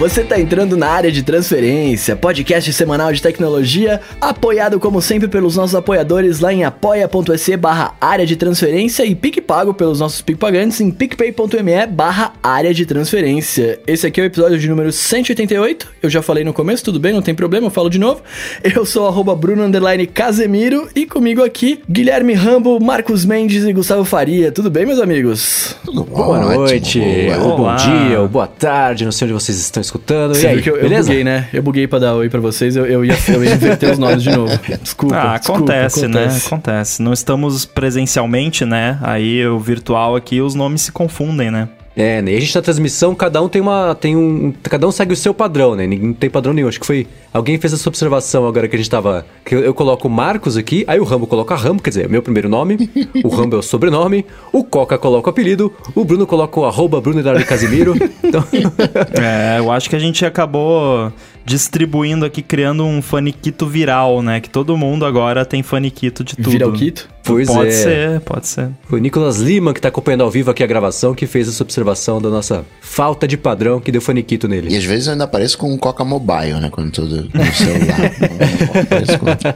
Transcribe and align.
você 0.00 0.24
tá 0.24 0.40
entrando 0.40 0.78
na 0.78 0.88
área 0.88 1.12
de 1.12 1.22
transferência, 1.22 2.16
podcast 2.16 2.72
semanal 2.72 3.12
de 3.12 3.20
tecnologia, 3.20 4.00
apoiado 4.18 4.80
como 4.80 5.02
sempre 5.02 5.28
pelos 5.28 5.56
nossos 5.56 5.74
apoiadores 5.74 6.40
lá 6.40 6.50
em 6.54 6.64
apoia.se 6.64 7.54
barra 7.58 7.94
área 8.00 8.24
de 8.24 8.34
transferência 8.34 9.04
e 9.04 9.14
PicPago 9.14 9.74
pelos 9.74 10.00
nossos 10.00 10.22
PicPagantes 10.22 10.80
em 10.80 10.90
picpay.me 10.90 11.86
barra 11.86 12.32
área 12.42 12.72
de 12.72 12.86
transferência. 12.86 13.78
Esse 13.86 14.06
aqui 14.06 14.22
é 14.22 14.24
o 14.24 14.26
episódio 14.26 14.58
de 14.58 14.66
número 14.70 14.90
188, 14.90 15.86
eu 16.02 16.08
já 16.08 16.22
falei 16.22 16.44
no 16.44 16.54
começo, 16.54 16.82
tudo 16.82 16.98
bem, 16.98 17.12
não 17.12 17.20
tem 17.20 17.34
problema, 17.34 17.66
eu 17.66 17.70
falo 17.70 17.90
de 17.90 17.98
novo. 17.98 18.22
Eu 18.64 18.86
sou 18.86 19.06
arroba 19.06 19.36
Bruno 19.36 19.64
Underline 19.64 20.06
Casemiro 20.06 20.88
e 20.96 21.04
comigo 21.04 21.44
aqui 21.44 21.82
Guilherme 21.86 22.32
Rambo, 22.32 22.82
Marcos 22.82 23.26
Mendes 23.26 23.64
e 23.64 23.72
Gustavo 23.74 24.06
Faria. 24.06 24.50
Tudo 24.50 24.70
bem, 24.70 24.86
meus 24.86 24.98
amigos? 24.98 25.76
Tudo 25.84 26.04
bom, 26.04 26.24
boa 26.24 26.40
noite, 26.40 27.02
ou 27.42 27.58
bom 27.58 27.76
dia, 27.76 28.18
ou 28.18 28.28
boa 28.28 28.46
tarde, 28.46 29.04
não 29.04 29.12
sei 29.12 29.26
onde 29.26 29.34
vocês 29.34 29.58
estão 29.58 29.89
escutando. 29.90 30.34
Você 30.34 30.46
e 30.46 30.48
aí, 30.48 30.62
que 30.62 30.70
eu, 30.70 30.76
eu 30.76 30.82
beleza? 30.82 31.08
buguei, 31.08 31.24
né? 31.24 31.48
Eu 31.52 31.62
buguei 31.62 31.86
pra 31.86 31.98
dar 31.98 32.14
oi 32.14 32.28
pra 32.28 32.40
vocês, 32.40 32.76
eu, 32.76 32.86
eu, 32.86 33.04
ia, 33.04 33.16
eu 33.28 33.44
ia 33.44 33.54
inverter 33.54 33.90
os 33.90 33.98
nomes 33.98 34.22
de 34.22 34.30
novo. 34.30 34.58
Desculpa. 34.80 35.16
Ah, 35.16 35.34
acontece, 35.34 36.00
desculpa, 36.00 36.18
acontece, 36.18 36.40
né? 36.40 36.46
Acontece. 36.46 37.02
Não 37.02 37.12
estamos 37.12 37.64
presencialmente, 37.66 38.64
né? 38.64 38.98
Aí 39.02 39.46
o 39.46 39.58
virtual 39.58 40.16
aqui, 40.16 40.40
os 40.40 40.54
nomes 40.54 40.82
se 40.82 40.92
confundem, 40.92 41.50
né? 41.50 41.68
É, 42.00 42.22
né? 42.22 42.32
E 42.32 42.36
a 42.38 42.40
gente 42.40 42.54
na 42.54 42.62
transmissão, 42.62 43.14
cada 43.14 43.42
um 43.42 43.48
tem 43.48 43.60
uma. 43.60 43.94
tem 43.94 44.16
um. 44.16 44.54
Cada 44.62 44.88
um 44.88 44.90
segue 44.90 45.12
o 45.12 45.16
seu 45.16 45.34
padrão, 45.34 45.76
né? 45.76 45.86
Não 45.86 46.14
tem 46.14 46.30
padrão 46.30 46.54
nenhum. 46.54 46.66
Acho 46.66 46.80
que 46.80 46.86
foi. 46.86 47.06
Alguém 47.30 47.58
fez 47.58 47.74
essa 47.74 47.86
observação 47.90 48.46
agora 48.46 48.66
que 48.66 48.74
a 48.74 48.78
gente 48.78 48.88
tava. 48.88 49.26
Que 49.44 49.54
eu, 49.54 49.60
eu 49.60 49.74
coloco 49.74 50.08
o 50.08 50.10
Marcos 50.10 50.56
aqui, 50.56 50.82
aí 50.86 50.98
o 50.98 51.04
Rambo 51.04 51.26
coloca 51.26 51.54
Rambo, 51.54 51.82
quer 51.82 51.90
dizer, 51.90 52.06
é 52.06 52.08
meu 52.08 52.22
primeiro 52.22 52.48
nome, 52.48 52.88
o 53.22 53.28
Rambo 53.28 53.56
é 53.56 53.58
o 53.58 53.62
sobrenome, 53.62 54.24
o 54.50 54.64
Coca 54.64 54.96
coloca 54.96 55.28
o 55.28 55.30
apelido, 55.30 55.70
o 55.94 56.02
Bruno 56.02 56.26
coloca 56.26 56.58
o 56.58 56.64
arroba 56.64 57.00
Bruno 57.02 57.20
Eduardo 57.20 57.44
Casimiro. 57.44 57.94
então... 58.24 58.42
é, 59.22 59.58
eu 59.58 59.70
acho 59.70 59.90
que 59.90 59.94
a 59.94 59.98
gente 59.98 60.24
acabou 60.24 61.12
distribuindo 61.44 62.24
aqui, 62.24 62.42
criando 62.42 62.84
um 62.84 63.02
faniquito 63.02 63.66
viral, 63.66 64.22
né? 64.22 64.40
Que 64.40 64.48
todo 64.48 64.76
mundo 64.76 65.04
agora 65.04 65.44
tem 65.44 65.62
faniquito 65.62 66.24
de 66.24 66.36
tudo. 66.36 66.50
Viralquito? 66.50 67.08
Pois 67.22 67.48
pode 67.48 67.68
é. 67.68 67.72
ser, 67.72 68.20
pode 68.20 68.46
ser. 68.46 68.70
Foi 68.88 68.98
o 68.98 69.02
Nicolas 69.02 69.38
Lima, 69.38 69.72
que 69.72 69.80
tá 69.80 69.88
acompanhando 69.88 70.22
ao 70.22 70.30
vivo 70.30 70.50
aqui 70.50 70.62
a 70.62 70.66
gravação, 70.66 71.14
que 71.14 71.26
fez 71.26 71.48
essa 71.48 71.62
observação 71.62 72.20
da 72.20 72.28
nossa 72.28 72.64
falta 72.80 73.28
de 73.28 73.36
padrão 73.36 73.80
que 73.80 73.92
deu 73.92 74.00
faniquito 74.00 74.48
nele. 74.48 74.72
E 74.72 74.76
às 74.76 74.84
vezes 74.84 75.06
eu 75.06 75.12
ainda 75.12 75.24
apareço 75.24 75.56
com 75.58 75.72
um 75.72 75.78
Coca 75.78 76.04
Mobile, 76.04 76.60
né? 76.60 76.70
Quando 76.70 76.90
tô 76.90 77.02
no 77.02 77.08
celular. 77.08 77.30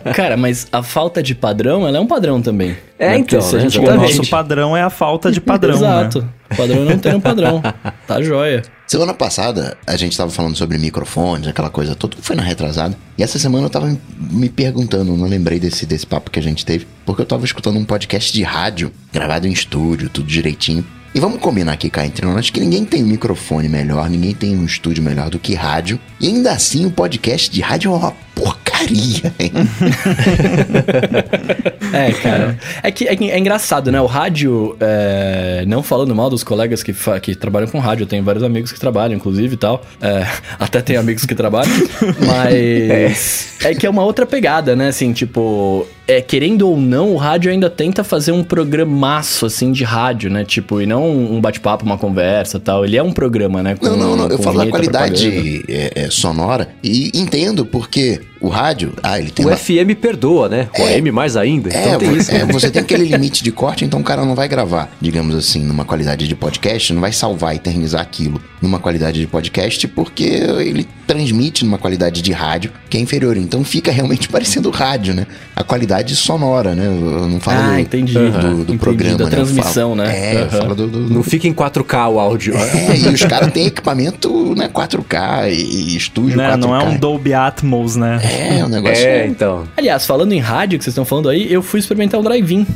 Cara, 0.14 0.36
mas 0.36 0.66
a 0.70 0.82
falta 0.82 1.22
de 1.22 1.34
padrão, 1.34 1.86
ela 1.86 1.96
é 1.96 2.00
um 2.00 2.06
padrão 2.06 2.40
também. 2.40 2.76
É, 2.98 3.10
né? 3.10 3.18
então. 3.18 3.40
Né? 3.40 3.68
O 3.78 3.96
nosso 3.96 4.30
padrão 4.30 4.76
é 4.76 4.82
a 4.82 4.90
falta 4.90 5.32
de 5.32 5.40
padrão. 5.40 5.72
Né? 5.72 5.78
Exato. 5.78 6.22
Né? 6.22 6.28
O 6.52 6.56
padrão 6.56 6.84
não 6.84 6.98
tem 6.98 7.14
um 7.14 7.20
padrão. 7.20 7.62
Tá 8.06 8.20
joia. 8.22 8.62
Semana 8.86 9.14
passada, 9.14 9.76
a 9.86 9.96
gente 9.96 10.16
tava 10.16 10.30
falando 10.30 10.56
sobre 10.56 10.76
microfones, 10.76 11.48
aquela 11.48 11.70
coisa 11.70 11.94
toda, 11.94 12.16
foi 12.20 12.36
na 12.36 12.42
retrasada. 12.42 12.94
E 13.16 13.22
essa 13.22 13.38
semana 13.38 13.66
eu 13.66 13.70
tava 13.70 13.96
me 14.18 14.48
perguntando, 14.48 15.16
não 15.16 15.26
lembrei 15.26 15.58
desse, 15.58 15.86
desse 15.86 16.06
papo 16.06 16.30
que 16.30 16.38
a 16.38 16.42
gente 16.42 16.66
teve, 16.66 16.86
porque 17.05 17.22
eu 17.22 17.27
tava 17.27 17.44
escutando 17.44 17.78
um 17.78 17.84
podcast 17.84 18.33
de 18.33 18.42
rádio, 18.42 18.92
gravado 19.12 19.47
em 19.47 19.52
estúdio, 19.52 20.08
tudo 20.08 20.27
direitinho. 20.27 20.84
E 21.14 21.20
vamos 21.20 21.38
combinar 21.38 21.74
aqui 21.74 21.88
cá 21.88 22.05
entre 22.05 22.27
nós 22.27 22.50
que 22.50 22.58
ninguém 22.58 22.84
tem 22.84 23.05
um 23.05 23.06
microfone 23.06 23.69
melhor, 23.69 24.11
ninguém 24.11 24.34
tem 24.34 24.56
um 24.56 24.64
estúdio 24.64 25.00
melhor 25.00 25.30
do 25.30 25.38
que 25.38 25.55
rádio. 25.55 26.00
E 26.20 26.27
ainda 26.27 26.50
assim 26.50 26.84
o 26.86 26.91
podcast 26.91 27.48
de 27.48 27.61
rádio 27.61 27.92
é 27.92 27.96
uma 27.96 28.12
porcaria, 28.34 29.33
hein? 29.38 29.52
é, 31.94 32.12
cara. 32.14 32.58
É 32.83 32.91
que, 32.91 33.06
é 33.06 33.14
é 33.14 33.39
engraçado, 33.39 33.92
né? 33.92 34.00
O 34.00 34.06
rádio, 34.06 34.77
é, 34.80 35.62
não 35.68 35.84
falando 35.84 36.12
mal 36.16 36.28
dos 36.28 36.42
colegas 36.42 36.83
que, 36.83 36.92
que 37.22 37.36
trabalham 37.36 37.68
com 37.68 37.78
rádio, 37.78 38.02
eu 38.02 38.08
tenho 38.08 38.24
vários 38.24 38.42
amigos 38.42 38.73
que 38.73 38.80
trabalham, 38.80 39.14
inclusive 39.14 39.55
e 39.55 39.57
tal. 39.57 39.84
É, 40.01 40.27
até 40.58 40.83
tem 40.83 40.96
amigos 40.96 41.24
que 41.24 41.36
trabalham. 41.36 41.70
mas 42.27 43.57
é. 43.64 43.70
é 43.70 43.74
que 43.77 43.86
é 43.86 43.90
uma 43.90 44.02
outra 44.02 44.27
pegada, 44.27 44.74
né? 44.74 44.89
Assim, 44.89 45.12
tipo, 45.12 45.86
é, 46.06 46.20
querendo 46.20 46.68
ou 46.68 46.78
não, 46.78 47.12
o 47.12 47.16
rádio 47.16 47.50
ainda 47.50 47.70
tenta 47.70 48.04
fazer 48.04 48.32
um 48.32 48.44
programaço, 48.44 49.46
assim, 49.46 49.72
de 49.72 49.84
rádio, 49.84 50.30
né? 50.30 50.44
Tipo, 50.44 50.80
e 50.80 50.86
não 50.86 51.10
um 51.10 51.40
bate-papo, 51.40 51.84
uma 51.84 51.96
conversa 51.96 52.60
tal. 52.60 52.84
Ele 52.84 52.96
é 52.96 53.02
um 53.02 53.12
programa, 53.12 53.62
né? 53.62 53.74
Com, 53.74 53.86
não, 53.86 53.96
não, 53.96 54.16
não. 54.16 54.28
Eu 54.28 54.38
falo 54.38 54.58
da 54.58 54.66
qualidade 54.66 55.64
é, 55.68 56.04
é, 56.04 56.10
sonora 56.10 56.68
e 56.82 57.10
entendo 57.14 57.64
porque 57.64 58.20
o 58.44 58.48
rádio, 58.48 58.92
ah, 59.02 59.18
ele 59.18 59.30
tem. 59.30 59.44
O 59.44 59.48
uma... 59.48 59.56
FM 59.56 59.98
perdoa, 59.98 60.50
né? 60.50 60.68
O 60.78 60.82
é, 60.82 60.96
AM 60.96 61.10
mais 61.10 61.34
ainda. 61.34 61.70
É, 61.74 61.86
então 61.86 61.98
tem 61.98 62.14
isso. 62.14 62.30
É, 62.30 62.44
você 62.44 62.70
tem 62.70 62.82
aquele 62.82 63.05
limite 63.08 63.42
de 63.42 63.50
corte, 63.50 63.86
então 63.86 64.00
o 64.00 64.05
cara 64.05 64.24
não 64.24 64.34
vai 64.34 64.46
gravar, 64.46 64.90
digamos 65.00 65.34
assim, 65.34 65.64
numa 65.64 65.84
qualidade 65.84 66.28
de 66.28 66.34
podcast, 66.34 66.92
não 66.92 67.00
vai 67.00 67.12
salvar, 67.12 67.56
eternizar 67.56 68.02
aquilo 68.02 68.38
numa 68.60 68.78
qualidade 68.78 69.20
de 69.20 69.27
podcast, 69.27 69.86
porque 69.88 70.24
ele 70.24 70.86
transmite 71.06 71.64
numa 71.64 71.78
qualidade 71.78 72.22
de 72.22 72.33
rádio 72.33 72.70
que 72.88 72.96
é 72.96 73.00
inferior. 73.00 73.36
Então 73.36 73.62
fica 73.64 73.90
realmente 73.90 74.28
parecendo 74.30 74.70
rádio, 74.70 75.14
né? 75.14 75.27
A 75.54 75.62
qualidade 75.62 76.16
sonora, 76.16 76.74
né? 76.74 76.86
Eu 76.86 77.28
não 77.28 77.40
falo 77.40 77.58
ah, 77.58 77.72
do, 77.74 77.78
entendi. 77.78 78.14
do, 78.14 78.30
do 78.30 78.62
entendi, 78.62 78.78
programa, 78.78 79.18
da 79.18 79.24
né? 79.24 79.30
transmissão, 79.30 79.90
falo, 79.90 80.02
né? 80.02 80.34
É, 80.34 80.42
uhum. 80.42 80.50
fala 80.50 80.74
do, 80.74 80.86
do, 80.86 81.00
Não 81.14 81.22
fica 81.22 81.46
em 81.46 81.52
4K 81.52 82.10
o 82.10 82.18
áudio. 82.18 82.54
É, 82.56 82.96
e 82.96 83.08
os 83.08 83.22
caras 83.22 83.52
têm 83.52 83.66
equipamento, 83.66 84.54
né? 84.54 84.68
4K 84.68 85.50
e, 85.50 85.92
e 85.92 85.96
estúdio 85.96 86.36
não, 86.36 86.44
4K. 86.44 86.56
Não 86.56 86.77
é 86.77 86.83
um 86.84 86.96
Dolby 86.96 87.34
Atmos, 87.34 87.96
né? 87.96 88.20
É, 88.22 88.33
o 88.64 88.68
negócio 88.68 89.06
é, 89.06 89.27
então. 89.27 89.64
Aliás, 89.77 90.06
falando 90.06 90.33
em 90.33 90.40
rádio 90.40 90.78
que 90.78 90.84
vocês 90.84 90.92
estão 90.92 91.05
falando 91.05 91.28
aí, 91.28 91.52
eu 91.52 91.62
fui 91.62 91.80
experimentar 91.80 92.20
o 92.20 92.22
drive-in 92.22 92.67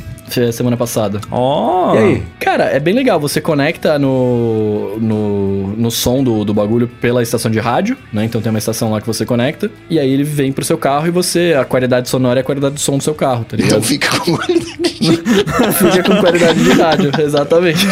semana 0.51 0.77
passada. 0.77 1.19
Ó! 1.31 1.91
Oh. 1.91 1.95
E 1.95 1.97
aí? 1.97 2.23
Cara, 2.39 2.65
é 2.65 2.79
bem 2.79 2.93
legal. 2.93 3.19
Você 3.19 3.41
conecta 3.41 3.97
no, 3.97 4.97
no, 4.99 5.67
no 5.75 5.91
som 5.91 6.23
do, 6.23 6.43
do 6.43 6.53
bagulho 6.53 6.87
pela 6.87 7.21
estação 7.21 7.49
de 7.49 7.59
rádio, 7.59 7.97
né? 8.11 8.25
Então 8.25 8.41
tem 8.41 8.49
uma 8.49 8.59
estação 8.59 8.91
lá 8.91 9.01
que 9.01 9.07
você 9.07 9.25
conecta. 9.25 9.69
E 9.89 9.99
aí 9.99 10.09
ele 10.09 10.23
vem 10.23 10.51
pro 10.51 10.63
seu 10.63 10.77
carro 10.77 11.07
e 11.07 11.11
você. 11.11 11.55
A 11.59 11.65
qualidade 11.65 12.09
sonora 12.09 12.39
é 12.39 12.41
a 12.41 12.43
qualidade 12.43 12.75
do 12.75 12.79
som 12.79 12.97
do 12.97 13.03
seu 13.03 13.15
carro, 13.15 13.45
tá 13.45 13.57
ligado? 13.57 13.71
Então 13.71 13.81
fica 13.83 14.09
com 14.19 14.37
Fica 14.99 16.03
com 16.03 16.19
qualidade 16.19 16.63
de 16.63 16.71
rádio, 16.71 17.11
exatamente. 17.19 17.85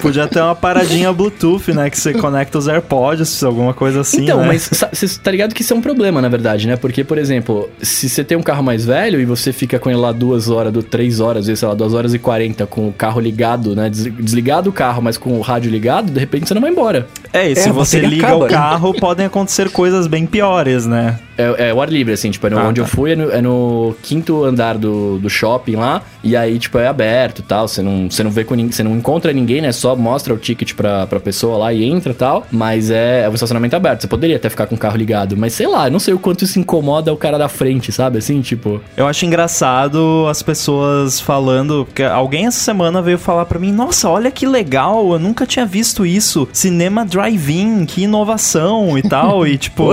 Podia 0.00 0.26
ter 0.26 0.40
uma 0.40 0.54
paradinha 0.54 1.12
Bluetooth, 1.12 1.72
né? 1.72 1.90
Que 1.90 1.98
você 1.98 2.12
conecta 2.12 2.58
os 2.58 2.68
AirPods, 2.68 3.42
alguma 3.42 3.74
coisa 3.74 4.00
assim. 4.00 4.24
Então, 4.24 4.40
né? 4.40 4.46
mas 4.48 4.70
você 4.92 5.18
tá 5.18 5.30
ligado 5.30 5.54
que 5.54 5.62
isso 5.62 5.72
é 5.72 5.76
um 5.76 5.80
problema, 5.80 6.22
na 6.22 6.28
verdade, 6.28 6.66
né? 6.66 6.76
Porque, 6.76 7.04
por 7.04 7.18
exemplo, 7.18 7.68
se 7.82 8.08
você 8.08 8.24
tem 8.24 8.36
um 8.36 8.42
carro 8.42 8.62
mais 8.62 8.84
velho 8.84 9.20
e 9.20 9.24
você 9.24 9.52
fica 9.52 9.78
com 9.78 9.90
ele 9.90 9.98
lá 9.98 10.12
duas 10.12 10.48
horas, 10.48 10.72
do 10.72 10.82
três 10.82 11.20
horas, 11.20 11.43
vezes, 11.46 11.60
sei 11.60 11.68
lá, 11.68 11.74
duas 11.74 11.94
horas 11.94 12.14
e 12.14 12.18
quarenta 12.18 12.66
com 12.66 12.88
o 12.88 12.92
carro 12.92 13.20
ligado, 13.20 13.74
né? 13.74 13.90
Desligado 13.90 14.70
o 14.70 14.72
carro, 14.72 15.02
mas 15.02 15.16
com 15.16 15.38
o 15.38 15.40
rádio 15.40 15.70
ligado, 15.70 16.10
de 16.10 16.20
repente 16.20 16.48
você 16.48 16.54
não 16.54 16.60
vai 16.60 16.70
embora. 16.70 17.06
É, 17.32 17.50
e 17.50 17.56
se 17.56 17.68
é, 17.68 17.72
você 17.72 18.00
liga 18.00 18.26
acaba, 18.26 18.44
o 18.44 18.48
carro, 18.48 18.94
podem 18.94 19.26
acontecer 19.26 19.70
coisas 19.70 20.06
bem 20.06 20.26
piores, 20.26 20.86
né? 20.86 21.18
É, 21.36 21.68
é 21.68 21.74
o 21.74 21.80
ar 21.80 21.90
livre, 21.90 22.12
assim, 22.12 22.30
tipo, 22.30 22.46
é 22.46 22.50
no, 22.50 22.58
ah, 22.58 22.68
onde 22.68 22.80
tá. 22.80 22.86
eu 22.86 22.90
fui 22.90 23.12
é 23.12 23.16
no, 23.16 23.30
é 23.30 23.42
no, 23.42 23.96
quinto 24.02 24.44
andar 24.44 24.78
do, 24.78 25.18
do 25.18 25.28
shopping 25.28 25.76
lá, 25.76 26.02
e 26.22 26.36
aí, 26.36 26.58
tipo, 26.58 26.78
é 26.78 26.86
aberto 26.86 27.40
e 27.40 27.42
tal, 27.42 27.66
você 27.66 27.82
não, 27.82 28.10
você 28.10 28.22
não 28.22 28.30
vê 28.30 28.44
com 28.44 28.54
ninguém, 28.54 28.72
você 28.72 28.82
não 28.82 28.96
encontra 28.96 29.32
ninguém, 29.32 29.60
né, 29.60 29.72
só 29.72 29.96
mostra 29.96 30.32
o 30.32 30.38
ticket 30.38 30.74
pra, 30.74 31.06
pra 31.06 31.18
pessoa 31.18 31.56
lá 31.56 31.72
e 31.72 31.84
entra 31.84 32.12
e 32.12 32.14
tal, 32.14 32.46
mas 32.50 32.90
é, 32.90 33.22
é 33.22 33.28
um 33.28 33.34
estacionamento 33.34 33.74
aberto, 33.74 34.02
você 34.02 34.06
poderia 34.06 34.36
até 34.36 34.48
ficar 34.48 34.66
com 34.66 34.74
o 34.74 34.78
carro 34.78 34.96
ligado, 34.96 35.36
mas 35.36 35.52
sei 35.54 35.66
lá, 35.66 35.88
eu 35.88 35.90
não 35.90 35.98
sei 35.98 36.14
o 36.14 36.18
quanto 36.18 36.44
isso 36.44 36.58
incomoda 36.58 37.12
o 37.12 37.16
cara 37.16 37.36
da 37.36 37.48
frente, 37.48 37.90
sabe, 37.90 38.18
assim, 38.18 38.40
tipo... 38.40 38.80
Eu 38.96 39.06
acho 39.06 39.26
engraçado 39.26 40.26
as 40.28 40.42
pessoas 40.42 41.20
falando, 41.20 41.84
porque 41.86 42.02
alguém 42.02 42.46
essa 42.46 42.60
semana 42.60 43.02
veio 43.02 43.18
falar 43.18 43.44
pra 43.46 43.58
mim, 43.58 43.72
nossa, 43.72 44.08
olha 44.08 44.30
que 44.30 44.46
legal, 44.46 45.12
eu 45.12 45.18
nunca 45.18 45.46
tinha 45.46 45.66
visto 45.66 46.06
isso, 46.06 46.48
cinema 46.52 47.04
drive-in, 47.04 47.84
que 47.86 48.02
inovação 48.02 48.96
e 48.96 49.02
tal, 49.02 49.46
e 49.46 49.58
tipo, 49.58 49.90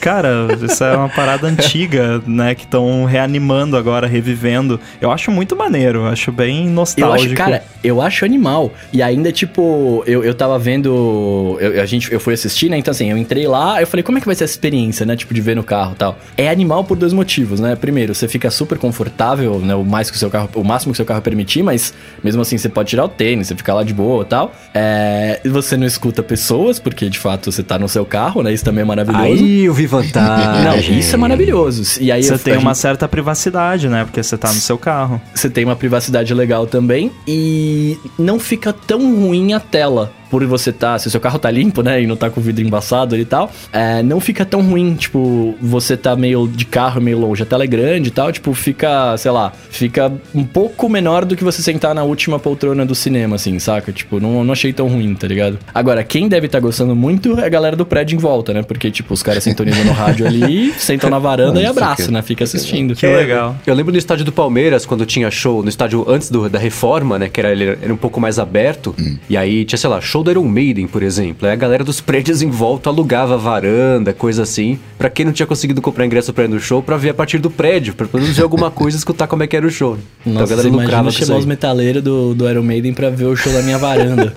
cara, 0.00 0.46
isso 0.62 0.83
é 0.92 0.96
uma 0.96 1.08
parada 1.08 1.46
antiga, 1.46 2.22
né? 2.26 2.54
Que 2.54 2.64
estão 2.64 3.04
reanimando 3.04 3.76
agora, 3.76 4.06
revivendo. 4.06 4.80
Eu 5.00 5.10
acho 5.10 5.30
muito 5.30 5.56
maneiro, 5.56 6.06
acho 6.06 6.30
bem 6.32 6.68
nostálgico. 6.68 7.32
Eu 7.32 7.32
acho, 7.32 7.34
cara, 7.34 7.64
eu 7.82 8.00
acho 8.00 8.24
animal. 8.24 8.72
E 8.92 9.02
ainda, 9.02 9.30
tipo, 9.32 10.02
eu, 10.06 10.24
eu 10.24 10.34
tava 10.34 10.58
vendo. 10.58 11.56
Eu, 11.60 11.82
a 11.82 11.86
gente, 11.86 12.12
eu 12.12 12.20
fui 12.20 12.34
assistir, 12.34 12.68
né? 12.68 12.78
Então, 12.78 12.92
assim, 12.92 13.10
eu 13.10 13.18
entrei 13.18 13.46
lá, 13.46 13.80
eu 13.80 13.86
falei, 13.86 14.02
como 14.02 14.18
é 14.18 14.20
que 14.20 14.26
vai 14.26 14.34
ser 14.34 14.44
essa 14.44 14.52
experiência, 14.52 15.04
né? 15.04 15.16
Tipo, 15.16 15.34
de 15.34 15.40
ver 15.40 15.56
no 15.56 15.62
carro 15.62 15.92
e 15.92 15.96
tal. 15.96 16.18
É 16.36 16.48
animal 16.48 16.84
por 16.84 16.96
dois 16.96 17.12
motivos, 17.12 17.60
né? 17.60 17.76
Primeiro, 17.76 18.14
você 18.14 18.28
fica 18.28 18.50
super 18.50 18.78
confortável, 18.78 19.58
né? 19.58 19.74
O 19.74 19.84
mais 19.84 20.10
que 20.10 20.16
o 20.16 20.18
seu 20.18 20.30
carro, 20.30 20.48
o 20.54 20.64
máximo 20.64 20.92
que 20.92 20.96
o 20.96 20.98
seu 20.98 21.04
carro 21.04 21.22
permitir, 21.22 21.62
mas 21.62 21.94
mesmo 22.22 22.42
assim 22.42 22.58
você 22.58 22.68
pode 22.68 22.90
tirar 22.90 23.04
o 23.04 23.08
tênis, 23.08 23.48
você 23.48 23.54
fica 23.54 23.74
lá 23.74 23.82
de 23.82 23.94
boa 23.94 24.22
e 24.22 24.26
tal. 24.26 24.52
É, 24.72 25.40
você 25.44 25.76
não 25.76 25.86
escuta 25.86 26.22
pessoas, 26.22 26.78
porque 26.78 27.08
de 27.08 27.18
fato 27.18 27.50
você 27.50 27.62
tá 27.62 27.78
no 27.78 27.88
seu 27.88 28.04
carro, 28.04 28.42
né? 28.42 28.52
Isso 28.52 28.64
também 28.64 28.82
é 28.82 28.84
maravilhoso. 28.84 29.24
Aí 29.24 29.64
eu 29.64 29.74
vi 29.74 29.86
vantagem. 29.86 30.73
Não, 30.76 30.98
isso 30.98 31.14
é 31.14 31.18
maravilhoso. 31.18 32.00
E 32.00 32.10
aí 32.10 32.22
você 32.22 32.38
tem 32.38 32.56
uma 32.56 32.72
gente... 32.72 32.78
certa 32.82 33.08
privacidade, 33.08 33.88
né? 33.88 34.04
Porque 34.04 34.22
você 34.22 34.36
tá 34.36 34.48
no 34.48 34.60
seu 34.60 34.78
carro. 34.78 35.20
Você 35.34 35.48
tem 35.50 35.64
uma 35.64 35.76
privacidade 35.76 36.32
legal 36.34 36.66
também 36.66 37.10
e 37.26 37.98
não 38.18 38.38
fica 38.38 38.72
tão 38.72 39.14
ruim 39.16 39.52
a 39.52 39.60
tela 39.60 40.12
por 40.34 40.44
você 40.46 40.72
tá, 40.72 40.98
se 40.98 41.06
o 41.06 41.10
seu 41.12 41.20
carro 41.20 41.38
tá 41.38 41.48
limpo, 41.48 41.80
né, 41.80 42.02
e 42.02 42.08
não 42.08 42.16
tá 42.16 42.28
com 42.28 42.40
o 42.40 42.42
vidro 42.42 42.64
embaçado 42.64 43.16
e 43.16 43.24
tal, 43.24 43.52
é, 43.72 44.02
não 44.02 44.18
fica 44.18 44.44
tão 44.44 44.62
ruim, 44.62 44.96
tipo, 44.96 45.54
você 45.62 45.96
tá 45.96 46.16
meio 46.16 46.48
de 46.48 46.64
carro, 46.64 47.00
meio 47.00 47.20
longe, 47.20 47.44
a 47.44 47.46
tela 47.46 47.62
é 47.62 47.68
grande 47.68 48.08
e 48.08 48.10
tal, 48.10 48.32
tipo, 48.32 48.52
fica, 48.52 49.16
sei 49.16 49.30
lá, 49.30 49.52
fica 49.70 50.12
um 50.34 50.42
pouco 50.42 50.88
menor 50.88 51.24
do 51.24 51.36
que 51.36 51.44
você 51.44 51.62
sentar 51.62 51.94
na 51.94 52.02
última 52.02 52.36
poltrona 52.40 52.84
do 52.84 52.96
cinema, 52.96 53.36
assim, 53.36 53.60
saca? 53.60 53.92
Tipo, 53.92 54.18
não, 54.18 54.42
não 54.42 54.52
achei 54.52 54.72
tão 54.72 54.88
ruim, 54.88 55.14
tá 55.14 55.28
ligado? 55.28 55.56
Agora, 55.72 56.02
quem 56.02 56.26
deve 56.26 56.46
estar 56.46 56.58
tá 56.58 56.62
gostando 56.62 56.96
muito 56.96 57.38
é 57.38 57.46
a 57.46 57.48
galera 57.48 57.76
do 57.76 57.86
prédio 57.86 58.16
em 58.16 58.18
volta, 58.18 58.52
né? 58.52 58.64
Porque, 58.64 58.90
tipo, 58.90 59.14
os 59.14 59.22
caras 59.22 59.44
sintonizam 59.44 59.84
no 59.84 59.92
rádio 59.92 60.26
ali, 60.26 60.74
sentam 60.76 61.08
na 61.08 61.20
varanda 61.20 61.62
e 61.62 61.66
abraçam, 61.66 62.10
né? 62.10 62.22
Fica 62.22 62.42
assistindo. 62.42 62.96
Que 62.96 63.06
legal. 63.06 63.54
Eu 63.64 63.72
lembro 63.72 63.92
no 63.92 63.98
estádio 63.98 64.24
do 64.24 64.32
Palmeiras, 64.32 64.84
quando 64.84 65.06
tinha 65.06 65.30
show, 65.30 65.62
no 65.62 65.68
estádio 65.68 66.04
antes 66.08 66.28
do, 66.28 66.48
da 66.48 66.58
reforma, 66.58 67.20
né? 67.20 67.28
Que 67.28 67.38
era, 67.38 67.52
ele 67.52 67.66
era 67.66 67.94
um 67.94 67.96
pouco 67.96 68.20
mais 68.20 68.40
aberto. 68.40 68.92
E 69.30 69.36
aí 69.36 69.64
tinha, 69.64 69.78
sei 69.78 69.88
lá, 69.88 70.00
show 70.00 70.23
do 70.24 70.30
Iron 70.30 70.44
Maiden, 70.44 70.86
por 70.86 71.02
exemplo. 71.02 71.46
Aí 71.46 71.52
a 71.52 71.56
galera 71.56 71.84
dos 71.84 72.00
prédios 72.00 72.42
em 72.42 72.50
volta 72.50 72.90
alugava 72.90 73.36
varanda, 73.36 74.12
coisa 74.12 74.42
assim. 74.42 74.78
Pra 74.98 75.08
quem 75.08 75.26
não 75.26 75.32
tinha 75.32 75.46
conseguido 75.46 75.80
comprar 75.80 76.06
ingresso 76.06 76.32
pra 76.32 76.44
ir 76.44 76.48
no 76.48 76.58
show, 76.58 76.82
pra 76.82 76.96
ver 76.96 77.10
a 77.10 77.14
partir 77.14 77.38
do 77.38 77.50
prédio. 77.50 77.94
Pra 77.94 78.06
pelo 78.06 78.22
menos 78.22 78.36
ver 78.36 78.42
alguma 78.42 78.70
coisa 78.72 78.96
e 78.96 78.98
escutar 78.98 79.26
como 79.26 79.42
é 79.42 79.46
que 79.46 79.56
era 79.56 79.66
o 79.66 79.70
show. 79.70 79.98
Nossa, 80.24 80.30
então 80.30 80.42
a 80.42 80.46
galera 80.46 80.68
lucrava 80.68 81.04
com 81.04 81.10
chamar 81.12 81.38
os 81.38 81.46
metaleiros 81.46 82.02
do, 82.02 82.34
do 82.34 82.48
Iron 82.48 82.62
Maiden 82.62 82.94
pra 82.94 83.10
ver 83.10 83.26
o 83.26 83.36
show 83.36 83.52
da 83.52 83.62
minha 83.62 83.78
varanda. 83.78 84.34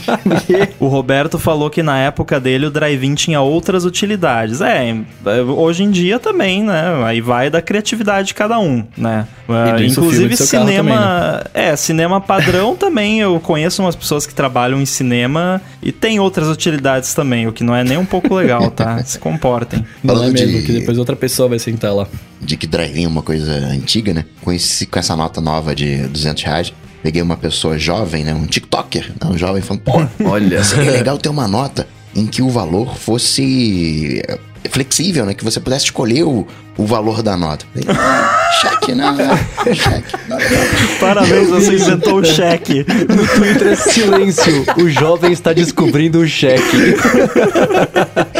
o 0.80 0.88
Roberto 0.88 1.38
falou 1.38 1.70
que 1.70 1.82
na 1.82 1.98
época 1.98 2.40
dele 2.40 2.66
o 2.66 2.70
drive-in 2.70 3.14
tinha 3.14 3.40
outras 3.40 3.84
utilidades. 3.84 4.60
É, 4.60 4.94
hoje 5.46 5.84
em 5.84 5.90
dia 5.90 6.18
também, 6.18 6.62
né? 6.62 7.02
Aí 7.04 7.20
vai 7.20 7.50
da 7.50 7.60
criatividade 7.60 8.28
de 8.28 8.34
cada 8.34 8.58
um, 8.58 8.84
né? 8.96 9.26
Uh, 9.48 9.82
inclusive 9.82 10.36
cinema, 10.36 10.76
também, 10.76 10.94
né? 10.94 11.42
é, 11.54 11.76
cinema 11.76 12.20
padrão 12.20 12.76
também. 12.76 13.20
Eu 13.20 13.38
conheço 13.40 13.82
umas 13.82 13.96
pessoas 13.96 14.26
que 14.26 14.34
trabalham 14.34 14.80
em 14.80 14.86
cinema 14.86 15.09
e 15.82 15.92
tem 15.92 16.20
outras 16.20 16.48
utilidades 16.48 17.14
também, 17.14 17.46
o 17.46 17.52
que 17.52 17.64
não 17.64 17.74
é 17.74 17.82
nem 17.84 17.96
um 17.96 18.04
pouco 18.04 18.34
legal, 18.34 18.70
tá? 18.70 19.02
Se 19.04 19.18
comportem. 19.18 19.84
Não 20.02 20.22
é 20.22 20.30
mesmo, 20.30 20.58
de... 20.58 20.66
que 20.66 20.72
depois 20.72 20.98
outra 20.98 21.16
pessoa 21.16 21.48
vai 21.48 21.58
sentar 21.58 21.94
lá. 21.94 22.06
De 22.40 22.56
que 22.56 22.66
drive-in 22.66 23.04
é 23.04 23.08
uma 23.08 23.22
coisa 23.22 23.52
antiga, 23.52 24.14
né? 24.14 24.24
Com, 24.42 24.52
esse, 24.52 24.86
com 24.86 24.98
essa 24.98 25.16
nota 25.16 25.40
nova 25.40 25.74
de 25.74 26.06
200 26.08 26.42
reais, 26.42 26.72
peguei 27.02 27.22
uma 27.22 27.36
pessoa 27.36 27.78
jovem, 27.78 28.24
né? 28.24 28.34
Um 28.34 28.46
TikToker, 28.46 29.12
né? 29.20 29.30
um 29.30 29.38
jovem 29.38 29.62
falando, 29.62 29.82
pô, 29.82 30.06
olha, 30.24 30.62
seria 30.64 30.90
legal 30.90 31.18
ter 31.18 31.28
uma 31.28 31.48
nota 31.48 31.86
em 32.14 32.26
que 32.26 32.42
o 32.42 32.48
valor 32.48 32.96
fosse 32.96 34.22
flexível, 34.70 35.26
né? 35.26 35.34
Que 35.34 35.44
você 35.44 35.60
pudesse 35.60 35.86
escolher 35.86 36.24
o, 36.24 36.46
o 36.76 36.86
valor 36.86 37.22
da 37.22 37.36
nota. 37.36 37.66
cheque, 38.60 38.94
não, 38.94 39.16
cheque. 39.74 40.16
Parabéns, 40.98 41.48
você 41.48 41.74
inventou 41.74 42.20
o 42.20 42.24
cheque. 42.24 42.86
No 43.08 43.26
Twitter 43.26 43.68
é 43.68 43.76
silêncio. 43.76 44.64
O 44.78 44.88
jovem 44.88 45.32
está 45.32 45.52
descobrindo 45.52 46.20
o 46.20 46.26
cheque. 46.26 46.94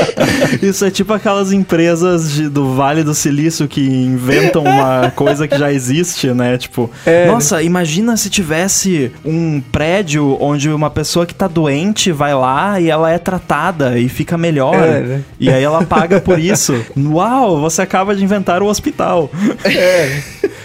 Isso 0.62 0.84
é 0.84 0.90
tipo 0.90 1.12
aquelas 1.12 1.52
empresas 1.52 2.32
de, 2.32 2.48
do 2.48 2.74
Vale 2.74 3.02
do 3.02 3.14
Silício 3.14 3.66
que 3.66 3.80
inventam 3.80 4.62
uma 4.62 5.10
coisa 5.16 5.48
que 5.48 5.58
já 5.58 5.72
existe, 5.72 6.28
né? 6.28 6.58
Tipo, 6.58 6.90
é, 7.06 7.26
nossa, 7.26 7.56
né? 7.56 7.64
imagina 7.64 8.16
se 8.16 8.28
tivesse 8.28 9.12
um 9.24 9.60
prédio 9.60 10.36
onde 10.40 10.68
uma 10.70 10.90
pessoa 10.90 11.26
que 11.26 11.34
tá 11.34 11.48
doente 11.48 12.12
vai 12.12 12.34
lá 12.34 12.80
e 12.80 12.90
ela 12.90 13.10
é 13.10 13.18
tratada 13.18 13.98
e 13.98 14.08
fica 14.08 14.36
melhor. 14.36 14.74
É, 14.74 15.00
né? 15.00 15.22
E 15.38 15.50
aí 15.50 15.62
ela 15.62 15.84
paga 15.84 16.20
por 16.20 16.38
isso. 16.38 16.84
Uau, 16.96 17.60
você 17.60 17.82
acaba 17.82 18.14
de 18.14 18.22
inventar 18.22 18.62
o 18.62 18.66
hospital. 18.66 19.30
É. 19.64 20.20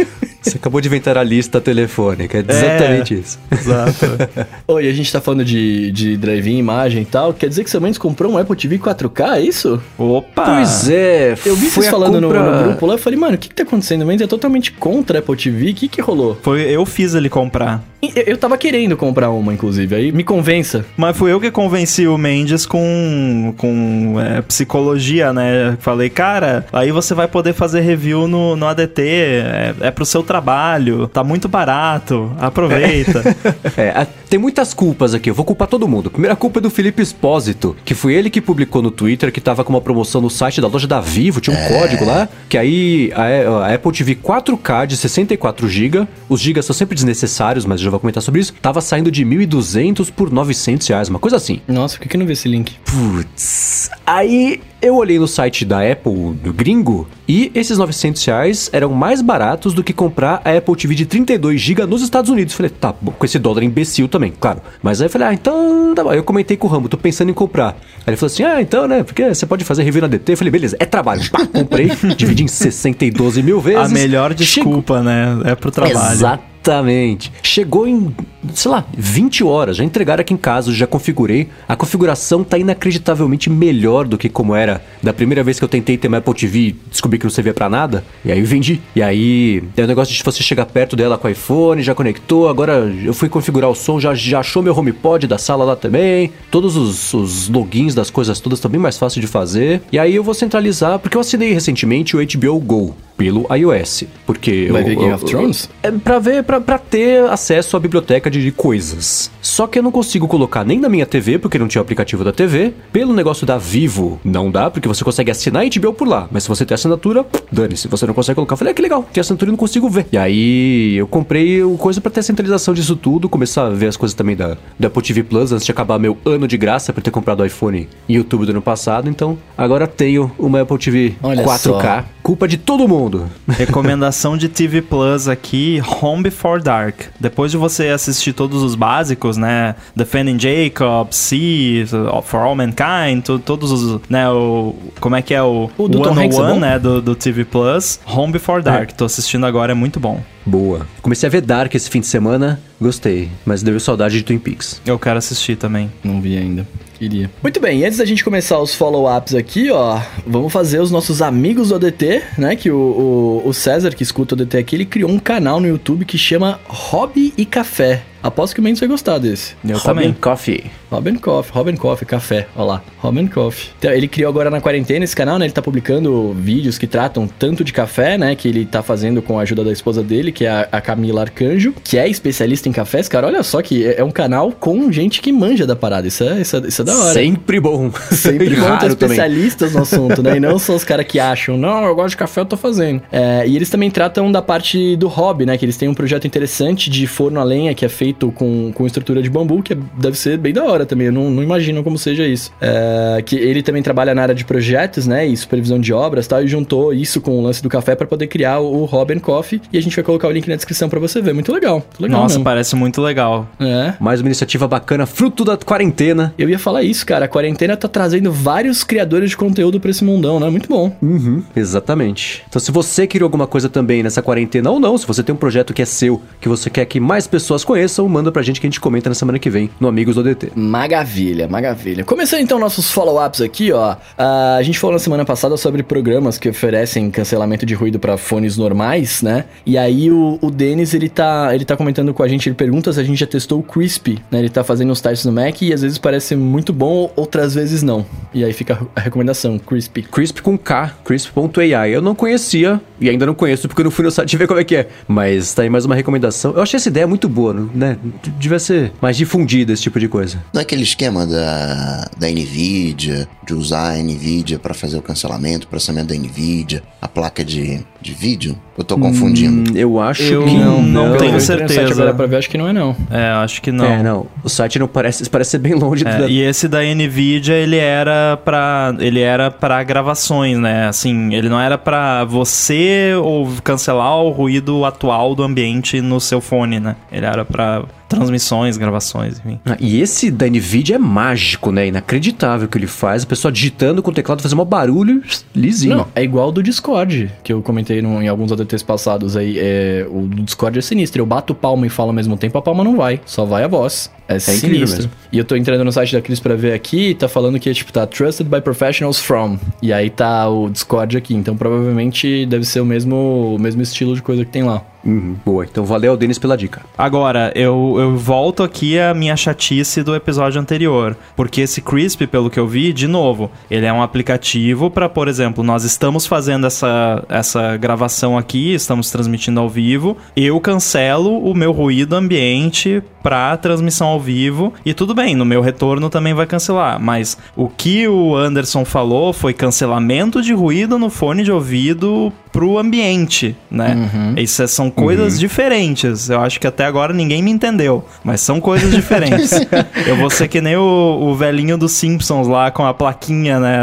Você 0.45 0.57
acabou 0.57 0.79
de 0.79 0.87
inventar 0.87 1.17
a 1.17 1.23
lista 1.23 1.59
telefônica, 1.59 2.37
é 2.37 2.45
exatamente 2.47 3.15
é, 3.15 3.17
isso. 3.17 3.39
Exato. 3.51 4.05
Oi, 4.67 4.87
a 4.87 4.93
gente 4.93 5.11
tá 5.11 5.19
falando 5.19 5.43
de, 5.43 5.91
de 5.91 6.15
drive-in, 6.15 6.59
imagem 6.59 7.01
e 7.01 7.05
tal. 7.05 7.33
Quer 7.33 7.49
dizer 7.49 7.63
que 7.63 7.69
seu 7.69 7.81
mãe 7.81 7.91
comprou 7.95 8.31
um 8.31 8.37
Apple 8.37 8.55
TV 8.55 8.77
4K, 8.77 9.37
é 9.37 9.41
isso? 9.41 9.81
Opa! 9.97 10.45
Pois 10.45 10.87
é. 10.87 11.35
Eu 11.43 11.55
vi 11.55 11.71
vocês 11.71 11.89
falando 11.89 12.21
compra... 12.21 12.43
no, 12.43 12.51
no, 12.51 12.63
grupo 12.63 12.85
lá, 12.85 12.93
eu 12.93 12.99
falei, 12.99 13.17
mano, 13.17 13.33
o 13.33 13.37
que 13.39 13.49
que 13.49 13.55
tá 13.55 13.63
acontecendo? 13.63 14.05
Mas 14.05 14.21
é 14.21 14.27
totalmente 14.27 14.71
contra 14.71 15.17
a 15.17 15.19
Apple 15.19 15.35
TV, 15.35 15.71
o 15.71 15.73
que 15.73 15.87
que 15.87 15.99
rolou? 15.99 16.37
Foi, 16.43 16.61
eu 16.61 16.85
fiz 16.85 17.15
ele 17.15 17.27
comprar. 17.27 17.83
Eu, 18.03 18.23
eu 18.27 18.37
tava 18.37 18.55
querendo 18.55 18.95
comprar 18.95 19.31
uma, 19.31 19.51
inclusive, 19.51 19.95
aí 19.95 20.11
me 20.11 20.23
convença. 20.23 20.85
Mas 20.95 21.17
fui 21.17 21.31
eu 21.31 21.41
que 21.41 21.49
convenci 21.49 22.07
o 22.07 22.19
Mendes 22.19 22.67
com, 22.67 23.51
com 23.57 24.15
é, 24.19 24.43
psicologia, 24.43 25.33
né? 25.33 25.75
Falei, 25.79 26.09
cara, 26.09 26.67
aí 26.71 26.91
você 26.91 27.15
vai 27.15 27.27
poder 27.27 27.53
fazer 27.53 27.81
review 27.81 28.27
no, 28.27 28.55
no 28.55 28.67
ADT, 28.67 29.01
é, 29.01 29.75
é 29.79 29.91
pro 29.91 30.05
seu 30.05 30.21
trabalho 30.21 30.34
trabalho, 30.35 31.07
tá 31.07 31.23
muito 31.23 31.47
barato, 31.47 32.31
aproveita. 32.37 33.23
é, 33.77 34.05
tem 34.29 34.37
muitas 34.37 34.73
culpas 34.73 35.13
aqui, 35.13 35.29
eu 35.29 35.33
vou 35.33 35.45
culpar 35.45 35.67
todo 35.67 35.87
mundo. 35.87 36.09
primeira 36.09 36.35
culpa 36.35 36.59
é 36.59 36.61
do 36.61 36.69
Felipe 36.69 37.01
Espósito, 37.01 37.75
que 37.85 37.93
foi 37.93 38.13
ele 38.13 38.29
que 38.29 38.41
publicou 38.41 38.81
no 38.81 38.91
Twitter 38.91 39.31
que 39.31 39.39
tava 39.39 39.63
com 39.63 39.71
uma 39.71 39.79
promoção 39.79 40.19
no 40.19 40.29
site 40.29 40.59
da 40.59 40.67
loja 40.67 40.87
da 40.87 40.99
Vivo, 40.99 41.39
tinha 41.39 41.55
um 41.55 41.59
é. 41.59 41.67
código 41.69 42.03
lá, 42.03 42.27
que 42.49 42.57
aí 42.57 43.13
a, 43.15 43.67
a 43.67 43.73
Apple 43.73 43.91
TV 43.93 44.15
4K 44.15 44.87
de 44.87 44.97
64 44.97 45.69
GB, 45.69 46.05
os 46.27 46.41
gigas 46.41 46.65
são 46.65 46.75
sempre 46.75 46.95
desnecessários, 46.95 47.65
mas 47.65 47.79
já 47.79 47.89
vou 47.89 47.99
comentar 47.99 48.21
sobre 48.21 48.41
isso, 48.41 48.53
tava 48.61 48.81
saindo 48.81 49.09
de 49.09 49.23
1.200 49.25 50.11
por 50.11 50.29
900 50.29 50.85
reais, 50.87 51.07
uma 51.07 51.19
coisa 51.19 51.37
assim. 51.37 51.61
Nossa, 51.65 51.95
por 51.95 52.03
que, 52.03 52.09
que 52.09 52.17
não 52.17 52.25
vi 52.25 52.33
esse 52.33 52.49
link? 52.49 52.75
Putz, 52.83 53.89
aí 54.05 54.59
eu 54.81 54.95
olhei 54.95 55.17
no 55.17 55.27
site 55.27 55.65
da 55.65 55.79
Apple 55.89 56.33
do 56.43 56.53
gringo 56.53 57.07
e 57.27 57.51
esses 57.55 57.77
900 57.77 58.23
reais 58.25 58.69
eram 58.71 58.91
mais 58.91 59.21
baratos 59.21 59.73
do 59.73 59.83
que 59.83 59.93
comprar 59.93 60.41
a 60.45 60.55
Apple 60.55 60.75
TV 60.75 60.95
de 60.95 61.05
32 61.05 61.59
GB 61.59 61.85
nos 61.85 62.01
Estados 62.01 62.29
Unidos. 62.29 62.53
Falei, 62.53 62.69
tá, 62.69 62.93
com 62.93 63.25
esse 63.25 63.39
dólar 63.39 63.63
imbecil 63.63 64.07
também, 64.07 64.33
claro. 64.39 64.61
Mas 64.83 65.01
aí 65.01 65.07
eu 65.07 65.09
falei, 65.09 65.27
ah, 65.29 65.33
então 65.33 65.93
tá 65.95 66.03
bom. 66.03 66.09
Aí 66.09 66.17
eu 66.17 66.23
comentei 66.23 66.55
com 66.55 66.67
o 66.67 66.69
Rambo, 66.69 66.89
tô 66.89 66.97
pensando 66.97 67.29
em 67.29 67.33
comprar. 67.33 67.69
Aí 67.69 68.03
ele 68.07 68.17
falou 68.17 68.31
assim, 68.31 68.43
ah, 68.43 68.61
então, 68.61 68.87
né, 68.87 69.03
porque 69.03 69.33
você 69.33 69.45
pode 69.45 69.63
fazer 69.63 69.83
review 69.83 70.01
na 70.01 70.07
DT. 70.07 70.33
Eu 70.33 70.37
falei, 70.37 70.51
beleza, 70.51 70.77
é 70.79 70.85
trabalho. 70.85 71.21
Pá, 71.31 71.45
comprei, 71.47 71.91
dividi 72.15 72.43
em 72.43 72.47
62 72.47 73.37
mil 73.37 73.59
vezes. 73.59 73.91
A 73.91 73.93
melhor 73.93 74.33
desculpa, 74.33 74.95
Chego... 74.95 75.05
né, 75.05 75.41
é 75.45 75.55
pro 75.55 75.71
trabalho. 75.71 76.13
Exato. 76.13 76.54
Exatamente. 76.65 77.31
Chegou 77.43 77.87
em, 77.87 78.13
sei 78.53 78.71
lá, 78.71 78.83
20 78.97 79.43
horas. 79.43 79.77
Já 79.77 79.83
entregaram 79.83 80.21
aqui 80.21 80.33
em 80.33 80.37
casa, 80.37 80.73
já 80.73 80.87
configurei. 80.87 81.47
A 81.67 81.75
configuração 81.75 82.43
tá 82.43 82.57
inacreditavelmente 82.57 83.51
melhor 83.51 84.07
do 84.07 84.17
que 84.17 84.27
como 84.27 84.55
era 84.55 84.83
da 85.01 85.13
primeira 85.13 85.43
vez 85.43 85.59
que 85.59 85.63
eu 85.63 85.69
tentei 85.69 85.95
ter 85.95 86.07
uma 86.07 86.17
Apple 86.17 86.33
TV 86.33 86.75
descobri 86.89 87.19
que 87.19 87.25
não 87.25 87.29
servia 87.29 87.53
para 87.53 87.69
nada. 87.69 88.03
E 88.23 88.31
aí 88.31 88.41
vendi. 88.41 88.81
E 88.95 89.03
aí 89.03 89.61
tem 89.75 89.83
o 89.83 89.85
um 89.85 89.87
negócio 89.87 90.13
de 90.13 90.23
você 90.23 90.41
chegar 90.41 90.65
perto 90.65 90.95
dela 90.95 91.19
com 91.19 91.27
o 91.27 91.31
iPhone, 91.31 91.83
já 91.83 91.93
conectou. 91.93 92.49
Agora 92.49 92.91
eu 93.03 93.13
fui 93.13 93.29
configurar 93.29 93.69
o 93.69 93.75
som, 93.75 93.99
já, 93.99 94.15
já 94.15 94.39
achou 94.39 94.63
meu 94.63 94.75
HomePod 94.75 95.27
da 95.27 95.37
sala 95.37 95.63
lá 95.63 95.75
também. 95.75 96.31
Todos 96.49 96.75
os, 96.75 97.13
os 97.13 97.47
logins 97.47 97.93
das 97.93 98.09
coisas 98.09 98.39
todas 98.39 98.59
bem 98.65 98.79
mais 98.79 98.97
fácil 98.97 99.21
de 99.21 99.27
fazer. 99.27 99.83
E 99.91 99.99
aí 99.99 100.15
eu 100.15 100.23
vou 100.23 100.33
centralizar, 100.33 100.97
porque 100.97 101.15
eu 101.15 101.21
assinei 101.21 101.53
recentemente 101.53 102.17
o 102.17 102.19
HBO 102.19 102.59
Go 102.59 102.95
pelo 103.17 103.45
iOS. 103.53 104.05
Porque 104.25 104.67
Vai 104.71 104.81
eu, 104.81 104.85
ver 104.85 104.95
Game 104.95 105.09
eu, 105.09 105.15
of 105.15 105.25
Thrones? 105.25 105.69
É 105.81 105.91
pra 105.91 106.19
ver, 106.19 106.43
pra, 106.43 106.59
pra 106.59 106.77
ter 106.77 107.23
acesso 107.29 107.75
à 107.77 107.79
biblioteca 107.79 108.29
de, 108.29 108.41
de 108.41 108.51
coisas. 108.51 109.31
Só 109.41 109.67
que 109.67 109.79
eu 109.79 109.83
não 109.83 109.91
consigo 109.91 110.27
colocar 110.27 110.63
nem 110.63 110.79
na 110.79 110.89
minha 110.89 111.05
TV, 111.05 111.39
porque 111.39 111.57
não 111.57 111.67
tinha 111.67 111.81
o 111.81 111.83
aplicativo 111.83 112.23
da 112.23 112.31
TV. 112.31 112.73
Pelo 112.91 113.13
negócio 113.13 113.45
da 113.45 113.57
Vivo, 113.57 114.19
não 114.23 114.51
dá, 114.51 114.69
porque 114.69 114.87
você 114.87 115.03
consegue 115.03 115.31
assinar 115.31 115.63
HBO 115.65 115.93
por 115.93 116.07
lá. 116.07 116.27
Mas 116.31 116.43
se 116.43 116.49
você 116.49 116.65
tem 116.65 116.75
assinatura, 116.75 117.25
dane-se. 117.51 117.87
Você 117.87 118.05
não 118.05 118.13
consegue 118.13 118.35
colocar. 118.35 118.53
Eu 118.53 118.57
falei, 118.57 118.71
ah, 118.71 118.75
que 118.75 118.81
legal, 118.81 119.03
tem 119.13 119.21
assinatura 119.21 119.49
e 119.49 119.53
não 119.53 119.57
consigo 119.57 119.89
ver. 119.89 120.07
E 120.11 120.17
aí 120.17 120.95
eu 120.95 121.07
comprei 121.07 121.61
coisa 121.77 122.01
para 122.01 122.11
ter 122.11 122.23
centralização 122.23 122.73
disso 122.73 122.95
tudo, 122.95 123.29
começar 123.29 123.67
a 123.67 123.69
ver 123.69 123.87
as 123.87 123.97
coisas 123.97 124.15
também 124.15 124.35
da, 124.35 124.57
da 124.79 124.87
Apple 124.87 125.01
TV 125.01 125.23
Plus 125.23 125.51
antes 125.51 125.65
de 125.65 125.71
acabar 125.71 125.99
meu 125.99 126.17
ano 126.25 126.47
de 126.47 126.57
graça 126.57 126.91
por 126.91 127.01
ter 127.01 127.11
comprado 127.11 127.41
o 127.41 127.45
iPhone 127.45 127.87
e 128.07 128.15
YouTube 128.15 128.45
do 128.45 128.51
ano 128.51 128.61
passado. 128.61 129.09
Então 129.09 129.37
agora 129.57 129.87
tenho 129.87 130.31
uma 130.37 130.61
Apple 130.61 130.77
TV 130.77 131.15
Olha 131.21 131.43
4K. 131.43 131.57
Só. 131.59 132.14
Culpa 132.25 132.47
de 132.47 132.57
todo 132.57 132.87
mundo. 132.87 133.29
Recomendação 133.47 134.35
de 134.35 134.49
TV 134.49 134.81
Plus 134.81 135.27
aqui: 135.27 135.79
Home 136.01 136.23
Before 136.23 136.59
Dark. 136.59 137.01
Depois 137.19 137.51
de 137.51 137.57
você 137.57 137.89
assistir 137.89 138.33
todos 138.33 138.63
os 138.63 138.73
básicos, 138.73 139.37
né? 139.37 139.75
Defending 139.95 140.39
Jacob, 140.39 141.09
See, 141.11 141.85
For 142.23 142.39
All 142.39 142.55
Mankind, 142.55 143.23
todos 143.45 143.71
os. 143.71 144.01
né? 144.09 144.27
O, 144.27 144.73
como 144.99 145.15
é 145.15 145.21
que 145.21 145.35
é 145.35 145.43
o. 145.43 145.69
O 145.77 145.87
do 145.87 146.01
One 146.01 146.35
One, 146.35 146.57
é 146.57 146.59
né? 146.59 146.79
Do, 146.79 146.99
do 146.99 147.13
TV 147.13 147.45
Plus. 147.45 147.99
Home 148.07 148.33
Before 148.33 148.63
Dark. 148.63 148.89
É. 148.89 148.93
Tô 148.93 149.05
assistindo 149.05 149.45
agora, 149.45 149.73
é 149.73 149.75
muito 149.75 149.99
bom. 149.99 150.19
Boa. 150.43 150.87
Comecei 151.03 151.27
a 151.27 151.31
ver 151.31 151.41
Dark 151.41 151.75
esse 151.75 151.91
fim 151.91 151.99
de 151.99 152.07
semana, 152.07 152.59
gostei, 152.81 153.29
mas 153.45 153.61
deu 153.61 153.79
saudade 153.79 154.17
de 154.17 154.23
Twin 154.23 154.39
Peaks. 154.39 154.81
Eu 154.83 154.97
quero 154.97 155.19
assistir 155.19 155.57
também. 155.57 155.91
Não 156.03 156.19
vi 156.19 156.35
ainda. 156.35 156.65
Queria. 156.97 157.29
Muito 157.43 157.59
bem, 157.59 157.83
antes 157.83 157.97
da 157.97 158.05
gente 158.05 158.23
começar 158.23 158.57
os 158.59 158.73
follow-ups 158.73 159.35
aqui, 159.35 159.69
ó, 159.69 160.01
vamos 160.25 160.51
fazer 160.51 160.79
os 160.79 160.91
nossos 160.91 161.21
amigos 161.21 161.69
do 161.69 161.75
ODT, 161.75 162.23
né? 162.37 162.55
Que 162.55 162.71
o, 162.71 163.41
o, 163.43 163.49
o 163.49 163.53
César, 163.53 163.91
que 163.91 164.01
escuta 164.01 164.33
o 164.33 164.41
ODT 164.41 164.57
aqui, 164.57 164.75
ele 164.75 164.85
criou 164.85 165.11
um 165.11 165.19
canal 165.19 165.59
no 165.59 165.67
YouTube 165.67 166.05
que 166.05 166.17
chama 166.17 166.59
Hobby 166.67 167.33
e 167.37 167.45
Café. 167.45 168.03
Aposto 168.25 168.55
que 168.55 168.59
o 168.59 168.63
Mendes 168.63 168.79
vai 168.79 168.89
gostar 168.89 169.19
desse. 169.19 169.53
Eu 169.63 169.77
Robin 169.77 170.01
também. 170.01 170.13
Coffee. 170.13 170.63
Robin 170.89 171.15
Coffee, 171.15 171.53
Robin 171.53 171.75
Coffee, 171.75 172.07
café, 172.07 172.47
ó 172.55 172.63
lá, 172.63 172.81
Robin 172.99 173.27
Coffee. 173.27 173.69
Então, 173.77 173.91
ele 173.91 174.07
criou 174.07 174.29
agora 174.29 174.49
na 174.49 174.59
quarentena 174.61 175.03
esse 175.03 175.15
canal, 175.15 175.37
né? 175.37 175.45
Ele 175.45 175.53
tá 175.53 175.61
publicando 175.61 176.33
vídeos 176.33 176.77
que 176.77 176.87
tratam 176.87 177.27
tanto 177.27 177.63
de 177.63 177.71
café, 177.71 178.17
né? 178.17 178.33
Que 178.35 178.47
ele 178.47 178.65
tá 178.65 178.81
fazendo 178.81 179.21
com 179.21 179.37
a 179.37 179.43
ajuda 179.43 179.63
da 179.63 179.71
esposa 179.71 180.01
dele, 180.01 180.31
que 180.31 180.45
é 180.45 180.49
a, 180.49 180.67
a 180.71 180.81
Camila 180.81 181.21
Arcanjo, 181.21 181.73
que 181.83 181.97
é 181.97 182.07
especialista 182.07 182.67
em 182.67 182.71
cafés. 182.71 183.07
Cara, 183.07 183.27
olha 183.27 183.43
só 183.43 183.61
que 183.61 183.85
é, 183.85 183.99
é 183.99 184.03
um 184.03 184.09
canal 184.09 184.51
com 184.51 184.91
gente 184.91 185.21
que 185.21 185.31
manja 185.31 185.67
da 185.67 185.75
parada. 185.75 186.07
Isso 186.07 186.23
é, 186.23 186.41
isso 186.41 186.55
é, 186.57 186.59
isso 186.61 186.81
é 186.81 186.85
da 186.85 186.97
hora. 186.97 187.13
Sempre 187.13 187.59
bom. 187.59 187.91
Sempre 188.11 188.47
E 188.47 188.55
vão 188.55 188.65
ter 188.65 188.71
raro 188.71 188.95
também. 188.95 189.17
especialistas 189.17 189.73
no 189.73 189.81
assunto, 189.81 190.23
né? 190.23 190.37
E 190.37 190.39
não 190.39 190.57
só 190.57 190.75
os 190.75 190.83
caras 190.83 191.05
que 191.05 191.19
acham, 191.19 191.57
não, 191.57 191.83
eu 191.83 191.93
gosto 191.93 192.11
de 192.11 192.17
café, 192.17 192.41
eu 192.41 192.45
tô 192.45 192.57
fazendo. 192.57 193.01
É, 193.11 193.45
e 193.47 193.55
eles 193.55 193.69
também 193.69 193.91
tratam 193.91 194.31
da 194.31 194.41
parte 194.41 194.95
do 194.95 195.07
hobby, 195.07 195.45
né? 195.45 195.57
Que 195.57 195.65
eles 195.65 195.77
têm 195.77 195.89
um 195.89 195.93
projeto 195.93 196.25
interessante 196.25 196.89
de 196.89 197.05
forno 197.05 197.39
a 197.39 197.43
lenha 197.43 197.73
que 197.75 197.83
é 197.85 197.89
feito 197.89 198.14
com, 198.31 198.71
com 198.73 198.85
estrutura 198.85 199.21
de 199.21 199.29
bambu, 199.29 199.61
que 199.61 199.73
é- 199.73 199.77
deve 199.99 200.17
ser 200.17 200.37
bem 200.37 200.53
da 200.53 200.63
hora 200.63 200.85
também. 200.85 201.07
Eu 201.07 201.13
não, 201.13 201.29
não 201.29 201.43
imagino 201.43 201.83
como 201.83 201.97
seja 201.97 202.25
isso. 202.25 202.51
É, 202.61 203.21
que 203.25 203.35
ele 203.35 203.61
também 203.61 203.81
trabalha 203.83 204.13
na 204.15 204.21
área 204.21 204.35
de 204.35 204.45
projetos, 204.45 205.05
né? 205.07 205.25
E 205.25 205.35
supervisão 205.35 205.79
de 205.79 205.93
obras 205.93 206.25
e 206.25 206.29
tal, 206.29 206.43
e 206.43 206.47
juntou 206.47 206.93
isso 206.93 207.21
com 207.21 207.31
o 207.39 207.41
lance 207.41 207.61
do 207.61 207.69
café 207.69 207.95
pra 207.95 208.07
poder 208.07 208.27
criar 208.27 208.59
o, 208.59 208.85
Robin 208.85 209.19
Coffee. 209.19 209.61
E 209.71 209.77
a 209.77 209.81
gente 209.81 209.95
vai 209.95 210.03
colocar 210.05 210.27
o 210.27 210.31
link 210.31 210.47
na 210.47 210.55
descrição 210.55 210.87
pra 210.89 210.99
você 210.99 211.21
ver. 211.21 211.33
Muito 211.33 211.51
legal. 211.51 211.75
Muito 211.79 212.01
legal 212.01 212.21
Nossa, 212.21 212.35
mesmo. 212.35 212.43
parece 212.43 212.75
muito 212.75 213.01
legal. 213.01 213.47
É. 213.59 213.93
Mais 213.99 214.21
uma 214.21 214.27
iniciativa 214.27 214.67
bacana, 214.67 215.05
fruto 215.05 215.43
da 215.43 215.57
quarentena. 215.57 216.33
Eu 216.37 216.49
ia 216.49 216.59
falar 216.59 216.83
isso, 216.83 217.05
cara. 217.05 217.25
A 217.25 217.27
quarentena 217.27 217.75
tá 217.75 217.87
trazendo 217.87 218.31
vários 218.31 218.83
criadores 218.83 219.31
de 219.31 219.37
conteúdo 219.37 219.79
pra 219.79 219.89
esse 219.91 220.03
mundão, 220.03 220.39
né? 220.39 220.49
Muito 220.49 220.69
bom. 220.69 220.95
Uhum, 221.01 221.43
exatamente. 221.55 222.43
Então, 222.47 222.59
se 222.59 222.71
você 222.71 223.05
queria 223.07 223.25
alguma 223.25 223.47
coisa 223.47 223.67
também 223.69 224.01
nessa 224.03 224.21
quarentena 224.21 224.69
ou 224.71 224.79
não, 224.79 224.97
se 224.97 225.05
você 225.05 225.21
tem 225.23 225.33
um 225.33 225.37
projeto 225.37 225.73
que 225.73 225.81
é 225.81 225.85
seu, 225.85 226.21
que 226.39 226.47
você 226.47 226.69
quer 226.69 226.85
que 226.85 226.99
mais 226.99 227.27
pessoas 227.27 227.63
conheçam, 227.63 228.04
manda 228.07 228.31
pra 228.31 228.41
gente 228.41 228.59
que 228.59 228.67
a 228.67 228.69
gente 228.69 228.79
comenta 228.79 229.09
na 229.09 229.15
semana 229.15 229.39
que 229.39 229.49
vem 229.49 229.69
no 229.79 229.87
Amigos 229.87 230.15
do 230.15 230.23
DT. 230.23 230.51
Maravilha, 230.55 231.47
maravilha. 231.47 232.03
Começando 232.03 232.41
então 232.41 232.59
nossos 232.59 232.91
follow-ups 232.91 233.41
aqui, 233.41 233.71
ó. 233.71 233.95
Ah, 234.17 234.55
a 234.57 234.63
gente 234.63 234.79
falou 234.79 234.93
na 234.93 234.99
semana 234.99 235.25
passada 235.25 235.57
sobre 235.57 235.83
programas 235.83 236.37
que 236.37 236.49
oferecem 236.49 237.09
cancelamento 237.11 237.65
de 237.65 237.73
ruído 237.73 237.99
pra 237.99 238.17
fones 238.17 238.57
normais, 238.57 239.21
né? 239.21 239.45
E 239.65 239.77
aí 239.77 240.11
o, 240.11 240.37
o 240.41 240.51
Denis, 240.51 240.93
ele 240.93 241.09
tá, 241.09 241.53
ele 241.53 241.65
tá 241.65 241.75
comentando 241.75 242.13
com 242.13 242.23
a 242.23 242.27
gente, 242.27 242.49
ele 242.49 242.55
pergunta 242.55 242.91
se 242.91 242.99
a 242.99 243.03
gente 243.03 243.19
já 243.19 243.27
testou 243.27 243.59
o 243.59 243.63
Crispy, 243.63 244.19
né? 244.29 244.39
Ele 244.39 244.49
tá 244.49 244.63
fazendo 244.63 244.91
uns 244.91 245.01
testes 245.01 245.25
no 245.25 245.31
Mac 245.31 245.61
e 245.61 245.73
às 245.73 245.81
vezes 245.81 245.97
parece 245.97 246.35
muito 246.35 246.71
bom, 246.71 247.11
outras 247.15 247.55
vezes 247.55 247.83
não. 247.83 248.05
E 248.33 248.43
aí 248.43 248.53
fica 248.53 248.79
a 248.95 248.99
recomendação, 248.99 249.57
Crispy. 249.57 250.03
Crisp 250.03 250.41
com 250.41 250.57
K, 250.57 250.93
crisp.ai. 251.03 251.95
Eu 251.95 252.01
não 252.01 252.15
conhecia 252.15 252.81
e 252.99 253.09
ainda 253.09 253.25
não 253.25 253.33
conheço 253.33 253.67
porque 253.67 253.81
eu 253.81 253.85
não 253.85 253.91
fui 253.91 254.05
no 254.05 254.11
site 254.11 254.35
ver 254.37 254.47
como 254.47 254.59
é 254.59 254.63
que 254.63 254.75
é. 254.75 254.87
Mas 255.07 255.53
tá 255.53 255.61
aí 255.61 255.69
mais 255.69 255.85
uma 255.85 255.95
recomendação. 255.95 256.53
Eu 256.53 256.61
achei 256.61 256.77
essa 256.77 256.89
ideia 256.89 257.07
muito 257.07 257.27
boa, 257.27 257.53
né? 257.73 257.94
Devia 258.37 258.59
ser 258.59 258.91
mais 259.01 259.17
difundida 259.17 259.73
esse 259.73 259.83
tipo 259.83 259.99
de 259.99 260.07
coisa. 260.07 260.37
Não 260.53 260.59
é 260.59 260.63
aquele 260.63 260.83
esquema 260.83 261.25
da, 261.25 262.07
da 262.17 262.27
NVIDIA, 262.29 263.27
de 263.45 263.53
usar 263.53 263.91
a 263.93 263.97
NVIDIA 263.97 264.57
para 264.59 264.73
fazer 264.73 264.97
o 264.97 265.01
cancelamento, 265.01 265.67
processamento 265.67 266.07
da 266.07 266.15
NVIDIA, 266.15 266.81
a 267.01 267.07
placa 267.07 267.43
de, 267.43 267.79
de 268.01 268.13
vídeo? 268.13 268.57
Eu 268.77 268.83
tô 268.83 268.97
confundindo. 268.97 269.71
Hum, 269.71 269.75
eu 269.77 269.99
acho 270.01 270.21
Eu 270.23 270.43
que 270.45 270.53
não- 270.57 270.81
não 270.81 271.05
Eu 271.13 271.17
tenho 271.17 271.39
certeza. 271.39 271.91
agora 271.93 272.13
pra 272.13 272.25
ver, 272.25 272.37
acho 272.37 272.49
que 272.49 272.57
não 272.57 272.67
é 272.67 272.73
não. 272.73 272.95
É, 273.09 273.29
acho 273.43 273.61
que 273.61 273.71
não. 273.71 273.85
É, 273.85 274.03
não. 274.03 274.27
O 274.43 274.49
site 274.49 274.77
não 274.77 274.87
parece, 274.87 275.29
parece 275.29 275.51
ser 275.51 275.59
bem 275.59 275.73
longe 275.75 276.05
É, 276.05 276.17
da... 276.19 276.27
e 276.27 276.41
esse 276.41 276.67
da 276.67 276.79
Nvidia, 276.83 277.55
ele 277.55 277.77
era 277.77 278.37
para 278.43 278.93
ele 278.99 279.21
era 279.21 279.49
para 279.49 279.81
gravações, 279.83 280.57
né? 280.57 280.87
Assim, 280.87 281.33
ele 281.33 281.47
não 281.47 281.59
era 281.59 281.77
pra 281.77 282.25
você 282.25 283.13
ou 283.23 283.47
cancelar 283.63 284.17
o 284.21 284.29
ruído 284.29 284.83
atual 284.83 285.33
do 285.35 285.43
ambiente 285.43 286.01
no 286.01 286.19
seu 286.19 286.41
fone, 286.41 286.79
né? 286.79 286.95
Ele 287.11 287.25
era 287.25 287.45
pra 287.81 287.89
transmissões, 288.15 288.77
gravações, 288.77 289.39
enfim. 289.39 289.59
Ah, 289.65 289.77
E 289.79 290.01
esse 290.01 290.29
da 290.31 290.47
NVIDIA 290.47 290.95
é 290.95 290.99
mágico, 290.99 291.71
né? 291.71 291.87
Inacreditável 291.87 292.67
o 292.67 292.69
que 292.69 292.77
ele 292.77 292.87
faz. 292.87 293.23
A 293.23 293.25
pessoa 293.27 293.51
digitando 293.51 294.01
com 294.01 294.11
o 294.11 294.13
teclado 294.13 294.41
fazendo 294.41 294.61
um 294.61 294.65
barulho 294.65 295.21
lisinho. 295.55 295.97
Não, 295.97 296.07
é 296.15 296.23
igual 296.23 296.51
do 296.51 296.61
Discord, 296.63 297.31
que 297.43 297.51
eu 297.53 297.61
comentei 297.61 298.01
no- 298.01 298.21
em 298.21 298.27
alguns 298.27 298.51
ADTs 298.51 298.83
passados 298.83 299.35
aí. 299.37 299.57
É, 299.59 300.05
o 300.09 300.27
Discord 300.27 300.77
é 300.77 300.81
sinistro. 300.81 301.21
Eu 301.21 301.25
bato 301.25 301.53
palma 301.55 301.85
e 301.85 301.89
falo 301.89 302.09
ao 302.09 302.13
mesmo 302.15 302.35
tempo, 302.37 302.57
a 302.57 302.61
palma 302.61 302.83
não 302.83 302.95
vai. 302.97 303.19
Só 303.25 303.45
vai 303.45 303.63
a 303.63 303.67
voz. 303.67 304.11
É, 304.27 304.37
incrível 304.37 304.57
sinistro. 304.59 304.97
mesmo. 304.97 305.11
E 305.31 305.37
eu 305.37 305.45
tô 305.45 305.55
entrando 305.55 305.83
no 305.83 305.91
site 305.91 306.13
da 306.13 306.21
Cris 306.21 306.39
pra 306.39 306.55
ver 306.55 306.73
aqui, 306.73 307.13
tá 307.13 307.27
falando 307.27 307.59
que, 307.59 307.71
tipo, 307.73 307.93
tá 307.93 308.07
Trusted 308.07 308.49
by 308.49 308.59
Professionals 308.59 309.19
from. 309.19 309.59
E 309.83 309.93
aí 309.93 310.09
tá 310.09 310.49
o 310.49 310.67
Discord 310.69 311.15
aqui. 311.15 311.35
Então 311.35 311.55
provavelmente 311.55 312.45
deve 312.47 312.65
ser 312.65 312.79
o 312.79 312.85
mesmo, 312.85 313.55
o 313.55 313.59
mesmo 313.59 313.81
estilo 313.83 314.15
de 314.15 314.21
coisa 314.23 314.43
que 314.43 314.51
tem 314.51 314.63
lá. 314.63 314.81
Uhum, 315.05 315.35
boa. 315.45 315.63
Então 315.63 315.85
valeu, 315.85 316.17
Denis, 316.17 316.39
pela 316.39 316.57
dica. 316.57 316.81
Agora, 316.97 317.51
eu, 317.55 317.95
eu 317.99 318.04
volto 318.11 318.63
aqui 318.63 318.99
à 318.99 319.13
minha 319.13 319.35
chatice 319.35 320.03
do 320.03 320.15
episódio 320.15 320.59
anterior. 320.59 321.15
Porque 321.35 321.61
esse 321.61 321.81
Crisp, 321.81 322.27
pelo 322.27 322.49
que 322.49 322.59
eu 322.59 322.67
vi, 322.67 322.91
de 322.93 323.07
novo, 323.07 323.51
ele 323.69 323.85
é 323.85 323.93
um 323.93 324.01
aplicativo 324.01 324.89
para, 324.89 325.07
por 325.07 325.27
exemplo, 325.27 325.63
nós 325.63 325.83
estamos 325.83 326.25
fazendo 326.25 326.67
essa, 326.67 327.23
essa 327.29 327.77
gravação 327.77 328.37
aqui, 328.37 328.73
estamos 328.73 329.09
transmitindo 329.09 329.59
ao 329.59 329.69
vivo. 329.69 330.17
Eu 330.35 330.59
cancelo 330.59 331.39
o 331.39 331.53
meu 331.53 331.71
ruído 331.71 332.15
ambiente 332.15 333.01
para 333.23 333.57
transmissão 333.57 334.07
ao 334.07 334.19
vivo. 334.19 334.71
E 334.85 334.93
tudo 334.93 335.15
bem, 335.15 335.33
no 335.33 335.45
meu 335.45 335.61
retorno 335.61 336.11
também 336.11 336.33
vai 336.33 336.45
cancelar. 336.45 337.01
Mas 337.01 337.37
o 337.55 337.67
que 337.67 338.07
o 338.07 338.35
Anderson 338.35 338.85
falou 338.85 339.33
foi 339.33 339.51
cancelamento 339.51 340.41
de 340.41 340.53
ruído 340.53 340.99
no 340.99 341.09
fone 341.09 341.43
de 341.43 341.51
ouvido 341.51 342.31
pro 342.55 342.77
ambiente, 342.77 343.53
né? 343.69 344.33
Isso 344.37 344.63
é- 344.63 344.67
são 344.67 344.89
coisas 344.89 345.37
diferentes. 345.37 346.29
Eu 346.29 346.39
acho 346.39 346.57
que 346.59 346.65
até 346.65 346.85
agora 346.85 347.11
ninguém 347.11 347.43
me 347.43 347.51
entendeu, 347.51 348.05
mas 348.23 348.39
são 348.39 348.61
coisas 348.61 348.93
diferentes. 348.93 349.51
Eu 350.07 350.15
vou 350.15 350.29
ser 350.29 350.47
que 350.47 350.61
nem 350.61 350.77
o, 350.77 350.81
o 351.21 351.35
velhinho 351.35 351.77
dos 351.77 351.91
Simpsons 351.91 352.47
lá 352.47 352.71
com 352.71 352.85
a 352.85 352.93
plaquinha, 352.93 353.59
né? 353.59 353.79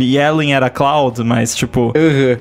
Yelling 0.00 0.52
era 0.52 0.68
cloud, 0.68 1.22
mas 1.22 1.54
tipo, 1.54 1.92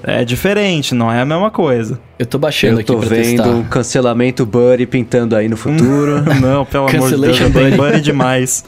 é 0.03 0.25
diferente, 0.25 0.95
não 0.95 1.11
é 1.11 1.21
a 1.21 1.25
mesma 1.25 1.51
coisa. 1.51 1.99
Eu 2.17 2.25
tô 2.25 2.37
baixando 2.37 2.73
Eu 2.73 2.77
aqui 2.79 2.87
tô 2.87 2.97
pra 2.97 3.07
vendo 3.09 3.23
testar. 3.37 3.47
um 3.49 3.63
cancelamento 3.63 4.45
Buddy 4.45 4.85
pintando 4.85 5.35
aí 5.37 5.47
no 5.47 5.55
futuro. 5.57 6.21
Não, 6.41 6.65
pelo 6.65 6.87
amor 6.89 7.09
de 7.09 7.17
Deus, 7.17 7.39
buddy. 7.39 7.77
buddy 7.77 8.01
demais. 8.01 8.65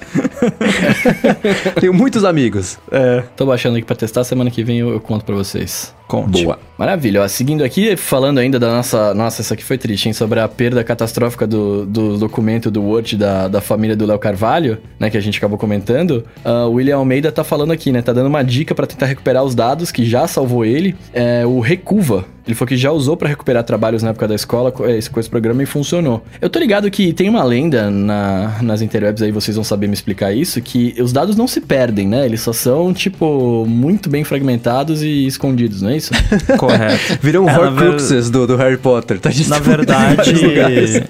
Tenho 1.80 1.94
muitos 1.94 2.24
amigos. 2.24 2.78
É, 2.92 3.24
Tô 3.36 3.46
baixando 3.46 3.76
aqui 3.78 3.86
pra 3.86 3.96
testar, 3.96 4.24
semana 4.24 4.50
que 4.50 4.64
vem 4.64 4.78
eu, 4.80 4.90
eu 4.92 5.00
conto 5.02 5.26
pra 5.26 5.36
vocês. 5.36 5.94
conte. 6.08 6.44
Boa. 6.44 6.60
Maravilha, 6.78 6.91
ó, 7.20 7.28
seguindo 7.28 7.64
aqui, 7.64 7.96
falando 7.96 8.40
ainda 8.40 8.60
da 8.60 8.72
nossa. 8.72 9.14
Nossa, 9.14 9.42
essa 9.42 9.54
aqui 9.54 9.64
foi 9.64 9.78
triste, 9.78 10.08
hein? 10.08 10.14
Sobre 10.14 10.40
a 10.40 10.48
perda 10.48 10.84
catastrófica 10.84 11.46
do, 11.48 11.86
do 11.86 12.18
documento 12.18 12.70
do 12.72 12.82
Word 12.82 13.18
da, 13.18 13.48
da 13.48 13.62
família 13.62 13.96
do 13.96 14.06
Léo 14.06 14.20
Carvalho, 14.20 14.78
né? 15.00 15.10
Que 15.10 15.18
a 15.18 15.22
gente 15.22 15.38
acabou 15.38 15.58
comentando. 15.58 16.26
Ah, 16.44 16.66
o 16.66 16.74
William 16.74 16.98
Almeida 16.98 17.32
tá 17.32 17.44
falando 17.44 17.72
aqui, 17.72 17.92
né? 17.92 18.02
Tá 18.02 18.14
dando 18.14 18.28
uma 18.28 18.44
dica 18.44 18.74
pra 18.74 18.88
tentar 18.88 19.06
recuperar 19.06 19.44
os 19.44 19.56
dados 19.56 19.92
que 19.92 20.06
já 20.06 20.28
salvou 20.28 20.66
ele. 20.66 20.96
É 21.14 21.46
o 21.46 21.60
Recuva. 21.60 22.26
Ele 22.46 22.56
falou 22.56 22.68
que 22.68 22.78
já 22.78 22.92
usou 22.92 23.16
pra 23.16 23.30
recuperar 23.30 23.64
trabalhos 23.64 24.02
na 24.02 24.10
época 24.10 24.28
da 24.28 24.36
escola 24.36 24.72
com 24.72 24.88
esse, 24.88 25.10
com 25.10 25.20
esse 25.20 25.30
programa 25.30 25.62
e 25.62 25.66
funcionou. 25.66 26.24
Eu 26.40 26.50
tô 26.50 26.58
ligado 26.58 26.90
que 26.90 27.14
tem 27.14 27.30
uma 27.30 27.44
lenda 27.44 27.90
na, 27.92 28.58
nas 28.62 28.82
interwebs 28.82 29.22
aí, 29.22 29.32
vocês 29.32 29.56
vão 29.56 29.64
saber 29.64 29.88
me 29.88 29.94
explicar 29.94 30.34
isso, 30.34 30.60
que 30.62 30.96
os 31.00 31.14
dados 31.14 31.36
não 31.36 31.48
se 31.48 31.62
perdem, 31.62 32.08
né? 32.08 32.26
Eles 32.26 32.42
só 32.42 32.52
são, 32.52 32.94
tipo, 32.94 33.66
muito 33.68 34.10
bem 34.10 34.24
fragmentados 34.24 35.04
e 35.04 35.26
escondidos, 35.28 35.82
não 35.82 35.92
é 35.92 35.98
isso? 35.98 36.12
Correto. 36.58 36.81
Viram 37.22 37.46
um 37.46 37.50
É, 37.50 37.54
na 37.54 37.70
ver- 37.70 37.84
Horcruxes 37.90 38.30
do, 38.30 38.46
do 38.48 38.56
Harry 38.58 38.78
Potter. 38.78 39.20
Tá 39.20 39.30
Na 39.48 39.60
verdade, 39.60 40.32
lugares. 40.36 41.02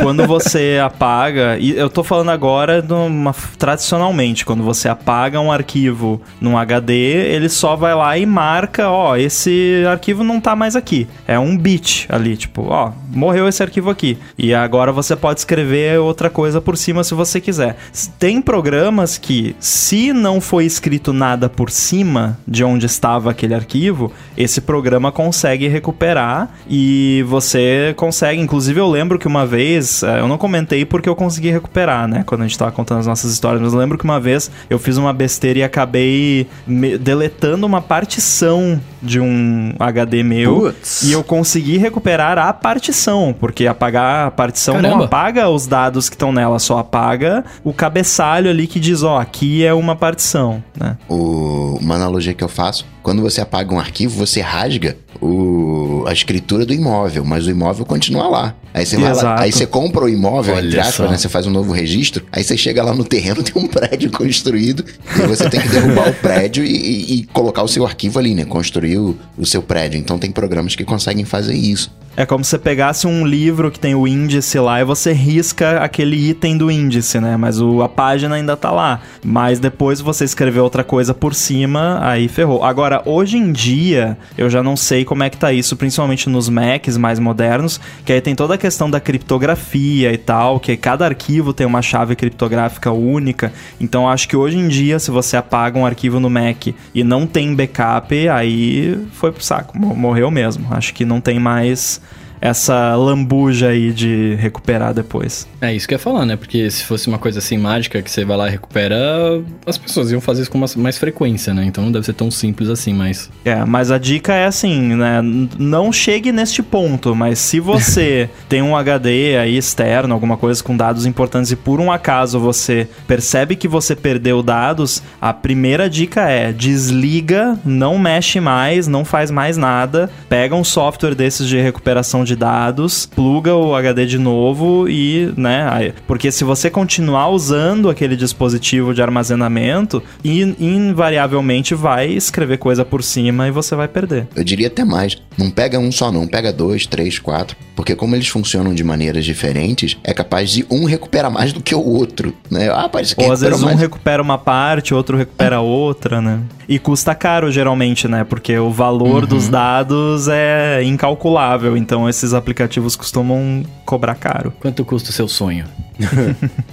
quando 0.00 0.26
você 0.26 0.80
apaga, 0.84 1.56
e 1.58 1.70
eu 1.76 1.90
tô 1.90 2.02
falando 2.04 2.30
agora 2.30 2.80
de 2.80 2.92
uma- 2.92 3.34
tradicionalmente, 3.58 4.44
quando 4.44 4.62
você 4.62 4.88
apaga 4.88 5.40
um 5.40 5.50
arquivo 5.50 6.20
num 6.40 6.56
HD, 6.56 6.94
ele 6.94 7.48
só 7.48 7.76
vai 7.76 7.94
lá 7.94 8.16
e 8.16 8.24
marca, 8.24 8.88
ó, 8.88 9.16
esse 9.16 9.82
arquivo 9.90 10.22
não 10.22 10.40
tá 10.40 10.54
mais 10.54 10.76
aqui. 10.76 11.06
É 11.26 11.38
um 11.38 11.56
bit 11.56 12.06
ali, 12.08 12.36
tipo, 12.36 12.62
ó, 12.68 12.92
morreu 13.10 13.48
esse 13.48 13.62
arquivo 13.62 13.90
aqui. 13.90 14.16
E 14.38 14.54
agora 14.54 14.92
você 14.92 15.16
pode 15.16 15.40
escrever 15.40 15.98
outra 15.98 16.30
coisa 16.30 16.60
por 16.60 16.76
cima 16.76 17.02
se 17.04 17.14
você 17.14 17.40
quiser. 17.40 17.76
Tem 18.18 18.40
programas 18.40 19.18
que, 19.18 19.54
se 19.58 20.12
não 20.12 20.40
foi 20.40 20.64
escrito 20.64 21.12
nada 21.12 21.48
por 21.48 21.70
cima 21.70 22.38
de 22.46 22.62
onde 22.64 22.86
estava 22.86 23.30
aquele 23.30 23.52
arquivo, 23.54 23.64
arquivo, 23.64 24.12
esse 24.36 24.60
programa 24.60 24.83
consegue 25.12 25.68
recuperar 25.68 26.48
e 26.68 27.24
você 27.28 27.94
consegue. 27.96 28.40
Inclusive, 28.40 28.78
eu 28.80 28.88
lembro 28.90 29.18
que 29.18 29.26
uma 29.26 29.46
vez, 29.46 30.02
eh, 30.02 30.20
eu 30.20 30.28
não 30.28 30.36
comentei 30.38 30.84
porque 30.84 31.08
eu 31.08 31.14
consegui 31.16 31.50
recuperar, 31.50 32.06
né? 32.08 32.22
Quando 32.26 32.42
a 32.42 32.46
gente 32.46 32.58
tava 32.58 32.72
contando 32.72 32.98
as 33.00 33.06
nossas 33.06 33.30
histórias, 33.32 33.60
mas 33.62 33.72
eu 33.72 33.78
lembro 33.78 33.96
que 33.98 34.04
uma 34.04 34.20
vez 34.20 34.50
eu 34.68 34.78
fiz 34.78 34.96
uma 34.96 35.12
besteira 35.12 35.58
e 35.60 35.62
acabei 35.62 36.46
me- 36.66 36.98
deletando 36.98 37.66
uma 37.66 37.80
partição 37.80 38.80
de 39.02 39.20
um 39.20 39.74
HD 39.78 40.22
meu 40.22 40.60
Putz. 40.60 41.02
e 41.02 41.12
eu 41.12 41.22
consegui 41.22 41.76
recuperar 41.76 42.38
a 42.38 42.52
partição, 42.52 43.34
porque 43.38 43.66
apagar 43.66 44.26
a 44.28 44.30
partição 44.30 44.74
não 44.76 44.82
Caramba. 44.82 45.04
apaga 45.04 45.48
os 45.48 45.66
dados 45.66 46.08
que 46.08 46.14
estão 46.14 46.32
nela, 46.32 46.58
só 46.58 46.78
apaga 46.78 47.44
o 47.62 47.72
cabeçalho 47.72 48.48
ali 48.50 48.66
que 48.66 48.80
diz, 48.80 49.02
ó, 49.02 49.18
aqui 49.20 49.64
é 49.64 49.72
uma 49.74 49.94
partição, 49.94 50.62
né? 50.78 50.96
O- 51.08 51.78
uma 51.80 51.96
analogia 51.96 52.32
que 52.34 52.42
eu 52.42 52.48
faço, 52.48 52.86
quando 53.04 53.20
você 53.22 53.40
apaga 53.42 53.72
um 53.72 53.78
arquivo, 53.78 54.16
você 54.16 54.40
rasga 54.40 54.96
o- 55.20 56.04
a 56.08 56.12
escritura 56.12 56.64
do 56.64 56.72
imóvel, 56.72 57.22
mas 57.24 57.46
o 57.46 57.50
imóvel 57.50 57.84
continua 57.84 58.26
lá. 58.26 58.54
Aí 58.74 58.84
você, 58.84 58.96
vai 58.96 59.14
lá, 59.14 59.40
aí 59.40 59.52
você 59.52 59.66
compra 59.66 60.04
o 60.04 60.08
imóvel, 60.08 60.56
Olha 60.56 60.66
entre 60.66 60.80
aspas, 60.80 61.08
né? 61.08 61.16
Você 61.16 61.28
faz 61.28 61.46
um 61.46 61.50
novo 61.50 61.70
registro, 61.70 62.24
aí 62.32 62.42
você 62.42 62.56
chega 62.56 62.82
lá 62.82 62.92
no 62.92 63.04
terreno, 63.04 63.40
tem 63.44 63.62
um 63.62 63.68
prédio 63.68 64.10
construído, 64.10 64.84
e 65.16 65.26
você 65.28 65.48
tem 65.48 65.60
que 65.60 65.68
derrubar 65.68 66.08
o 66.08 66.14
prédio 66.14 66.64
e, 66.64 67.20
e- 67.20 67.26
colocar 67.32 67.62
o 67.62 67.68
seu 67.68 67.86
arquivo 67.86 68.18
ali, 68.18 68.34
né? 68.34 68.44
Construir 68.44 68.98
o, 68.98 69.16
o 69.38 69.46
seu 69.46 69.62
prédio. 69.62 69.96
Então 70.00 70.18
tem 70.18 70.32
programas 70.32 70.74
que 70.74 70.84
conseguem 70.84 71.24
fazer 71.24 71.54
isso. 71.54 71.88
É 72.16 72.24
como 72.24 72.44
se 72.44 72.50
você 72.50 72.58
pegasse 72.58 73.08
um 73.08 73.26
livro 73.26 73.72
que 73.72 73.78
tem 73.78 73.94
o 73.96 74.06
índice 74.06 74.56
lá 74.60 74.80
e 74.80 74.84
você 74.84 75.12
risca 75.12 75.78
aquele 75.78 76.30
item 76.30 76.56
do 76.56 76.70
índice, 76.70 77.18
né? 77.18 77.36
Mas 77.36 77.60
o, 77.60 77.82
a 77.82 77.88
página 77.88 78.36
ainda 78.36 78.56
tá 78.56 78.70
lá. 78.70 79.00
Mas 79.24 79.58
depois 79.58 80.00
você 80.00 80.24
escrever 80.24 80.60
outra 80.60 80.84
coisa 80.84 81.12
por 81.12 81.34
cima, 81.34 81.98
aí 82.02 82.28
ferrou. 82.28 82.62
Agora, 82.62 83.02
hoje 83.04 83.36
em 83.36 83.50
dia, 83.50 84.16
eu 84.38 84.48
já 84.48 84.62
não 84.62 84.76
sei 84.76 85.04
como 85.04 85.24
é 85.24 85.30
que 85.30 85.36
tá 85.36 85.52
isso, 85.52 85.76
principalmente 85.76 86.28
nos 86.28 86.48
Macs 86.48 86.96
mais 86.96 87.18
modernos, 87.18 87.80
que 88.04 88.12
aí 88.12 88.20
tem 88.20 88.34
toda 88.36 88.54
a 88.54 88.58
questão 88.64 88.88
da 88.88 88.98
criptografia 88.98 90.10
e 90.10 90.16
tal, 90.16 90.58
que 90.58 90.74
cada 90.74 91.04
arquivo 91.04 91.52
tem 91.52 91.66
uma 91.66 91.82
chave 91.82 92.16
criptográfica 92.16 92.90
única. 92.90 93.52
Então, 93.78 94.08
acho 94.08 94.26
que 94.26 94.34
hoje 94.34 94.56
em 94.56 94.68
dia, 94.68 94.98
se 94.98 95.10
você 95.10 95.36
apaga 95.36 95.78
um 95.78 95.84
arquivo 95.84 96.18
no 96.18 96.30
Mac 96.30 96.68
e 96.94 97.04
não 97.04 97.26
tem 97.26 97.54
backup, 97.54 98.26
aí 98.30 98.98
foi 99.12 99.30
pro 99.32 99.44
saco, 99.44 99.78
mo- 99.78 99.94
morreu 99.94 100.30
mesmo. 100.30 100.66
Acho 100.70 100.94
que 100.94 101.04
não 101.04 101.20
tem 101.20 101.38
mais 101.38 102.00
essa 102.44 102.94
lambuja 102.94 103.68
aí 103.68 103.90
de 103.90 104.34
recuperar 104.34 104.92
depois. 104.92 105.48
É 105.62 105.72
isso 105.72 105.88
que 105.88 105.94
eu 105.94 105.96
ia 105.96 105.98
falar, 105.98 106.26
né? 106.26 106.36
Porque 106.36 106.70
se 106.70 106.84
fosse 106.84 107.08
uma 107.08 107.16
coisa 107.16 107.38
assim 107.38 107.56
mágica 107.56 108.02
que 108.02 108.10
você 108.10 108.22
vai 108.22 108.36
lá 108.36 108.48
e 108.48 108.50
recupera, 108.50 109.42
as 109.64 109.78
pessoas 109.78 110.12
iam 110.12 110.20
fazer 110.20 110.42
isso 110.42 110.50
com 110.50 110.58
mais, 110.58 110.98
frequência, 110.98 111.54
né? 111.54 111.64
Então 111.64 111.82
não 111.82 111.90
deve 111.90 112.04
ser 112.04 112.12
tão 112.12 112.30
simples 112.30 112.68
assim, 112.68 112.92
mas. 112.92 113.30
É, 113.46 113.64
mas 113.64 113.90
a 113.90 113.96
dica 113.96 114.34
é 114.34 114.44
assim, 114.44 114.94
né? 114.94 115.22
Não 115.58 115.90
chegue 115.90 116.32
neste 116.32 116.62
ponto, 116.62 117.14
mas 117.14 117.38
se 117.38 117.58
você 117.60 118.28
tem 118.46 118.60
um 118.60 118.76
HD 118.76 119.38
aí 119.38 119.56
externo, 119.56 120.12
alguma 120.12 120.36
coisa 120.36 120.62
com 120.62 120.76
dados 120.76 121.06
importantes 121.06 121.50
e 121.50 121.56
por 121.56 121.80
um 121.80 121.90
acaso 121.90 122.38
você 122.38 122.86
percebe 123.08 123.56
que 123.56 123.66
você 123.66 123.96
perdeu 123.96 124.42
dados, 124.42 125.02
a 125.18 125.32
primeira 125.32 125.88
dica 125.88 126.28
é 126.28 126.52
desliga, 126.52 127.58
não 127.64 127.98
mexe 127.98 128.38
mais, 128.38 128.86
não 128.86 129.02
faz 129.02 129.30
mais 129.30 129.56
nada, 129.56 130.10
pega 130.28 130.54
um 130.54 130.62
software 130.62 131.14
desses 131.14 131.48
de 131.48 131.58
recuperação 131.58 132.22
de 132.22 132.33
dados, 132.36 133.06
pluga 133.06 133.54
o 133.54 133.74
HD 133.74 134.06
de 134.06 134.18
novo 134.18 134.88
e, 134.88 135.32
né, 135.36 135.92
porque 136.06 136.30
se 136.32 136.44
você 136.44 136.70
continuar 136.70 137.28
usando 137.28 137.88
aquele 137.90 138.16
dispositivo 138.16 138.92
de 138.94 139.02
armazenamento, 139.02 140.02
in- 140.24 140.54
invariavelmente 140.58 141.74
vai 141.74 142.08
escrever 142.08 142.58
coisa 142.58 142.84
por 142.84 143.02
cima 143.02 143.46
e 143.48 143.50
você 143.50 143.74
vai 143.74 143.88
perder. 143.88 144.26
Eu 144.34 144.44
diria 144.44 144.68
até 144.68 144.84
mais. 144.84 145.16
Não 145.36 145.50
pega 145.50 145.78
um 145.78 145.90
só, 145.90 146.12
não. 146.12 146.26
Pega 146.26 146.52
dois, 146.52 146.86
três, 146.86 147.18
quatro. 147.18 147.56
Porque 147.74 147.96
como 147.96 148.14
eles 148.14 148.28
funcionam 148.28 148.72
de 148.72 148.84
maneiras 148.84 149.24
diferentes, 149.24 149.96
é 150.04 150.14
capaz 150.14 150.50
de 150.50 150.64
um 150.70 150.84
recuperar 150.84 151.30
mais 151.30 151.52
do 151.52 151.60
que 151.60 151.74
o 151.74 151.80
outro. 151.84 152.32
Né? 152.48 152.70
Ah, 152.72 152.88
parece 152.88 153.16
que 153.16 153.24
Ou 153.24 153.32
às 153.32 153.40
recuperou 153.40 153.50
vezes 153.58 153.62
um 153.64 153.66
mais. 153.66 153.80
recupera 153.80 154.22
uma 154.22 154.38
parte, 154.38 154.94
outro 154.94 155.16
recupera 155.16 155.60
outra, 155.60 156.20
né? 156.20 156.38
E 156.68 156.78
custa 156.78 157.14
caro 157.16 157.50
geralmente, 157.50 158.06
né? 158.06 158.22
Porque 158.24 158.56
o 158.56 158.70
valor 158.70 159.26
dos 159.26 159.48
dados 159.48 160.28
é 160.28 160.82
incalculável, 160.84 161.76
então 161.76 162.08
esses 162.16 162.32
aplicativos 162.34 162.96
costumam 162.96 163.62
cobrar 163.84 164.14
caro. 164.14 164.52
Quanto 164.60 164.84
custa 164.84 165.10
o 165.10 165.12
seu 165.12 165.28
sonho? 165.28 165.64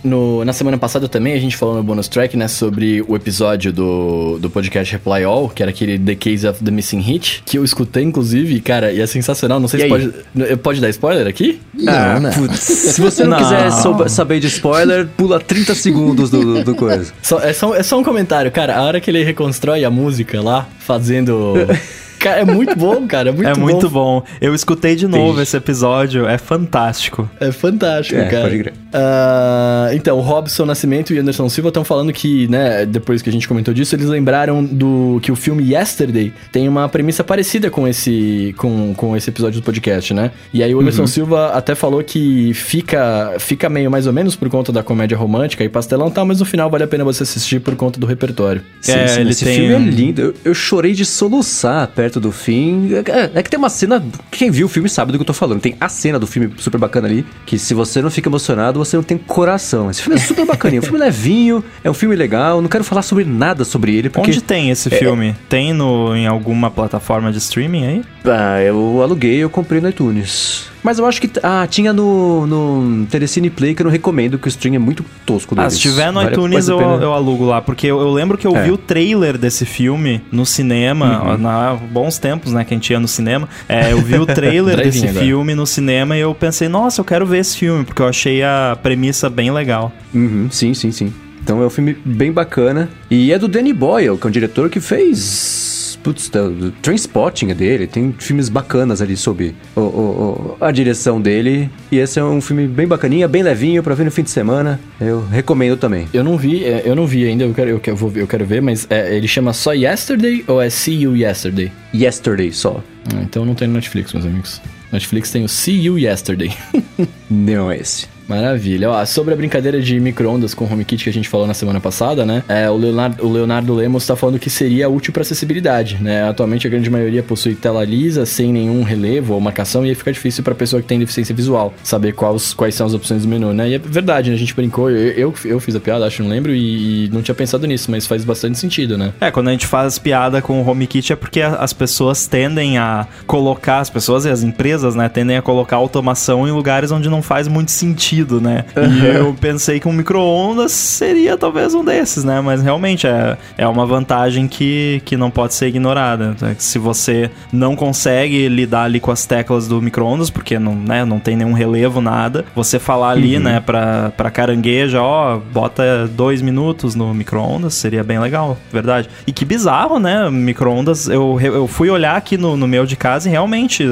no, 0.04 0.44
na 0.44 0.52
semana 0.54 0.78
passada 0.78 1.08
também 1.08 1.34
a 1.34 1.40
gente 1.40 1.56
falou 1.56 1.76
no 1.76 1.84
bonus 1.84 2.08
track, 2.08 2.36
né, 2.36 2.48
sobre 2.48 3.04
o 3.08 3.16
episódio 3.16 3.72
do, 3.72 4.40
do 4.40 4.50
podcast 4.50 4.92
Reply 4.94 5.24
All, 5.24 5.48
que 5.50 5.62
era 5.62 5.70
aquele 5.70 6.00
The 6.00 6.16
Case 6.16 6.48
of 6.48 6.64
the 6.64 6.72
Missing 6.72 7.02
Hit, 7.02 7.44
que 7.46 7.58
eu 7.58 7.64
escutei, 7.64 8.04
inclusive, 8.04 8.60
cara, 8.62 8.92
e 8.92 9.00
é 9.02 9.06
sensacional. 9.06 9.60
Não 9.60 9.68
sei 9.68 9.80
E 9.80 9.82
se 9.82 9.84
aí? 9.86 9.90
pode. 9.90 10.50
Eu- 10.52 10.58
Pode 10.58 10.80
dar 10.82 10.90
spoiler 10.90 11.28
aqui? 11.28 11.60
Não, 11.74 12.20
né? 12.20 12.32
putz. 12.36 12.60
Se 12.60 13.02
você 13.02 13.24
não, 13.24 13.32
Não. 13.32 13.38
quiser 13.40 13.72
souba- 13.72 14.08
saber 14.10 14.40
de 14.40 14.48
spoiler, 14.48 15.08
pula 15.18 15.40
30 15.40 15.74
segundos 15.76 16.30
do, 16.30 16.40
do, 16.42 16.64
do 16.64 16.76
coisa. 16.76 17.12
Só, 17.22 17.40
é, 17.40 17.52
só, 17.54 17.76
é 17.76 17.84
só 17.84 18.00
um 18.00 18.04
comentário, 18.04 18.52
cara. 18.52 18.76
A 18.78 18.82
hora 18.84 19.00
que 19.02 19.10
ele 19.10 19.24
reconstrói 19.24 19.84
a 19.84 19.90
música 19.90 20.42
lá, 20.42 20.68
fazendo. 20.80 21.54
cara, 22.22 22.42
é 22.42 22.46
muito 22.46 22.76
bom, 22.78 23.06
cara. 23.08 23.30
É 23.30 23.32
muito 23.32 23.50
é 23.50 23.54
bom. 23.54 23.62
muito 23.62 23.90
bom. 23.90 24.24
Eu 24.40 24.54
escutei 24.56 24.96
de 24.96 25.08
novo 25.08 25.30
Entendi. 25.30 25.42
esse 25.44 25.58
episódio, 25.58 26.28
é 26.28 26.38
fantástico. 26.38 27.30
É 27.40 27.52
fantástico, 27.52 28.20
É, 28.20 28.26
cara. 28.28 28.44
pode 28.44 28.60
crer. 28.60 28.74
Ah, 28.94 29.90
então, 29.94 30.18
o 30.18 30.22
Robson 30.22 30.66
Nascimento 30.66 31.14
e 31.14 31.20
Anderson 31.20 31.48
Silva 31.50 31.70
estão 31.70 31.84
falando 31.84 32.12
que, 32.12 32.48
né, 32.48 32.86
depois 32.86 33.22
que 33.22 33.30
a 33.30 33.32
gente 33.32 33.48
comentou 33.48 33.74
disso, 33.74 33.96
eles 33.96 34.08
lembraram 34.08 34.64
do 34.64 35.20
que 35.22 35.32
o 35.32 35.36
filme 35.36 35.74
Yesterday 35.74 36.34
tem 36.52 36.68
uma 36.68 36.88
premissa 36.90 37.24
parecida 37.24 37.70
com 37.70 37.88
esse 37.88 38.54
com, 38.58 38.94
com 38.96 39.16
esse 39.16 39.30
episódio 39.30 39.62
do 39.62 39.64
podcast, 39.64 40.14
né? 40.14 40.32
E 40.54 40.62
aí 40.64 40.74
o 40.76 40.80
Anderson 40.82 41.08
Silva 41.08 41.48
até 41.54 41.74
falou 41.76 42.04
que 42.04 42.54
fica 42.54 43.36
fica 43.40 43.70
meio 43.70 43.90
mais 43.90 44.08
ou 44.08 44.14
menos 44.14 44.36
por 44.36 44.50
conta 44.50 44.72
da 44.72 44.84
comédia 44.84 45.18
romântica 45.18 45.64
e 45.64 45.70
pastelão 45.70 46.08
e 46.10 46.12
tal, 46.12 46.26
mas 46.26 46.40
no 46.40 46.46
final 46.46 46.70
vale 46.70 46.84
a 46.84 46.88
pena 46.88 47.04
você 47.04 47.24
assistir 47.24 47.60
por 47.62 47.76
conta 47.76 48.00
do 48.00 48.06
repertório. 48.06 48.62
É, 48.88 49.08
sim, 49.08 49.22
ele 49.22 49.30
esse 49.32 49.46
tem 49.46 49.56
filme 49.68 49.88
é 49.88 49.92
lindo. 49.92 50.22
Eu, 50.22 50.34
eu 50.46 50.54
chorei 50.54 50.94
de 50.94 51.06
soluçar 51.06 51.88
perto 51.88 52.11
do 52.20 52.32
fim. 52.32 52.90
É, 52.94 53.40
é 53.40 53.44
que 53.44 53.50
tem 53.50 53.58
uma 53.58 53.70
cena. 53.70 54.04
Quem 54.32 54.52
viu 54.52 54.66
o 54.66 54.70
filme 54.70 54.90
sabe 54.90 55.12
do 55.12 55.18
que 55.18 55.22
eu 55.22 55.26
tô 55.26 55.34
falando. 55.34 55.62
Tem 55.62 55.76
a 55.80 55.90
cena 55.90 56.20
do 56.20 56.28
filme 56.28 56.54
super 56.58 56.78
bacana 56.78 57.08
ali. 57.08 57.26
Que 57.46 57.58
se 57.58 57.74
você 57.74 58.02
não 58.02 58.10
fica 58.10 58.30
emocionado, 58.30 58.80
você 58.80 58.96
não 58.96 59.04
tem 59.04 59.18
coração. 59.18 59.90
Esse 59.90 60.02
filme 60.02 60.20
é 60.20 60.24
super 60.24 60.46
bacaninho. 60.46 60.80
É 60.80 60.82
um 60.82 60.84
filme 60.84 61.00
levinho, 61.00 61.64
é 61.84 61.90
um 61.90 61.94
filme 61.94 62.16
legal. 62.16 62.62
Não 62.62 62.70
quero 62.70 62.84
falar 62.84 63.02
sobre 63.02 63.24
nada 63.24 63.64
sobre 63.64 63.96
ele, 63.96 64.10
porque. 64.10 64.30
Onde 64.30 64.42
tem 64.42 64.70
esse 64.70 64.90
filme? 64.90 65.36
Tem 65.48 65.74
no, 65.74 66.16
em 66.16 66.28
alguma 66.28 66.70
plataforma 66.72 67.32
de 67.32 67.38
streaming 67.38 67.86
aí? 67.86 68.02
Ah, 68.26 68.62
eu 68.62 69.02
aluguei, 69.02 69.38
eu 69.38 69.50
comprei 69.50 69.82
no 69.82 69.90
iTunes. 69.90 70.71
Mas 70.84 70.98
eu 71.00 71.06
acho 71.06 71.22
que. 71.22 71.30
Ah, 71.44 71.68
tinha 71.70 71.94
no, 71.94 72.48
no 72.48 73.06
Telecine 73.06 73.50
Play 73.50 73.76
que 73.76 73.82
eu 73.82 73.86
não 73.86 73.92
recomendo, 73.92 74.40
que 74.40 74.48
o 74.48 74.50
stream 74.50 74.76
é 74.76 74.80
muito 74.80 75.06
tosco 75.26 75.54
Ah, 75.56 75.62
deles. 75.62 75.74
se 75.74 75.80
tiver 75.80 76.08
no 76.12 76.20
Vale 76.20 76.32
iTunes 76.32 76.68
eu, 76.68 76.80
eu 76.80 77.14
alugo 77.14 77.46
lá, 77.46 77.62
porque 77.62 77.88
eu, 77.88 78.00
eu 78.00 78.12
lembro 78.12 78.38
que 78.38 78.48
eu 78.48 78.56
É. 78.56 78.64
vi 78.64 78.72
o 78.72 78.78
trailer 78.78 79.38
desse 79.38 79.66
filme 79.66 80.22
no 80.32 80.46
cinema, 80.46 81.22
ó, 81.24 81.38
na 81.38 81.76
bons 81.76 82.18
tempos, 82.18 82.52
né, 82.52 82.64
que 82.66 82.74
a 82.74 82.78
gente 82.78 82.90
ia 82.92 83.00
no 83.00 83.08
cinema. 83.08 83.48
É, 83.70 83.92
eu 83.92 84.00
vi 84.02 84.16
o 84.16 84.26
trailer 84.28 84.78
desse 84.78 85.08
agora. 85.08 85.24
filme 85.26 85.54
no 85.56 85.68
cinema 85.68 86.18
e 86.18 86.22
eu 86.22 86.34
pensei, 86.34 86.68
nossa, 86.68 87.00
eu 87.02 87.06
quero 87.06 87.26
ver 87.26 87.40
esse 87.40 87.58
filme, 87.58 87.84
porque 87.86 88.02
eu 88.02 88.08
achei 88.08 88.42
a 88.44 88.78
premissa 88.82 89.30
bem 89.30 89.52
legal. 89.52 89.92
Uhum, 90.14 90.48
sim, 90.52 90.74
sim, 90.74 90.92
sim. 90.92 91.14
Então 91.44 91.62
é 91.62 91.66
um 91.66 91.70
filme 91.70 91.96
bem 92.06 92.32
bacana. 92.32 92.90
E 93.10 93.32
é 93.32 93.40
do 93.40 93.48
Danny 93.48 93.74
Boyle, 93.74 94.18
que 94.18 94.26
é 94.26 94.30
um 94.30 94.32
diretor 94.32 94.70
que 94.70 94.80
fez. 94.80 95.71
Putz, 96.04 96.30
tá, 96.30 96.42
o 96.42 96.72
Trainspotting 96.82 97.52
é 97.52 97.54
dele. 97.54 97.86
Tem 97.86 98.14
filmes 98.18 98.50
bacanas 98.50 99.02
ali 99.02 99.16
sobre 99.16 99.56
o- 99.76 99.82
o- 99.82 100.56
o- 100.60 100.64
a 100.64 100.72
direção 100.72 101.22
dele. 101.22 101.70
E 101.92 101.98
esse 102.00 102.20
é 102.20 102.24
um 102.24 102.42
filme 102.42 102.68
bem 102.68 102.88
bacaninha, 102.88 103.28
bem 103.28 103.44
levinho 103.44 103.84
pra 103.84 103.94
ver 103.94 104.04
no 104.06 104.12
fim 104.12 104.24
de 104.24 104.32
semana. 104.32 104.80
Eu 105.00 105.24
recomendo 105.28 105.78
também. 105.78 106.08
Eu 106.14 106.24
não 106.24 106.38
vi, 106.38 106.64
é, 106.64 106.82
eu 106.86 106.96
não 106.96 107.06
vi 107.06 107.26
ainda, 107.28 107.44
eu 107.44 107.54
quero, 107.54 107.70
eu 107.70 107.80
quero, 107.80 107.96
vou 107.98 108.10
ver- 108.10 108.22
eu 108.22 108.28
quero 108.28 108.46
ver, 108.46 108.62
mas 108.62 108.88
é, 108.90 109.16
ele 109.16 109.28
chama 109.28 109.54
só 109.54 109.74
Yesterday 109.74 110.44
ou 110.48 110.60
é 110.62 110.70
See 110.72 111.02
You 111.04 111.16
Yesterday? 111.16 111.72
Yesterday 111.94 112.52
só. 112.52 112.84
Ah, 113.14 113.22
então 113.22 113.46
não 113.46 113.54
tem 113.54 113.68
no 113.68 113.76
Netflix, 113.76 114.12
meus 114.14 114.26
amigos. 114.26 114.60
Netflix 114.92 115.30
tem 115.32 115.44
o 115.46 115.48
See 115.50 115.82
You 115.86 115.98
Yesterday. 116.00 116.52
Não 117.30 117.72
é 117.72 117.78
esse. 117.78 118.08
Maravilha. 118.28 118.90
Ó, 118.90 119.06
sobre 119.06 119.34
a 119.34 119.38
brincadeira 119.38 119.82
de 119.82 120.00
micro-ondas 120.00 120.54
com 120.54 120.66
HomeKit 120.66 121.04
que 121.04 121.10
a 121.10 121.14
gente 121.14 121.28
falou 121.28 121.48
na 121.48 121.54
semana 121.54 121.80
passada, 121.80 122.26
né? 122.26 122.44
É, 122.48 122.70
o, 122.70 122.78
Leonardo, 122.78 123.26
o 123.26 123.32
Leonardo 123.32 123.74
Lemos 123.74 124.06
tá 124.06 124.16
falando 124.16 124.40
que 124.40 124.50
seria 124.50 124.90
útil 124.90 125.12
para 125.12 125.22
acessibilidade, 125.22 125.98
né? 126.02 126.28
Atualmente 126.28 126.68
a 126.68 126.70
grande 126.70 126.90
maioria 126.90 127.24
possui 127.24 127.56
tela 127.56 127.84
lisa, 127.84 128.26
sem 128.26 128.52
nenhum 128.54 128.84
relevo 128.84 129.34
ou 129.34 129.42
marcação, 129.42 129.86
e 129.86 129.90
aí 129.90 129.96
fica 129.96 130.12
difícil 130.12 130.44
pra 130.44 130.56
pessoa 130.56 130.82
que 130.82 130.88
tem 130.88 131.00
deficiência 131.00 131.36
visual 131.36 131.74
saber 131.84 132.14
quais, 132.14 132.54
quais 132.54 132.76
são 132.76 132.88
as 132.88 132.94
opções 132.94 133.24
do 133.24 133.28
menu, 133.28 133.54
né? 133.54 133.70
E 133.70 133.74
é 133.74 133.78
verdade, 133.78 134.30
né? 134.30 134.36
A 134.36 134.40
gente 134.40 134.56
brincou, 134.56 134.90
eu, 134.90 135.12
eu, 135.12 135.34
eu 135.46 135.60
fiz 135.60 135.76
a 135.76 135.80
piada, 135.80 136.06
acho, 136.06 136.24
não 136.24 136.30
lembro, 136.30 136.54
e, 136.54 137.06
e 137.06 137.10
não 137.10 137.22
tinha 137.22 137.36
pensado 137.36 137.66
nisso, 137.68 137.90
mas 137.92 138.08
faz 138.08 138.24
bastante 138.24 138.58
sentido, 138.58 138.98
né? 138.98 139.14
É, 139.20 139.32
quando 139.32 139.50
a 139.50 139.52
gente 139.52 139.68
faz 139.68 139.98
piada 139.98 140.42
com 140.42 140.62
o 140.62 140.70
HomeKit 140.70 141.14
é 141.14 141.16
porque 141.16 141.42
as 141.42 141.74
pessoas 141.74 142.28
tendem 142.28 142.78
a 142.78 143.08
colocar, 143.26 143.80
as 143.80 143.90
pessoas 143.90 144.26
e 144.26 144.30
as 144.30 144.44
empresas, 144.44 144.96
né, 144.96 145.10
tendem 145.10 145.38
a 145.38 145.42
colocar 145.42 145.76
automação 145.76 146.48
em 146.48 146.52
lugares 146.52 146.92
onde 146.92 147.10
não 147.10 147.22
faz 147.22 147.48
muito 147.48 147.72
sentido 147.72 148.11
sentido, 148.12 148.42
né? 148.42 148.66
E 148.76 149.06
eu 149.06 149.34
pensei 149.40 149.80
que 149.80 149.88
um 149.88 149.94
micro-ondas 149.94 150.72
seria 150.72 151.38
talvez 151.38 151.74
um 151.74 151.84
desses, 151.84 152.24
né? 152.24 152.42
Mas 152.42 152.62
realmente 152.62 153.08
é, 153.08 153.38
é 153.58 153.68
uma 153.68 153.86
vantagem 153.86 154.48
que, 154.48 155.02
que 155.06 155.16
não 155.16 155.32
pode 155.32 155.54
ser 155.54 155.68
ignorada. 155.68 156.36
É 156.42 156.56
Se 156.58 156.78
você 156.78 157.32
não 157.52 157.76
consegue 157.76 158.48
lidar 158.50 158.84
ali 158.84 159.00
com 159.00 159.12
as 159.12 159.26
teclas 159.26 159.68
do 159.68 159.82
micro-ondas, 159.82 160.30
porque 160.30 160.60
não, 160.60 160.76
né, 160.76 161.06
não 161.06 161.20
tem 161.20 161.36
nenhum 161.36 161.54
relevo, 161.54 162.02
nada, 162.02 162.44
você 162.56 162.78
falar 162.80 163.12
ali, 163.12 163.40
né, 163.40 163.60
pra, 163.60 164.12
pra 164.16 164.30
carangueja, 164.30 165.02
ó, 165.02 165.38
bota 165.38 166.08
dois 166.08 166.42
minutos 166.42 166.96
no 166.96 167.14
micro-ondas, 167.14 167.74
seria 167.74 168.04
bem 168.04 168.20
legal, 168.20 168.58
verdade. 168.72 169.10
E 169.26 169.32
que 169.32 169.46
bizarro, 169.46 170.00
né? 170.00 170.30
Micro-ondas, 170.30 171.08
eu, 171.08 171.40
eu 171.42 171.68
fui 171.68 171.90
olhar 171.90 172.16
aqui 172.16 172.38
no, 172.38 172.58
no 172.58 172.68
meu 172.68 172.86
de 172.86 172.96
casa 172.96 173.30
e 173.30 173.32
realmente 173.32 173.84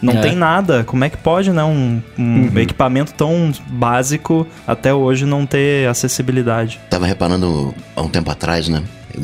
não 0.00 0.14
É. 0.14 0.20
tem 0.20 0.34
nada. 0.34 0.84
Como 0.84 1.04
é 1.04 1.10
que 1.10 1.16
pode, 1.16 1.50
né? 1.52 1.64
Um, 1.64 2.00
um 2.18 2.58
equipamento 2.58 3.12
tão 3.14 3.50
básico 3.68 4.46
até 4.66 4.94
hoje 4.94 5.24
não 5.24 5.46
ter 5.46 5.88
acessibilidade. 5.88 6.80
Tava 6.90 7.06
reparando 7.06 7.74
há 7.94 8.02
um 8.02 8.08
tempo 8.08 8.30
atrás, 8.30 8.68
né? 8.68 8.82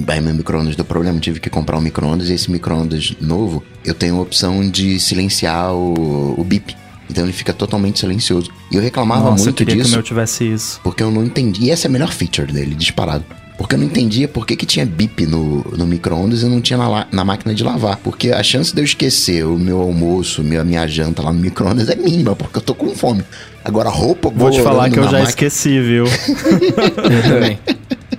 Aí 0.09 0.21
meu 0.21 0.35
micro-ondas 0.35 0.75
deu 0.75 0.85
problema, 0.85 1.21
tive 1.21 1.39
que 1.39 1.51
comprar 1.51 1.77
um 1.77 1.81
micro-ondas 1.81 2.29
e 2.31 2.33
esse 2.33 2.51
micro-ondas 2.51 3.15
novo, 3.21 3.63
eu 3.85 3.95
tenho 3.95 4.17
a 4.17 4.21
opção 4.21 4.69
de 4.69 4.99
silenciar 4.99 5.75
o, 5.75 6.41
o 6.41 6.45
bip. 6.45 6.75
Então 7.11 7.25
ele 7.25 7.33
fica 7.33 7.53
totalmente 7.53 8.01
silencioso. 8.01 8.51
E 8.71 8.77
eu 8.77 8.83
reclamava 8.83 9.31
Nossa, 9.31 9.43
eu 9.43 9.45
muito 9.47 9.57
queria 9.59 9.75
que 9.75 9.81
o 9.81 9.85
disso 9.85 9.95
meu 9.95 10.03
tivesse 10.03 10.51
isso. 10.51 10.81
porque 10.83 11.03
eu 11.03 11.11
não 11.11 11.25
entendi. 11.25 11.65
E 11.65 11.71
essa 11.71 11.87
é 11.87 11.89
a 11.89 11.93
melhor 11.93 12.11
feature 12.11 12.51
dele, 12.51 12.75
disparado. 12.75 13.25
Porque 13.63 13.77
eu 13.77 13.79
não 13.79 13.87
entendia 13.87 14.27
por 14.27 14.45
que, 14.45 14.57
que 14.57 14.67
tinha 14.67 14.85
bip 14.85 15.25
no, 15.25 15.63
no 15.79 15.87
micro-ondas 15.87 16.43
e 16.43 16.47
não 16.47 16.61
tinha 16.61 16.77
na, 16.77 17.07
na 17.13 17.25
máquina 17.25 17.55
de 17.55 17.63
lavar. 17.63 17.97
Porque 17.99 18.33
a 18.33 18.43
chance 18.43 18.75
de 18.75 18.81
eu 18.81 18.85
esquecer 18.85 19.47
o 19.47 19.57
meu 19.57 19.81
almoço, 19.81 20.43
minha, 20.43 20.65
minha 20.65 20.85
janta 20.89 21.23
lá 21.23 21.33
no 21.33 21.39
micro-ondas 21.39 21.89
é 21.89 21.95
mínima, 21.95 22.35
porque 22.35 22.59
eu 22.59 22.63
tô 22.63 22.75
com 22.75 22.93
fome. 22.93 23.23
Agora, 23.65 23.89
roupa, 23.89 24.31
Vou 24.35 24.51
te 24.51 24.61
falar 24.61 24.91
que 24.91 24.99
eu 24.99 25.05
já 25.05 25.13
máquina. 25.13 25.29
esqueci, 25.29 25.81
viu? 25.81 26.07
Eu 27.09 27.23
também. 27.23 27.59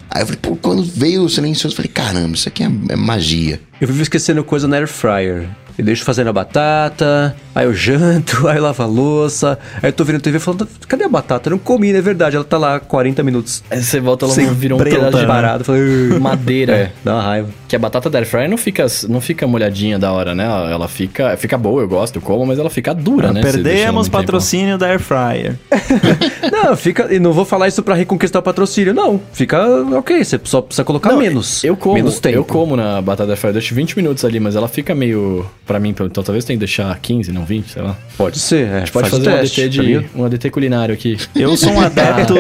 Aí 0.10 0.22
eu 0.22 0.26
falei, 0.28 0.40
pô, 0.42 0.56
quando 0.56 0.82
veio 0.84 1.24
o 1.24 1.30
silencioso, 1.30 1.74
eu 1.74 1.76
falei, 1.78 1.92
caramba, 1.92 2.36
isso 2.36 2.48
aqui 2.48 2.64
é, 2.64 2.70
é 2.90 2.96
magia. 2.96 3.60
Eu 3.82 3.88
vivo 3.88 4.02
esquecendo 4.02 4.44
coisa 4.46 4.66
na 4.66 4.78
air 4.78 4.88
fryer. 4.88 5.50
Eu 5.78 5.84
deixo 5.84 6.04
fazendo 6.06 6.30
a 6.30 6.34
batata, 6.34 7.36
aí 7.56 7.66
eu 7.66 7.74
janto, 7.74 8.46
aí 8.50 8.58
eu 8.58 8.64
lavo 8.64 8.84
a 8.84 8.86
louça, 8.86 9.58
aí 9.82 9.90
eu 9.90 9.94
tô 9.94 10.04
vendo 10.04 10.22
TV 10.22 10.40
falando, 10.40 10.68
cadê 10.88 11.04
a 11.04 11.10
batata? 11.10 11.50
Eu 11.50 11.52
não 11.52 11.58
comi, 11.58 11.92
não 11.92 12.00
é 12.00 12.02
verdade, 12.02 12.36
ela 12.36 12.46
tá 12.46 12.58
lá 12.58 12.80
40 12.80 13.24
minutos 13.24 13.64
Aí 13.72 13.82
você 13.82 14.00
volta 14.00 14.26
lá, 14.28 14.34
sem 14.34 14.54
virou 14.54 14.80
um 14.80 14.84
pedaço 14.84 15.18
de 15.18 15.26
parado. 15.26 15.62
Eu 15.62 15.66
falei, 15.66 15.82
"Ugh." 15.82 16.20
madeira. 16.22 16.74
É, 16.74 16.92
dá 17.04 17.16
uma 17.16 17.22
raiva. 17.24 17.50
Que 17.74 17.78
a 17.78 17.80
batata 17.80 18.08
da 18.08 18.20
air 18.20 18.28
fryer 18.28 18.48
não 18.48 18.56
fica, 18.56 18.86
não 19.10 19.20
fica 19.20 19.48
molhadinha 19.48 19.98
da 19.98 20.12
hora, 20.12 20.36
né? 20.36 20.44
Ela 20.44 20.88
fica, 20.88 21.36
fica 21.38 21.58
boa, 21.58 21.82
eu 21.82 21.88
gosto, 21.88 22.18
eu 22.18 22.22
como, 22.22 22.46
mas 22.46 22.60
ela 22.60 22.70
fica 22.70 22.94
dura, 22.94 23.34
né? 23.34 23.42
deixar 23.42 23.58
ela 23.58 23.64
Perdemos 23.64 23.94
muito 23.96 24.06
tempo. 24.12 24.18
patrocínio 24.18 24.78
da 24.78 24.86
Air 24.90 25.00
Fryer. 25.00 25.56
Não, 26.52 26.78
fica. 26.78 27.12
E 27.12 27.18
não 27.20 27.34
vou 27.34 27.46
falar 27.46 27.68
isso 27.68 27.82
pra 27.82 27.96
reconquistar 27.96 28.38
o 28.38 28.42
patrocínio, 28.44 28.94
não. 28.94 29.20
Fica 29.34 29.60
ok, 29.98 30.24
você 30.24 30.40
só 30.44 30.62
precisa 30.62 30.84
colocar 30.84 31.10
Não, 31.14 31.18
menos. 31.18 31.64
Eu 31.64 31.76
como, 31.76 31.96
Menos 31.96 32.20
tempo. 32.20 32.36
eu 32.36 32.46
como 32.46 32.76
na 32.76 33.02
batata 33.02 33.32
air 33.32 33.38
fryer, 33.40 33.50
eu 33.50 33.54
deixo 33.60 33.74
20 33.74 33.96
minutos 33.96 34.24
ali, 34.24 34.40
mas 34.40 34.56
ela 34.56 34.68
fica 34.68 34.94
meio, 34.94 35.44
pra 35.66 35.80
mim, 35.80 35.90
então 35.90 36.08
talvez 36.24 36.46
tenha 36.46 36.56
que 36.56 36.60
deixar 36.60 36.96
15, 37.00 37.32
não 37.32 37.44
20, 37.44 37.72
sei 37.72 37.82
lá. 37.82 37.98
Pode 38.16 38.38
ser, 38.38 38.68
é. 38.68 38.76
A 38.76 38.80
gente 38.82 38.92
pode 38.92 39.10
faz 39.10 39.24
fazer 39.24 39.30
o 39.32 39.34
um 39.36 39.40
ADT 39.40 39.62
tá 39.64 39.68
de 39.68 39.82
ligado? 39.82 40.06
um 40.16 40.26
ADT 40.26 40.50
culinário 40.52 40.94
aqui. 40.94 41.18
Eu 41.36 41.58
sou 41.58 41.72
um 41.72 41.82
adepto. 41.82 42.36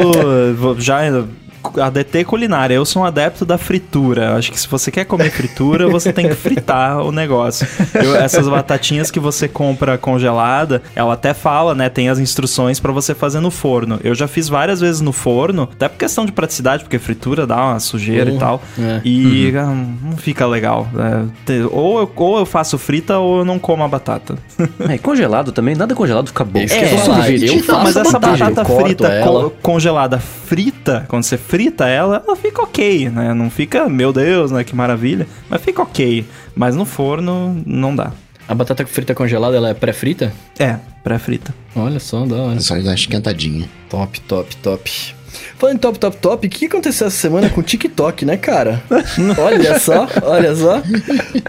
já. 0.77 1.01
ADT 1.79 2.23
culinária, 2.25 2.73
eu 2.75 2.85
sou 2.85 3.01
um 3.01 3.05
adepto 3.05 3.45
da 3.45 3.57
fritura. 3.57 4.35
Acho 4.35 4.51
que 4.51 4.59
se 4.59 4.67
você 4.67 4.91
quer 4.91 5.05
comer 5.05 5.31
fritura, 5.31 5.87
você 5.87 6.11
tem 6.13 6.27
que 6.27 6.35
fritar 6.35 6.99
o 7.01 7.11
negócio. 7.11 7.67
Eu- 7.93 8.15
essas 8.15 8.47
batatinhas 8.47 9.09
que 9.11 9.19
você 9.19 9.47
compra 9.47 9.97
congelada, 9.97 10.81
ela 10.95 11.13
até 11.13 11.33
fala, 11.33 11.73
né? 11.75 11.89
Tem 11.89 12.09
as 12.09 12.19
instruções 12.19 12.79
pra 12.79 12.91
você 12.91 13.13
fazer 13.15 13.39
no 13.39 13.49
forno. 13.51 13.99
Eu 14.03 14.13
já 14.15 14.27
fiz 14.27 14.47
várias 14.49 14.79
vezes 14.81 15.01
no 15.01 15.11
forno, 15.11 15.63
até 15.71 15.87
por 15.87 15.97
questão 15.97 16.25
de 16.25 16.31
praticidade, 16.31 16.83
porque 16.83 16.99
fritura 16.99 17.45
dá 17.47 17.55
uma 17.65 17.79
sujeira 17.79 18.29
Uhum, 18.29 18.35
e 18.35 18.39
tal. 18.39 18.61
é. 18.79 19.01
E 19.05 19.53
ah, 19.57 19.65
não 20.01 20.17
fica 20.17 20.45
legal. 20.45 20.87
É, 20.97 21.23
te- 21.45 21.67
ou, 21.71 21.99
eu, 22.01 22.11
ou 22.15 22.37
eu 22.39 22.45
faço 22.45 22.77
frita 22.77 23.17
ou 23.19 23.39
eu 23.39 23.45
não 23.45 23.57
como 23.59 23.83
a 23.83 23.87
batata. 23.87 24.37
É, 24.89 24.95
e 24.95 24.99
congelado 24.99 25.51
também, 25.51 25.75
nada 25.75 25.95
congelado 25.95 26.27
fica 26.27 26.43
bom. 26.43 26.59
Isso 26.59 26.75
que 26.77 26.83
eu 26.83 26.97
faço 26.97 27.83
mas 27.83 27.95
essa 27.95 28.19
batata, 28.19 28.65
frita 28.65 29.07
ela. 29.07 29.43
co- 29.45 29.49
congelada 29.61 30.19
frita, 30.19 31.05
quando 31.07 31.23
você 31.23 31.37
frita 31.53 31.87
ela, 31.87 32.23
ela 32.25 32.35
fica 32.35 32.63
ok, 32.63 33.11
né? 33.11 33.31
Não 33.31 33.47
fica, 33.47 33.87
meu 33.87 34.11
Deus, 34.11 34.49
né? 34.49 34.63
Que 34.63 34.75
maravilha. 34.75 35.27
Mas 35.47 35.61
fica 35.61 35.83
ok. 35.83 36.25
Mas 36.55 36.75
no 36.75 36.83
forno 36.83 37.61
não 37.63 37.95
dá. 37.95 38.11
A 38.47 38.55
batata 38.55 38.83
frita 38.87 39.13
congelada, 39.13 39.55
ela 39.55 39.69
é 39.69 39.73
pré-frita? 39.75 40.33
É, 40.57 40.79
pré-frita. 41.03 41.53
Olha 41.75 41.99
só, 41.99 42.25
da 42.25 42.37
hora. 42.37 42.55
É 42.55 42.59
só 42.59 42.73
dar 42.73 42.81
uma 42.81 42.95
esquentadinha. 42.95 43.69
Top, 43.87 44.19
top, 44.21 44.55
top. 44.55 45.15
Falando 45.57 45.75
em 45.75 45.79
top, 45.79 45.97
top, 45.99 46.17
top, 46.17 46.47
o 46.47 46.49
que 46.49 46.65
aconteceu 46.65 47.07
essa 47.07 47.15
semana 47.17 47.49
com 47.49 47.61
o 47.61 47.63
TikTok, 47.63 48.25
né, 48.25 48.37
cara? 48.37 48.81
olha 49.37 49.79
só, 49.79 50.07
olha 50.23 50.55
só. 50.55 50.81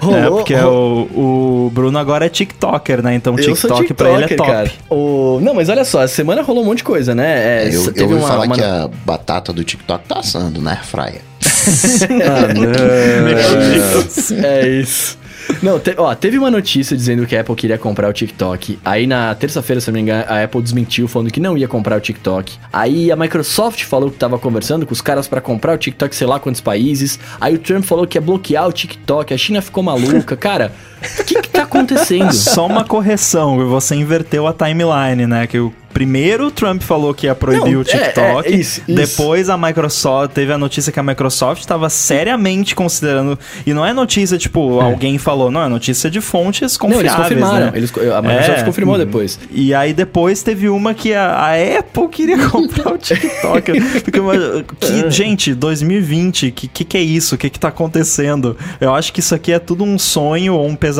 Rolou, 0.01 0.18
é, 0.18 0.31
porque 0.31 0.55
ro- 0.55 1.09
o, 1.14 1.66
o 1.66 1.70
Bruno 1.70 1.99
agora 1.99 2.27
é 2.27 2.29
TikToker, 2.29 3.03
né? 3.03 3.14
Então 3.14 3.35
Eu 3.38 3.55
TikTok 3.55 3.92
pra 3.94 4.11
ele 4.12 4.25
é 4.25 4.29
TikToker, 4.29 4.37
top. 4.37 4.68
cara. 4.70 4.70
O... 4.90 5.38
Não, 5.42 5.55
mas 5.55 5.68
olha 5.68 5.85
só, 5.85 6.03
essa 6.03 6.14
semana 6.14 6.42
rolou 6.42 6.62
um 6.62 6.66
monte 6.66 6.79
de 6.79 6.85
coisa, 6.85 7.14
né? 7.14 7.64
É, 7.64 7.68
eu, 7.68 7.85
eu 7.85 7.92
teve 7.92 8.03
ouvi 8.05 8.14
uma, 8.16 8.29
falar 8.29 8.44
uma- 8.47 8.55
que 8.55 8.62
a 8.62 8.88
batata 9.05 9.53
do 9.53 9.62
TikTok 9.64 10.07
tá 10.09 10.20
assando 10.20 10.66
air 10.68 10.85
fryer. 10.85 11.20
Ah, 12.25 12.53
não. 12.55 14.44
É 14.44 14.68
isso. 14.68 15.18
Não, 15.63 15.79
te- 15.79 15.95
ó, 15.97 16.15
teve 16.15 16.39
uma 16.39 16.51
notícia 16.51 16.97
dizendo 16.97 17.27
que 17.27 17.37
a 17.37 17.41
Apple 17.41 17.55
queria 17.55 17.79
comprar 17.79 18.09
o 18.09 18.13
TikTok. 18.13 18.79
Aí 18.85 19.07
na 19.07 19.35
terça-feira, 19.35 19.81
se 19.81 19.89
não 19.89 19.95
me 19.95 20.01
engano, 20.03 20.25
a 20.29 20.43
Apple 20.45 20.63
desmentiu 20.63 21.07
falando 21.09 21.31
que 21.31 21.41
não 21.41 21.57
ia 21.57 21.69
comprar 21.69 21.97
o 21.97 22.01
TikTok. 22.01 22.57
Aí 22.73 23.11
a 23.11 23.17
Microsoft 23.17 23.83
falou 23.85 24.11
que 24.11 24.17
tava 24.19 24.39
conversando 24.39 24.87
com 24.87 24.93
os 24.93 25.01
caras 25.01 25.27
pra 25.29 25.41
comprar 25.41 25.75
o 25.75 25.79
TikTok, 25.79 26.15
sei 26.15 26.27
lá 26.27 26.39
quantos 26.39 26.61
países. 26.61 27.19
Aí 27.41 27.55
o 27.55 27.59
Trump 27.59 27.85
falou 27.85 28.07
que 28.07 28.17
ia 28.19 28.23
bloquear 28.23 28.67
o 28.69 28.73
TikTok. 28.73 29.33
A 29.35 29.39
China 29.39 29.61
ficou 29.63 29.83
maluca. 29.83 30.37
Cara, 30.37 30.73
o 31.21 31.25
que 31.25 31.43
que 31.43 31.49
tá 31.49 31.62
acontecendo? 31.62 32.33
Só 32.35 32.67
uma 32.67 32.85
correção, 32.85 33.69
você 33.69 33.95
inverteu 33.95 34.47
a 34.47 34.53
timeline, 34.53 35.27
né? 35.27 35.47
Que 35.47 35.59
o 35.59 35.73
primeiro 35.93 36.49
o 36.49 36.51
Trump 36.51 36.83
falou 36.83 37.14
que 37.14 37.27
ia 37.27 37.37
proibir 37.37 37.75
Não, 37.75 37.81
o 37.83 37.85
TikTok. 37.85 38.49
é, 38.49 38.53
é, 38.53 38.57
isso, 38.57 38.83
isso. 38.88 38.97
Depois 38.97 39.49
a 39.49 39.57
Microsoft 39.57 40.33
teve 40.33 40.53
a 40.53 40.59
notícia 40.59 40.90
que 40.93 40.99
a 40.99 41.03
Microsoft 41.05 41.61
estava 41.61 41.88
seriamente 41.88 42.75
considerando. 42.75 43.38
E 43.64 43.73
não 43.73 43.87
é 43.87 43.93
notícia, 43.93 44.37
tipo, 44.37 44.81
alguém 44.81 45.19
falou, 45.19 45.53
não, 45.53 45.62
é 45.62 45.69
notícia 45.69 46.11
de 46.11 46.21
fontes 46.21 46.77
Não, 46.81 46.88
eles 46.99 47.12
confiáveis. 47.12 47.17
confirmaram. 47.23 47.67
né? 47.67 47.73
Eles, 47.77 47.93
a 48.12 48.21
Microsoft 48.21 48.59
É. 48.59 48.62
confirmou 48.64 48.99
depois. 48.99 49.38
E 49.53 49.73
aí 49.73 49.93
depois 49.93 50.43
teve 50.43 50.69
uma 50.69 50.95
que 50.95 51.14
a, 51.14 51.31
a 51.37 51.79
Apple 51.79 52.09
queria 52.09 52.38
comprar 52.51 52.93
o 52.93 52.99
TikTok. 52.99 53.73
Mas, 53.79 54.64
que, 54.81 55.11
gente, 55.12 55.55
2020, 55.55 56.51
que, 56.51 56.67
que 56.67 56.85
que 56.85 56.97
é 56.97 57.03
isso? 57.03 57.37
O 57.37 57.38
que 57.38 57.49
que 57.49 57.59
tá 57.61 57.69
acontecendo? 57.69 58.57
Eu 58.81 58.93
acho 58.93 59.12
que 59.12 59.21
isso 59.21 59.33
aqui 59.33 59.53
é 59.53 59.61
tudo 59.61 59.85
um 59.85 59.97
sonho 59.97 60.55
ou 60.55 60.67
um 60.67 60.75
pesadelo, 60.75 60.94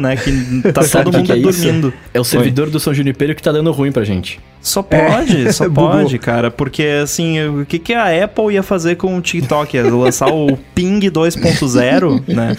né? 0.00 0.16
Que 0.16 0.72
tá 0.72 0.82
todo 0.82 1.16
mundo 1.16 1.32
é 1.32 1.36
isso? 1.36 1.62
dormindo. 1.62 1.92
É 2.12 2.20
o 2.20 2.24
servidor 2.24 2.70
do 2.70 2.80
São 2.80 2.94
Junipero 2.94 3.34
que 3.34 3.42
tá 3.42 3.52
dando 3.52 3.70
ruim 3.72 3.92
pra 3.92 4.04
gente. 4.04 4.40
Só 4.64 4.82
pode, 4.82 5.52
só 5.52 5.68
bugou. 5.68 5.90
pode, 5.90 6.18
cara. 6.18 6.50
Porque, 6.50 6.82
assim, 7.02 7.46
o 7.46 7.66
que, 7.66 7.78
que 7.78 7.92
a 7.92 8.24
Apple 8.24 8.54
ia 8.54 8.62
fazer 8.62 8.96
com 8.96 9.16
o 9.16 9.20
TikTok? 9.20 9.76
Ia 9.76 9.94
lançar 9.94 10.32
o 10.32 10.56
Ping 10.74 11.00
2.0, 11.00 12.22
né? 12.26 12.56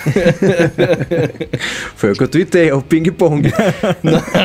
Foi 1.96 2.12
o 2.12 2.14
que 2.14 2.24
eu 2.24 2.28
tuitei, 2.28 2.70
é 2.70 2.76
o 2.76 2.82
ping-pong. 2.82 3.52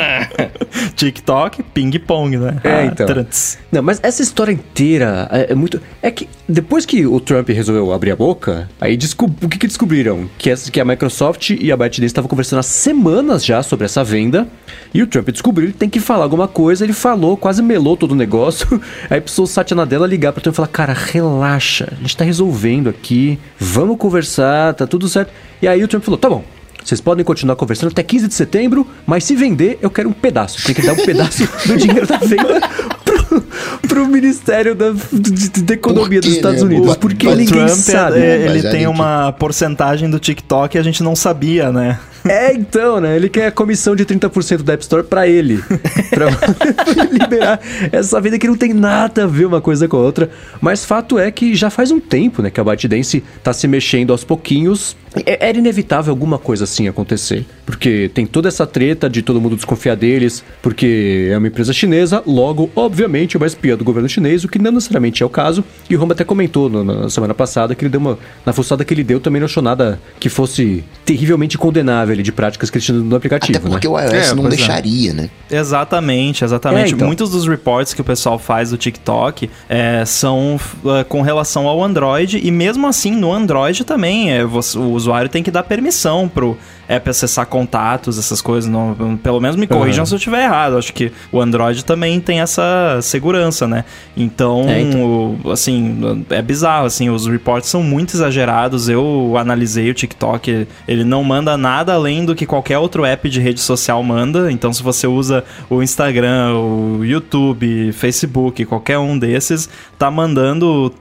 TikTok, 0.96 1.62
ping-pong, 1.62 2.38
né? 2.38 2.57
É, 2.64 2.87
então. 2.87 3.07
trantz. 3.07 3.59
Não, 3.70 3.83
mas 3.83 4.00
essa 4.03 4.22
história 4.22 4.53
inteira 4.53 5.29
é, 5.31 5.53
é 5.53 5.55
muito. 5.55 5.83
É 6.00 6.11
que 6.11 6.29
depois 6.48 6.87
que 6.87 7.07
o 7.07 7.20
Trump 7.20 7.50
resolveu 7.50 7.92
abrir 7.92 8.12
a 8.12 8.16
boca, 8.16 8.70
aí 8.81 8.96
descob... 8.96 9.35
o 9.42 9.48
que, 9.48 9.59
que 9.59 9.66
descobriram? 9.66 10.31
Que, 10.38 10.48
essa, 10.48 10.70
que 10.70 10.81
a 10.81 10.85
Microsoft 10.85 11.50
e 11.50 11.70
a 11.70 11.76
ByteDance 11.76 12.07
estavam 12.07 12.29
conversando 12.30 12.60
há 12.60 12.62
semanas 12.62 13.44
já 13.44 13.60
sobre 13.60 13.84
essa 13.84 14.04
venda. 14.04 14.46
E 14.94 15.02
o 15.02 15.06
Trump 15.06 15.28
descobriu 15.30 15.72
que 15.72 15.76
tem 15.76 15.90
que 15.90 15.98
falar 15.98 16.22
alguma 16.22 16.46
coisa. 16.46 16.84
Ele 16.84 16.92
falou, 16.92 17.36
quase 17.36 17.60
melou 17.60 17.96
todo 17.96 18.12
o 18.12 18.14
negócio. 18.14 18.80
Aí 19.10 19.20
precisou 19.20 19.44
o 19.44 19.48
Satya 19.48 19.74
Nadella 19.74 20.06
ligar 20.06 20.32
pro 20.32 20.40
Trump 20.40 20.54
e 20.54 20.56
falar: 20.56 20.68
Cara, 20.68 20.92
relaxa, 20.92 21.88
a 21.92 21.94
gente 21.96 22.16
tá 22.16 22.24
resolvendo 22.24 22.88
aqui, 22.88 23.38
vamos 23.58 23.98
conversar, 23.98 24.74
tá 24.74 24.86
tudo 24.86 25.08
certo. 25.08 25.32
E 25.60 25.66
aí 25.66 25.82
o 25.82 25.88
Trump 25.88 26.04
falou: 26.04 26.18
Tá 26.18 26.28
bom. 26.28 26.44
Vocês 26.82 27.00
podem 27.00 27.24
continuar 27.24 27.56
conversando 27.56 27.90
até 27.90 28.02
15 28.02 28.28
de 28.28 28.34
setembro, 28.34 28.86
mas 29.06 29.24
se 29.24 29.36
vender, 29.36 29.78
eu 29.82 29.90
quero 29.90 30.08
um 30.08 30.12
pedaço. 30.12 30.64
Tem 30.64 30.74
que 30.74 30.82
dar 30.82 30.94
um 30.94 31.04
pedaço 31.04 31.46
do 31.66 31.76
dinheiro 31.76 32.06
da 32.06 32.16
venda 32.16 32.60
pro, 33.04 33.42
pro 33.88 34.06
Ministério 34.08 34.74
da, 34.74 34.90
de- 35.12 35.62
da 35.62 35.74
Economia 35.74 36.20
quê, 36.20 36.26
dos 36.28 36.36
Estados 36.36 36.62
né? 36.62 36.66
Unidos. 36.66 36.94
O- 36.94 36.98
Porque 36.98 37.26
o 37.26 37.34
ninguém 37.34 37.46
Trump, 37.66 37.78
sabe. 37.78 38.18
é, 38.18 38.36
ele 38.42 38.54
Baseado 38.54 38.72
tem 38.72 38.82
em 38.82 38.86
uma 38.86 39.32
porcentagem 39.32 40.08
do 40.10 40.18
TikTok 40.18 40.76
e 40.76 40.78
a 40.78 40.82
gente 40.82 41.02
não 41.02 41.14
sabia, 41.16 41.70
né? 41.72 41.98
É, 42.28 42.52
então, 42.52 43.00
né? 43.00 43.16
Ele 43.16 43.30
quer 43.30 43.46
a 43.46 43.50
comissão 43.50 43.96
de 43.96 44.04
30% 44.04 44.62
da 44.62 44.74
App 44.74 44.82
Store 44.82 45.02
pra 45.02 45.26
ele. 45.26 45.62
pra 46.10 46.26
liberar 47.10 47.58
essa 47.90 48.20
venda 48.20 48.38
que 48.38 48.46
não 48.46 48.56
tem 48.56 48.72
nada 48.74 49.24
a 49.24 49.26
ver 49.26 49.46
uma 49.46 49.60
coisa 49.60 49.88
com 49.88 49.96
a 49.96 50.00
outra. 50.00 50.30
Mas 50.60 50.84
fato 50.84 51.18
é 51.18 51.30
que 51.30 51.54
já 51.54 51.70
faz 51.70 51.90
um 51.90 51.98
tempo, 51.98 52.42
né, 52.42 52.50
que 52.50 52.60
a 52.60 52.64
ByteDance 52.64 53.22
tá 53.42 53.52
se 53.52 53.66
mexendo 53.66 54.10
aos 54.12 54.22
pouquinhos. 54.24 54.96
É- 55.26 55.48
Era 55.48 55.58
inevitável 55.58 56.10
alguma 56.12 56.38
coisa 56.38 56.64
assim 56.64 56.86
acontecer. 56.88 57.46
Porque 57.64 58.10
tem 58.12 58.26
toda 58.26 58.48
essa 58.48 58.66
treta 58.66 59.08
de 59.08 59.22
todo 59.22 59.40
mundo 59.40 59.56
desconfiar 59.56 59.96
deles, 59.96 60.44
porque 60.62 61.28
é 61.32 61.38
uma 61.38 61.48
empresa 61.48 61.72
chinesa, 61.72 62.22
logo, 62.26 62.70
obviamente, 62.76 63.36
é 63.36 63.40
mais 63.40 63.49
espia 63.50 63.76
do 63.76 63.84
governo 63.84 64.08
chinês, 64.08 64.44
o 64.44 64.48
que 64.48 64.58
não 64.58 64.72
necessariamente 64.72 65.22
é 65.22 65.26
o 65.26 65.28
caso. 65.28 65.62
E 65.88 65.94
o 65.96 66.00
Roma 66.00 66.12
até 66.12 66.24
comentou 66.24 66.68
no, 66.68 66.82
na 66.82 67.10
semana 67.10 67.34
passada 67.34 67.74
que 67.74 67.84
ele 67.84 67.90
deu 67.90 68.00
uma. 68.00 68.18
Na 68.44 68.52
fuçada 68.52 68.84
que 68.84 68.94
ele 68.94 69.04
deu, 69.04 69.20
também 69.20 69.40
não 69.40 69.46
achou 69.46 69.62
nada 69.62 70.00
que 70.18 70.28
fosse 70.28 70.82
terrivelmente 71.04 71.56
condenável 71.58 72.12
ali, 72.14 72.22
de 72.22 72.32
práticas 72.32 72.70
tinha 72.80 72.96
no 72.96 73.14
aplicativo. 73.16 73.58
Até 73.58 73.68
porque 73.68 73.88
né? 73.88 73.94
o 73.94 73.98
iOS 74.00 74.12
É, 74.30 74.34
não 74.34 74.46
é. 74.46 74.48
deixaria, 74.50 75.12
né? 75.12 75.28
Exatamente, 75.50 76.44
exatamente. 76.44 76.92
É, 76.92 76.94
então. 76.94 77.06
Muitos 77.06 77.30
dos 77.30 77.46
reports 77.46 77.94
que 77.94 78.00
o 78.00 78.04
pessoal 78.04 78.38
faz 78.38 78.70
do 78.70 78.76
TikTok 78.76 79.48
é, 79.68 80.04
são 80.04 80.58
é, 80.98 81.04
com 81.04 81.22
relação 81.22 81.66
ao 81.66 81.82
Android 81.82 82.40
e 82.42 82.50
mesmo 82.50 82.86
assim 82.86 83.12
no 83.12 83.32
Android 83.32 83.84
também 83.84 84.32
é, 84.32 84.44
você- 84.44 84.78
o 84.78 84.90
usuário 84.92 85.28
tem 85.28 85.42
que 85.42 85.50
dar 85.50 85.62
permissão 85.62 86.28
pro 86.28 86.56
app 86.90 87.09
acessar 87.09 87.46
contatos, 87.46 88.18
essas 88.18 88.40
coisas. 88.42 88.70
Não, 88.70 89.16
pelo 89.22 89.40
menos 89.40 89.57
me 89.57 89.66
corrijam 89.66 90.03
Aham. 90.03 90.07
se 90.07 90.14
eu 90.14 90.16
estiver 90.16 90.44
errado. 90.44 90.76
Acho 90.76 90.92
que 90.92 91.12
o 91.31 91.40
Android 91.40 91.85
também 91.85 92.18
tem 92.20 92.40
essa 92.40 92.98
segurança, 93.03 93.66
né? 93.68 93.85
Então, 94.16 94.64
É, 94.68 94.81
então. 94.81 95.38
o- 95.44 95.50
assim, 95.50 96.24
é 96.31 96.42
bizarro, 96.42 96.87
assim, 96.87 97.09
os 97.09 97.26
reports 97.26 97.70
são 97.70 97.83
muito 97.83 98.14
exagerados. 98.16 98.88
Eu 98.88 99.35
analisei 99.38 99.88
o 99.90 99.94
TikTok, 99.94 100.66
ele 100.88 101.05
não 101.05 101.22
manda 101.22 101.57
nada 101.57 101.94
além 101.94 102.24
do 102.24 102.35
que 102.35 102.44
qualquer 102.46 102.79
outro 102.79 103.05
app 103.05 103.29
de 103.29 103.40
rede 103.40 103.61
social 103.61 104.03
manda. 104.03 104.50
Então, 104.50 104.72
se 104.72 104.83
você 104.83 105.07
usa 105.07 105.44
o 105.68 105.83
Instagram, 105.83 106.55
o 106.57 107.05
YouTube, 107.05 107.92
Facebook, 107.92 108.64
qualquer 108.64 108.98
um 108.98 109.18
desses, 109.18 109.68
tá 109.98 110.11
mandando 110.11 110.92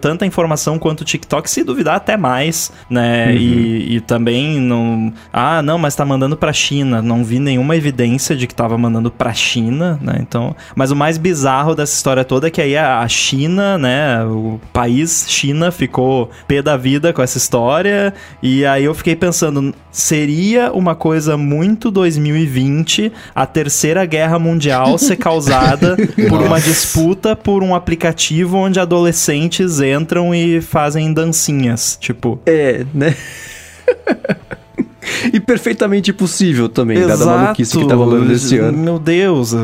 tanta 0.00 0.26
informação 0.26 0.78
quanto 0.78 1.02
o 1.02 1.04
TikTok, 1.04 1.50
se 1.50 1.62
duvidar 1.62 1.96
até 1.96 2.16
mais, 2.16 2.72
né? 2.88 3.34
E, 3.34 3.96
e 3.96 4.00
também 4.00 4.60
não. 4.60 5.12
Ah, 5.32 5.62
não, 5.62 5.78
mas 5.78 5.94
tá 5.94 6.04
mandando 6.04 6.36
pra 6.36 6.52
China. 6.52 7.02
Não 7.02 7.24
vi 7.24 7.38
nenhuma 7.38 7.76
evidência 7.76 8.36
de 8.36 8.46
que 8.46 8.54
tava 8.54 8.76
mandando 8.78 9.10
pra 9.10 9.32
China, 9.32 9.98
né? 10.00 10.18
Então. 10.20 10.54
Mas 10.74 10.90
o 10.90 10.96
mais 10.96 11.18
bizarro 11.18 11.74
dessa 11.74 11.94
história 11.94 12.24
toda 12.24 12.48
é 12.48 12.50
que 12.50 12.60
aí 12.60 12.76
a 12.76 13.06
China, 13.08 13.78
né? 13.78 14.24
O 14.24 14.60
país 14.72 15.26
China 15.28 15.70
ficou 15.70 16.30
pé 16.46 16.62
da 16.62 16.76
vida 16.76 17.12
com 17.12 17.22
essa 17.22 17.38
história. 17.38 18.14
E 18.42 18.64
aí 18.64 18.84
eu 18.84 18.94
fiquei 18.94 19.16
pensando, 19.16 19.74
seria 19.90 20.72
uma 20.72 20.94
coisa 20.94 21.36
muito 21.36 21.90
2020 21.90 23.12
a 23.34 23.46
terceira 23.46 24.04
guerra 24.04 24.38
mundial 24.38 24.98
ser 24.98 25.16
causada 25.16 25.96
por 26.28 26.40
uma 26.40 26.60
disputa 26.60 27.34
por 27.34 27.62
um 27.62 27.74
aplicativo 27.74 28.56
onde 28.56 28.78
adolescentes 28.78 29.65
entram 29.80 30.34
e 30.34 30.60
fazem 30.60 31.12
dancinhas. 31.12 31.96
Tipo. 32.00 32.40
É, 32.46 32.84
né? 32.94 33.14
e 35.32 35.40
perfeitamente 35.40 36.12
possível 36.12 36.68
também, 36.68 37.06
dada 37.06 37.24
a 37.24 37.26
maluquice 37.26 37.78
que 37.78 37.86
tá 37.86 37.94
rolando 37.94 38.26
nesse 38.26 38.58
ano. 38.58 38.76
Meu 38.76 38.98
Deus, 38.98 39.54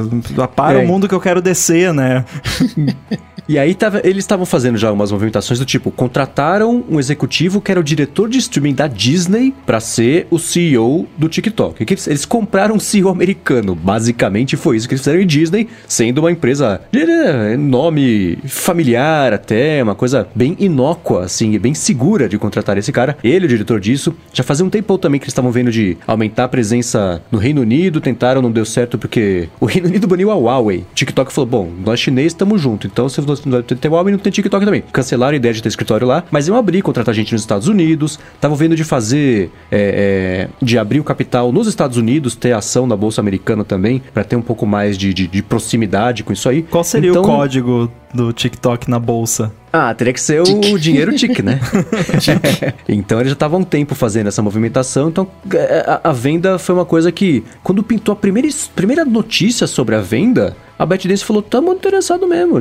para 0.55 0.81
É. 0.81 0.85
o 0.85 0.87
mundo 0.87 1.09
que 1.09 1.15
eu 1.15 1.21
quero 1.21 1.41
descer, 1.41 1.93
né? 1.93 2.25
E 3.49 3.59
aí 3.59 3.75
tava, 3.75 4.01
eles 4.05 4.19
estavam 4.19 4.47
fazendo 4.47 4.79
já 4.79 4.93
umas 4.93 5.11
movimentações 5.11 5.59
do 5.59 5.67
tipo, 5.67 5.91
contrataram 5.91 6.85
um 6.89 7.01
executivo 7.01 7.61
que 7.61 7.73
era 7.73 7.81
o 7.81 7.83
diretor 7.83 8.29
de 8.29 8.39
streaming 8.39 8.73
da 8.73 8.87
Disney 8.87 9.53
pra 9.67 9.81
ser 9.81 10.29
o 10.31 10.39
CEO 10.39 11.09
do 11.19 11.29
TikTok. 11.29 11.83
Eles, 11.83 12.07
eles 12.07 12.25
compraram 12.25 12.77
um 12.77 12.81
CEO 12.81 13.09
americano, 13.09 13.75
basicamente 13.75 14.57
foi 14.57 14.77
isso 14.77 14.87
que 14.89 14.95
eles 14.95 15.03
fizeram 15.03 15.21
em 15.21 15.27
Disney, 15.27 15.69
sendo 15.89 16.19
uma 16.19 16.31
empresa 16.31 16.81
de 16.93 17.05
nome 17.59 18.39
familiar 18.47 19.33
até, 19.33 19.83
uma 19.83 19.97
coisa 19.97 20.29
bem 20.35 20.57
inócua, 20.61 21.25
assim, 21.25 21.53
e 21.53 21.59
bem 21.59 21.75
segura 21.75 22.29
de 22.29 22.39
contratar 22.39 22.79
esse 22.79 22.93
cara. 22.93 23.19
Ele, 23.25 23.47
o 23.47 23.49
diretor 23.49 23.81
disso, 23.81 24.15
já 24.33 24.45
fazia 24.45 24.65
um 24.65 24.71
tempo 24.71 24.97
também 24.99 25.21
que 25.21 25.27
estavam 25.33 25.51
vendo 25.51 25.71
de 25.71 25.97
aumentar 26.07 26.45
a 26.45 26.49
presença 26.49 27.23
no 27.31 27.39
Reino 27.39 27.61
Unido, 27.63 28.01
tentaram, 28.01 28.41
não 28.43 28.51
deu 28.51 28.65
certo 28.65 28.99
porque 28.99 29.49
o 29.61 29.67
Reino 29.67 29.89
Unido 29.89 30.07
baniu 30.07 30.31
a 30.31 30.35
Huawei. 30.35 30.85
TikTok 30.95 31.33
falou, 31.33 31.49
bom, 31.49 31.71
nós 31.85 32.01
chineses 32.01 32.33
estamos 32.33 32.61
juntos, 32.61 32.91
então 32.93 33.09
se 33.09 33.21
você 33.21 33.49
não 33.49 33.63
tem 33.63 33.91
Huawei, 33.91 34.13
não 34.13 34.19
tem 34.19 34.33
TikTok 34.33 34.65
também. 34.65 34.83
Cancelaram 34.93 35.33
a 35.35 35.37
ideia 35.37 35.53
de 35.55 35.63
ter 35.63 35.69
escritório 35.69 36.07
lá, 36.07 36.25
mas 36.31 36.49
iam 36.49 36.57
abrir, 36.57 36.83
contratar 36.83 37.15
gente 37.15 37.33
nos 37.33 37.43
Estados 37.43 37.69
Unidos, 37.69 38.19
estavam 38.35 38.57
vendo 38.57 38.77
de 38.77 38.85
fazer, 38.85 39.51
é, 39.71 40.49
é, 40.61 40.65
de 40.65 40.79
abrir 40.79 41.01
o 41.01 41.05
capital 41.05 41.53
nos 41.53 41.67
Estados 41.67 41.97
Unidos, 41.97 42.35
ter 42.35 42.53
ação 42.53 42.87
na 42.87 42.97
Bolsa 42.97 43.21
Americana 43.21 43.65
também, 43.65 44.03
pra 44.13 44.25
ter 44.25 44.37
um 44.37 44.43
pouco 44.43 44.67
mais 44.67 44.97
de, 44.97 45.13
de, 45.13 45.27
de 45.27 45.43
proximidade 45.43 46.23
com 46.23 46.33
isso 46.33 46.49
aí. 46.49 46.63
Qual 46.63 46.85
seria 46.85 47.11
Então- 47.11 47.23
o 47.23 47.27
código 47.27 47.91
do 48.13 48.33
TikTok 48.33 48.89
na 48.91 48.99
bolsa? 48.99 49.53
ah, 49.73 49.95
teria 49.95 50.13
que 50.13 50.21
ser 50.21 50.43
o 50.43 50.79
dinheiro 50.79 51.17
tic, 51.17 51.39
né? 51.41 51.59
então 52.87 53.19
eles 53.19 53.31
já 53.31 53.33
estavam 53.33 53.59
há 53.59 53.63
um 53.63 53.65
tempo 53.65 53.95
fazendo 53.95 54.27
essa 54.27 54.43
movimentação, 54.43 55.09
então 55.09 55.27
é, 55.55 55.85
a, 55.87 56.11
a 56.11 56.13
venda 56.13 56.59
foi 56.59 56.75
uma 56.75 56.85
coisa 56.85 57.11
que, 57.11 57.43
quando 57.63 57.83
pintou 57.83 58.13
a 58.13 58.17
primeira, 58.17 58.47
primeira 58.77 59.03
notícia 59.03 59.67
sobre 59.67 59.95
a 59.95 60.01
venda, 60.01 60.55
a 60.83 60.87
ByteDance 60.87 61.25
falou, 61.25 61.41
tamo 61.41 61.73
interessado 61.73 62.27
mesmo, 62.27 62.61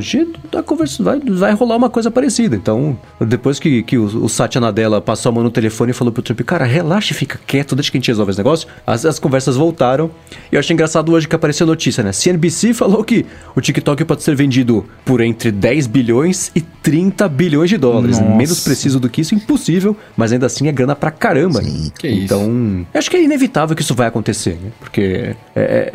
tá 0.51 0.61
conversando, 0.61 1.05
vai, 1.05 1.19
vai 1.19 1.53
rolar 1.53 1.75
uma 1.75 1.89
coisa 1.89 2.11
parecida. 2.11 2.55
Então, 2.55 2.95
depois 3.19 3.59
que, 3.59 3.81
que 3.81 3.97
o, 3.97 4.03
o 4.25 4.29
Satya 4.29 4.61
Nadella 4.61 5.01
passou 5.01 5.31
a 5.31 5.33
mão 5.33 5.43
no 5.43 5.49
telefone 5.49 5.89
e 5.89 5.93
falou 5.93 6.13
pro 6.13 6.21
Trump, 6.21 6.39
cara, 6.41 6.63
relaxa 6.63 7.13
e 7.13 7.15
fica 7.15 7.39
quieto, 7.47 7.75
deixa 7.75 7.89
que 7.89 7.97
a 7.97 7.99
gente 7.99 8.09
resolve 8.09 8.29
esse 8.29 8.37
negócio, 8.39 8.67
as, 8.85 9.05
as 9.07 9.17
conversas 9.17 9.55
voltaram. 9.55 10.11
E 10.51 10.55
eu 10.55 10.59
achei 10.59 10.71
engraçado 10.71 11.11
hoje 11.11 11.27
que 11.27 11.35
apareceu 11.35 11.65
a 11.65 11.67
notícia, 11.67 12.03
né? 12.03 12.11
CNBC 12.11 12.75
falou 12.75 13.03
que 13.03 13.25
o 13.55 13.61
TikTok 13.61 14.05
pode 14.05 14.21
ser 14.21 14.35
vendido 14.35 14.85
por 15.03 15.19
entre 15.19 15.51
10 15.51 15.87
bilhões 15.87 16.51
e 16.53 16.61
30 16.61 17.27
bilhões 17.27 17.71
de 17.71 17.77
dólares. 17.77 18.19
Nossa. 18.19 18.35
Menos 18.35 18.59
preciso 18.63 18.99
do 18.99 19.09
que 19.09 19.21
isso, 19.21 19.33
impossível, 19.33 19.97
mas 20.15 20.31
ainda 20.31 20.45
assim 20.45 20.67
é 20.67 20.71
grana 20.71 20.95
pra 20.95 21.09
caramba. 21.09 21.59
Que 21.97 22.07
isso. 22.07 22.25
Então, 22.25 22.85
eu 22.93 22.99
acho 22.99 23.09
que 23.09 23.17
é 23.17 23.23
inevitável 23.23 23.75
que 23.75 23.81
isso 23.81 23.95
vai 23.95 24.07
acontecer, 24.07 24.59
né? 24.61 24.71
Porque 24.79 25.35
é, 25.55 25.61
é, 25.61 25.89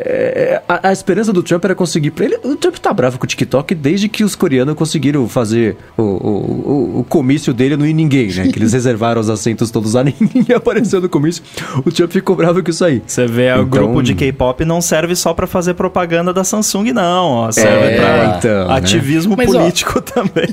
é, 0.55 0.62
a, 0.69 0.89
a 0.89 0.93
esperança 0.93 1.33
do 1.33 1.41
Trump 1.41 1.65
era 1.65 1.75
conseguir 1.75 2.15
ele. 2.24 2.38
O 2.44 2.57
Trump 2.57 2.76
tá 2.76 2.92
bravo 2.92 3.18
com 3.18 3.24
o 3.24 3.26
TikTok 3.26 3.74
desde 3.74 4.09
que 4.09 4.24
os 4.24 4.35
coreanos 4.35 4.74
conseguiram 4.74 5.29
fazer 5.29 5.76
o, 5.96 6.02
o, 6.02 6.07
o, 6.07 7.00
o 7.00 7.05
comício 7.05 7.52
dele 7.52 7.76
no 7.76 7.85
ninguém, 7.85 8.29
né? 8.33 8.48
Que 8.48 8.59
eles 8.59 8.72
reservaram 8.74 9.20
os 9.20 9.29
assentos 9.31 9.70
todos 9.70 9.94
lá, 9.94 10.02
ninguém 10.05 10.55
apareceu 10.55 11.00
no 11.00 11.09
comício. 11.09 11.42
O 11.85 11.90
Trump 11.92 12.12
ficou 12.12 12.35
bravo 12.37 12.62
com 12.62 12.70
isso 12.70 12.85
aí. 12.85 13.02
Você 13.07 13.26
vê, 13.26 13.50
o 13.52 13.62
Então- 13.62 13.66
grupo 13.68 14.02
de 14.02 14.14
K-pop 14.14 14.64
não 14.64 14.81
serve 14.81 15.14
só 15.16 15.33
pra 15.35 15.46
fazer 15.46 15.74
propaganda 15.74 16.33
da 16.33 16.44
Samsung, 16.44 16.92
não. 16.92 17.26
Ó. 17.31 17.52
Serve 17.52 17.87
É, 17.87 17.96
pra 17.96 18.37
então, 18.38 18.68
né? 18.68 18.74
ativismo 18.76 19.35
Mas, 19.37 19.55
ó, 19.55 19.59
político 19.59 20.00
também. 20.02 20.46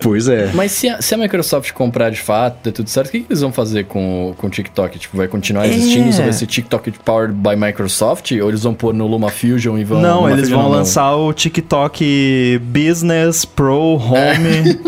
Pois 0.00 0.28
é. 0.28 0.50
Mas 0.54 0.72
se 0.72 0.88
a, 0.88 1.02
se 1.02 1.14
a 1.14 1.18
Microsoft 1.18 1.72
comprar 1.72 2.10
de 2.10 2.20
fato, 2.20 2.58
der 2.64 2.72
tudo 2.72 2.88
certo, 2.88 3.08
o 3.08 3.10
que, 3.10 3.20
que 3.20 3.26
eles 3.28 3.40
vão 3.40 3.52
fazer 3.52 3.84
com, 3.86 4.30
o- 4.30 4.34
com 4.34 4.46
o 4.46 4.50
TikTok? 4.50 4.98
Tipo, 4.98 5.16
vai 5.16 5.26
continuar 5.28 5.66
existindo? 5.66 6.08
É. 6.10 6.22
Vai 6.22 6.32
ser 6.32 6.46
TikTok 6.46 6.92
powered 7.04 7.34
by 7.34 7.56
Microsoft? 7.56 8.30
Ou 8.32 8.48
eles 8.48 8.62
vão 8.62 8.74
pôr 8.74 8.94
no 8.94 9.06
LumaFusion 9.06 9.76
e 9.78 9.84
vão... 9.84 10.00
não, 10.00 10.28
eles 10.30 10.48
LumaFusion 10.48 10.62
vão. 10.72 10.77
Lançar 10.78 11.16
o 11.16 11.32
TikTok 11.32 12.60
Business, 12.62 13.44
Pro, 13.44 13.96
Home. 13.96 14.78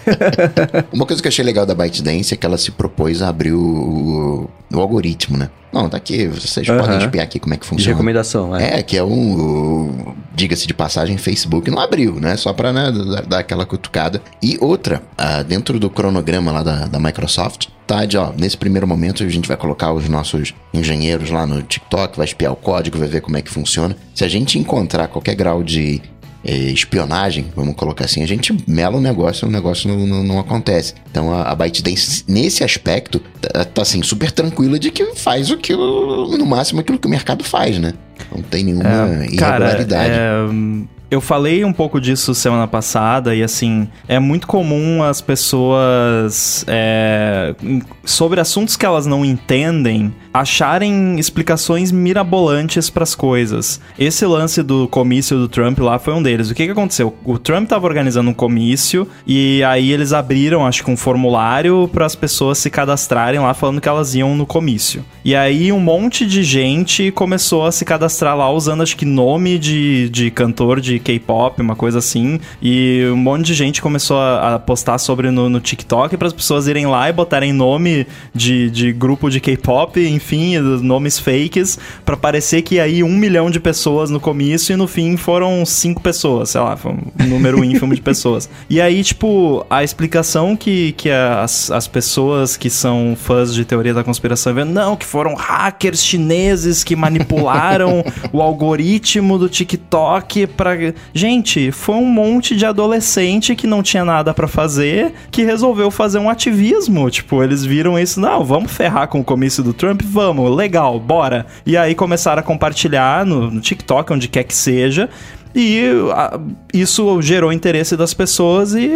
Uma 0.92 1.06
coisa 1.06 1.22
que 1.22 1.28
eu 1.28 1.30
achei 1.30 1.44
legal 1.44 1.66
da 1.66 1.74
ByteDance 1.74 2.32
é 2.34 2.36
que 2.36 2.46
ela 2.46 2.58
se 2.58 2.70
propôs 2.70 3.22
a 3.22 3.28
abrir 3.28 3.52
o, 3.52 3.60
o, 3.60 4.50
o 4.76 4.80
algoritmo, 4.80 5.36
né? 5.36 5.50
Não, 5.72 5.88
tá 5.88 5.96
aqui, 5.96 6.26
vocês 6.26 6.68
Aham. 6.68 6.78
podem 6.80 6.98
espiar 6.98 7.24
aqui 7.24 7.40
como 7.40 7.54
é 7.54 7.56
que 7.56 7.62
De 7.62 7.68
funciona. 7.68 7.94
recomendação, 7.94 8.54
é. 8.54 8.78
É, 8.78 8.82
que 8.82 8.96
é 8.96 9.02
um, 9.02 10.14
diga-se 10.34 10.66
de 10.66 10.74
passagem, 10.74 11.16
Facebook 11.16 11.70
não 11.70 11.78
abriu, 11.80 12.20
né? 12.20 12.36
Só 12.36 12.52
pra 12.52 12.72
né, 12.72 12.92
dar, 13.26 13.38
aquela 13.38 13.64
cutucada. 13.64 14.20
E 14.42 14.58
outra, 14.60 15.02
ah, 15.16 15.42
dentro 15.42 15.78
do 15.80 15.88
cronograma 15.88 16.52
lá 16.52 16.62
da, 16.62 16.86
da 16.86 16.98
Microsoft, 16.98 17.68
tá 17.86 18.04
de, 18.04 18.18
ó, 18.18 18.32
nesse 18.36 18.56
primeiro 18.56 18.86
momento 18.86 19.22
a 19.22 19.28
gente 19.28 19.48
vai 19.48 19.56
colocar 19.56 19.92
os 19.92 20.08
nossos 20.08 20.54
engenheiros 20.74 21.30
lá 21.30 21.46
no 21.46 21.62
TikTok, 21.62 22.16
vai 22.16 22.26
espiar 22.26 22.52
o 22.52 22.56
código, 22.56 22.98
vai 22.98 23.08
ver 23.08 23.20
como 23.20 23.36
é 23.36 23.42
que 23.42 23.50
funciona. 23.50 23.96
Se 24.14 24.24
a 24.24 24.28
gente 24.28 24.58
encontrar 24.58 25.08
qualquer 25.08 25.34
grau 25.34 25.62
de 25.62 26.02
espionagem, 26.44 27.46
vamos 27.54 27.74
colocar 27.76 28.04
assim, 28.04 28.22
a 28.22 28.26
gente 28.26 28.56
mela 28.66 28.96
o 28.96 29.00
negócio, 29.00 29.46
o 29.46 29.50
negócio 29.50 29.88
não, 29.88 30.06
não, 30.06 30.24
não 30.24 30.38
acontece. 30.40 30.94
Então 31.10 31.32
a, 31.32 31.50
a 31.50 31.54
ByteDance, 31.54 32.24
nesse 32.26 32.64
aspecto, 32.64 33.20
tá, 33.40 33.64
tá, 33.64 33.82
assim, 33.82 34.02
super 34.02 34.30
tranquila 34.30 34.78
de 34.78 34.90
que 34.90 35.14
faz 35.14 35.50
o 35.50 35.56
que, 35.56 35.74
no 35.74 36.46
máximo, 36.46 36.80
aquilo 36.80 36.98
que 36.98 37.06
o 37.06 37.10
mercado 37.10 37.44
faz, 37.44 37.78
né? 37.78 37.92
Não 38.34 38.42
tem 38.42 38.64
nenhuma 38.64 38.84
Cara, 38.84 39.24
irregularidade. 39.24 40.14
é, 40.14 40.32
hum, 40.50 40.86
eu 41.12 41.20
falei 41.20 41.62
um 41.62 41.74
pouco 41.74 42.00
disso 42.00 42.34
semana 42.34 42.66
passada 42.66 43.34
e 43.34 43.42
assim, 43.42 43.86
é 44.08 44.18
muito 44.18 44.46
comum 44.46 45.02
as 45.02 45.20
pessoas 45.20 46.64
é, 46.66 47.54
sobre 48.02 48.40
assuntos 48.40 48.78
que 48.78 48.86
elas 48.86 49.04
não 49.04 49.22
entendem 49.22 50.10
acharem 50.32 51.18
explicações 51.18 51.92
mirabolantes 51.92 52.88
pras 52.88 53.14
coisas. 53.14 53.78
Esse 53.98 54.24
lance 54.24 54.62
do 54.62 54.88
comício 54.88 55.36
do 55.36 55.48
Trump 55.48 55.78
lá 55.80 55.98
foi 55.98 56.14
um 56.14 56.22
deles. 56.22 56.50
O 56.50 56.54
que 56.54 56.64
que 56.64 56.70
aconteceu? 56.70 57.14
O 57.24 57.38
Trump 57.38 57.68
tava 57.68 57.86
organizando 57.86 58.30
um 58.30 58.34
comício 58.34 59.06
e 59.26 59.62
aí 59.64 59.92
eles 59.92 60.14
abriram, 60.14 60.66
acho 60.66 60.82
que 60.82 60.90
um 60.90 60.96
formulário 60.96 61.88
para 61.92 62.06
as 62.06 62.14
pessoas 62.14 62.56
se 62.56 62.70
cadastrarem 62.70 63.40
lá 63.40 63.52
falando 63.52 63.80
que 63.80 63.88
elas 63.88 64.14
iam 64.14 64.34
no 64.34 64.46
comício. 64.46 65.04
E 65.22 65.36
aí 65.36 65.70
um 65.70 65.80
monte 65.80 66.26
de 66.26 66.42
gente 66.42 67.10
começou 67.10 67.66
a 67.66 67.72
se 67.72 67.84
cadastrar 67.84 68.34
lá 68.34 68.50
usando 68.50 68.82
acho 68.82 68.96
que 68.96 69.04
nome 69.04 69.58
de, 69.58 70.08
de 70.08 70.30
cantor 70.30 70.80
de 70.80 70.98
K-pop, 71.02 71.60
uma 71.60 71.76
coisa 71.76 71.98
assim. 71.98 72.40
E 72.62 73.04
um 73.12 73.16
monte 73.16 73.46
de 73.46 73.54
gente 73.54 73.82
começou 73.82 74.16
a, 74.18 74.54
a 74.54 74.58
postar 74.58 74.98
sobre 74.98 75.30
no, 75.30 75.48
no 75.48 75.60
TikTok 75.60 76.16
para 76.16 76.28
as 76.28 76.32
pessoas 76.32 76.66
irem 76.66 76.86
lá 76.86 77.08
e 77.08 77.12
botarem 77.12 77.52
nome 77.52 78.06
de, 78.34 78.70
de 78.70 78.92
grupo 78.92 79.28
de 79.28 79.40
K-pop, 79.40 80.00
enfim, 80.00 80.58
nomes 80.58 81.18
fakes, 81.18 81.78
para 82.04 82.16
parecer 82.16 82.62
que 82.62 82.80
aí 82.80 83.02
um 83.02 83.16
milhão 83.16 83.50
de 83.50 83.60
pessoas 83.60 84.10
no 84.10 84.20
comício 84.20 84.72
e 84.72 84.76
no 84.76 84.86
fim 84.86 85.16
foram 85.16 85.64
cinco 85.66 86.00
pessoas, 86.00 86.50
sei 86.50 86.60
lá, 86.60 86.76
foi 86.76 86.92
um 86.92 87.26
número 87.26 87.64
ínfimo 87.64 87.94
de 87.94 88.00
pessoas. 88.00 88.48
E 88.68 88.80
aí, 88.80 89.02
tipo, 89.02 89.66
a 89.68 89.82
explicação 89.82 90.56
que, 90.56 90.92
que 90.92 91.10
as, 91.10 91.70
as 91.70 91.86
pessoas 91.86 92.56
que 92.56 92.70
são 92.70 93.16
fãs 93.16 93.54
de 93.54 93.64
teoria 93.64 93.94
da 93.94 94.04
conspiração 94.04 94.54
vendo, 94.54 94.72
não, 94.72 94.96
que 94.96 95.06
foram 95.06 95.34
hackers 95.34 96.04
chineses 96.04 96.84
que 96.84 96.94
manipularam 96.94 98.04
o 98.32 98.40
algoritmo 98.40 99.38
do 99.38 99.48
TikTok 99.48 100.46
para 100.48 100.76
Gente, 101.14 101.70
foi 101.70 101.96
um 101.96 102.06
monte 102.06 102.56
de 102.56 102.66
adolescente 102.66 103.54
que 103.54 103.66
não 103.66 103.82
tinha 103.82 104.04
nada 104.04 104.34
para 104.34 104.48
fazer, 104.48 105.12
que 105.30 105.42
resolveu 105.42 105.90
fazer 105.90 106.18
um 106.18 106.28
ativismo. 106.28 107.10
Tipo, 107.10 107.42
eles 107.42 107.64
viram 107.64 107.98
isso, 107.98 108.20
não, 108.20 108.44
vamos 108.44 108.72
ferrar 108.72 109.08
com 109.08 109.20
o 109.20 109.24
comício 109.24 109.62
do 109.62 109.72
Trump? 109.72 110.02
Vamos, 110.04 110.54
legal, 110.54 110.98
bora. 110.98 111.46
E 111.64 111.76
aí 111.76 111.94
começaram 111.94 112.40
a 112.40 112.42
compartilhar 112.42 113.24
no, 113.24 113.50
no 113.50 113.60
TikTok, 113.60 114.12
onde 114.12 114.28
quer 114.28 114.44
que 114.44 114.54
seja. 114.54 115.08
E 115.54 115.82
a, 116.14 116.38
isso 116.72 117.20
gerou 117.20 117.52
interesse 117.52 117.96
das 117.96 118.14
pessoas 118.14 118.74
e 118.74 118.88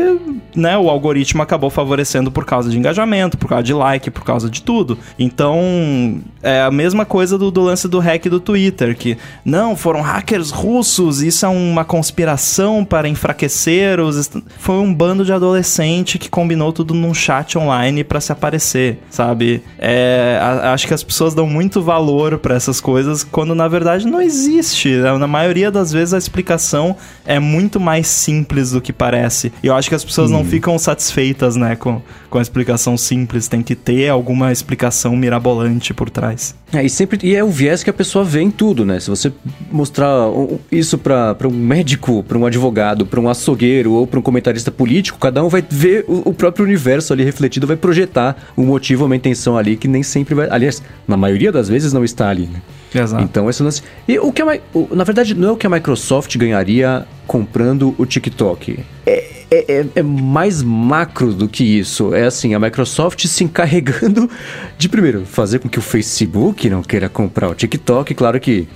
né, 0.54 0.76
o 0.78 0.88
algoritmo 0.88 1.42
acabou 1.42 1.68
favorecendo 1.68 2.30
por 2.30 2.44
causa 2.44 2.70
de 2.70 2.78
engajamento, 2.78 3.36
por 3.36 3.48
causa 3.48 3.62
de 3.62 3.74
like, 3.74 4.10
por 4.10 4.24
causa 4.24 4.48
de 4.48 4.62
tudo. 4.62 4.98
Então, 5.18 6.20
é 6.42 6.62
a 6.62 6.70
mesma 6.70 7.04
coisa 7.04 7.36
do, 7.36 7.50
do 7.50 7.60
lance 7.60 7.86
do 7.86 7.98
hack 7.98 8.26
do 8.26 8.40
Twitter, 8.40 8.96
que 8.96 9.18
não, 9.44 9.76
foram 9.76 10.00
hackers 10.00 10.50
russos, 10.50 11.22
isso 11.22 11.44
é 11.44 11.48
uma 11.48 11.84
conspiração 11.84 12.84
para 12.84 13.08
enfraquecer 13.08 14.00
os. 14.00 14.30
Foi 14.58 14.76
um 14.76 14.92
bando 14.92 15.24
de 15.24 15.32
adolescente 15.32 16.18
que 16.18 16.30
combinou 16.30 16.72
tudo 16.72 16.94
num 16.94 17.12
chat 17.12 17.58
online 17.58 18.02
para 18.02 18.20
se 18.20 18.32
aparecer, 18.32 18.98
sabe? 19.10 19.62
É, 19.78 20.38
a, 20.40 20.72
acho 20.72 20.86
que 20.86 20.94
as 20.94 21.02
pessoas 21.02 21.34
dão 21.34 21.46
muito 21.46 21.82
valor 21.82 22.38
para 22.38 22.54
essas 22.54 22.80
coisas 22.80 23.22
quando 23.22 23.54
na 23.54 23.68
verdade 23.68 24.06
não 24.06 24.20
existe. 24.20 24.96
Na 24.96 25.26
maioria 25.26 25.70
das 25.70 25.92
vezes 25.92 26.14
a 26.14 26.18
explicação 26.18 26.45
explicação 26.46 26.96
é 27.24 27.40
muito 27.40 27.80
mais 27.80 28.06
simples 28.06 28.70
do 28.70 28.80
que 28.80 28.92
parece. 28.92 29.52
E 29.62 29.66
eu 29.66 29.74
acho 29.74 29.88
que 29.88 29.94
as 29.94 30.04
pessoas 30.04 30.30
hum. 30.30 30.34
não 30.34 30.44
ficam 30.44 30.78
satisfeitas, 30.78 31.56
né, 31.56 31.74
com, 31.74 32.00
com 32.30 32.38
a 32.38 32.42
explicação 32.42 32.96
simples. 32.96 33.48
Tem 33.48 33.62
que 33.62 33.74
ter 33.74 34.08
alguma 34.08 34.52
explicação 34.52 35.16
mirabolante 35.16 35.92
por 35.92 36.08
trás. 36.08 36.54
É, 36.72 36.84
e 36.84 36.90
sempre 36.90 37.18
e 37.22 37.34
é 37.34 37.42
o 37.42 37.48
viés 37.48 37.82
que 37.82 37.90
a 37.90 37.92
pessoa 37.92 38.24
vê 38.24 38.40
em 38.40 38.50
tudo, 38.50 38.84
né? 38.84 38.98
Se 39.00 39.08
você 39.08 39.32
mostrar 39.70 40.28
isso 40.70 40.98
para 40.98 41.36
um 41.44 41.50
médico, 41.50 42.22
para 42.22 42.36
um 42.36 42.46
advogado, 42.46 43.06
para 43.06 43.20
um 43.20 43.28
açougueiro 43.28 43.92
ou 43.92 44.06
para 44.06 44.18
um 44.18 44.22
comentarista 44.22 44.70
político, 44.70 45.18
cada 45.18 45.44
um 45.44 45.48
vai 45.48 45.64
ver 45.68 46.04
o, 46.08 46.30
o, 46.30 46.34
próprio 46.34 46.64
universo 46.64 47.12
ali 47.12 47.24
refletido, 47.24 47.66
vai 47.66 47.76
projetar 47.76 48.36
um 48.56 48.64
motivo, 48.64 49.04
uma 49.04 49.16
intenção 49.16 49.56
ali 49.56 49.76
que 49.76 49.86
nem 49.86 50.02
sempre 50.02 50.34
vai. 50.34 50.48
Aliás, 50.50 50.82
na 51.06 51.16
maioria 51.16 51.52
das 51.52 51.68
vezes 51.68 51.92
não 51.92 52.04
está 52.04 52.28
ali, 52.28 52.46
né? 52.46 52.60
Exato. 52.94 53.22
Então, 53.24 53.50
esse 53.50 53.62
lance. 53.62 53.82
E 54.06 54.18
o 54.18 54.32
que 54.32 54.42
o, 54.42 54.94
na 54.94 55.04
verdade, 55.04 55.34
não 55.34 55.48
é 55.48 55.52
o 55.52 55.56
que 55.56 55.66
a 55.66 55.70
Microsoft 55.70 56.36
ganharia 56.36 57.06
comprando 57.26 57.94
o 57.98 58.06
TikTok. 58.06 58.78
É, 59.04 59.24
é, 59.50 59.80
é, 59.80 59.86
é, 59.96 60.02
mais 60.02 60.62
macro 60.62 61.32
do 61.32 61.48
que 61.48 61.64
isso. 61.64 62.14
É 62.14 62.26
assim, 62.26 62.54
a 62.54 62.58
Microsoft 62.58 63.26
se 63.26 63.44
encarregando 63.44 64.30
de, 64.78 64.88
primeiro, 64.88 65.24
fazer 65.24 65.58
com 65.58 65.68
que 65.68 65.78
o 65.78 65.82
Facebook 65.82 66.68
não 66.68 66.82
queira 66.82 67.08
comprar 67.08 67.48
o 67.48 67.54
TikTok. 67.54 68.14
Claro 68.14 68.40
que 68.40 68.68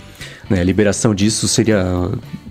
né, 0.48 0.60
a 0.60 0.64
liberação 0.64 1.14
disso 1.14 1.46
seria 1.48 1.84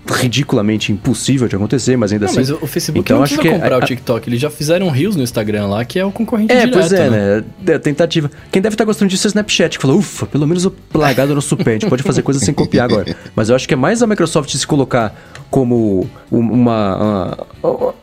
ridiculamente 0.06 0.92
impossível 0.92 1.46
de 1.48 1.56
acontecer, 1.56 1.96
mas 1.96 2.12
ainda 2.12 2.26
não, 2.26 2.30
assim. 2.30 2.40
Mas 2.40 2.50
o 2.50 2.66
Facebook 2.66 3.00
então, 3.00 3.18
não 3.18 3.22
precisa 3.22 3.42
que 3.42 3.48
comprar 3.48 3.78
o 3.78 3.84
TikTok. 3.84 4.28
Eles 4.28 4.40
já 4.40 4.50
fizeram 4.50 4.88
Reels 4.88 5.16
no 5.16 5.22
Instagram 5.22 5.66
lá, 5.66 5.84
que 5.84 5.98
é 5.98 6.04
o 6.04 6.10
concorrente 6.10 6.52
é, 6.52 6.66
direto. 6.66 6.72
Pois 6.72 6.92
é, 6.92 7.10
né? 7.10 7.44
né? 7.64 7.74
É, 7.74 7.78
tentativa. 7.78 8.30
Quem 8.50 8.60
deve 8.60 8.74
estar 8.74 8.84
gostando 8.84 9.10
disso 9.10 9.26
é 9.26 9.28
o 9.28 9.30
Snapchat, 9.30 9.78
que 9.78 9.82
falou, 9.82 9.98
ufa, 9.98 10.26
pelo 10.26 10.46
menos 10.46 10.64
o 10.64 10.70
plagado 10.70 11.34
nosso 11.34 11.56
pé, 11.56 11.70
a 11.70 11.72
gente 11.74 11.86
pode 11.86 12.02
fazer 12.02 12.22
coisas 12.22 12.42
sem 12.42 12.54
copiar 12.54 12.90
agora. 12.90 13.14
Mas 13.36 13.48
eu 13.48 13.56
acho 13.56 13.68
que 13.68 13.74
é 13.74 13.76
mais 13.76 14.02
a 14.02 14.06
Microsoft 14.06 14.50
se 14.50 14.66
colocar 14.66 15.14
como 15.50 16.08
uma, 16.30 16.96
uma 16.96 17.38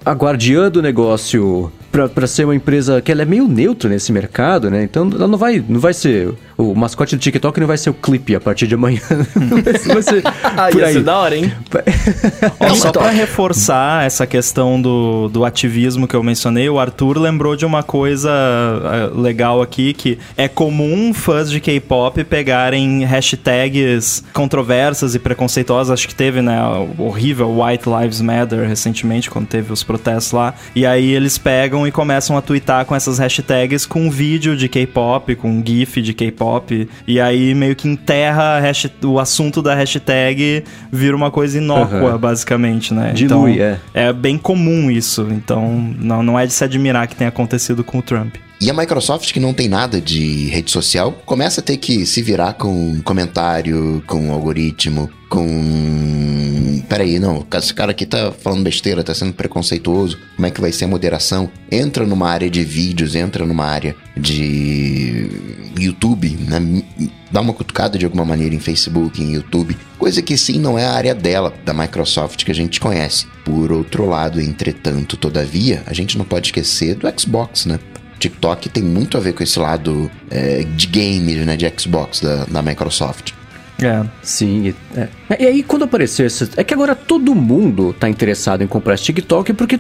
a 0.06 0.12
guardiã 0.12 0.70
do 0.70 0.82
negócio 0.82 1.72
para 2.06 2.28
ser 2.28 2.44
uma 2.44 2.56
empresa 2.56 3.02
que 3.02 3.12
ela 3.12 3.24
é 3.24 3.26
meio 3.26 3.48
neutra 3.48 3.90
nesse 3.90 4.12
mercado, 4.12 4.70
né? 4.70 4.84
Então 4.84 5.10
ela 5.12 5.28
não 5.28 5.38
vai, 5.38 5.64
não 5.68 5.80
vai 5.80 5.94
ser 5.94 6.34
o 6.58 6.76
mascote 6.76 7.16
do 7.16 7.20
TikTok 7.20 7.60
não 7.60 7.68
vai 7.68 7.78
ser 7.78 7.90
o 7.90 7.94
clipe 7.94 8.36
a 8.36 8.40
partir 8.40 8.68
de 8.68 8.76
amanhã. 8.76 9.02
vai 9.94 10.04
ser 10.04 10.22
ah, 10.44 10.70
por 10.72 10.80
ia 10.80 10.88
aí. 10.88 10.94
ser 10.94 11.04
da 11.04 11.18
hora, 11.18 11.36
hein? 11.36 11.52
Só 12.76 12.92
para 12.92 13.10
reforçar 13.10 14.06
essa 14.06 14.28
questão 14.28 14.82
do, 14.82 15.30
do 15.30 15.46
ativismo 15.46 16.08
que 16.08 16.16
eu 16.16 16.24
mencionei, 16.24 16.70
o 16.70 16.80
Arthur 16.80 17.18
lembrou 17.18 17.56
de 17.56 17.66
uma 17.66 17.84
coisa 17.84 18.30
eh, 18.30 19.12
legal 19.20 19.62
aqui 19.62 19.94
que 19.94 20.18
é 20.36 20.48
comum 20.48 21.14
fãs 21.14 21.50
de 21.50 21.60
K-pop 21.60 22.24
pegarem 22.24 23.04
hashtags 23.04 24.24
controversas 24.34 25.16
e 25.16 25.20
preconceituosas. 25.20 25.92
Acho 25.92 26.08
que 26.08 26.16
teve, 26.16 26.42
né, 26.42 26.60
o 26.98 27.04
horrível 27.04 27.62
White 27.62 27.86
Lives 27.90 28.22
Matter 28.22 28.68
recentemente 28.68 29.30
quando 29.30 29.48
teve 29.48 29.72
os 29.72 29.84
protestos 29.84 30.32
lá. 30.32 30.54
E 30.76 30.86
aí 30.86 31.12
eles 31.12 31.38
pegam 31.38 31.88
e 31.88 31.92
começam 31.92 32.38
a 32.38 32.42
twittar 32.42 32.86
com 32.86 32.96
essas 32.96 33.20
hashtags 33.20 33.86
com 33.86 34.08
um 34.08 34.10
vídeo 34.10 34.56
de 34.56 34.68
K-pop, 34.68 35.36
com 35.36 35.50
um 35.50 35.64
GIF 35.66 36.02
de 36.02 36.14
K-pop. 36.14 36.90
E 37.08 37.20
aí 37.20 37.54
meio 37.54 37.76
que 37.76 37.88
enterra 37.88 38.62
o 39.04 39.20
assunto 39.20 39.62
da 39.62 39.74
hashtag, 39.76 40.64
vira 40.92 41.16
uma 41.16 41.32
coisa 41.32 41.58
inócua, 41.78 42.14
uhum. 42.14 42.18
basicamente, 42.18 42.94
né? 42.94 43.12
Dilui, 43.14 43.54
então, 43.54 43.80
é. 43.94 44.08
É 44.08 44.14
bem 44.14 44.38
comum 44.38 44.90
isso. 44.90 45.28
Então 45.32 45.94
não, 46.00 46.24
não 46.24 46.40
é 46.40 46.46
de 46.46 46.54
se 46.54 46.64
admirar 46.64 47.08
que 47.08 47.16
tenha 47.16 47.30
acontecido 47.30 47.84
com 47.84 48.00
o 48.00 48.02
Trump. 48.02 48.36
E 48.60 48.72
a 48.72 48.74
Microsoft, 48.74 49.32
que 49.32 49.40
não 49.40 49.54
tem 49.54 49.68
nada 49.68 50.02
de 50.02 50.48
rede 50.48 50.72
social, 50.72 51.12
começa 51.26 51.62
a 51.62 51.64
ter 51.64 51.78
que 51.78 52.06
se 52.08 52.24
virar 52.24 52.54
com 52.54 53.00
comentário, 53.04 54.04
com 54.08 54.32
algoritmo, 54.32 55.10
com. 55.30 56.82
Peraí, 56.90 57.20
não, 57.20 57.46
esse 57.54 57.74
cara 57.74 57.92
aqui 57.92 58.06
tá 58.06 58.32
falando 58.32 58.64
besteira, 58.64 59.04
tá 59.04 59.14
sendo 59.14 59.34
preconceituoso. 59.34 60.18
Como 60.36 60.48
é 60.48 60.52
que 60.52 60.60
vai 60.60 60.72
ser 60.72 60.86
a 60.86 60.88
moderação? 60.88 61.50
Entra 61.72 62.06
numa 62.06 62.30
área 62.30 62.50
de 62.50 62.64
vídeos, 62.64 63.14
entra 63.14 63.46
numa 63.46 63.66
área 63.66 63.96
de 64.16 65.30
YouTube, 65.78 66.36
né? 66.48 66.84
dá 67.32 67.42
uma 67.42 67.54
cutucada 67.54 67.98
de 67.98 68.06
alguma 68.06 68.26
maneira 68.26 68.56
em 68.56 68.60
Facebook, 68.60 69.22
em 69.22 69.34
YouTube, 69.34 69.78
coisa 70.00 70.22
que 70.22 70.38
sim 70.38 70.60
não 70.60 70.80
é 70.80 70.86
a 70.86 70.94
área 70.94 71.14
dela, 71.14 71.54
da 71.64 71.74
Microsoft 71.74 72.44
que 72.44 72.52
a 72.52 72.56
gente 72.56 72.80
conhece. 72.80 73.28
Por 73.44 73.72
outro 73.72 74.08
lado, 74.08 74.42
entretanto, 74.42 75.18
todavia, 75.18 75.84
a 75.86 75.94
gente 75.94 76.18
não 76.18 76.26
pode 76.26 76.48
esquecer 76.48 76.96
do 76.96 77.08
Xbox, 77.20 77.66
né? 77.66 77.80
TikTok 78.18 78.70
tem 78.70 78.84
muito 78.84 79.18
a 79.18 79.20
ver 79.20 79.34
com 79.34 79.44
esse 79.44 79.60
lado 79.60 80.10
é, 80.30 80.64
de 80.76 80.88
games, 80.88 81.46
né, 81.46 81.56
de 81.56 81.72
Xbox 81.78 82.22
da, 82.22 82.46
da 82.46 82.62
Microsoft. 82.62 83.34
É. 83.82 84.04
Sim. 84.22 84.74
É. 84.96 85.08
E 85.40 85.46
aí, 85.46 85.64
quando 85.64 85.84
apareceu 85.84 86.26
esse. 86.26 86.50
É 86.58 86.64
que 86.64 86.74
agora 86.74 86.96
todo 86.96 87.36
mundo 87.36 87.94
tá 87.94 88.10
interessado 88.10 88.64
em 88.64 88.68
comprar 88.68 88.96
esse 88.96 89.04
TikTok 89.04 89.54
porque. 89.54 89.80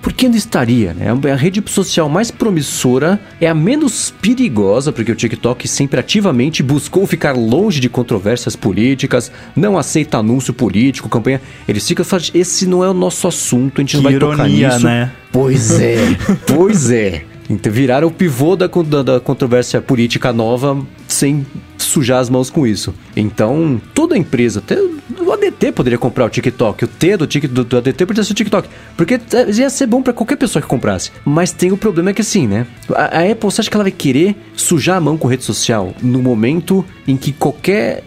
Por 0.00 0.12
que 0.12 0.26
ainda 0.26 0.38
estaria, 0.38 0.94
né? 0.94 1.06
É 1.24 1.32
a 1.32 1.36
rede 1.36 1.60
social 1.66 2.08
mais 2.08 2.30
promissora, 2.30 3.20
é 3.40 3.48
a 3.48 3.54
menos 3.54 4.14
perigosa, 4.22 4.92
porque 4.92 5.10
o 5.10 5.14
TikTok 5.14 5.66
sempre 5.66 5.98
ativamente 5.98 6.62
buscou 6.62 7.04
ficar 7.04 7.32
longe 7.32 7.80
de 7.80 7.88
controvérsias 7.88 8.54
políticas, 8.54 9.30
não 9.56 9.76
aceita 9.76 10.18
anúncio 10.18 10.54
político, 10.54 11.08
campanha. 11.08 11.42
Eles 11.66 11.86
ficam 11.86 12.04
falando, 12.04 12.30
esse 12.32 12.64
não 12.64 12.84
é 12.84 12.88
o 12.88 12.94
nosso 12.94 13.26
assunto, 13.26 13.80
a 13.80 13.82
gente 13.82 13.90
que 13.90 13.96
não 13.96 14.04
vai 14.04 14.12
ironia, 14.12 14.68
tocar 14.68 14.74
nisso. 14.74 14.86
né? 14.86 15.10
Pois 15.32 15.80
é, 15.80 15.98
pois 16.46 16.90
é. 16.92 17.24
Então, 17.48 17.72
viraram 17.72 18.08
o 18.08 18.10
pivô 18.10 18.56
da, 18.56 18.66
da, 18.66 19.02
da, 19.02 19.20
controvérsia 19.20 19.80
política 19.80 20.32
nova 20.32 20.78
sem 21.06 21.46
sujar 21.78 22.20
as 22.20 22.28
mãos 22.28 22.50
com 22.50 22.66
isso. 22.66 22.94
Então, 23.16 23.80
toda 23.94 24.16
empresa, 24.16 24.58
até 24.58 24.78
o 24.78 25.32
ADT 25.32 25.72
poderia 25.72 25.98
comprar 25.98 26.26
o 26.26 26.30
TikTok, 26.30 26.84
o 26.84 26.88
T 26.88 27.16
do, 27.16 27.26
do, 27.26 27.64
do 27.64 27.76
ADT 27.78 28.06
poderia 28.06 28.24
ser 28.24 28.32
o 28.32 28.34
TikTok, 28.34 28.68
porque 28.96 29.14
é, 29.14 29.50
ia 29.50 29.70
ser 29.70 29.86
bom 29.86 30.02
para 30.02 30.12
qualquer 30.12 30.36
pessoa 30.36 30.62
que 30.62 30.68
comprasse. 30.68 31.10
Mas 31.24 31.52
tem 31.52 31.72
o 31.72 31.76
problema 31.76 32.10
é 32.10 32.14
que 32.14 32.20
assim, 32.20 32.46
né? 32.46 32.66
A, 32.94 33.20
a 33.20 33.30
Apple, 33.30 33.50
você 33.50 33.60
acha 33.60 33.70
que 33.70 33.76
ela 33.76 33.84
vai 33.84 33.92
querer 33.92 34.36
sujar 34.54 34.98
a 34.98 35.00
mão 35.00 35.16
com 35.16 35.26
rede 35.26 35.44
social 35.44 35.94
no 36.02 36.22
momento 36.22 36.84
em 37.06 37.16
que 37.16 37.32
qualquer 37.32 38.04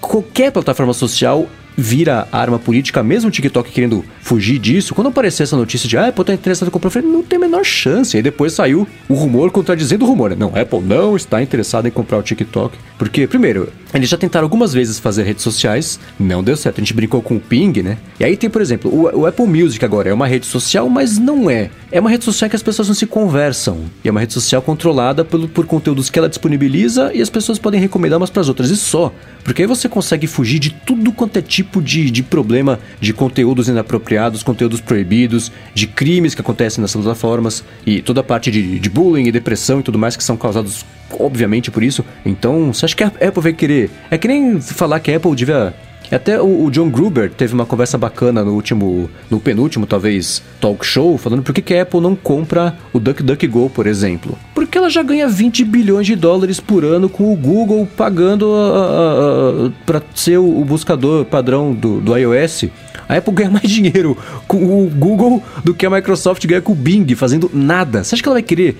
qualquer 0.00 0.52
plataforma 0.52 0.92
social 0.92 1.48
vira 1.76 2.28
arma 2.30 2.58
política, 2.58 3.02
mesmo 3.02 3.28
o 3.28 3.30
TikTok 3.30 3.70
querendo 3.70 4.04
fugir 4.20 4.58
disso, 4.58 4.94
quando 4.94 5.08
apareceu 5.08 5.44
essa 5.44 5.56
notícia 5.56 5.88
de 5.88 5.96
ah, 5.96 6.08
Apple 6.08 6.24
tá 6.24 6.34
interessado 6.34 6.68
em 6.68 6.70
comprar, 6.70 6.88
eu 6.88 6.92
falei, 6.92 7.08
não 7.08 7.22
tem 7.22 7.36
a 7.36 7.40
menor 7.40 7.64
chance. 7.64 8.16
Aí 8.16 8.22
depois 8.22 8.52
saiu 8.52 8.86
o 9.08 9.14
rumor 9.14 9.50
contradizendo 9.50 10.04
o 10.04 10.08
rumor. 10.08 10.30
Né? 10.30 10.36
Não, 10.38 10.48
Apple 10.48 10.80
não 10.80 11.16
está 11.16 11.42
interessada 11.42 11.88
em 11.88 11.90
comprar 11.90 12.18
o 12.18 12.22
TikTok. 12.22 12.76
Porque, 12.98 13.26
primeiro, 13.26 13.68
eles 13.92 14.08
já 14.08 14.16
tentaram 14.16 14.44
algumas 14.44 14.72
vezes 14.72 14.98
fazer 14.98 15.24
redes 15.24 15.42
sociais, 15.42 15.98
não 16.18 16.42
deu 16.42 16.56
certo. 16.56 16.78
A 16.78 16.80
gente 16.80 16.94
brincou 16.94 17.20
com 17.20 17.36
o 17.36 17.40
Ping, 17.40 17.82
né? 17.82 17.98
E 18.18 18.24
aí 18.24 18.36
tem, 18.36 18.48
por 18.48 18.62
exemplo, 18.62 18.90
o, 18.90 19.20
o 19.20 19.26
Apple 19.26 19.46
Music 19.46 19.84
agora 19.84 20.08
é 20.08 20.14
uma 20.14 20.26
rede 20.26 20.46
social, 20.46 20.88
mas 20.88 21.18
não 21.18 21.50
é. 21.50 21.70
É 21.90 22.00
uma 22.00 22.08
rede 22.08 22.24
social 22.24 22.48
que 22.48 22.56
as 22.56 22.62
pessoas 22.62 22.88
não 22.88 22.94
se 22.94 23.06
conversam. 23.06 23.80
E 24.04 24.08
é 24.08 24.10
uma 24.10 24.20
rede 24.20 24.32
social 24.32 24.62
controlada 24.62 25.24
por, 25.24 25.46
por 25.48 25.66
conteúdos 25.66 26.08
que 26.08 26.18
ela 26.18 26.28
disponibiliza 26.28 27.10
e 27.12 27.20
as 27.20 27.28
pessoas 27.28 27.58
podem 27.58 27.80
recomendar 27.80 28.18
umas 28.18 28.30
para 28.30 28.40
as 28.40 28.48
outras. 28.48 28.70
E 28.70 28.76
só. 28.76 29.12
Porque 29.44 29.62
aí 29.62 29.68
você 29.68 29.88
consegue 29.88 30.26
fugir 30.26 30.58
de 30.58 30.70
tudo 30.70 31.12
quanto 31.12 31.36
é 31.36 31.42
tipo 31.42 31.61
tipo 31.62 31.80
de, 31.80 32.10
de 32.10 32.22
problema 32.22 32.78
de 33.00 33.12
conteúdos 33.12 33.68
inapropriados, 33.68 34.42
conteúdos 34.42 34.80
proibidos, 34.80 35.52
de 35.74 35.86
crimes 35.86 36.34
que 36.34 36.40
acontecem 36.40 36.82
nessas 36.82 37.00
plataformas 37.02 37.64
e 37.86 38.02
toda 38.02 38.20
a 38.20 38.24
parte 38.24 38.50
de, 38.50 38.78
de 38.78 38.90
bullying 38.90 39.26
e 39.26 39.32
depressão 39.32 39.80
e 39.80 39.82
tudo 39.82 39.98
mais 39.98 40.16
que 40.16 40.24
são 40.24 40.36
causados, 40.36 40.84
obviamente, 41.18 41.70
por 41.70 41.82
isso. 41.82 42.04
Então, 42.26 42.72
você 42.72 42.84
acha 42.84 42.96
que 42.96 43.04
a 43.04 43.06
Apple 43.06 43.42
vai 43.42 43.52
querer. 43.52 43.90
É 44.10 44.18
que 44.18 44.26
nem 44.26 44.60
falar 44.60 45.00
que 45.00 45.10
a 45.10 45.16
Apple 45.16 45.34
devia 45.34 45.74
até 46.16 46.40
o, 46.40 46.64
o, 46.64 46.70
John 46.70 46.90
Gruber 46.90 47.30
teve 47.30 47.54
uma 47.54 47.64
conversa 47.64 47.96
bacana 47.96 48.44
no 48.44 48.52
último, 48.52 49.08
no 49.30 49.40
penúltimo, 49.40 49.86
talvez, 49.86 50.42
talk 50.60 50.84
show, 50.84 51.16
falando 51.16 51.42
por 51.42 51.54
que, 51.54 51.62
que 51.62 51.74
a 51.74 51.82
Apple 51.82 52.00
não 52.00 52.14
compra 52.14 52.76
o 52.92 53.00
DuckDuckGo, 53.00 53.70
por 53.70 53.86
exemplo. 53.86 54.38
Porque 54.54 54.76
ela 54.76 54.90
já 54.90 55.02
ganha 55.02 55.26
20 55.26 55.64
bilhões 55.64 56.06
de 56.06 56.14
dólares 56.14 56.60
por 56.60 56.84
ano 56.84 57.08
com 57.08 57.32
o 57.32 57.36
Google 57.36 57.88
pagando 57.96 58.46
para 59.86 60.02
ser 60.14 60.38
o, 60.38 60.60
o, 60.60 60.64
buscador 60.64 61.24
padrão 61.24 61.72
do, 61.72 62.00
do 62.00 62.16
iOS. 62.16 62.66
A 63.08 63.16
Apple 63.16 63.32
ganha 63.32 63.48
mais 63.50 63.70
dinheiro 63.70 64.16
com 64.46 64.84
o 64.84 64.90
Google 64.90 65.42
do 65.64 65.72
que 65.72 65.86
a 65.86 65.90
Microsoft 65.90 66.46
ganha 66.46 66.60
com 66.60 66.72
o 66.72 66.76
Bing, 66.76 67.14
fazendo 67.14 67.50
nada. 67.54 68.04
Você 68.04 68.14
acha 68.14 68.22
que 68.22 68.28
ela 68.28 68.36
vai 68.36 68.42
querer 68.42 68.76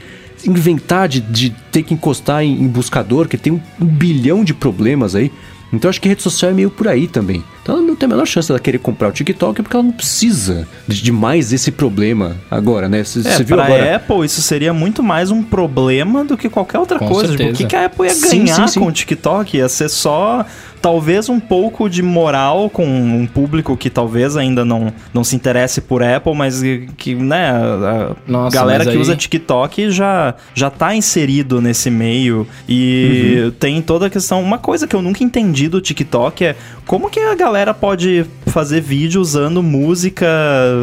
inventar 0.47 1.09
de, 1.09 1.21
de 1.21 1.51
ter 1.71 1.83
que 1.83 1.95
encostar 1.95 2.43
em, 2.43 2.63
em 2.63 2.69
buscador, 2.69 3.29
que 3.29 3.39
tem 3.39 3.53
um, 3.53 3.61
um 3.81 3.87
bilhão 3.87 4.45
de 4.45 4.53
problemas 4.53 5.15
aí? 5.15 5.31
Então 5.73 5.89
acho 5.89 6.01
que 6.01 6.09
rede 6.09 6.23
social 6.23 6.51
é 6.51 6.55
meio 6.55 6.71
por 6.71 6.87
aí 6.87 7.09
também. 7.09 7.43
Então 7.63 7.77
ela 7.77 7.87
não 7.87 7.95
tem 7.95 8.07
a 8.07 8.11
menor 8.11 8.27
chance 8.27 8.49
dela 8.49 8.59
querer 8.59 8.79
comprar 8.79 9.09
o 9.09 9.13
TikTok 9.13 9.63
porque 9.63 9.77
ela 9.77 9.85
não 9.85 9.93
precisa 9.93 10.67
de 10.89 11.13
mais 11.13 11.53
esse 11.53 11.71
problema 11.71 12.37
agora, 12.51 12.89
né? 12.89 13.05
Você 13.05 13.21
é, 13.27 13.39
viu 13.43 13.57
pra 13.57 13.67
agora? 13.67 13.97
Apple 13.97 14.25
isso 14.25 14.43
seria 14.43 14.73
muito 14.73 15.03
mais 15.03 15.31
um 15.31 15.43
problema 15.43 16.25
do 16.25 16.37
que 16.37 16.49
qualquer 16.49 16.79
outra 16.79 16.99
com 16.99 17.09
coisa. 17.09 17.37
Tipo, 17.37 17.51
o 17.51 17.53
que, 17.53 17.65
que 17.65 17.77
a 17.77 17.87
Apple 17.87 18.07
ia 18.07 18.15
ganhar 18.15 18.57
sim, 18.57 18.63
sim, 18.63 18.67
sim. 18.67 18.81
com 18.81 18.87
o 18.87 18.93
TikTok? 18.93 19.57
Ia 19.57 19.69
ser 19.69 19.89
só 19.89 20.45
talvez 20.83 21.29
um 21.29 21.39
pouco 21.39 21.89
de 21.89 22.03
moral 22.03 22.69
com 22.69 22.85
um 22.85 23.25
público 23.25 23.77
que 23.77 23.89
talvez 23.89 24.37
ainda 24.37 24.65
não, 24.65 24.93
não 25.15 25.23
se 25.23 25.37
interesse 25.37 25.81
por 25.81 26.03
Apple, 26.03 26.35
mas 26.35 26.61
que, 26.97 27.15
né, 27.15 27.53
a 27.53 28.17
Nossa, 28.27 28.55
galera 28.57 28.83
que 28.83 28.91
aí... 28.91 28.99
usa 28.99 29.15
TikTok 29.15 29.93
já, 29.93 30.35
já 30.53 30.69
tá 30.69 30.93
inserido 30.95 31.61
nesse 31.61 31.89
meio 31.89 32.47
e 32.69 33.45
uhum. 33.45 33.51
tem 33.53 33.81
toda 33.81 34.07
a 34.07 34.11
questão. 34.11 34.43
Uma 34.43 34.59
coisa 34.59 34.89
que 34.89 34.97
eu 34.97 35.01
nunca 35.01 35.23
entendi 35.23 35.69
do 35.69 35.81
TikTok 35.81 36.45
é 36.45 36.57
como 36.93 37.09
que 37.09 37.21
a 37.21 37.35
galera 37.35 37.73
pode 37.73 38.27
fazer 38.49 38.83
vídeo 38.83 39.19
usando 39.19 39.63
música 39.63 40.27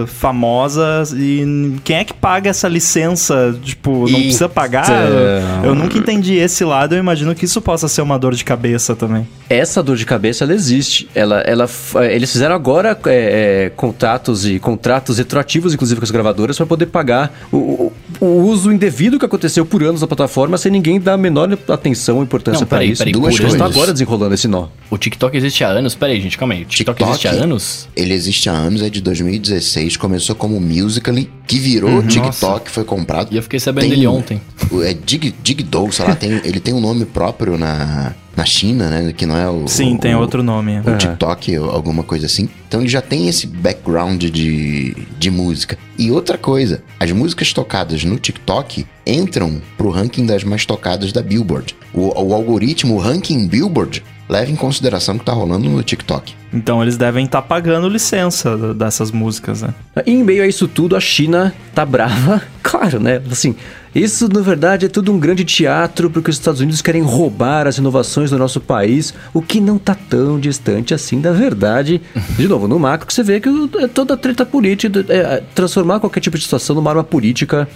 famosa 0.08 1.04
e 1.16 1.76
quem 1.84 1.98
é 1.98 2.04
que 2.04 2.16
paga 2.16 2.50
essa 2.50 2.68
licença? 2.68 3.56
Tipo, 3.62 4.10
não 4.10 4.20
precisa 4.20 4.50
pagar? 4.50 4.90
Eu, 4.90 5.70
eu 5.70 5.76
nunca 5.76 6.00
entendi 6.00 6.34
esse 6.34 6.66
lado, 6.66 6.96
eu 6.96 7.00
imagino 7.00 7.36
que 7.36 7.46
isso 7.46 7.62
possa 7.62 7.88
ser 7.88 8.02
uma 8.02 8.18
dor 8.18 8.34
de 8.34 8.44
cabeça 8.44 8.96
também. 8.96 9.28
Essa 9.48 9.84
dor 9.84 9.98
de 9.98 10.06
cabeça, 10.06 10.44
ela 10.44 10.54
existe. 10.54 11.08
Ela, 11.14 11.42
ela, 11.42 11.70
eles 12.12 12.32
fizeram 12.32 12.56
agora 12.56 12.98
é, 13.06 13.66
é, 13.66 13.70
contratos 13.70 14.48
e 14.48 14.58
contratos 14.58 15.20
retroativos, 15.20 15.76
inclusive 15.76 16.00
com 16.00 16.06
as 16.06 16.12
gravadoras, 16.12 16.58
para 16.58 16.66
poder 16.66 16.88
pagar 16.88 17.32
o, 17.52 17.89
o, 18.20 18.26
uso 18.44 18.72
indevido 18.72 19.18
que 19.18 19.26
aconteceu 19.26 19.66
por 19.66 19.84
anos 19.84 20.02
na 20.02 20.08
plataforma 20.08 20.58
sem 20.58 20.72
ninguém 20.72 21.00
dar 21.00 21.14
a 21.14 21.18
menor 21.18 21.58
atenção 21.68 22.18
ou 22.18 22.24
importância 22.24 22.66
para 22.66 22.84
isso. 22.84 23.00
Peraí, 23.00 23.14
Duas 23.14 23.40
Eles 23.40 23.52
estão 23.52 23.66
agora 23.66 23.92
desenrolando 23.94 24.34
esse 24.34 24.48
nó. 24.48 24.68
O 24.90 24.98
TikTok 24.98 25.36
existe 25.36 25.64
há 25.64 25.70
anos? 25.70 25.96
Peraí, 25.96 26.22
gente, 26.22 26.38
calma 26.38 26.54
aí. 26.54 26.64
O 26.64 26.66
TikTok, 26.66 26.98
TikTok 26.98 27.12
existe 27.12 27.28
há 27.28 27.44
anos? 27.44 27.88
Ele 27.96 28.14
existe 28.14 28.50
há 28.50 28.54
anos, 28.54 28.82
é 28.82 28.90
de 28.90 29.02
2016, 29.02 29.98
começou 29.98 30.36
como 30.36 30.60
Musical.ly, 30.60 31.30
que 31.48 31.60
virou 31.60 31.90
uhum, 31.90 32.08
TikTok, 32.08 32.42
nossa. 32.42 32.62
foi 32.66 32.84
comprado. 32.84 33.30
E 33.32 33.38
eu 33.38 33.44
fiquei 33.44 33.60
sabendo 33.60 33.82
tem, 33.82 33.92
dele 33.92 34.08
ontem. 34.08 34.42
É 34.84 34.94
Dig, 34.94 35.34
Digdog, 35.42 35.94
sei 35.94 36.06
lá, 36.06 36.16
tem, 36.16 36.42
ele 36.44 36.60
tem 36.60 36.74
um 36.74 36.82
nome 36.82 37.06
próprio 37.06 37.58
na 37.58 38.14
na 38.40 38.46
China, 38.46 38.90
né? 38.90 39.14
Que 39.16 39.26
não 39.26 39.38
é 39.38 39.50
o. 39.50 39.68
Sim, 39.68 39.96
o, 39.96 40.00
tem 40.00 40.16
outro 40.16 40.42
nome. 40.42 40.80
O 40.80 40.90
é. 40.90 40.98
TikTok, 40.98 41.56
alguma 41.58 42.04
coisa 42.04 42.26
assim. 42.26 42.50
Então 42.68 42.80
ele 42.80 42.90
já 42.90 43.02
tem 43.02 43.28
esse 43.28 43.46
background 43.46 44.24
de, 44.24 44.96
de 45.18 45.30
música. 45.30 45.78
E 45.98 46.10
outra 46.10 46.38
coisa, 46.38 46.82
as 47.00 47.12
músicas 47.12 47.52
tocadas 47.52 48.04
no 48.06 48.18
TikTok 48.18 48.86
entram 49.06 49.62
pro 49.78 49.90
ranking 49.90 50.26
das 50.26 50.44
mais 50.44 50.66
tocadas 50.66 51.12
da 51.12 51.22
Billboard. 51.22 51.76
O, 51.94 52.08
o 52.08 52.34
algoritmo, 52.34 52.96
o 52.96 53.00
ranking 53.00 53.46
Billboard, 53.48 54.04
leva 54.30 54.52
em 54.52 54.56
consideração 54.56 55.16
o 55.16 55.20
que 55.20 55.26
tá 55.26 55.34
rolando 55.34 55.68
no 55.68 55.82
TikTok. 55.82 56.36
Então 56.54 56.82
eles 56.82 56.96
devem 56.96 57.26
estar 57.26 57.42
tá 57.42 57.48
pagando 57.48 57.90
licença 57.90 58.56
dessas 58.76 59.12
músicas, 59.12 59.64
né? 59.64 59.74
E 60.06 60.12
em 60.12 60.24
meio 60.24 60.44
a 60.44 60.48
isso 60.48 60.68
tudo, 60.68 60.96
a 60.96 61.00
China 61.00 61.54
tá 61.74 61.84
brava. 61.86 62.42
Claro, 62.62 63.00
né? 63.00 63.20
Assim, 63.32 63.56
isso 63.96 64.32
na 64.32 64.42
verdade 64.42 64.86
é 64.86 64.90
tudo 64.90 65.12
um 65.12 65.18
grande 65.18 65.44
teatro 65.44 66.08
porque 66.08 66.30
os 66.30 66.36
Estados 66.36 66.62
Unidos 66.62 66.84
querem 66.84 67.02
roubar 67.02 67.66
as 67.66 67.80
inovações 67.80 68.30
do 68.30 68.38
nosso 68.38 68.62
país, 68.62 69.12
o 69.34 69.42
que 69.42 69.60
não 69.60 69.80
tá 69.80 69.96
tão 69.96 70.40
distante 70.40 70.94
assim 70.94 71.20
da 71.20 71.32
verdade. 71.32 72.00
De 72.38 72.48
novo, 72.48 72.68
no 72.68 72.78
macro 72.78 73.08
que 73.08 73.14
você 73.14 73.24
vê 73.24 73.40
que 73.40 73.50
é 73.80 73.88
toda 73.88 74.16
treta 74.16 74.46
política, 74.46 75.04
é, 75.10 75.42
transformar 75.56 76.00
qualquer 76.00 76.20
tipo 76.20 76.38
de 76.38 76.44
situação 76.44 76.76
numa 76.76 76.92
arma 76.92 77.04
política 77.04 77.68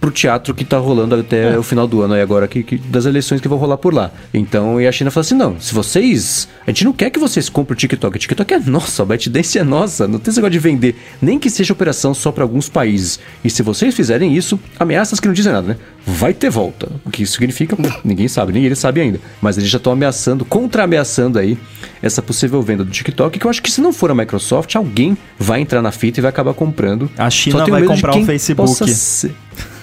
pro 0.00 0.10
teatro 0.10 0.54
que 0.54 0.64
tá 0.64 0.78
rolando 0.78 1.14
até 1.14 1.52
é. 1.52 1.58
o 1.58 1.62
final 1.62 1.86
do 1.86 2.00
ano 2.00 2.14
aí 2.14 2.22
agora, 2.22 2.48
que, 2.48 2.62
que, 2.62 2.78
das 2.78 3.04
eleições 3.04 3.40
que 3.40 3.46
vão 3.46 3.58
rolar 3.58 3.76
por 3.76 3.92
lá. 3.92 4.10
Então, 4.32 4.80
e 4.80 4.88
a 4.88 4.92
China 4.92 5.10
falou 5.10 5.22
assim: 5.22 5.34
não, 5.34 5.60
se 5.60 5.74
vocês. 5.74 6.48
A 6.66 6.70
gente 6.70 6.84
não 6.84 6.92
quer 6.92 7.10
que 7.10 7.18
vocês 7.18 7.48
comprem 7.48 7.74
o 7.74 7.78
TikTok. 7.78 8.16
O 8.16 8.18
TikTok 8.18 8.54
é 8.54 8.58
nosso, 8.60 9.02
a 9.02 9.04
ByteDance 9.04 9.58
é 9.58 9.64
nossa. 9.64 10.08
Não 10.08 10.18
tem 10.18 10.30
esse 10.30 10.38
negócio 10.38 10.52
de 10.52 10.58
vender, 10.58 10.96
nem 11.20 11.38
que 11.38 11.50
seja 11.50 11.72
operação 11.72 12.14
só 12.14 12.32
para 12.32 12.44
alguns 12.44 12.68
países. 12.68 13.20
E 13.44 13.50
se 13.50 13.62
vocês 13.62 13.94
fizerem 13.94 14.34
isso, 14.34 14.58
ameaças 14.78 15.20
que 15.20 15.26
não 15.26 15.34
dizem 15.34 15.52
nada, 15.52 15.68
né? 15.68 15.76
Vai 16.06 16.32
ter 16.32 16.48
volta. 16.48 16.88
O 17.04 17.10
que 17.10 17.22
isso 17.22 17.34
significa, 17.34 17.76
ninguém 18.02 18.28
sabe, 18.28 18.52
nem 18.52 18.64
ele 18.64 18.74
sabe 18.74 19.00
ainda. 19.00 19.20
Mas 19.40 19.58
eles 19.58 19.68
já 19.68 19.76
estão 19.76 19.92
ameaçando, 19.92 20.44
contra-ameaçando 20.44 21.38
aí 21.38 21.58
essa 22.02 22.22
possível 22.22 22.62
venda 22.62 22.84
do 22.84 22.90
TikTok, 22.90 23.38
que 23.38 23.46
eu 23.46 23.50
acho 23.50 23.62
que 23.62 23.70
se 23.70 23.80
não 23.80 23.92
for 23.92 24.10
a 24.10 24.14
Microsoft, 24.14 24.74
alguém 24.76 25.16
vai 25.38 25.60
entrar 25.60 25.82
na 25.82 25.92
fita 25.92 26.20
e 26.20 26.22
vai 26.22 26.30
acabar 26.30 26.54
comprando. 26.54 27.10
A 27.18 27.28
China 27.28 27.66
vai 27.66 27.82
comprar 27.82 28.16
o 28.16 28.24
Facebook. 28.24 28.70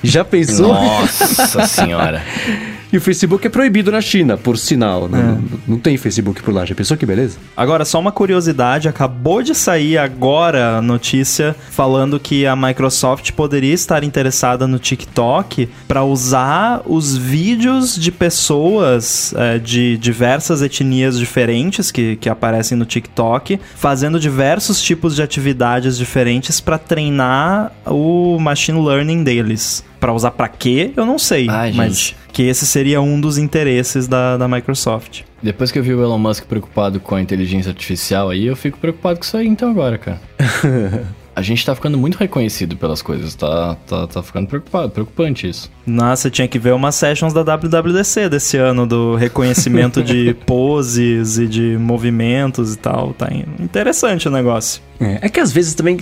Já 0.04 0.24
pensou? 0.24 0.74
Nossa 0.74 1.66
senhora. 1.68 2.24
E 2.92 2.98
o 2.98 3.02
Facebook 3.02 3.46
é 3.46 3.50
proibido 3.50 3.92
na 3.92 4.00
China, 4.00 4.38
por 4.38 4.58
sinal. 4.58 5.08
Né? 5.08 5.20
É. 5.20 5.24
Não, 5.24 5.60
não, 5.68 5.80
tem 5.80 5.98
Facebook 5.98 6.42
por 6.42 6.54
lá. 6.54 6.66
Já 6.66 6.74
pensou 6.74 6.96
que 6.96 7.06
beleza? 7.06 7.38
Agora, 7.56 7.84
só 7.84 8.00
uma 8.00 8.12
curiosidade: 8.12 8.88
acabou 8.88 9.44
de 9.44 9.54
sair 9.54 9.98
agora 9.98 10.78
a 10.78 10.82
notícia 10.82 11.56
falando 11.70 12.20
que 12.20 12.46
a 12.46 12.56
Microsoft 12.56 13.32
poderia 13.34 13.74
estar 13.74 14.04
interessada 14.04 14.68
no 14.68 14.80
TikTok 14.80 15.70
para 15.88 16.04
usar 16.04 16.82
os 16.86 17.18
vídeos 17.18 17.96
de 17.96 18.12
pessoas 18.12 19.34
é, 19.36 19.60
de 19.60 19.98
diversas 19.98 20.62
etnias 20.62 21.20
diferentes 21.20 21.92
que, 21.92 22.16
que 22.16 22.30
aparecem 22.30 22.78
no 22.78 22.86
TikTok, 22.86 23.60
fazendo 23.76 24.20
diversos 24.20 24.82
tipos 24.82 25.16
de 25.16 25.22
atividades 25.22 25.98
diferentes 25.98 26.62
para 26.62 26.78
treinar 26.78 27.72
o 27.86 28.40
machine 28.40 28.80
learning 28.80 29.24
deles. 29.24 29.84
Para 30.00 30.14
usar 30.14 30.32
para 30.32 30.48
quê? 30.48 30.92
Eu 30.96 31.06
não 31.06 31.18
sei. 31.18 31.48
Ai, 31.50 31.72
mas 31.74 31.98
gente. 31.98 32.18
que 32.32 32.44
esse 32.44 32.66
seria 32.66 33.02
um 33.02 33.20
dos 33.20 33.38
interesses 33.38 34.08
da, 34.08 34.38
da 34.38 34.48
Microsoft. 34.48 35.22
Depois 35.42 35.72
que 35.72 35.80
eu 35.80 35.84
vi 35.84 35.94
o 35.94 36.02
Elon 36.02 36.18
Musk 36.18 36.46
preocupado 36.46 37.00
com 37.00 37.16
a 37.16 37.22
inteligência 37.22 37.70
artificial 37.70 38.30
aí, 38.30 38.46
eu 38.46 38.56
fico 38.56 38.78
preocupado 38.78 39.20
com 39.20 39.26
isso 39.26 39.38
aí 39.38 39.48
então 39.48 39.70
agora, 39.70 39.98
cara. 39.98 40.20
a 41.38 41.42
gente 41.44 41.64
tá 41.64 41.76
ficando 41.76 42.00
muito 42.00 42.18
reconhecido 42.18 42.76
pelas 42.76 43.04
coisas, 43.04 43.36
tá, 43.36 43.76
tá, 43.86 44.08
tá 44.08 44.24
ficando 44.24 44.48
preocupado, 44.48 44.90
preocupante 44.90 45.48
isso. 45.48 45.72
Nossa, 45.86 46.32
tinha 46.32 46.48
que 46.48 46.58
ver 46.58 46.74
umas 46.74 46.96
sessions 46.96 47.32
da 47.32 47.44
WWDC 47.44 48.28
desse 48.28 48.58
ano, 48.58 48.88
do 48.88 49.14
reconhecimento 49.14 50.02
de 50.02 50.34
poses 50.48 51.38
e 51.38 51.46
de 51.46 51.78
movimentos 51.78 52.74
e 52.74 52.78
tal, 52.80 53.14
tá 53.14 53.30
interessante 53.60 54.28
o 54.28 54.32
negócio. 54.32 54.82
É, 55.00 55.20
é 55.24 55.30
que 55.30 55.40
às 55.40 55.52
vezes 55.52 55.74
também 55.74 56.00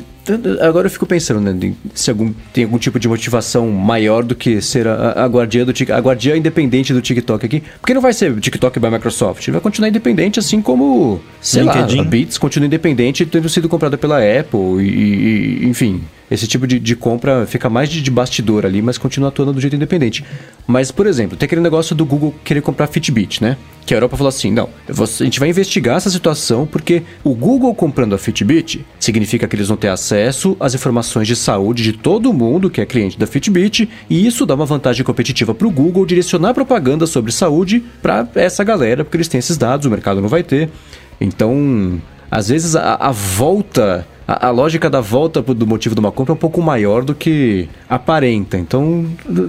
Agora 0.61 0.87
eu 0.87 0.91
fico 0.91 1.05
pensando, 1.05 1.39
né? 1.39 1.73
Se 1.93 2.09
algum, 2.09 2.33
tem 2.51 2.63
algum 2.63 2.79
tipo 2.79 2.99
de 2.99 3.07
motivação 3.07 3.69
maior 3.69 4.23
do 4.23 4.33
que 4.33 4.59
ser 4.59 4.87
a, 4.87 5.23
a 5.23 5.27
guardiã 5.27 5.63
do 5.63 5.71
a 5.93 5.99
guardiã 5.99 6.35
independente 6.35 6.93
do 6.93 7.01
TikTok 7.01 7.45
aqui. 7.45 7.63
Porque 7.79 7.93
não 7.93 8.01
vai 8.01 8.11
ser 8.11 8.35
TikTok 8.39 8.79
by 8.79 8.89
Microsoft. 8.89 9.47
Ele 9.47 9.53
vai 9.53 9.61
continuar 9.61 9.89
independente, 9.89 10.39
assim 10.39 10.61
como, 10.61 11.21
sei 11.39 11.61
LinkedIn. 11.61 11.97
lá, 11.97 12.01
a 12.01 12.05
Beats 12.05 12.37
continua 12.39 12.65
independente 12.65 13.25
tendo 13.25 13.47
sido 13.47 13.69
comprada 13.69 13.97
pela 13.97 14.17
Apple 14.17 14.81
e, 14.81 15.63
e 15.63 15.67
enfim. 15.67 16.01
Esse 16.29 16.47
tipo 16.47 16.65
de, 16.65 16.79
de 16.79 16.95
compra 16.95 17.45
fica 17.45 17.69
mais 17.69 17.89
de, 17.89 18.01
de, 18.01 18.09
bastidor 18.09 18.65
ali, 18.65 18.81
mas 18.81 18.97
continua 18.97 19.29
atuando 19.29 19.53
do 19.53 19.61
jeito 19.61 19.75
independente. 19.75 20.25
Mas, 20.65 20.91
por 20.91 21.05
exemplo, 21.05 21.37
tem 21.37 21.45
aquele 21.45 21.61
negócio 21.61 21.95
do 21.95 22.03
Google 22.03 22.33
querer 22.43 22.61
comprar 22.61 22.87
Fitbit, 22.87 23.43
né? 23.43 23.57
Que 23.85 23.93
a 23.93 23.97
Europa 23.97 24.17
falou 24.17 24.29
assim: 24.29 24.51
não, 24.51 24.69
a 24.89 25.23
gente 25.23 25.39
vai 25.39 25.49
investigar 25.49 25.97
essa 25.97 26.09
situação 26.09 26.65
porque 26.65 27.03
o 27.23 27.35
Google 27.35 27.75
comprando 27.75 28.15
a 28.15 28.17
Fitbit 28.17 28.83
significa 28.99 29.47
que 29.47 29.55
eles 29.55 29.67
vão 29.67 29.77
ter 29.77 29.89
acesso 29.89 30.57
às 30.59 30.73
informações 30.73 31.27
de 31.27 31.35
saúde 31.35 31.83
de 31.83 31.93
todo 31.93 32.33
mundo 32.33 32.69
que 32.69 32.81
é 32.81 32.85
cliente 32.85 33.19
da 33.19 33.27
Fitbit, 33.27 33.87
e 34.09 34.25
isso 34.25 34.45
dá 34.45 34.55
uma 34.55 34.65
vantagem 34.65 35.03
competitiva 35.05 35.53
para 35.53 35.67
o 35.67 35.71
Google 35.71 36.05
direcionar 36.05 36.55
propaganda 36.55 37.05
sobre 37.05 37.31
saúde 37.31 37.83
para 38.01 38.27
essa 38.33 38.63
galera, 38.63 39.03
porque 39.03 39.17
eles 39.17 39.27
têm 39.27 39.37
esses 39.37 39.57
dados, 39.57 39.85
o 39.85 39.89
mercado 39.91 40.21
não 40.21 40.29
vai 40.29 40.41
ter. 40.41 40.69
Então, 41.21 42.01
às 42.31 42.49
vezes 42.49 42.75
a, 42.75 42.95
a 42.95 43.11
volta 43.11 44.05
a, 44.27 44.47
a 44.47 44.49
lógica 44.51 44.89
da 44.89 45.01
volta 45.01 45.41
do 45.41 45.67
motivo 45.67 45.95
de 45.95 45.99
uma 45.99 46.11
compra 46.11 46.33
é 46.33 46.35
um 46.35 46.39
pouco 46.39 46.61
maior 46.61 47.03
do 47.03 47.13
que 47.13 47.67
aparenta. 47.89 48.57
Então, 48.57 49.05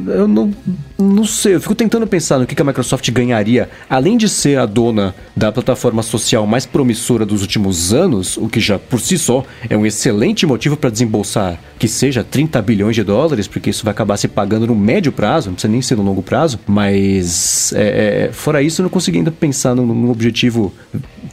eu 0.09 0.29
não, 0.29 0.53
não 0.99 1.25
sei. 1.25 1.55
Eu 1.55 1.61
fico 1.61 1.75
tentando 1.75 2.07
pensar 2.07 2.39
no 2.39 2.47
que 2.47 2.55
que 2.55 2.63
a 2.63 2.65
Microsoft 2.65 3.11
ganharia, 3.11 3.69
além 3.89 4.17
de 4.17 4.29
ser 4.29 4.59
a 4.59 4.67
dona 4.67 5.15
da 5.37 5.53
plataforma 5.53 6.03
social 6.03 6.47
mais 6.47 6.67
promissora 6.67 7.25
dos 7.25 7.43
últimos 7.43 7.93
anos, 7.93 8.37
o 8.37 8.49
que 8.49 8.61
já 8.61 8.79
por 8.79 9.01
si 9.01 9.19
só 9.19 9.45
é 9.69 9.77
um 9.77 9.87
excelente 9.87 10.47
motivo 10.47 10.77
para 10.77 10.91
desembolsar 10.91 11.59
que 11.79 11.89
seja 11.89 12.25
30 12.25 12.61
bilhões 12.63 12.97
de 12.97 13.05
dólares, 13.05 13.47
porque 13.47 13.71
isso 13.71 13.85
vai 13.85 13.93
acabar 13.93 14.17
se 14.17 14.29
pagando 14.29 14.67
no 14.67 14.75
médio 14.75 15.13
prazo, 15.13 15.49
não 15.49 15.55
precisa 15.55 15.71
nem 15.71 15.83
ser 15.83 15.97
no 15.97 16.03
longo 16.03 16.23
prazo. 16.23 16.59
Mas, 16.67 17.73
é, 17.75 18.29
é, 18.29 18.33
fora 18.33 18.63
isso, 18.63 18.81
eu 18.81 18.85
não 18.85 18.91
consegui 18.91 19.19
ainda 19.19 19.31
pensar 19.31 19.75
num, 19.75 19.87
num 19.87 20.11
objetivo 20.11 20.73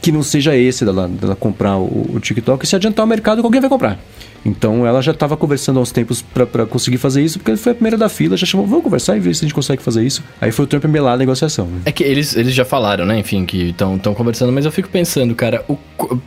que 0.02 0.12
não 0.12 0.22
seja 0.22 0.54
esse 0.54 0.84
dela, 0.84 1.08
dela 1.08 1.34
comprar 1.34 1.78
o, 1.78 2.10
o 2.14 2.20
TikTok. 2.20 2.64
E 2.64 2.68
se 2.68 2.76
adiantar 2.76 3.04
o 3.04 3.08
mercado, 3.08 3.33
alguém 3.42 3.60
vai 3.60 3.70
comprar. 3.70 3.98
Então 4.44 4.86
ela 4.86 5.00
já 5.00 5.12
estava 5.12 5.36
conversando 5.36 5.78
há 5.78 5.82
uns 5.82 5.90
tempos 5.90 6.22
para 6.22 6.66
conseguir 6.66 6.98
fazer 6.98 7.22
isso, 7.22 7.38
porque 7.38 7.56
foi 7.56 7.72
a 7.72 7.74
primeira 7.74 7.96
da 7.96 8.08
fila, 8.08 8.36
já 8.36 8.44
chamou, 8.44 8.66
vamos 8.66 8.84
conversar 8.84 9.16
e 9.16 9.20
ver 9.20 9.34
se 9.34 9.44
a 9.44 9.46
gente 9.46 9.54
consegue 9.54 9.82
fazer 9.82 10.04
isso. 10.04 10.22
Aí 10.40 10.52
foi 10.52 10.66
o 10.66 10.68
Trump 10.68 10.84
melar 10.84 11.14
a 11.14 11.16
negociação. 11.16 11.66
né? 11.66 11.80
É 11.86 11.92
que 11.92 12.04
eles, 12.04 12.36
eles 12.36 12.52
já 12.54 12.64
falaram, 12.64 13.06
né? 13.06 13.18
Enfim, 13.18 13.46
que 13.46 13.70
estão 13.70 13.98
conversando, 14.14 14.52
mas 14.52 14.66
eu 14.66 14.72
fico 14.72 14.88
pensando, 14.88 15.34
cara, 15.34 15.64
o 15.68 15.78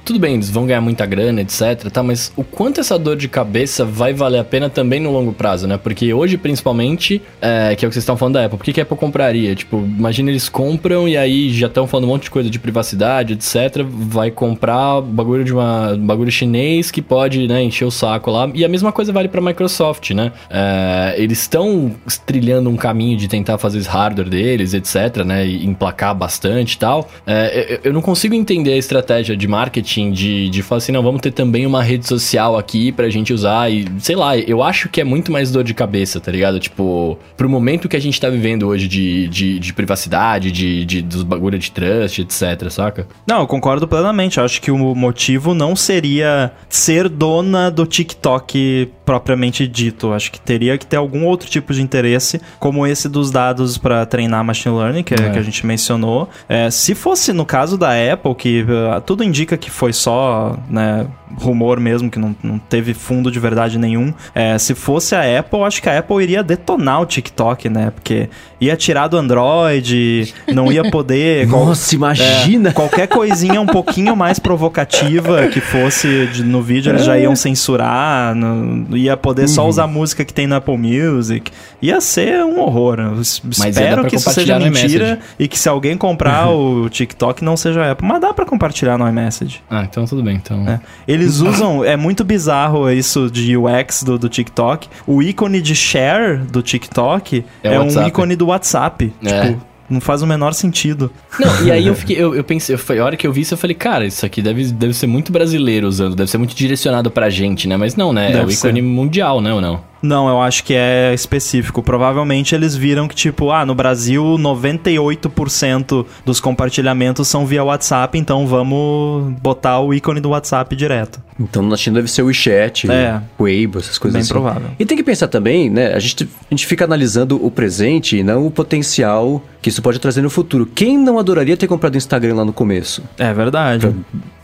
tudo 0.04 0.20
bem, 0.20 0.36
eles 0.36 0.50
vão 0.50 0.66
ganhar 0.66 0.82
muita 0.82 1.06
grana, 1.06 1.42
etc, 1.42 1.90
tá? 1.92 2.02
Mas 2.02 2.32
o 2.36 2.44
quanto 2.44 2.80
essa 2.80 2.98
dor 2.98 3.16
de 3.16 3.28
cabeça 3.28 3.86
vai 3.86 4.14
valer 4.14 4.40
a 4.40 4.44
pena 4.44 4.70
também 4.70 5.00
no 5.00 5.12
longo 5.12 5.34
prazo, 5.34 5.68
né? 5.68 5.78
Porque 5.78 6.14
hoje, 6.14 6.38
principalmente, 6.38 7.22
é, 7.42 7.76
que 7.76 7.86
é 7.86 7.88
o 7.88 7.90
que 7.90 7.94
vocês 7.94 8.04
estão 8.04 8.18
falando 8.18 8.36
da 8.36 8.46
Apple, 8.46 8.58
por 8.58 8.64
que, 8.64 8.74
que 8.74 8.80
a 8.80 8.84
Apple 8.84 8.98
compraria? 8.98 9.54
Tipo, 9.56 9.78
imagina 9.78 10.30
eles 10.30 10.50
compram 10.50 11.08
e 11.08 11.18
aí 11.18 11.54
já 11.54 11.68
estão 11.68 11.86
falando 11.88 12.06
um 12.06 12.08
monte 12.08 12.24
de 12.24 12.32
coisa 12.32 12.50
de 12.50 12.58
privacidade, 12.58 13.34
etc. 13.34 13.86
Vai 13.88 14.32
comprar 14.32 15.02
bagulho 15.02 15.44
de 15.44 15.54
uma 15.54 15.96
bagulho 15.98 16.32
chinês 16.32 16.90
que 16.98 17.02
pode, 17.04 17.48
né, 17.48 17.62
encher 17.62 17.86
o 17.86 17.92
saco 17.92 18.32
lá. 18.32 18.50
E 18.56 18.66
a 18.66 18.68
mesma 18.68 18.92
coisa 18.92 19.14
vale 19.14 19.28
pra 19.28 19.40
Microsoft, 19.40 20.10
né? 20.12 20.32
É, 20.50 21.14
eles 21.16 21.42
estão 21.42 21.94
trilhando 22.26 22.72
um 22.72 22.76
caminho 22.76 23.16
de 23.16 23.28
tentar 23.28 23.60
fazer 23.60 23.78
esse 23.78 23.88
hardware 23.88 24.28
deles, 24.28 24.74
etc, 24.74 25.24
né? 25.24 25.46
E 25.46 25.64
emplacar 25.64 26.16
bastante 26.16 26.74
e 26.74 26.78
tal. 26.80 27.08
É, 27.28 27.76
eu, 27.84 27.90
eu 27.90 27.94
não 27.94 28.02
consigo 28.02 28.34
entender 28.34 28.74
a 28.74 28.78
estratégia 28.78 29.38
de 29.38 29.48
marketing 29.48 30.12
de, 30.12 30.50
de 30.50 30.64
falar 30.64 30.78
assim, 30.78 30.92
não, 30.92 31.04
vamos 31.04 31.22
ter 31.22 31.32
também 31.32 31.68
uma 31.68 31.84
rede 31.84 32.08
social 32.08 32.58
aqui 32.58 32.92
pra 32.92 33.10
gente 33.10 33.32
usar 33.32 33.72
e, 33.72 33.86
sei 34.00 34.16
lá, 34.16 34.36
eu 34.36 34.64
acho 34.64 34.90
que 34.90 35.00
é 35.00 35.04
muito 35.04 35.32
mais 35.32 35.52
dor 35.52 35.64
de 35.64 35.76
cabeça, 35.76 36.20
tá 36.20 36.32
ligado? 36.32 36.60
Tipo, 36.60 37.20
pro 37.36 37.48
momento 37.48 37.88
que 37.88 37.96
a 37.96 38.02
gente 38.02 38.20
tá 38.20 38.28
vivendo 38.28 38.68
hoje 38.68 38.88
de, 38.88 39.28
de, 39.28 39.60
de 39.60 39.72
privacidade, 39.72 40.52
de, 40.52 40.84
de, 40.84 41.02
dos 41.04 41.22
bagulho 41.22 41.60
de 41.60 41.72
trust, 41.72 42.24
etc, 42.24 42.72
saca? 42.72 43.08
Não, 43.28 43.42
eu 43.42 43.48
concordo 43.48 43.88
plenamente. 43.88 44.40
Eu 44.40 44.46
acho 44.46 44.60
que 44.60 44.72
o 44.72 44.96
motivo 44.96 45.54
não 45.54 45.76
seria 45.76 46.52
ser 46.88 47.10
dona 47.10 47.70
do 47.70 47.86
TikTok 47.86 48.90
propriamente 49.06 49.68
dito. 49.68 50.14
Acho 50.14 50.32
que 50.32 50.40
teria 50.40 50.78
que 50.78 50.86
ter 50.86 50.96
algum 50.98 51.26
outro 51.26 51.50
tipo 51.50 51.74
de 51.74 51.82
interesse, 51.82 52.40
como 52.60 52.88
esse 52.88 53.10
dos 53.10 53.30
dados 53.30 53.78
para 53.78 54.06
treinar 54.06 54.44
machine 54.44 54.74
learning, 54.76 55.04
que, 55.04 55.14
É. 55.14 55.30
que 55.32 55.40
a 55.40 55.42
gente 55.42 55.66
mencionou. 55.66 56.30
É, 56.48 56.70
se 56.72 56.96
fosse 56.96 57.34
no 57.34 57.46
caso 57.46 57.78
da 57.78 57.90
Apple, 58.14 58.36
que 58.36 58.62
uh, 58.64 59.02
tudo 59.02 59.24
indica 59.24 59.58
que 59.58 59.70
foi 59.70 59.92
só 59.94 60.58
né, 60.70 61.08
rumor 61.42 61.80
mesmo, 61.80 62.10
que 62.10 62.20
não, 62.20 62.36
não 62.44 62.58
teve 62.58 62.94
fundo 62.94 63.30
de 63.32 63.40
verdade 63.40 63.78
nenhum. 63.78 64.14
É, 64.36 64.58
se 64.58 64.74
fosse 64.76 65.14
a 65.16 65.40
Apple, 65.40 65.62
acho 65.64 65.82
que 65.82 65.90
a 65.90 66.00
Apple 66.00 66.22
iria 66.24 66.42
detonar 66.44 67.02
o 67.02 67.06
TikTok, 67.06 67.70
né? 67.70 67.92
Porque 67.92 68.30
ia 68.60 68.76
tirar 68.78 69.08
do 69.08 69.18
Android, 69.18 70.34
não 70.54 70.72
ia 70.72 70.90
poder. 70.90 71.48
qual- 71.50 71.66
Nossa, 71.68 71.96
imagina! 71.96 72.70
é, 72.70 72.74
qualquer 72.74 73.08
coisinha 73.08 73.60
um 73.62 73.66
pouquinho 73.66 74.16
mais 74.16 74.38
provocativa 74.40 75.48
que 75.48 75.60
fosse 75.62 76.28
de- 76.28 76.44
no 76.44 76.62
vídeo, 76.62 76.77
eles 76.86 77.04
já 77.06 77.18
iam 77.18 77.36
censurar, 77.36 78.36
não- 78.36 78.86
ia 78.96 79.16
poder 79.18 79.48
só 79.48 79.68
usar 79.68 79.84
a 79.84 79.88
música 79.88 80.24
que 80.24 80.34
tem 80.34 80.48
no 80.48 80.56
Apple 80.56 80.78
Music. 80.78 81.52
Ia 81.82 82.02
ser 82.02 82.44
um 82.44 82.60
horror. 82.60 83.00
Eu 83.00 83.12
Mas 83.16 83.42
espero 83.44 84.06
que 84.06 84.16
isso 84.16 84.30
seja 84.32 84.54
compartilhar 84.54 84.60
no 84.60 84.66
mentira 84.72 85.20
e 85.40 85.48
que 85.48 85.58
se 85.58 85.70
alguém 85.70 85.98
comprar 85.98 86.50
o 86.50 86.90
TikTok 86.90 87.44
não 87.44 87.56
seja 87.58 87.92
Apple. 87.92 88.08
Mas 88.08 88.22
dá 88.22 88.34
pra 88.34 88.46
compartilhar 88.46 88.98
no 88.98 89.08
iMessage. 89.08 89.62
Ah, 89.70 89.84
então 89.84 90.06
tudo 90.06 90.24
bem, 90.24 90.36
então. 90.36 90.68
É. 90.68 90.80
Eles 91.08 91.40
usam, 91.42 91.84
é 91.84 91.96
muito 91.96 92.24
bizarro 92.24 92.90
isso 92.92 93.30
de 93.30 93.56
UX 93.56 94.04
do, 94.04 94.18
do 94.18 94.30
TikTok. 94.30 94.88
O 95.06 95.22
ícone 95.22 95.62
de 95.62 95.76
share 95.76 96.38
do 96.38 96.62
TikTok 96.62 97.46
É 97.64 97.74
é, 97.76 97.80
um 97.80 98.08
ícone 98.08 98.36
do 98.36 98.48
WhatsApp. 98.48 99.14
É. 99.24 99.48
Tipo, 99.48 99.62
não 99.90 100.02
faz 100.02 100.22
o 100.22 100.28
menor 100.28 100.54
sentido. 100.54 101.12
Não, 101.40 101.66
e 101.66 101.72
aí 101.72 101.88
eu 101.88 101.96
fiquei, 101.96 102.16
eu, 102.18 102.36
eu 102.36 102.44
pensei, 102.44 102.76
eu, 102.76 102.80
falei- 102.80 103.02
a 103.02 103.06
hora 103.06 103.18
que 103.18 103.26
eu 103.26 103.32
vi 103.32 103.42
isso, 103.42 103.54
eu 103.54 103.58
falei, 103.58 103.76
cara, 103.76 104.06
isso 104.06 104.26
aqui 104.26 104.42
deve, 104.42 104.66
deve 104.72 104.94
ser 104.94 105.08
muito 105.08 105.32
brasileiro 105.32 105.88
usando, 105.88 106.16
deve 106.16 106.30
ser 106.30 106.38
muito 106.38 106.56
direcionado 106.56 107.10
pra 107.12 107.30
gente, 107.30 107.68
né? 107.68 107.78
Mas 107.78 107.96
não, 107.96 108.12
né? 108.14 108.30
é 108.30 108.34
Deve 108.34 108.46
o 108.46 108.52
ícone 108.52 108.82
mundial, 108.82 109.42
né, 109.42 109.54
ou 109.54 109.62
não? 109.62 109.82
Não, 110.02 110.30
eu 110.30 110.42
acho 110.42 110.64
que 110.64 110.74
é 110.76 111.14
específico. 111.14 111.82
Provavelmente 111.82 112.54
eles 112.54 112.76
viram 112.76 113.08
que, 113.08 113.16
tipo, 113.16 113.52
ah, 113.52 113.66
no 113.66 113.74
Brasil 113.76 114.38
98% 114.38 116.06
dos 116.26 116.40
compartilhamentos 116.40 117.28
são 117.28 117.46
via 117.46 117.64
WhatsApp, 117.64 118.18
então 118.18 118.46
vamos 118.48 119.34
botar 119.42 119.80
o 119.80 119.94
ícone 119.94 120.20
do 120.22 120.30
WhatsApp 120.30 120.76
direto. 120.76 121.20
Então 121.40 121.62
na 121.62 121.78
China 121.78 121.98
deve 121.98 122.10
ser 122.10 122.24
o 122.24 122.26
WeChat, 122.26 122.90
É. 122.92 123.22
o 123.38 123.44
Weibo, 123.44 123.78
essas 123.78 123.98
coisas 124.00 124.14
Bem 124.16 124.22
assim. 124.22 124.30
provável. 124.32 124.70
E 124.80 124.86
tem 124.86 124.98
que 124.98 125.04
pensar 125.04 125.28
também, 125.28 125.70
né? 125.70 125.94
A 125.94 126.00
gente, 126.00 126.24
a 126.24 126.54
gente 126.54 126.66
fica 126.66 126.84
analisando 126.86 127.44
o 127.46 127.52
presente 127.52 128.18
e 128.18 128.24
não 128.24 128.46
o 128.48 128.52
potencial 128.52 129.42
que 129.62 129.70
isso 129.70 129.82
pode 129.82 130.00
trazer 130.00 130.22
no 130.24 130.30
futuro. 130.32 130.66
Quem 130.66 130.98
não 130.98 131.20
adoraria 131.20 131.56
ter 131.56 131.68
comprado 131.68 131.94
o 131.94 131.98
Instagram 131.98 132.36
lá 132.36 132.46
no 132.46 132.54
começo? 132.54 133.04
É 133.20 133.32
verdade. 133.34 133.94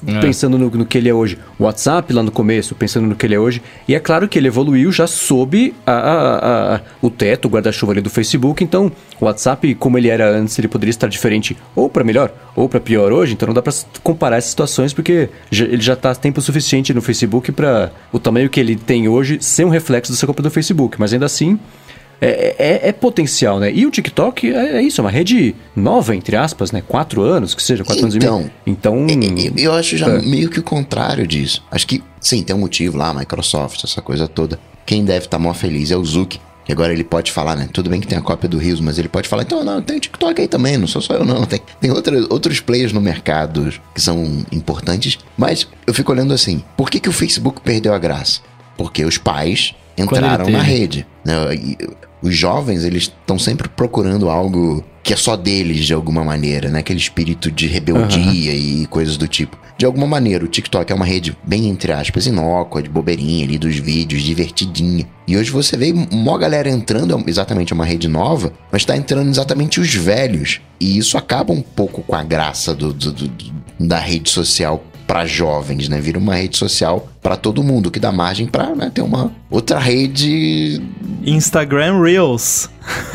É. 0.05 0.19
Pensando 0.19 0.57
no, 0.57 0.69
no 0.69 0.85
que 0.85 0.97
ele 0.97 1.09
é 1.09 1.13
hoje. 1.13 1.39
O 1.57 1.63
WhatsApp 1.63 2.11
lá 2.13 2.21
no 2.21 2.29
começo, 2.31 2.75
pensando 2.75 3.07
no 3.07 3.15
que 3.15 3.25
ele 3.25 3.33
é 3.35 3.39
hoje. 3.39 3.61
E 3.87 3.95
é 3.95 3.99
claro 3.99 4.27
que 4.27 4.37
ele 4.37 4.47
evoluiu 4.49 4.91
já 4.91 5.07
sob 5.07 5.42
a, 5.85 5.91
a- 5.91 6.75
a- 6.75 6.81
o 7.01 7.09
teto, 7.09 7.45
o 7.47 7.51
guarda-chuva 7.51 7.91
ali 7.93 8.01
do 8.01 8.09
Facebook. 8.09 8.63
Então, 8.63 8.91
o 9.19 9.25
WhatsApp, 9.25 9.75
como 9.75 9.97
ele 9.97 10.09
era 10.09 10.29
antes, 10.29 10.57
ele 10.59 10.67
poderia 10.67 10.91
estar 10.91 11.07
diferente 11.07 11.55
ou 11.75 11.89
para 11.89 12.03
melhor 12.03 12.31
ou 12.55 12.67
para 12.69 12.79
pior 12.79 13.11
hoje. 13.11 13.33
Então, 13.33 13.47
não 13.47 13.53
dá 13.53 13.61
para 13.61 13.73
comparar 14.03 14.37
essas 14.37 14.49
situações 14.51 14.93
porque 14.93 15.29
já- 15.51 15.65
ele 15.65 15.81
já 15.81 15.93
está 15.93 16.13
tempo 16.15 16.41
suficiente 16.41 16.93
no 16.93 17.01
Facebook 17.01 17.51
para 17.51 17.91
o 18.11 18.19
tamanho 18.19 18.49
que 18.49 18.59
ele 18.59 18.75
tem 18.75 19.07
hoje 19.07 19.37
ser 19.41 19.65
um 19.65 19.69
reflexo 19.69 20.11
dessa 20.11 20.25
compra 20.27 20.43
do 20.43 20.51
Facebook. 20.51 20.99
Mas 20.99 21.13
ainda 21.13 21.25
assim. 21.25 21.59
É, 22.25 22.55
é- 22.85 22.89
é 22.89 22.91
potencial, 22.93 23.59
né? 23.59 23.69
E 23.73 23.85
o 23.85 23.91
TikTok 23.91 24.49
é, 24.49 24.77
é 24.77 24.81
isso, 24.81 25.01
é 25.01 25.03
uma 25.03 25.11
rede 25.11 25.53
nova, 25.75 26.15
entre 26.15 26.37
aspas, 26.37 26.71
né? 26.71 26.81
Quatro 26.87 27.21
anos, 27.21 27.53
que 27.53 27.61
seja, 27.61 27.83
quatro 27.83 28.01
anos 28.03 28.15
e 28.15 28.19
meio. 28.19 28.49
Então. 28.65 29.05
Eu, 29.57 29.65
eu 29.65 29.73
acho 29.73 29.97
já 29.97 30.07
É. 30.07 30.21
meio 30.21 30.49
que 30.49 30.57
o 30.57 30.63
contrário 30.63 31.27
disso. 31.27 31.61
Acho 31.69 31.85
que, 31.85 32.01
sim, 32.21 32.41
tem 32.41 32.55
um 32.55 32.59
motivo 32.59 32.97
lá, 32.97 33.13
Microsoft, 33.13 33.83
essa 33.83 34.01
coisa 34.01 34.25
toda. 34.25 34.57
Quem 34.86 35.03
deve 35.03 35.25
estar 35.25 35.39
mó 35.39 35.53
feliz 35.53 35.91
é 35.91 35.97
o 35.97 36.03
Zuck. 36.03 36.39
Que 36.65 36.71
agora 36.71 36.93
ele 36.93 37.03
pode 37.03 37.29
falar, 37.29 37.57
né? 37.57 37.67
Tudo 37.73 37.89
bem 37.89 37.99
que 37.99 38.07
tem 38.07 38.17
a 38.17 38.21
cópia 38.21 38.47
do 38.47 38.57
Rios, 38.57 38.79
mas 38.79 38.97
ele 38.97 39.09
pode 39.09 39.27
falar, 39.27 39.43
então, 39.43 39.65
não, 39.65 39.81
tem 39.81 39.97
o 39.97 39.99
TikTok 39.99 40.39
aí 40.41 40.47
também, 40.47 40.77
não 40.77 40.88
sou 40.88 41.01
só 41.01 41.15
eu, 41.15 41.25
não. 41.25 41.43
Tem, 41.45 41.59
tem 41.81 41.91
outra, 41.91 42.17
outros 42.29 42.61
players 42.61 42.93
no 42.93 43.01
mercado 43.01 43.73
que 43.93 44.01
são 44.01 44.45
importantes. 44.49 45.17
Mas 45.38 45.67
eu 45.86 45.93
fico 45.93 46.09
olhando 46.13 46.34
assim, 46.34 46.63
por 46.77 46.89
que, 46.89 47.01
que 47.01 47.09
o 47.09 47.11
Facebook 47.11 47.59
perdeu 47.59 47.93
a 47.93 47.99
graça? 47.99 48.39
Porque 48.77 49.03
os 49.03 49.17
pais 49.17 49.75
entraram 49.97 50.45
na 50.49 50.61
rede. 50.61 51.05
né? 51.25 51.34
Os 52.21 52.34
jovens, 52.34 52.86
eles 52.86 53.03
estão 53.03 53.38
sempre 53.38 53.67
procurando 53.67 54.29
algo 54.29 54.81
que 55.03 55.11
é 55.11 55.17
só 55.17 55.36
deles 55.36 55.86
de 55.86 55.93
alguma 55.93 56.23
maneira, 56.23 56.69
né? 56.69 56.79
Aquele 56.79 56.99
espírito 56.99 57.51
de 57.51 57.67
rebeldia 57.67 58.53
e 58.53 58.86
coisas 58.88 59.17
do 59.17 59.27
tipo. 59.27 59.57
De 59.78 59.86
alguma 59.86 60.05
maneira, 60.07 60.45
o 60.45 60.47
TikTok 60.47 60.91
é 60.91 60.95
uma 60.95 61.05
rede 61.05 61.36
bem, 61.43 61.67
entre 61.67 61.91
aspas, 61.91 62.28
inócua, 62.28 62.82
de 62.82 62.89
bobeirinha 62.89 63.43
ali 63.45 63.57
dos 63.57 63.76
vídeos, 63.78 64.21
divertidinha. 64.21 65.07
E 65.28 65.36
hoje 65.36 65.49
você 65.51 65.76
vê 65.76 65.93
uma 66.11 66.38
galera 66.38 66.69
entrando, 66.69 67.17
é 67.17 67.24
exatamente 67.30 67.74
uma 67.74 67.84
rede 67.86 68.07
nova, 68.07 68.53
mas 68.71 68.86
tá 68.86 68.95
entrando 68.95 69.30
exatamente 69.30 69.80
os 69.80 69.93
velhos. 69.93 70.61
E 70.80 70.97
isso 70.97 71.17
acaba 71.17 71.51
um 71.51 71.61
pouco 71.61 72.01
com 72.03 72.15
a 72.15 72.24
graça 72.24 72.74
do, 72.74 72.93
do- 72.93 73.11
do- 73.11 73.53
da 73.80 73.97
rede 73.99 74.30
social 74.30 74.84
para 75.07 75.26
jovens, 75.26 75.89
né? 75.89 75.99
Vira 75.99 76.17
uma 76.17 76.36
rede 76.36 76.55
social 76.57 77.09
para 77.21 77.36
todo 77.36 77.63
mundo, 77.63 77.91
que 77.91 77.99
dá 77.99 78.11
margem 78.11 78.47
para 78.47 78.74
né, 78.76 78.89
ter 78.93 79.01
uma 79.01 79.34
outra 79.49 79.78
rede, 79.80 80.82
Instagram 81.26 82.01
Reels. 82.01 82.69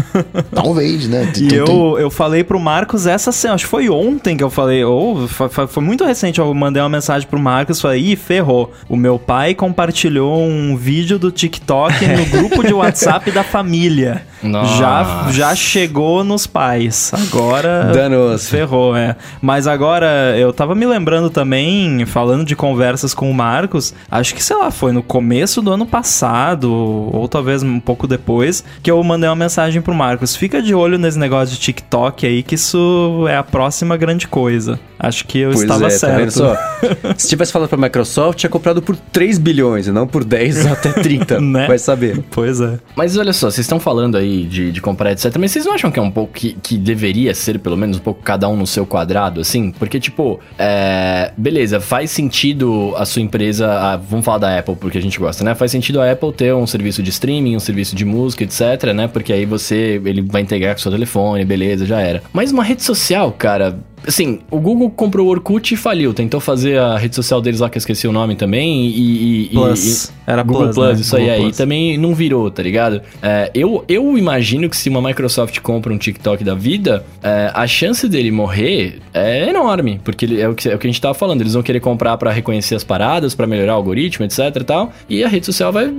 talvez, 0.55 1.09
né? 1.09 1.31
E 1.37 1.55
eu, 1.55 1.99
eu 1.99 2.11
falei 2.11 2.43
pro 2.43 2.59
Marcos 2.59 3.07
essa 3.07 3.31
semana, 3.31 3.57
acho 3.57 3.65
que 3.65 3.71
foi 3.71 3.89
ontem 3.89 4.37
que 4.37 4.43
eu 4.43 4.51
falei, 4.51 4.85
ou 4.85 5.29
foi 5.29 5.83
muito 5.83 6.05
recente, 6.05 6.39
eu 6.39 6.53
mandei 6.55 6.83
uma 6.83 6.89
mensagem 6.89 7.29
pro 7.29 7.39
Marcos, 7.39 7.81
falei, 7.81 8.01
ih, 8.01 8.17
ferrou. 8.17 8.73
O 8.89 8.97
meu 8.97 9.19
pai 9.19 9.55
compartilhou 9.55 10.41
um 10.43 10.77
vídeo 10.77 11.19
do 11.19 11.31
TikTok 11.31 12.07
no 12.07 12.27
grupo 12.27 12.67
de 12.67 12.73
WhatsApp 12.75 13.31
da 13.31 13.43
família. 13.43 14.23
Nossa. 14.43 14.77
Já, 14.77 15.27
já 15.31 15.55
chegou 15.55 16.23
nos 16.25 16.47
pais. 16.47 17.13
Agora. 17.13 17.91
Danoso. 17.93 18.49
Ferrou, 18.49 18.97
é. 18.97 19.17
Mas 19.41 19.67
agora, 19.67 20.35
eu 20.37 20.53
tava 20.53 20.75
me 20.75 20.87
lembrando 20.87 21.31
também, 21.31 22.05
falando 22.07 22.45
de 22.45 22.55
conversas 22.57 23.15
com 23.15 23.31
o 23.31 23.35
Marcos, 23.35 23.95
acho 24.11 24.35
que, 24.35 24.43
sei 24.43 24.57
lá, 24.57 24.71
foi 24.71 24.93
no 24.93 25.03
começo 25.03 25.61
do 25.63 25.73
ano 25.73 25.87
passado, 25.87 26.73
ou 26.73 27.27
talvez 27.29 27.63
um 27.63 27.81
pouco 27.81 28.07
depois, 28.07 28.65
que 28.83 28.91
eu 28.91 29.03
mandei 29.03 29.29
uma 29.29 29.37
mensagem 29.37 29.81
pro 29.83 29.95
Marcos. 29.95 30.37
Fica 30.37 30.63
de 30.63 30.75
olho 30.75 30.99
nesse 30.99 31.19
negócio 31.19 31.55
de 31.55 31.61
TikTok 31.61 32.27
aí, 32.27 32.43
que 32.43 32.55
isso 32.55 33.27
é 33.29 33.37
a 33.37 33.43
próxima 33.43 33.97
grande 33.97 34.29
coisa. 34.29 34.79
Acho 34.99 35.25
que 35.27 35.39
eu 35.39 35.51
Pois 35.51 35.63
estava 35.63 35.87
é, 35.87 35.91
tá 35.91 35.97
certo. 35.97 36.33
só? 36.33 36.57
Se 37.17 37.29
tivesse 37.29 37.53
falado 37.53 37.69
pra 37.69 37.79
Microsoft, 37.79 38.39
tinha 38.39 38.51
comprado 38.51 38.83
por 38.83 38.97
3 38.97 39.39
bilhões, 39.39 39.87
e 39.87 39.93
não 39.93 40.07
por 40.07 40.25
10 40.25 40.67
até 40.67 40.93
30. 40.93 41.39
Né? 41.49 41.67
Vai 41.67 41.79
saber. 41.79 42.23
Pois 42.31 42.61
é. 42.61 42.79
Mas 42.97 43.17
olha 43.17 43.33
só, 43.33 43.47
vocês 43.51 43.61
estão 43.61 43.79
falando 43.79 44.17
aí 44.17 44.28
de, 44.47 44.73
de 44.73 44.81
comprar 44.81 45.13
etc. 45.13 45.37
Mas 45.39 45.53
vocês 45.53 45.65
não 45.65 45.73
acham 45.75 45.91
que 45.91 45.99
é 45.99 46.03
um 46.03 46.11
pouco 46.11 46.33
que, 46.33 46.55
que 46.63 46.77
deveria 46.77 47.35
ser, 47.35 47.59
pelo 47.59 47.77
menos, 47.77 47.97
um 47.97 48.01
pouco 48.01 48.23
cada 48.23 48.49
um 48.49 48.57
no 48.57 48.67
seu 48.67 48.87
quadrado, 48.87 49.41
assim? 49.41 49.71
Porque, 49.73 49.99
tipo, 50.01 50.39
é, 50.59 51.33
beleza, 51.37 51.81
faz 51.81 52.11
sentido 52.11 52.95
a 52.97 53.05
sua 53.05 53.23
empresa. 53.23 53.69
a- 53.73 53.97
vamos 53.97 54.25
falar 54.25 54.39
da 54.39 54.59
Apple, 54.59 54.77
porque 54.77 54.99
a 54.99 55.03
gente 55.03 55.19
gosta, 55.19 55.43
né? 55.45 55.55
Faz 55.55 55.71
sentido 55.71 56.01
a 56.01 56.11
Apple 56.11 56.33
ter 56.33 56.55
um 56.55 56.67
serviço 56.67 57.03
de 57.03 57.11
streaming, 57.11 57.57
um 57.57 57.61
serviço 57.61 57.95
de 57.97 58.05
música, 58.05 58.45
etc, 58.45 58.93
né? 58.95 59.09
Porque 59.09 59.33
aí 59.33 59.45
você. 59.47 60.01
Ele 60.05 60.23
vai 60.23 60.43
integrar 60.43 60.75
com 60.75 60.79
o 60.79 60.83
seu 60.83 60.93
telefone, 60.93 61.45
beleza, 61.45 61.85
já 61.87 62.01
era. 62.01 62.23
Mas 62.33 62.53
uma 62.53 62.63
rede 62.65 62.83
social, 62.83 63.33
cara. 63.33 63.79
Assim, 64.07 64.41
o 64.51 64.59
Google 64.59 64.91
comprou 64.91 65.27
o 65.27 65.31
Orkut 65.31 65.75
e 65.75 65.77
faliu. 65.77 66.15
Tentou 66.15 66.41
fazer 66.41 66.79
a 66.79 66.97
rede 66.97 67.15
social 67.15 67.41
deles 67.41 67.61
lá, 67.61 67.69
que 67.69 67.77
eu 67.77 67.81
esqueci 67.81 68.07
o 68.09 68.13
nome 68.13 68.37
também. 68.37 68.87
E. 68.87 68.91
e- 68.91 69.45
e- 69.47 69.49
Plus. 69.51 70.05
e- 70.05 70.11
Era 70.27 70.43
Google 70.43 70.65
Plus, 70.65 70.75
Plus, 70.77 70.95
né? 70.95 71.01
isso 71.01 71.17
aí, 71.17 71.23
Google 71.23 71.37
aí 71.37 71.43
Plus. 71.43 71.57
também 71.57 71.99
não 71.99 72.15
virou, 72.15 72.51
tá 72.51 72.63
ligado? 72.63 73.03
É, 73.23 73.51
eu, 73.55 73.85
eu 73.89 74.17
imagino 74.17 74.69
que 74.69 74.77
se 74.77 74.89
uma 74.89 75.01
Microsoft 75.03 75.59
compra 75.61 75.93
um 75.93 75.99
TikTok 75.99 76.43
da 76.45 76.55
vida, 76.55 77.05
é, 77.23 77.51
a 77.53 77.67
chance 77.67 78.09
dele 78.09 78.31
morrer 78.31 79.01
é 79.13 79.49
enorme, 79.49 80.01
porque 80.05 80.25
ele- 80.25 80.41
é, 80.41 80.49
o 80.49 80.55
que, 80.55 80.69
é 80.69 80.75
o 80.75 80.79
que 80.79 80.87
a 80.87 80.91
gente 80.91 81.01
tava 81.01 81.15
falando, 81.15 81.41
eles 81.41 81.55
vão 81.55 81.63
querer 81.63 81.81
comprar 81.81 82.17
pra 82.17 82.31
reconhecer 82.31 82.75
as 82.75 82.85
paradas, 82.85 83.35
pra 83.35 83.47
melhorar 83.47 83.75
o 83.75 83.77
algoritmo, 83.77 84.25
etc 84.25 84.39
e 84.61 84.65
tal, 84.65 84.93
e 85.09 85.25
a 85.25 85.29
rede 85.29 85.47
social 85.47 85.73
vai... 85.73 85.93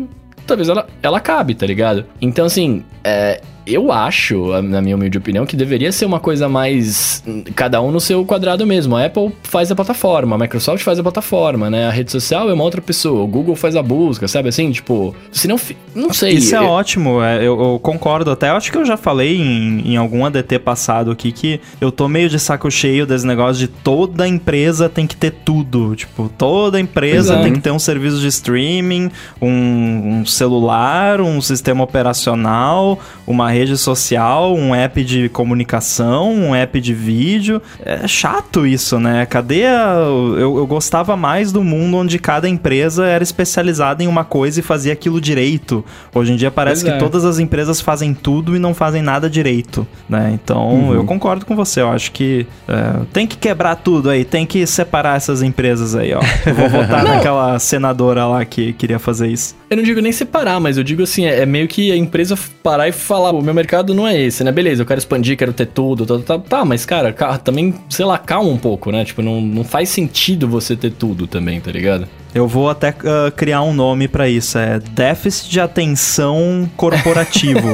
Talvez 0.48 0.68
ela, 0.68 0.88
ela 1.04 1.20
cabe, 1.20 1.54
tá 1.54 1.66
ligado? 1.68 2.06
Então, 2.20 2.46
assim, 2.46 2.84
é, 3.04 3.40
eu 3.74 3.92
acho, 3.92 4.62
na 4.62 4.82
minha 4.82 4.96
humilde 4.96 5.18
opinião, 5.18 5.46
que 5.46 5.56
deveria 5.56 5.92
ser 5.92 6.06
uma 6.06 6.20
coisa 6.20 6.50
mais. 6.50 7.24
Cada 7.56 7.82
um 7.82 7.92
no 7.92 8.00
seu 8.00 8.26
quadrado 8.26 8.66
mesmo. 8.66 8.96
A 8.96 9.06
Apple 9.06 9.32
faz 9.44 9.72
a 9.72 9.76
plataforma, 9.76 10.36
a 10.36 10.40
Microsoft 10.40 10.84
faz 10.84 11.00
a 11.00 11.04
plataforma, 11.04 11.70
né? 11.70 11.88
A 11.88 11.92
rede 11.92 12.12
social 12.12 12.50
é 12.50 12.54
uma 12.54 12.64
outra 12.64 12.82
pessoa, 12.82 13.24
o 13.24 13.28
Google 13.28 13.56
faz 13.56 13.76
a 13.76 13.82
busca, 13.84 14.28
sabe 14.28 14.50
assim? 14.50 14.72
Tipo, 14.72 15.16
se 15.32 15.48
não. 15.48 15.60
Não 15.96 16.14
sei. 16.14 16.34
Isso 16.34 16.56
é 16.56 16.60
eu- 16.60 16.66
ótimo, 16.66 17.22
é, 17.22 17.38
eu, 17.40 17.60
eu 17.60 17.80
concordo 17.82 18.32
até. 18.32 18.50
Acho 18.50 18.72
que 18.72 18.78
eu 18.78 18.86
já 18.86 18.98
falei 18.98 19.38
em, 19.38 19.94
em 19.94 19.98
algum 19.98 20.26
ADT 20.26 20.60
passado 20.60 21.12
aqui 21.12 21.32
que 21.32 21.60
eu 21.82 21.92
tô 21.92 22.08
meio 22.08 22.30
de 22.30 22.40
saco 22.40 22.70
cheio 22.72 23.06
desse 23.06 23.26
negócio 23.26 23.60
de 23.60 23.68
toda 23.68 24.28
empresa 24.28 24.88
tem 24.90 25.06
que 25.06 25.16
ter 25.16 25.32
tudo. 25.32 25.96
Tipo, 25.96 26.30
toda 26.38 26.80
empresa 26.80 27.36
é. 27.36 27.44
tem 27.44 27.54
que 27.54 27.60
ter 27.60 27.72
um 27.72 27.80
serviço 27.80 28.20
de 28.20 28.28
streaming, 28.28 29.12
um, 29.42 30.20
um 30.20 30.26
celular, 30.26 31.22
um 31.22 31.42
sistema 31.42 31.84
operacional, 31.84 33.00
uma 33.28 33.50
rede 33.52 33.59
social, 33.78 34.56
um 34.56 34.74
app 34.74 35.04
de 35.04 35.30
comunicação, 35.30 36.34
um 36.34 36.56
app 36.56 36.80
de 36.80 36.94
vídeo. 36.94 37.62
É 37.84 38.08
chato 38.08 38.66
isso, 38.66 39.00
né? 39.00 39.26
Cadê 39.26 39.66
a... 39.66 39.96
eu, 39.98 40.58
eu 40.58 40.68
gostava 40.68 41.16
mais 41.16 41.52
do 41.52 41.64
mundo 41.64 41.98
onde 41.98 42.20
cada 42.20 42.48
empresa 42.48 43.06
era 43.06 43.24
especializada 43.24 44.04
em 44.04 44.08
uma 44.08 44.24
coisa 44.24 44.60
e 44.60 44.64
fazia 44.64 44.94
aquilo 44.94 45.20
direito. 45.20 45.84
Hoje 46.14 46.34
em 46.34 46.36
dia 46.36 46.52
parece 46.52 46.84
Pois 46.84 46.94
que 46.94 46.98
é. 46.98 47.00
todas 47.00 47.26
as 47.26 47.40
empresas 47.40 47.82
fazem 47.82 48.14
tudo 48.14 48.56
e 48.56 48.60
não 48.60 48.74
fazem 48.74 49.02
nada 49.02 49.30
direito, 49.30 49.88
né? 50.08 50.32
Então 50.34 50.94
eu 50.94 51.04
concordo 51.04 51.46
com 51.46 51.56
você. 51.56 51.82
Eu 51.82 51.90
acho 51.90 52.12
que 52.12 52.46
é, 52.68 53.06
tem 53.12 53.26
que 53.28 53.38
quebrar 53.38 53.76
tudo 53.76 54.10
aí, 54.10 54.24
tem 54.24 54.46
que 54.46 54.66
separar 54.66 55.18
essas 55.18 55.42
empresas 55.42 55.96
aí, 55.96 56.14
ó. 56.14 56.22
Eu 56.46 56.56
vou 56.56 56.70
votar 56.70 57.04
naquela 57.06 57.58
senadora 57.60 58.26
lá 58.26 58.46
que 58.46 58.74
queria 58.74 59.00
fazer 59.00 59.28
isso. 59.28 59.56
Eu 59.70 59.78
não 59.78 59.84
digo 59.84 60.02
nem 60.02 60.12
separar, 60.12 60.60
mas 60.60 60.78
eu 60.78 60.84
digo 60.84 61.04
assim, 61.04 61.26
é, 61.26 61.42
é 61.42 61.46
meio 61.46 61.68
que 61.68 61.92
a 61.92 61.96
empresa 61.96 62.38
parar 62.64 62.88
e 62.88 62.92
falar, 62.92 63.32
o 63.40 63.42
meu 63.44 63.54
mercado 63.54 63.94
não 63.94 64.08
é 64.08 64.20
esse, 64.20 64.44
né? 64.44 64.52
Beleza, 64.52 64.82
eu 64.82 64.86
quero 64.86 65.00
expandir, 65.00 65.38
quero 65.38 65.54
ter 65.54 65.66
tudo, 65.68 66.06
tá, 66.06 66.20
tá, 66.20 66.40
tá 66.40 66.66
mas 66.66 66.86
cara, 66.86 67.12
ca- 67.14 67.38
também, 67.38 67.74
sei 67.90 68.06
lá, 68.06 68.18
calma 68.18 68.50
um 68.50 68.58
pouco, 68.58 68.92
né? 68.92 69.04
Tipo, 69.06 69.22
não, 69.22 69.42
não 69.42 69.64
faz 69.64 69.90
sentido 69.90 70.48
você 70.48 70.76
ter 70.76 70.92
tudo 70.92 71.26
também, 71.28 71.60
tá 71.60 71.72
ligado? 71.72 72.08
Eu 72.36 72.48
vou 72.48 72.70
até 72.70 72.90
ah, 73.06 73.32
criar 73.36 73.64
um 73.64 73.74
nome 73.74 74.08
pra 74.08 74.30
isso, 74.30 74.58
é 74.58 74.80
déficit 74.80 75.50
de 75.50 75.60
atenção 75.60 76.70
corporativo. 76.78 77.70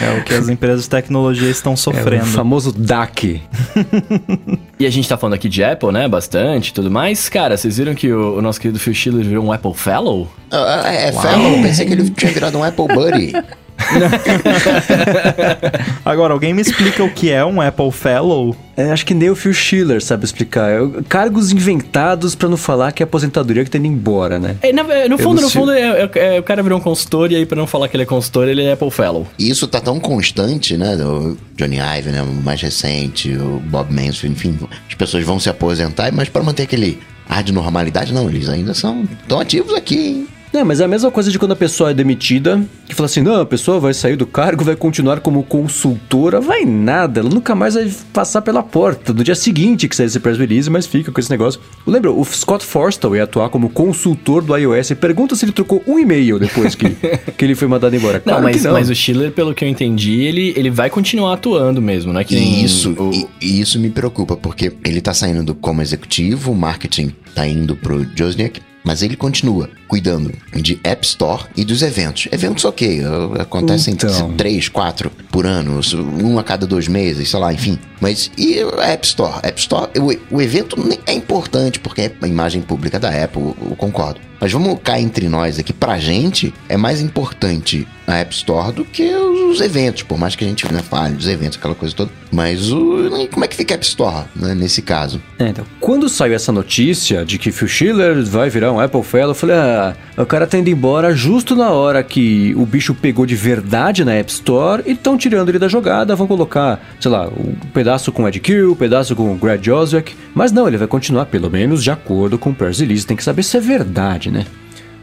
é 0.00 0.18
o 0.18 0.24
que 0.24 0.34
as 0.34 0.48
empresas 0.48 0.84
de 0.84 0.90
tecnologia 0.90 1.50
estão 1.50 1.72
É 1.72 1.74
o 1.74 1.78
sofrendo. 1.78 2.26
famoso 2.26 2.72
DAC. 2.72 3.40
E 4.80 4.86
a 4.86 4.90
gente 4.90 5.06
tá 5.06 5.18
falando 5.18 5.34
aqui 5.34 5.46
de 5.46 5.62
Apple, 5.62 5.92
né? 5.92 6.08
Bastante 6.08 6.68
e 6.68 6.72
tudo 6.72 6.90
mais. 6.90 7.28
Cara, 7.28 7.54
vocês 7.54 7.76
viram 7.76 7.94
que 7.94 8.10
o, 8.10 8.38
o 8.38 8.40
nosso 8.40 8.58
querido 8.58 8.78
Phil 8.78 8.94
Schiller 8.94 9.22
virou 9.22 9.44
um 9.44 9.52
Apple 9.52 9.74
Fellow? 9.74 10.26
Ah, 10.50 10.84
é, 10.86 11.08
é 11.08 11.12
fellow, 11.12 11.60
pensei 11.60 11.84
que 11.84 11.92
ele 11.92 12.08
tinha 12.08 12.32
virado 12.32 12.56
um 12.56 12.64
Apple 12.64 12.86
Buddy. 12.88 13.32
Agora, 16.04 16.32
alguém 16.32 16.54
me 16.54 16.62
explica 16.62 17.02
o 17.04 17.10
que 17.10 17.30
é 17.30 17.44
um 17.44 17.60
Apple 17.60 17.90
Fellow? 17.90 18.56
É, 18.76 18.90
acho 18.92 19.04
que 19.04 19.12
nem 19.14 19.28
o 19.30 19.36
Phil 19.36 19.52
Schiller 19.52 20.02
sabe 20.02 20.24
explicar. 20.24 20.82
O- 20.82 21.02
cargos 21.04 21.52
inventados 21.52 22.34
pra 22.34 22.48
não 22.48 22.56
falar 22.56 22.92
que 22.92 23.02
é 23.02 23.04
apoentadoria 23.04 23.64
que 23.64 23.70
tá 23.70 23.78
indo 23.78 23.86
embora, 23.88 24.38
né? 24.38 24.56
É, 24.62 24.72
na- 24.72 24.82
é, 24.92 25.08
no 25.08 25.14
Eu 25.14 25.18
fundo, 25.18 25.40
no 25.42 25.50
fundo, 25.50 25.72
é, 25.72 26.08
é- 26.14 26.36
é- 26.36 26.40
o 26.40 26.42
cara 26.42 26.62
virou 26.62 26.78
um 26.78 26.82
consultor 26.82 27.30
e 27.30 27.36
aí, 27.36 27.44
pra 27.46 27.56
não 27.56 27.66
falar 27.66 27.88
que 27.88 27.96
ele 27.96 28.04
é 28.04 28.06
consultor, 28.06 28.48
ele 28.48 28.62
é 28.62 28.72
Apple 28.72 28.90
Fellow. 28.90 29.26
E 29.38 29.50
isso 29.50 29.66
tá 29.68 29.80
tão 29.80 30.00
constante, 30.00 30.76
né? 30.76 30.96
O 30.96 31.36
Johnny 31.56 31.76
Ive, 31.78 32.10
né? 32.10 32.22
O 32.22 32.26
mais 32.42 32.60
recente, 32.62 33.32
o 33.36 33.60
Bob 33.66 33.92
Mansfield, 33.92 34.36
enfim. 34.36 34.58
As 34.88 34.94
pessoas 34.94 35.24
vão 35.24 35.38
se 35.38 35.50
aposentar, 35.50 36.10
mas 36.12 36.28
para 36.28 36.42
manter 36.42 36.62
aquele 36.62 36.98
ar 37.28 37.42
de 37.42 37.52
normalidade, 37.52 38.14
não. 38.14 38.28
Eles 38.28 38.48
ainda 38.48 38.72
são 38.72 39.06
tão 39.28 39.40
ativos 39.40 39.74
aqui, 39.74 39.98
hein? 39.98 40.26
Não, 40.52 40.64
mas 40.64 40.80
é 40.80 40.84
a 40.84 40.88
mesma 40.88 41.10
coisa 41.10 41.30
de 41.30 41.38
quando 41.38 41.52
a 41.52 41.56
pessoa 41.56 41.90
é 41.90 41.94
demitida, 41.94 42.60
que 42.88 42.94
fala 42.94 43.06
assim, 43.06 43.22
não, 43.22 43.40
a 43.40 43.46
pessoa 43.46 43.78
vai 43.78 43.94
sair 43.94 44.16
do 44.16 44.26
cargo, 44.26 44.64
vai 44.64 44.74
continuar 44.74 45.20
como 45.20 45.42
consultora, 45.44 46.40
vai 46.40 46.64
nada, 46.64 47.20
ela 47.20 47.28
nunca 47.30 47.54
mais 47.54 47.74
vai 47.74 47.90
passar 48.12 48.42
pela 48.42 48.62
porta. 48.62 49.12
No 49.12 49.22
dia 49.22 49.34
seguinte 49.34 49.86
que 49.88 49.94
sair 49.94 50.06
esse 50.06 50.18
press 50.18 50.36
release, 50.38 50.68
mas 50.68 50.86
fica 50.86 51.12
com 51.12 51.20
esse 51.20 51.30
negócio. 51.30 51.60
Lembra, 51.86 52.10
o 52.10 52.24
Scott 52.24 52.64
Forstall 52.64 53.14
ia 53.16 53.24
atuar 53.24 53.48
como 53.48 53.68
consultor 53.70 54.42
do 54.42 54.56
iOS, 54.56 54.92
pergunta 55.00 55.36
se 55.36 55.44
ele 55.44 55.52
trocou 55.52 55.82
um 55.86 55.98
e-mail 55.98 56.38
depois 56.38 56.74
que, 56.74 56.90
que 57.38 57.44
ele 57.44 57.54
foi 57.54 57.68
mandado 57.68 57.94
embora. 57.94 58.18
Não, 58.18 58.32
Claro 58.34 58.42
mas, 58.44 58.56
que 58.56 58.62
não. 58.66 58.72
mas 58.72 58.90
o 58.90 58.94
Schiller, 58.94 59.30
pelo 59.32 59.54
que 59.54 59.64
eu 59.64 59.68
entendi, 59.68 60.20
ele, 60.20 60.52
ele 60.56 60.70
vai 60.70 60.90
continuar 60.90 61.34
atuando 61.34 61.80
mesmo, 61.80 62.12
né? 62.12 62.24
Que 62.24 62.34
E 62.36 62.64
isso, 62.64 62.90
o- 62.98 63.12
e, 63.12 63.28
e 63.40 63.60
isso 63.60 63.78
me 63.78 63.88
preocupa, 63.90 64.36
porque 64.36 64.72
ele 64.84 65.00
tá 65.00 65.14
saindo 65.14 65.44
do 65.44 65.54
como 65.54 65.80
executivo, 65.80 66.52
o 66.52 66.56
marketing 66.56 67.12
tá 67.34 67.46
indo 67.46 67.76
pro 67.76 68.04
Josniak, 68.16 68.60
mas 68.84 69.02
ele 69.02 69.14
continua 69.16 69.68
cuidando 69.90 70.32
de 70.54 70.78
App 70.84 71.04
Store 71.04 71.46
e 71.56 71.64
dos 71.64 71.82
eventos. 71.82 72.28
Eventos 72.30 72.64
ok, 72.64 73.00
acontecem 73.40 73.94
Então. 73.94 74.34
três, 74.34 74.68
quatro 74.68 75.10
por 75.32 75.44
ano, 75.44 75.80
um 76.22 76.38
a 76.38 76.44
cada 76.44 76.64
dois 76.64 76.86
meses, 76.86 77.28
sei 77.28 77.40
lá, 77.40 77.52
enfim. 77.52 77.76
Mas 78.00 78.30
e 78.38 78.60
a 78.60 78.92
App 78.92 79.04
Store? 79.04 79.40
App 79.42 79.60
Store, 79.60 79.90
o, 79.98 80.36
o 80.36 80.40
evento 80.40 80.76
é 81.04 81.12
importante 81.12 81.80
porque 81.80 82.02
é 82.02 82.12
a 82.22 82.28
imagem 82.28 82.62
pública 82.62 83.00
da 83.00 83.08
Apple, 83.08 83.42
eu, 83.42 83.56
eu 83.70 83.76
concordo. 83.76 84.20
Mas 84.40 84.52
vamos 84.52 84.78
cá 84.82 84.98
entre 84.98 85.28
nós 85.28 85.58
aqui, 85.58 85.72
pra 85.72 85.98
gente 85.98 86.54
é 86.66 86.76
mais 86.76 87.00
importante 87.02 87.86
a 88.06 88.16
App 88.16 88.34
Store 88.34 88.72
do 88.72 88.84
que 88.86 89.14
os 89.14 89.60
eventos, 89.60 90.02
por 90.02 90.18
mais 90.18 90.34
que 90.34 90.44
a 90.44 90.48
gente 90.48 90.70
né, 90.72 90.80
fale 90.82 91.14
dos 91.14 91.28
eventos, 91.28 91.58
aquela 91.58 91.74
coisa 91.74 91.94
toda. 91.94 92.10
Mas 92.32 92.72
o, 92.72 93.28
como 93.30 93.44
é 93.44 93.48
que 93.48 93.54
fica 93.54 93.74
a 93.74 93.76
App 93.76 93.84
Store 93.84 94.24
né, 94.34 94.54
nesse 94.54 94.80
caso? 94.80 95.20
É, 95.38 95.48
então, 95.48 95.66
quando 95.78 96.08
saiu 96.08 96.34
essa 96.34 96.50
notícia 96.50 97.22
de 97.24 97.38
que 97.38 97.52
Phil 97.52 97.68
Schiller 97.68 98.24
vai 98.24 98.48
virar 98.48 98.72
um 98.72 98.80
Apple 98.80 99.02
Fellow, 99.02 99.32
eu 99.32 99.34
falei, 99.34 99.56
ah, 99.56 99.79
o 100.16 100.26
cara 100.26 100.46
tá 100.46 100.58
indo 100.58 100.68
embora 100.70 101.14
justo 101.14 101.54
na 101.56 101.70
hora 101.70 102.02
que 102.02 102.54
o 102.56 102.64
bicho 102.66 102.94
pegou 102.94 103.24
de 103.26 103.34
verdade 103.34 104.04
na 104.04 104.12
App 104.14 104.30
Store 104.30 104.82
e 104.86 104.92
estão 104.92 105.16
tirando 105.16 105.48
ele 105.48 105.58
da 105.58 105.68
jogada, 105.68 106.14
vão 106.16 106.26
colocar, 106.26 106.80
sei 107.00 107.10
lá, 107.10 107.26
um 107.28 107.54
pedaço 107.72 108.10
com 108.12 108.22
o 108.24 108.28
Ed 108.28 108.38
Kill, 108.40 108.72
um 108.72 108.76
pedaço 108.76 109.14
com 109.16 109.32
o 109.32 109.36
Greg 109.36 109.64
Joswick, 109.64 110.14
mas 110.34 110.52
não, 110.52 110.66
ele 110.68 110.76
vai 110.76 110.88
continuar 110.88 111.26
pelo 111.26 111.50
menos 111.50 111.82
de 111.82 111.90
acordo 111.90 112.38
com 112.38 112.50
o 112.50 112.54
press 112.54 112.78
tem 113.06 113.16
que 113.16 113.24
saber 113.24 113.42
se 113.42 113.56
é 113.56 113.60
verdade, 113.60 114.30
né? 114.30 114.44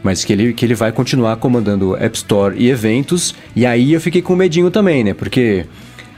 Mas 0.02 0.24
que 0.24 0.32
ele, 0.32 0.52
que 0.52 0.64
ele 0.64 0.74
vai 0.74 0.92
continuar 0.92 1.36
comandando 1.36 1.96
App 1.96 2.16
Store 2.16 2.54
e 2.56 2.70
eventos, 2.70 3.34
e 3.56 3.66
aí 3.66 3.92
eu 3.92 4.00
fiquei 4.00 4.22
com 4.22 4.36
medinho 4.36 4.70
também, 4.70 5.02
né? 5.02 5.12
Porque 5.14 5.66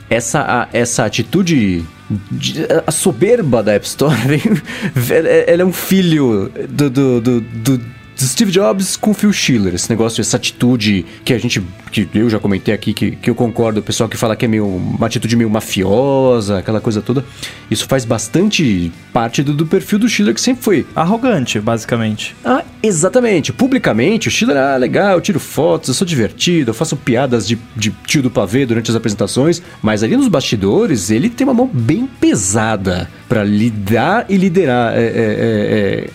essa, 0.09 0.41
a- 0.41 0.67
essa 0.71 1.05
atitude. 1.05 1.83
de- 2.29 2.65
a 2.85 2.91
soberba 2.91 3.63
da 3.63 3.71
App 3.73 3.85
Store, 3.87 4.15
ela 5.47 5.61
é 5.61 5.65
um 5.65 5.71
filho 5.73 6.51
do, 6.69 6.89
do, 6.89 7.21
do- 7.21 7.41
do 7.41 7.81
Steve 8.27 8.51
Jobs 8.51 8.95
com 8.95 9.13
Phil 9.13 9.31
Schiller. 9.33 9.75
Esse 9.75 9.89
negócio, 9.89 10.21
essa 10.21 10.37
atitude 10.37 11.05
que 11.23 11.33
a 11.33 11.37
gente. 11.37 11.61
que 11.91 12.07
eu 12.13 12.29
já 12.29 12.39
comentei 12.39 12.73
aqui, 12.73 12.93
que, 12.93 13.11
que 13.11 13.29
eu 13.29 13.35
concordo, 13.35 13.79
o 13.79 13.83
pessoal 13.83 14.09
que 14.09 14.17
fala 14.17 14.35
que 14.35 14.45
é 14.45 14.47
meio. 14.47 14.65
uma 14.65 15.07
atitude 15.07 15.35
meio 15.35 15.49
mafiosa, 15.49 16.59
aquela 16.59 16.81
coisa 16.81 17.01
toda. 17.01 17.23
Isso 17.69 17.85
faz 17.87 18.05
bastante 18.05 18.91
parte 19.13 19.43
do, 19.43 19.53
do 19.53 19.65
perfil 19.65 19.99
do 19.99 20.09
Schiller, 20.09 20.33
que 20.33 20.41
sempre 20.41 20.63
foi 20.63 20.85
Arrogante, 20.95 21.59
basicamente. 21.59 22.35
ah, 22.43 22.63
exatamente. 22.81 23.53
Publicamente, 23.53 24.27
o 24.27 24.31
Schiller, 24.31 24.57
ah, 24.57 24.77
legal, 24.77 25.13
eu 25.13 25.21
tiro 25.21 25.39
fotos, 25.39 25.89
eu 25.89 25.95
sou 25.95 26.05
divertido, 26.05 26.71
eu 26.71 26.73
faço 26.73 26.95
piadas 26.95 27.47
de, 27.47 27.57
de 27.75 27.91
tio 28.05 28.21
do 28.21 28.29
pavê 28.29 28.65
durante 28.65 28.89
as 28.89 28.95
apresentações, 28.95 29.61
mas 29.81 30.03
ali 30.03 30.15
nos 30.15 30.27
bastidores 30.27 31.09
ele 31.09 31.29
tem 31.29 31.45
uma 31.45 31.53
mão 31.53 31.69
bem 31.71 32.07
pesada 32.19 33.09
pra 33.27 33.43
lidar 33.43 34.25
e 34.29 34.37
liderar 34.37 34.93
é, 34.97 35.01
é, 35.01 35.05
é, 35.05 35.09
é, 35.09 36.09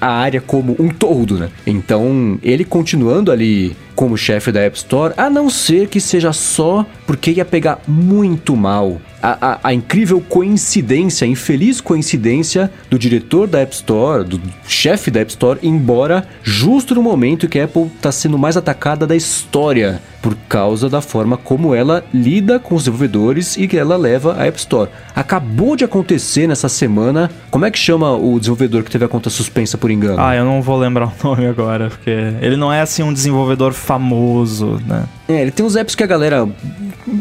a 0.00 0.08
área 0.08 0.40
como 0.40 0.76
um 0.78 0.88
todo, 0.88 1.38
né? 1.38 1.50
Então, 1.66 2.38
ele 2.42 2.64
continuando 2.64 3.30
ali 3.30 3.76
como 3.94 4.16
chefe 4.16 4.52
da 4.52 4.60
App 4.60 4.76
Store, 4.76 5.14
a 5.16 5.28
não 5.28 5.50
ser 5.50 5.88
que 5.88 6.00
seja 6.00 6.32
só 6.32 6.86
porque 7.08 7.30
ia 7.30 7.44
pegar 7.44 7.80
muito 7.88 8.54
mal. 8.54 9.00
A, 9.22 9.52
a, 9.52 9.58
a, 9.64 9.74
incrível 9.74 10.20
coincidência, 10.20 11.24
a 11.24 11.28
infeliz 11.28 11.80
coincidência 11.80 12.70
do 12.90 12.98
diretor 12.98 13.48
da 13.48 13.60
App 13.60 13.74
Store, 13.74 14.22
do 14.22 14.38
chefe 14.66 15.10
da 15.10 15.20
App 15.20 15.30
Store, 15.30 15.58
embora 15.62 16.28
justo 16.42 16.94
no 16.94 17.02
momento 17.02 17.48
que 17.48 17.58
a 17.58 17.64
Apple 17.64 17.86
está 17.96 18.12
sendo 18.12 18.38
mais 18.38 18.58
atacada 18.58 19.06
da 19.06 19.16
história 19.16 20.02
por 20.20 20.36
causa 20.48 20.86
da 20.90 21.00
forma 21.00 21.38
como 21.38 21.74
ela 21.74 22.04
lida 22.12 22.58
com 22.58 22.74
os 22.74 22.82
desenvolvedores 22.82 23.56
e 23.56 23.66
que 23.66 23.78
ela 23.78 23.96
leva 23.96 24.36
a 24.38 24.44
App 24.44 24.58
Store. 24.58 24.90
Acabou 25.16 25.76
de 25.76 25.84
acontecer 25.84 26.46
nessa 26.46 26.68
semana. 26.68 27.30
Como 27.50 27.64
é 27.64 27.70
que 27.70 27.78
chama 27.78 28.14
o 28.14 28.38
desenvolvedor 28.38 28.82
que 28.82 28.90
teve 28.90 29.06
a 29.06 29.08
conta 29.08 29.30
suspensa 29.30 29.78
por 29.78 29.90
engano? 29.90 30.20
Ah, 30.20 30.36
eu 30.36 30.44
não 30.44 30.60
vou 30.60 30.76
lembrar 30.76 31.06
o 31.06 31.12
nome 31.24 31.46
agora, 31.46 31.88
porque 31.88 32.10
ele 32.10 32.56
não 32.56 32.70
é 32.70 32.82
assim 32.82 33.02
um 33.02 33.14
desenvolvedor 33.14 33.72
famoso, 33.72 34.78
né? 34.86 35.06
É, 35.28 35.42
ele 35.42 35.50
tem 35.50 35.64
uns 35.64 35.76
apps 35.76 35.94
que 35.94 36.02
a 36.02 36.06
galera 36.06 36.48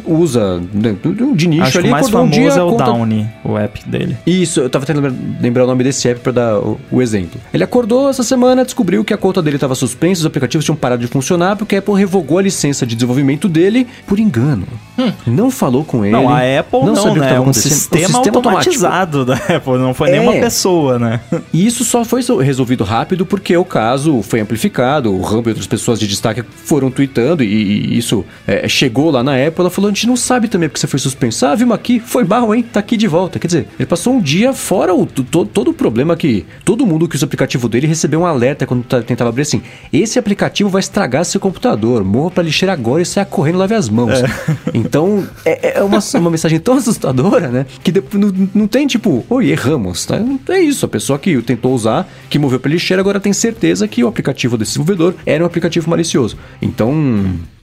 usa 0.06 0.62
né, 0.74 0.96
de 1.36 1.48
nicho 1.48 1.64
Acho 1.64 1.78
ali. 1.80 1.88
Que 1.88 1.90
o 1.90 1.92
mais 1.92 2.10
famoso 2.10 2.40
um 2.40 2.48
é 2.48 2.64
o 2.64 2.70
conta... 2.72 2.86
Downy, 2.86 3.30
o 3.44 3.58
app 3.58 3.90
dele. 3.90 4.18
Isso, 4.26 4.62
eu 4.62 4.70
tava 4.70 4.86
tentando 4.86 5.16
lembrar 5.42 5.66
o 5.66 5.68
nome 5.68 5.84
desse 5.84 6.08
app 6.08 6.22
para 6.22 6.32
dar 6.32 6.60
o, 6.60 6.80
o, 6.92 7.02
exemplo. 7.02 7.40
Ele 7.54 7.64
acordou 7.64 8.10
essa 8.10 8.24
semana, 8.24 8.64
descobriu 8.64 9.04
que 9.04 9.14
a 9.14 9.18
conta 9.18 9.42
dele 9.42 9.58
estava 9.58 9.76
suspensa, 9.76 10.22
os 10.22 10.26
aplicativos 10.26 10.64
tinham 10.66 10.76
parado 10.76 11.02
de 11.02 11.08
funcionar 11.08 11.56
porque 11.56 11.76
a 11.76 11.80
Apple 11.80 11.96
revogou 11.96 12.38
a 12.38 12.42
licença 12.42 12.86
de 12.86 12.96
desenvolvimento 12.96 13.50
dele 13.50 13.88
por 14.06 14.20
engano. 14.20 14.66
Hum. 14.98 15.12
Não 15.26 15.52
falou 15.52 15.84
com 15.84 16.04
ele. 16.04 16.12
Não, 16.14 16.30
a 16.30 16.40
Apple 16.60 16.80
não, 16.86 16.94
não 16.94 17.16
né? 17.16 17.36
É 17.36 17.40
um 17.40 17.54
sistema, 17.54 18.06
um 18.06 18.08
sistema 18.08 18.20
automatizado 18.20 19.20
automático. 19.20 19.50
da 19.50 19.56
Apple, 19.58 19.78
não 19.78 19.94
foi 19.94 20.10
é. 20.10 20.12
nenhuma 20.14 20.34
pessoa, 20.34 20.98
né? 20.98 21.20
E 21.54 21.66
isso 21.66 21.84
só 21.84 22.04
foi 22.04 22.22
resolvido 22.44 22.84
rápido 22.84 23.26
porque 23.26 23.56
o 23.56 23.66
caso 23.66 24.22
foi 24.22 24.40
amplificado, 24.40 25.14
o 25.14 25.22
Rambo 25.22 25.50
e 25.50 25.52
outras 25.52 25.66
pessoas 25.66 26.00
de 26.00 26.08
destaque 26.08 26.44
foram 26.66 26.92
tweetando 26.92 27.44
e, 27.44 27.96
e 27.96 27.97
isso 27.98 28.26
é, 28.46 28.68
chegou 28.68 29.12
lá 29.12 29.24
na 29.24 29.34
Apple, 29.34 29.62
ela 29.62 29.70
falou, 29.70 29.90
a 29.90 29.94
gente 29.94 30.08
não 30.08 30.16
sabe 30.16 30.48
também 30.48 30.70
porque 30.70 30.80
você 30.80 30.88
foi 30.88 31.00
suspenso. 31.00 31.46
Ah, 31.46 31.56
vimos 31.56 31.76
aqui, 31.76 32.00
foi 32.00 32.24
barro, 32.24 32.54
hein? 32.54 32.64
Tá 32.64 32.80
aqui 32.80 32.98
de 32.98 33.08
volta. 33.08 33.40
Quer 33.40 33.48
dizer, 33.48 33.68
ele 33.78 33.86
passou 33.86 34.14
um 34.14 34.22
dia 34.22 34.54
fora 34.54 34.94
o, 34.94 35.06
to, 35.06 35.24
todo 35.24 35.70
o 35.70 35.74
problema 35.74 36.16
que 36.16 36.46
todo 36.64 36.86
mundo 36.86 37.08
que 37.08 37.16
usa 37.16 37.26
o 37.26 37.28
aplicativo 37.28 37.68
dele 37.70 37.88
recebeu 37.88 38.22
um 38.22 38.26
alerta 38.26 38.66
quando 38.66 38.84
tentava 39.04 39.30
abrir 39.30 39.44
assim, 39.44 39.62
esse 39.92 40.18
aplicativo 40.20 40.70
vai 40.70 40.80
estragar 40.80 41.26
seu 41.26 41.40
computador, 41.40 42.04
morra 42.04 42.32
pra 42.32 42.44
lixeira 42.44 42.74
agora 42.74 43.02
e 43.02 43.06
saia 43.06 43.26
correndo, 43.26 43.58
lave 43.58 43.76
as 43.76 43.90
mãos. 43.90 44.12
É. 44.12 44.26
Então, 44.74 45.28
é, 45.46 45.80
é 45.80 45.84
uma, 45.84 46.00
uma 46.16 46.30
mensagem 46.30 46.60
tão 46.60 46.76
assustadora, 46.76 47.50
né? 47.50 47.66
Que 47.84 47.92
depois, 47.92 48.22
não, 48.22 48.50
não 48.54 48.68
tem 48.68 48.88
tipo, 48.88 49.26
oi, 49.30 49.50
erramos, 49.50 50.06
tá? 50.06 50.20
É 50.50 50.60
isso, 50.60 50.86
a 50.86 50.90
pessoa 50.90 51.18
que 51.20 51.42
tentou 51.42 51.74
usar, 51.74 52.08
que 52.30 52.38
moveu 52.40 52.60
pra 52.60 52.70
lixeira, 52.70 53.02
agora 53.02 53.20
tem 53.20 53.34
certeza 53.34 53.88
que 53.88 54.04
o 54.04 54.08
aplicativo 54.08 54.58
desse 54.58 54.72
desenvolvedor 54.72 55.16
era 55.26 55.44
um 55.44 55.48
aplicativo 55.48 55.90
malicioso. 55.90 56.38
Então, 56.62 56.94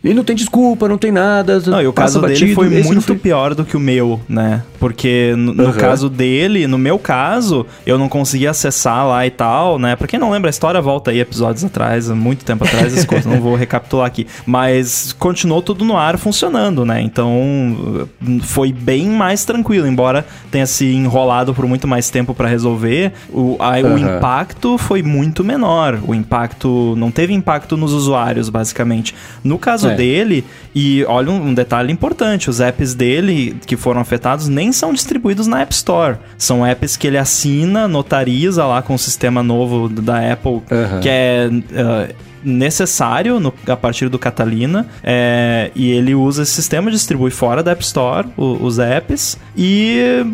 e 0.05 0.13
não 0.13 0.23
tem 0.23 0.37
desculpa, 0.37 0.87
não 0.87 0.99
tem 0.99 1.11
nada. 1.11 1.59
Não, 1.67 1.81
e 1.81 1.87
o 1.87 1.93
caso 1.93 2.21
batido, 2.21 2.41
dele 2.41 2.55
foi 2.55 2.69
muito 2.69 3.01
foi... 3.01 3.17
pior 3.17 3.55
do 3.55 3.65
que 3.65 3.75
o 3.75 3.81
meu, 3.81 4.21
né? 4.29 4.63
Porque 4.79 5.33
no, 5.35 5.55
no 5.55 5.73
caso 5.73 6.11
dele, 6.11 6.67
no 6.67 6.77
meu 6.77 6.99
caso, 6.99 7.65
eu 7.87 7.97
não 7.97 8.07
conseguia 8.07 8.51
acessar 8.51 9.07
lá 9.07 9.27
e 9.27 9.31
tal, 9.31 9.79
né? 9.79 9.97
Pra 9.97 10.07
quem 10.07 10.21
não 10.21 10.31
lembra 10.31 10.51
a 10.51 10.53
história, 10.53 10.79
volta 10.79 11.11
aí 11.11 11.21
episódios 11.21 11.65
atrás, 11.65 12.11
muito 12.11 12.45
tempo 12.45 12.65
atrás, 12.65 12.97
as 12.97 13.07
coisas, 13.07 13.25
não 13.25 13.41
vou 13.41 13.55
recapitular 13.57 14.07
aqui. 14.07 14.27
Mas 14.45 15.15
continuou 15.19 15.63
tudo 15.63 15.87
no 15.87 15.97
ar 15.97 16.19
funcionando, 16.19 16.85
né? 16.85 17.01
Então 17.01 18.07
foi 18.43 18.75
bem 18.75 19.09
mais 19.09 19.47
tranquilo, 19.47 19.87
embora 19.87 20.27
tenha 20.51 20.67
se 20.67 20.85
enrolado 20.85 21.55
por 21.55 21.67
muito 21.67 21.89
mais 21.89 22.11
tempo 22.11 22.35
para 22.35 22.47
resolver, 22.47 23.13
o, 23.31 23.57
a, 23.59 23.79
uhum. 23.79 23.95
o 23.95 23.99
impacto 23.99 24.77
foi 24.77 25.03
muito 25.03 25.43
menor. 25.43 25.99
O 26.07 26.15
impacto 26.15 26.95
não 26.99 27.11
teve 27.11 27.33
impacto 27.33 27.75
nos 27.75 27.95
usuários, 27.95 28.51
basicamente. 28.51 29.15
No 29.43 29.59
caso 29.59 29.89
é. 29.89 29.94
Dele, 29.97 30.45
e 30.75 31.05
olha 31.05 31.31
um, 31.31 31.49
um, 31.49 31.55
detalhe 31.55 31.93
importante: 31.93 32.51
os 32.51 32.61
apps 32.61 32.95
dele 32.95 33.57
que 33.67 33.77
foram 33.77 34.01
afetados 34.01 34.49
nem 34.49 34.73
são 34.73 34.93
distribuídos 34.93 35.47
na 35.47 35.61
App 35.61 35.73
Store. 35.73 36.17
São 36.37 36.67
apps 36.67 36.97
que 36.97 37.07
ele 37.07 37.19
assina, 37.19 37.89
notariza 37.89 38.65
lá 38.65 38.83
com 38.83 38.95
o 38.95 38.99
sistema 38.99 39.43
novo 39.43 39.89
da 39.89 40.33
Apple, 40.33 40.53
uhum. 40.53 41.01
que 41.01 41.09
é. 41.09 41.49
Uh, 41.51 42.34
necessário 42.45 43.41
no, 43.41 43.53
a 43.67 43.77
partir 43.77 44.09
do 44.09 44.19
Catalina 44.19 44.87
é, 45.03 45.71
e 45.75 45.91
ele 45.91 46.15
usa 46.15 46.43
esse 46.43 46.53
sistema, 46.53 46.91
distribui 46.91 47.31
fora 47.31 47.63
da 47.63 47.73
App 47.73 47.83
Store 47.83 48.29
o, 48.37 48.65
os 48.65 48.79
apps 48.79 49.39
e 49.57 50.25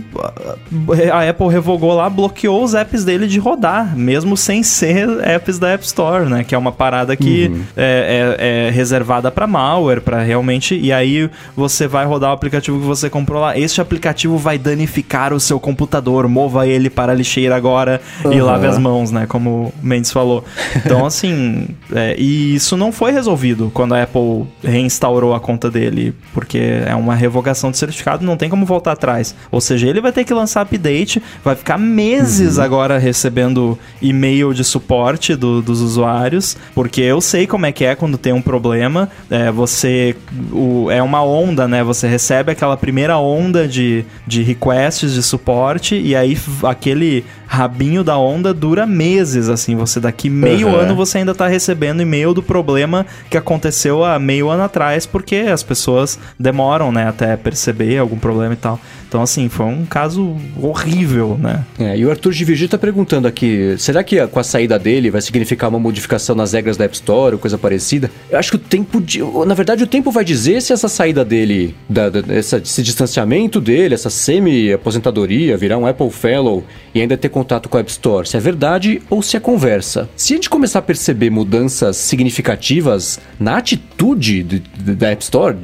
a 1.12 1.28
Apple 1.28 1.48
revogou 1.48 1.94
lá, 1.94 2.08
bloqueou 2.08 2.62
os 2.64 2.74
apps 2.74 3.04
dele 3.04 3.26
de 3.26 3.38
rodar, 3.38 3.96
mesmo 3.96 4.36
sem 4.36 4.62
ser 4.62 5.08
apps 5.22 5.58
da 5.58 5.68
App 5.70 5.84
Store, 5.84 6.28
né? 6.28 6.44
Que 6.44 6.54
é 6.54 6.58
uma 6.58 6.72
parada 6.72 7.16
que 7.16 7.48
uhum. 7.48 7.62
é, 7.76 8.36
é, 8.38 8.68
é, 8.68 8.70
reservada 8.70 9.30
para 9.30 9.46
malware, 9.46 10.00
para 10.00 10.22
realmente. 10.22 10.74
E 10.74 10.92
aí 10.92 11.30
você 11.56 11.86
vai 11.86 12.06
rodar 12.06 12.30
o 12.30 12.32
aplicativo 12.32 12.78
que 12.80 12.86
você 12.86 13.10
comprou 13.10 13.40
lá. 13.40 13.58
Este 13.58 13.80
aplicativo 13.80 14.38
vai 14.38 14.58
danificar 14.58 15.32
o 15.32 15.40
seu 15.40 15.60
computador, 15.60 16.26
mova 16.28 16.66
ele 16.66 16.88
para 16.88 17.12
a 17.12 17.14
lixeira 17.14 17.54
agora 17.54 18.00
uhum. 18.24 18.32
e 18.32 18.40
lave 18.40 18.66
as 18.66 18.78
mãos, 18.78 19.10
né? 19.10 19.26
Como 19.26 19.50
o 19.50 19.72
Mendes 19.82 20.10
falou. 20.10 20.44
Então, 20.76 21.04
assim. 21.04 21.68
É, 22.00 22.14
e 22.18 22.54
isso 22.54 22.76
não 22.76 22.90
foi 22.90 23.12
resolvido 23.12 23.70
quando 23.74 23.94
a 23.94 24.02
Apple 24.02 24.46
reinstaurou 24.64 25.34
a 25.34 25.40
conta 25.40 25.70
dele, 25.70 26.14
porque 26.32 26.58
é 26.86 26.94
uma 26.94 27.14
revogação 27.14 27.70
de 27.70 27.76
certificado, 27.76 28.24
não 28.24 28.36
tem 28.36 28.48
como 28.48 28.64
voltar 28.64 28.92
atrás. 28.92 29.34
Ou 29.50 29.60
seja, 29.60 29.86
ele 29.86 30.00
vai 30.00 30.12
ter 30.12 30.24
que 30.24 30.32
lançar 30.32 30.62
update, 30.62 31.22
vai 31.44 31.54
ficar 31.54 31.76
meses 31.78 32.56
uhum. 32.56 32.64
agora 32.64 32.98
recebendo 32.98 33.78
e-mail 34.00 34.54
de 34.54 34.64
suporte 34.64 35.36
do, 35.36 35.60
dos 35.60 35.80
usuários, 35.80 36.56
porque 36.74 37.02
eu 37.02 37.20
sei 37.20 37.46
como 37.46 37.66
é 37.66 37.72
que 37.72 37.84
é 37.84 37.94
quando 37.94 38.16
tem 38.16 38.32
um 38.32 38.42
problema. 38.42 39.10
É, 39.28 39.50
você. 39.50 40.16
O, 40.52 40.90
é 40.90 41.02
uma 41.02 41.22
onda, 41.22 41.68
né? 41.68 41.84
Você 41.84 42.08
recebe 42.08 42.52
aquela 42.52 42.76
primeira 42.76 43.18
onda 43.18 43.68
de, 43.68 44.04
de 44.26 44.42
requests 44.42 45.12
de 45.12 45.22
suporte, 45.22 45.96
e 45.96 46.16
aí 46.16 46.38
aquele 46.62 47.24
rabinho 47.52 48.04
da 48.04 48.16
onda 48.16 48.54
dura 48.54 48.86
meses, 48.86 49.48
assim. 49.48 49.74
Você 49.74 49.98
daqui 49.98 50.30
meio 50.30 50.68
uhum. 50.68 50.76
ano 50.76 50.94
você 50.94 51.18
ainda 51.18 51.34
tá 51.34 51.48
recebendo 51.48 52.00
e-mail 52.00 52.32
do 52.32 52.44
problema 52.44 53.04
que 53.28 53.36
aconteceu 53.36 54.04
há 54.04 54.20
meio 54.20 54.48
ano 54.48 54.62
atrás, 54.62 55.04
porque 55.04 55.34
as 55.52 55.60
pessoas 55.60 56.16
demoram, 56.38 56.92
né, 56.92 57.08
até 57.08 57.36
perceber 57.36 57.98
algum 57.98 58.16
problema 58.16 58.54
e 58.54 58.56
tal. 58.56 58.78
Então, 59.10 59.22
assim, 59.22 59.48
foi 59.48 59.66
um 59.66 59.84
caso 59.84 60.36
horrível, 60.62 61.36
né? 61.36 61.64
É, 61.80 61.98
e 61.98 62.06
o 62.06 62.10
Arthur 62.10 62.32
de 62.32 62.44
Virgílio 62.44 62.70
tá 62.70 62.78
perguntando 62.78 63.26
aqui, 63.26 63.74
será 63.76 64.04
que 64.04 64.24
com 64.28 64.38
a 64.38 64.44
saída 64.44 64.78
dele 64.78 65.10
vai 65.10 65.20
significar 65.20 65.68
uma 65.68 65.80
modificação 65.80 66.36
nas 66.36 66.52
regras 66.52 66.76
da 66.76 66.84
App 66.84 66.94
Store 66.94 67.34
ou 67.34 67.40
coisa 67.40 67.58
parecida? 67.58 68.08
Eu 68.30 68.38
acho 68.38 68.52
que 68.52 68.56
o 68.56 68.60
tempo, 68.60 69.00
de, 69.00 69.20
na 69.44 69.52
verdade, 69.52 69.82
o 69.82 69.86
tempo 69.88 70.12
vai 70.12 70.24
dizer 70.24 70.62
se 70.62 70.72
essa 70.72 70.88
saída 70.88 71.24
dele, 71.24 71.74
da, 71.88 72.08
da, 72.08 72.22
essa, 72.32 72.58
esse 72.58 72.84
distanciamento 72.84 73.60
dele, 73.60 73.94
essa 73.94 74.10
semi-aposentadoria, 74.10 75.56
virar 75.56 75.76
um 75.76 75.86
Apple 75.86 76.10
Fellow 76.10 76.62
e 76.94 77.00
ainda 77.00 77.16
ter 77.16 77.30
contato 77.30 77.68
com 77.68 77.78
a 77.78 77.80
App 77.80 77.90
Store, 77.90 78.28
se 78.28 78.36
é 78.36 78.40
verdade 78.40 79.02
ou 79.10 79.22
se 79.22 79.36
é 79.36 79.40
conversa. 79.40 80.08
Se 80.14 80.34
a 80.34 80.36
gente 80.36 80.48
começar 80.48 80.78
a 80.78 80.82
perceber 80.82 81.30
mudanças 81.30 81.96
significativas 81.96 83.18
na 83.40 83.56
atitude 83.56 84.44
de, 84.44 84.60
de, 84.60 84.94
da 84.94 85.10
App 85.10 85.22
Store, 85.24 85.56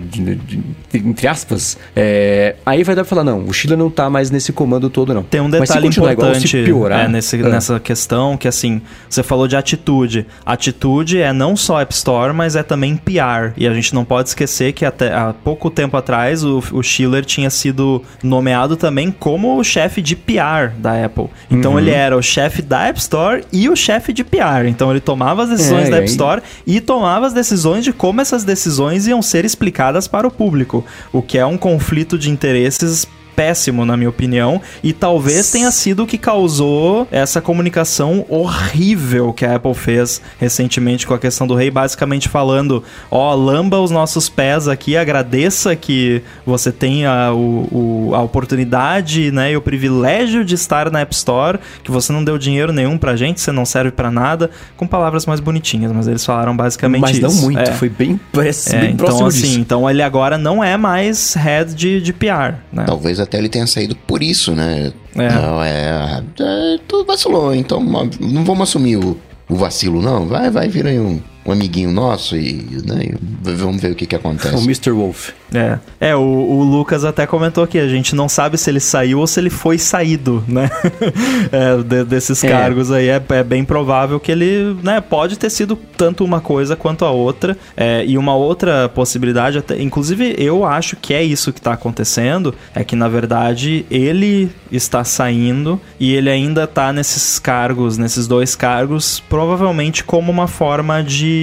entre 0.92 1.28
aspas, 1.28 1.78
é, 1.94 2.56
aí 2.66 2.82
vai 2.82 2.96
dar 2.96 3.02
pra 3.02 3.10
falar, 3.10 3.22
não, 3.22 3.35
o 3.44 3.52
Chile 3.52 3.76
não 3.76 3.90
tá 3.90 4.08
mais 4.08 4.30
nesse 4.30 4.52
comando 4.52 4.88
todo, 4.88 5.12
não. 5.14 5.22
Tem 5.22 5.40
um 5.40 5.50
detalhe 5.50 5.88
importante 5.88 6.56
igual, 6.56 6.64
piorar, 6.64 7.04
é, 7.04 7.08
nesse, 7.08 7.36
é. 7.36 7.42
nessa 7.42 7.80
questão, 7.80 8.36
que 8.36 8.48
assim, 8.48 8.80
você 9.08 9.22
falou 9.22 9.48
de 9.48 9.56
atitude. 9.56 10.26
Atitude 10.44 11.20
é 11.20 11.32
não 11.32 11.56
só 11.56 11.80
App 11.80 11.92
Store, 11.92 12.32
mas 12.32 12.56
é 12.56 12.62
também 12.62 12.96
PR. 12.96 13.52
E 13.56 13.66
a 13.66 13.74
gente 13.74 13.94
não 13.94 14.04
pode 14.04 14.28
esquecer 14.28 14.72
que 14.72 14.84
até 14.84 15.12
há 15.12 15.32
pouco 15.32 15.70
tempo 15.70 15.96
atrás 15.96 16.44
o, 16.44 16.62
o 16.72 16.82
Schiller 16.82 17.24
tinha 17.24 17.50
sido 17.50 18.02
nomeado 18.22 18.76
também 18.76 19.10
como 19.10 19.58
o 19.58 19.64
chefe 19.64 20.00
de 20.00 20.16
PR 20.16 20.72
da 20.78 21.04
Apple. 21.04 21.28
Então 21.50 21.72
uhum. 21.72 21.78
ele 21.78 21.90
era 21.90 22.16
o 22.16 22.22
chefe 22.22 22.62
da 22.62 22.86
App 22.86 22.98
Store 22.98 23.44
e 23.52 23.68
o 23.68 23.76
chefe 23.76 24.12
de 24.12 24.24
PR. 24.24 24.66
Então 24.68 24.90
ele 24.90 25.00
tomava 25.00 25.42
as 25.42 25.50
decisões 25.50 25.88
é, 25.88 25.90
da 25.90 25.96
App 25.98 26.08
Store 26.08 26.42
e 26.66 26.80
tomava 26.80 27.26
as 27.26 27.32
decisões 27.32 27.84
de 27.84 27.92
como 27.92 28.20
essas 28.20 28.44
decisões 28.44 29.06
iam 29.06 29.22
ser 29.22 29.44
explicadas 29.44 30.08
para 30.08 30.26
o 30.26 30.30
público. 30.30 30.84
O 31.12 31.22
que 31.22 31.38
é 31.38 31.46
um 31.46 31.56
conflito 31.56 32.18
de 32.18 32.30
interesses 32.30 33.06
péssimo, 33.36 33.84
na 33.84 33.96
minha 33.96 34.08
opinião, 34.08 34.60
e 34.82 34.94
talvez 34.94 35.50
tenha 35.50 35.70
sido 35.70 36.04
o 36.04 36.06
que 36.06 36.16
causou 36.16 37.06
essa 37.10 37.40
comunicação 37.40 38.24
horrível 38.28 39.32
que 39.32 39.44
a 39.44 39.56
Apple 39.56 39.74
fez 39.74 40.22
recentemente 40.40 41.06
com 41.06 41.12
a 41.12 41.18
questão 41.18 41.46
do 41.46 41.54
rei, 41.54 41.70
basicamente 41.70 42.28
falando: 42.28 42.82
ó, 43.10 43.32
oh, 43.32 43.36
lamba 43.36 43.78
os 43.78 43.90
nossos 43.90 44.30
pés 44.30 44.66
aqui, 44.66 44.96
agradeça 44.96 45.76
que 45.76 46.22
você 46.46 46.72
tenha 46.72 47.32
o, 47.32 48.08
o, 48.08 48.14
a 48.14 48.22
oportunidade 48.22 49.30
né, 49.30 49.52
e 49.52 49.56
o 49.56 49.60
privilégio 49.60 50.44
de 50.44 50.54
estar 50.54 50.90
na 50.90 51.00
App 51.00 51.14
Store, 51.14 51.58
que 51.84 51.90
você 51.90 52.12
não 52.12 52.24
deu 52.24 52.38
dinheiro 52.38 52.72
nenhum 52.72 52.96
pra 52.96 53.14
gente, 53.16 53.40
você 53.40 53.52
não 53.52 53.66
serve 53.66 53.90
para 53.90 54.10
nada, 54.10 54.50
com 54.76 54.86
palavras 54.86 55.26
mais 55.26 55.40
bonitinhas, 55.40 55.92
mas 55.92 56.08
eles 56.08 56.24
falaram 56.24 56.56
basicamente 56.56 57.02
mas 57.02 57.10
isso. 57.12 57.22
Mas 57.22 57.36
não 57.36 57.42
muito, 57.42 57.60
é. 57.60 57.72
foi 57.72 57.88
bem, 57.88 58.18
é, 58.34 58.78
bem 58.78 58.90
então, 58.92 59.06
próximo 59.06 59.26
assim, 59.26 59.40
disso. 59.40 59.60
Então 59.60 59.90
ele 59.90 60.02
agora 60.02 60.38
não 60.38 60.64
é 60.64 60.76
mais 60.76 61.34
head 61.34 61.74
de, 61.74 62.00
de 62.00 62.12
PR, 62.12 62.54
né? 62.72 62.84
Talvez 62.86 63.20
até 63.26 63.38
ele 63.38 63.48
tenha 63.48 63.66
saído 63.66 63.94
por 63.94 64.22
isso, 64.22 64.52
né? 64.52 64.92
É. 65.14 65.32
Não, 65.32 65.62
é, 65.62 66.22
é. 66.38 66.78
Tu 66.88 67.04
vacilou, 67.04 67.54
então 67.54 67.80
não 68.20 68.44
vamos 68.44 68.68
assumir 68.68 68.96
o, 68.96 69.16
o 69.48 69.54
vacilo, 69.54 70.00
não. 70.00 70.26
Vai, 70.26 70.50
vai, 70.50 70.68
vira 70.68 70.90
aí 70.90 70.98
um, 70.98 71.20
um 71.46 71.52
amiguinho 71.52 71.90
nosso 71.92 72.36
e, 72.36 72.54
né, 72.84 73.04
e 73.04 73.14
vamos 73.56 73.80
ver 73.80 73.92
o 73.92 73.94
que 73.94 74.04
que 74.06 74.16
acontece. 74.16 74.54
O 74.54 74.60
Mr. 74.64 74.90
Wolf. 74.90 75.30
É, 75.54 75.78
é 76.00 76.16
o, 76.16 76.20
o 76.20 76.64
Lucas 76.64 77.04
até 77.04 77.24
comentou 77.26 77.62
aqui, 77.62 77.78
a 77.78 77.86
gente 77.86 78.14
não 78.16 78.28
sabe 78.28 78.58
se 78.58 78.68
ele 78.68 78.80
saiu 78.80 79.20
ou 79.20 79.26
se 79.28 79.38
ele 79.38 79.48
foi 79.50 79.78
saído, 79.78 80.42
né? 80.48 80.68
é, 81.52 81.82
de- 81.82 82.04
desses 82.04 82.42
É. 82.42 82.48
cargos 82.48 82.90
aí, 82.90 83.08
é, 83.08 83.22
é 83.30 83.44
bem 83.44 83.64
provável 83.64 84.18
que 84.18 84.32
ele, 84.32 84.76
né, 84.82 85.00
pode 85.00 85.38
ter 85.38 85.48
sido 85.50 85.76
tanto 85.96 86.24
uma 86.24 86.40
coisa 86.40 86.74
quanto 86.74 87.04
a 87.04 87.10
outra. 87.12 87.56
É, 87.76 88.04
e 88.04 88.18
uma 88.18 88.34
outra 88.34 88.88
possibilidade, 88.88 89.58
até, 89.58 89.80
inclusive 89.80 90.34
eu 90.38 90.64
acho 90.64 90.96
que 90.96 91.14
é 91.14 91.22
isso 91.22 91.52
que 91.52 91.60
tá 91.60 91.72
acontecendo, 91.74 92.54
é 92.74 92.82
que 92.82 92.96
na 92.96 93.08
verdade 93.08 93.86
ele 93.90 94.50
está 94.72 95.04
saindo 95.04 95.80
e 96.00 96.12
ele 96.12 96.28
ainda 96.28 96.66
tá 96.66 96.92
nesses 96.92 97.38
cargos, 97.38 97.96
nesses 97.96 98.26
dois 98.26 98.56
cargos, 98.56 99.22
provavelmente 99.28 100.02
como 100.02 100.32
uma 100.32 100.48
forma 100.48 101.02
de 101.04 101.35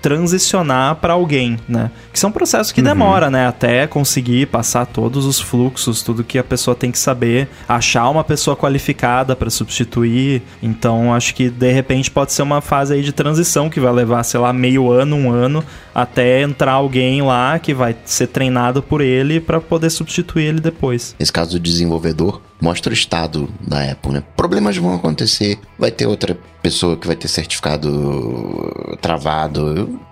transicionar 0.00 0.96
para 0.96 1.12
alguém, 1.12 1.58
né? 1.68 1.90
Que 2.12 2.18
são 2.18 2.32
processos 2.32 2.72
que 2.72 2.82
demora, 2.82 3.30
né? 3.30 3.46
Até 3.46 3.86
conseguir 3.86 4.46
passar 4.46 4.86
todos 4.86 5.26
os 5.26 5.40
fluxos, 5.40 6.02
tudo 6.02 6.24
que 6.24 6.38
a 6.38 6.44
pessoa 6.44 6.74
tem 6.74 6.90
que 6.90 6.98
saber, 6.98 7.48
achar 7.68 8.08
uma 8.08 8.24
pessoa 8.24 8.56
qualificada 8.56 9.36
para 9.36 9.50
substituir. 9.50 10.42
Então, 10.62 11.14
acho 11.14 11.34
que 11.34 11.48
de 11.48 11.72
repente 11.72 12.10
pode 12.10 12.32
ser 12.32 12.42
uma 12.42 12.60
fase 12.60 12.94
aí 12.94 13.02
de 13.02 13.12
transição 13.12 13.70
que 13.70 13.80
vai 13.80 13.92
levar, 13.92 14.22
sei 14.22 14.40
lá, 14.40 14.52
meio 14.52 14.90
ano, 14.90 15.16
um 15.16 15.30
ano, 15.30 15.64
até 15.94 16.42
entrar 16.42 16.72
alguém 16.72 17.22
lá 17.22 17.58
que 17.58 17.74
vai 17.74 17.96
ser 18.04 18.28
treinado 18.28 18.82
por 18.82 19.00
ele 19.00 19.40
para 19.40 19.60
poder 19.60 19.90
substituir 19.90 20.44
ele 20.44 20.60
depois. 20.60 21.14
Nesse 21.18 21.32
caso 21.32 21.52
do 21.52 21.60
desenvolvedor, 21.60 22.40
mostra 22.60 22.90
o 22.90 22.94
estado 22.94 23.48
da 23.66 23.90
Apple, 23.90 24.12
né? 24.12 24.22
Problemas 24.36 24.76
vão 24.76 24.94
acontecer, 24.94 25.58
vai 25.78 25.90
ter 25.90 26.06
outra 26.06 26.36
pessoa 26.62 26.96
que 26.96 27.06
vai 27.06 27.16
ter 27.16 27.28
certificado 27.28 28.98
travado, 29.00 29.29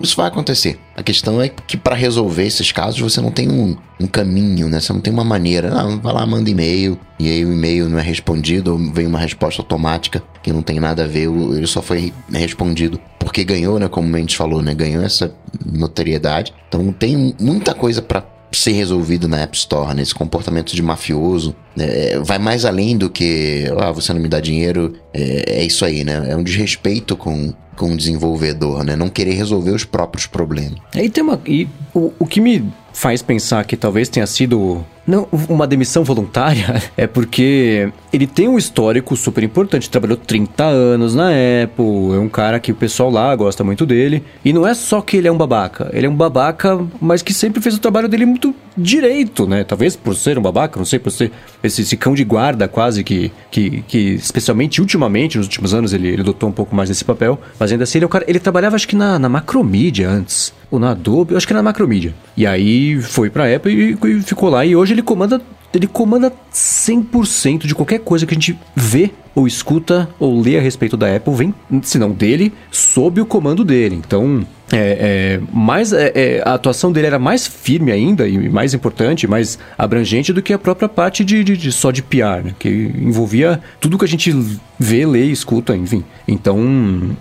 isso 0.00 0.16
vai 0.16 0.28
acontecer. 0.28 0.78
A 0.96 1.02
questão 1.02 1.40
é 1.40 1.48
que 1.48 1.76
para 1.76 1.94
resolver 1.94 2.44
esses 2.44 2.72
casos 2.72 3.00
você 3.00 3.20
não 3.20 3.30
tem 3.30 3.48
um, 3.48 3.76
um 4.00 4.06
caminho, 4.06 4.68
né? 4.68 4.80
Você 4.80 4.92
não 4.92 5.00
tem 5.00 5.12
uma 5.12 5.24
maneira. 5.24 5.72
Ah, 5.72 5.96
vai 6.02 6.12
lá, 6.12 6.26
manda 6.26 6.50
e-mail, 6.50 6.98
e 7.18 7.28
aí 7.28 7.44
o 7.44 7.52
e-mail 7.52 7.88
não 7.88 7.98
é 7.98 8.02
respondido, 8.02 8.72
ou 8.72 8.78
vem 8.92 9.06
uma 9.06 9.18
resposta 9.18 9.62
automática 9.62 10.22
que 10.42 10.52
não 10.52 10.62
tem 10.62 10.80
nada 10.80 11.04
a 11.04 11.06
ver, 11.06 11.28
ele 11.28 11.66
só 11.66 11.82
foi 11.82 12.12
respondido 12.32 13.00
porque 13.18 13.44
ganhou, 13.44 13.78
né? 13.78 13.88
Como 13.88 14.14
a 14.14 14.18
gente 14.18 14.36
falou, 14.36 14.62
né? 14.62 14.74
Ganhou 14.74 15.02
essa 15.02 15.34
notoriedade. 15.64 16.54
Então 16.68 16.92
tem 16.92 17.34
muita 17.38 17.74
coisa 17.74 18.00
para 18.00 18.24
ser 18.50 18.72
resolvido 18.72 19.28
na 19.28 19.40
App 19.40 19.56
Store, 19.56 19.94
nesse 19.94 20.14
comportamento 20.14 20.74
de 20.74 20.82
mafioso, 20.82 21.54
né? 21.76 22.18
vai 22.20 22.38
mais 22.38 22.64
além 22.64 22.96
do 22.96 23.10
que, 23.10 23.66
ah, 23.78 23.92
você 23.92 24.12
não 24.12 24.20
me 24.20 24.28
dá 24.28 24.40
dinheiro, 24.40 24.94
é, 25.12 25.58
é 25.60 25.64
isso 25.64 25.84
aí, 25.84 26.04
né? 26.04 26.26
É 26.30 26.36
um 26.36 26.42
desrespeito 26.42 27.16
com, 27.16 27.52
com 27.78 27.92
o 27.92 27.96
desenvolvedor, 27.96 28.84
né? 28.84 28.96
Não 28.96 29.08
querer 29.08 29.32
resolver 29.32 29.70
os 29.70 29.84
próprios 29.84 30.26
problemas. 30.26 30.78
Aí 30.94 31.08
tem 31.08 31.22
uma. 31.22 31.40
E 31.46 31.66
o, 31.94 32.12
o 32.18 32.26
que 32.26 32.40
me 32.40 32.70
faz 32.92 33.22
pensar 33.22 33.64
que 33.64 33.76
talvez 33.76 34.08
tenha 34.08 34.26
sido. 34.26 34.84
Não, 35.08 35.26
uma 35.48 35.66
demissão 35.66 36.04
voluntária 36.04 36.82
é 36.94 37.06
porque 37.06 37.90
ele 38.12 38.26
tem 38.26 38.46
um 38.46 38.58
histórico 38.58 39.16
super 39.16 39.42
importante. 39.42 39.88
Trabalhou 39.88 40.18
30 40.18 40.64
anos 40.64 41.14
na 41.14 41.30
Apple, 41.30 42.14
é 42.14 42.18
um 42.18 42.28
cara 42.28 42.60
que 42.60 42.72
o 42.72 42.74
pessoal 42.74 43.10
lá 43.10 43.34
gosta 43.34 43.64
muito 43.64 43.86
dele. 43.86 44.22
E 44.44 44.52
não 44.52 44.66
é 44.66 44.74
só 44.74 45.00
que 45.00 45.16
ele 45.16 45.26
é 45.26 45.32
um 45.32 45.38
babaca, 45.38 45.90
ele 45.94 46.06
é 46.06 46.10
um 46.10 46.14
babaca, 46.14 46.78
mas 47.00 47.22
que 47.22 47.32
sempre 47.32 47.62
fez 47.62 47.74
o 47.74 47.80
trabalho 47.80 48.06
dele 48.06 48.26
muito 48.26 48.54
direito, 48.76 49.46
né? 49.46 49.64
Talvez 49.64 49.96
por 49.96 50.14
ser 50.14 50.38
um 50.38 50.42
babaca, 50.42 50.78
não 50.78 50.84
sei, 50.84 50.98
por 50.98 51.10
ser 51.10 51.32
esse, 51.62 51.80
esse 51.80 51.96
cão 51.96 52.14
de 52.14 52.22
guarda 52.22 52.68
quase 52.68 53.02
que, 53.02 53.32
que, 53.50 53.82
que 53.88 54.14
especialmente 54.14 54.78
ultimamente, 54.78 55.38
nos 55.38 55.46
últimos 55.46 55.72
anos, 55.72 55.94
ele, 55.94 56.08
ele 56.08 56.20
adotou 56.20 56.50
um 56.50 56.52
pouco 56.52 56.76
mais 56.76 56.90
desse 56.90 57.04
papel. 57.04 57.40
Mas 57.58 57.72
ainda 57.72 57.84
assim, 57.84 57.96
ele, 57.96 58.04
é 58.04 58.08
cara, 58.08 58.24
ele 58.28 58.38
trabalhava 58.38 58.76
acho 58.76 58.86
que 58.86 58.94
na, 58.94 59.18
na 59.18 59.28
Macromedia 59.30 60.08
antes, 60.10 60.52
ou 60.70 60.78
na 60.78 60.90
Adobe, 60.90 61.34
acho 61.34 61.46
que 61.46 61.54
na 61.54 61.62
Macromedia. 61.62 62.14
E 62.36 62.46
aí 62.46 63.00
foi 63.00 63.30
pra 63.30 63.54
Apple 63.54 63.72
e, 63.72 64.06
e 64.06 64.22
ficou 64.22 64.50
lá. 64.50 64.66
E 64.66 64.76
hoje 64.76 64.97
ele 64.98 65.02
comanda, 65.02 65.40
ele 65.74 65.86
comanda 65.86 66.32
100% 66.52 67.66
de 67.66 67.74
qualquer 67.74 68.00
coisa 68.00 68.26
que 68.26 68.32
a 68.32 68.36
gente 68.36 68.58
vê 68.74 69.10
ou 69.34 69.46
escuta 69.46 70.08
ou 70.18 70.40
lê 70.40 70.58
a 70.58 70.60
respeito 70.60 70.96
da 70.96 71.14
Apple, 71.14 71.34
vem, 71.34 71.54
se 71.82 71.98
não 71.98 72.10
dele, 72.10 72.52
sob 72.72 73.20
o 73.20 73.26
comando 73.26 73.64
dele. 73.64 73.94
Então, 73.94 74.44
é, 74.72 74.76
é, 74.76 75.40
mais, 75.52 75.92
é, 75.92 76.12
é, 76.14 76.42
a 76.44 76.54
atuação 76.54 76.90
dele 76.90 77.06
era 77.06 77.18
mais 77.20 77.46
firme 77.46 77.92
ainda 77.92 78.26
e 78.26 78.48
mais 78.48 78.74
importante, 78.74 79.28
mais 79.28 79.56
abrangente 79.78 80.32
do 80.32 80.42
que 80.42 80.52
a 80.52 80.58
própria 80.58 80.88
parte 80.88 81.24
de, 81.24 81.44
de- 81.44 81.56
de- 81.56 81.70
só 81.72 81.90
de 81.92 82.02
PR, 82.02 82.42
né? 82.44 82.54
que 82.58 82.68
envolvia 82.98 83.60
tudo 83.80 83.96
que 83.96 84.04
a 84.04 84.08
gente 84.08 84.34
vê, 84.78 85.06
lê, 85.06 85.24
escuta, 85.26 85.76
enfim. 85.76 86.02
Então, 86.26 86.58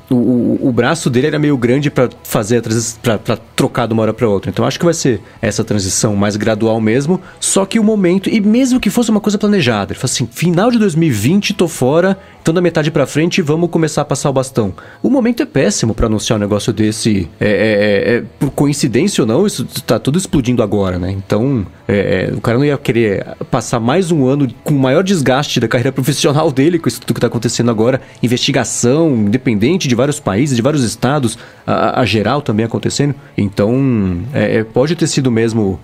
o, 0.10 0.58
o- 0.68 0.72
braço 0.72 1.10
dele 1.10 1.28
era 1.28 1.40
meio 1.40 1.56
grande 1.58 1.90
para 1.92 2.10
fazer 2.24 2.58
a 2.58 2.62
transi- 2.62 2.96
pra 3.02 3.18
pra 3.20 3.38
trocar 3.56 3.88
de 3.88 3.94
uma 3.94 4.02
hora 4.04 4.14
para 4.14 4.28
outra. 4.28 4.50
Então, 4.50 4.66
acho 4.66 4.78
que 4.80 4.86
vai 4.86 4.94
ser 4.94 5.22
essa 5.42 5.64
transição 5.64 6.16
mais 6.16 6.36
gradual 6.36 6.82
mesmo. 6.82 7.22
Só 7.40 7.64
que 7.66 7.80
o 7.80 7.84
momento, 7.84 8.30
e 8.38 8.42
mesmo 8.42 8.80
que 8.80 8.90
fosse 8.90 9.10
uma 9.10 9.20
coisa 9.20 9.38
planejada, 9.38 9.92
ele 9.94 10.00
fala 10.00 10.12
assim: 10.12 10.28
final 10.32 10.70
de 10.70 10.78
2020, 10.78 11.54
tô 11.56 11.68
fora, 11.68 12.18
então 12.42 12.54
da 12.54 12.62
metade 12.62 12.92
pra 12.92 13.08
frente 13.08 13.42
vamos 13.42 13.70
começar 13.70 14.04
a 14.04 14.06
passar 14.06 14.30
o 14.30 14.34
bastão. 14.34 14.74
O 15.02 15.10
momento 15.10 15.42
é 15.42 15.46
péssimo 15.46 15.94
pra 15.96 16.06
anunciar 16.06 16.38
um 16.38 16.40
negócio 16.40 16.72
desse. 16.72 17.28
É, 17.40 17.48
é- 17.48 17.52
é- 17.52 18.18
é- 18.18 18.24
por 18.40 18.52
coincidência 18.52 19.24
ou 19.24 19.28
não, 19.28 19.48
isso 19.48 19.66
tá 19.86 19.98
tudo 19.98 20.18
explodindo 20.18 20.62
agora, 20.62 21.00
né? 21.00 21.12
Então, 21.12 21.66
é, 21.88 22.30
é, 22.32 22.36
o 22.36 22.40
cara 22.40 22.58
não 22.58 22.66
ia 22.66 22.78
querer 22.78 23.26
passar 23.50 23.80
mais 23.80 24.12
um 24.12 24.28
ano 24.28 24.48
com 24.64 24.74
o 24.76 24.80
maior 24.80 25.04
desgaste 25.04 25.60
da 25.60 25.68
carreira 25.68 25.92
profissional 25.94 26.52
dele, 26.52 26.78
com 26.78 26.88
isso 26.88 27.02
tudo 27.02 27.16
que 27.16 27.22
tá 27.22 27.28
acontecendo 27.28 27.72
agora. 27.72 28.00
Investigação 28.22 29.10
independente 29.16 29.88
de 29.88 29.96
vários 29.96 30.20
países, 30.20 30.56
de 30.56 30.62
vários 30.62 30.84
estados, 30.84 31.38
a, 31.66 32.02
a 32.02 32.06
geral 32.06 32.42
também 32.42 32.66
acontecendo. 32.66 33.16
Então, 33.38 34.22
pode 34.74 34.96
ter 34.96 35.08
sido 35.08 35.32
mesmo 35.32 35.80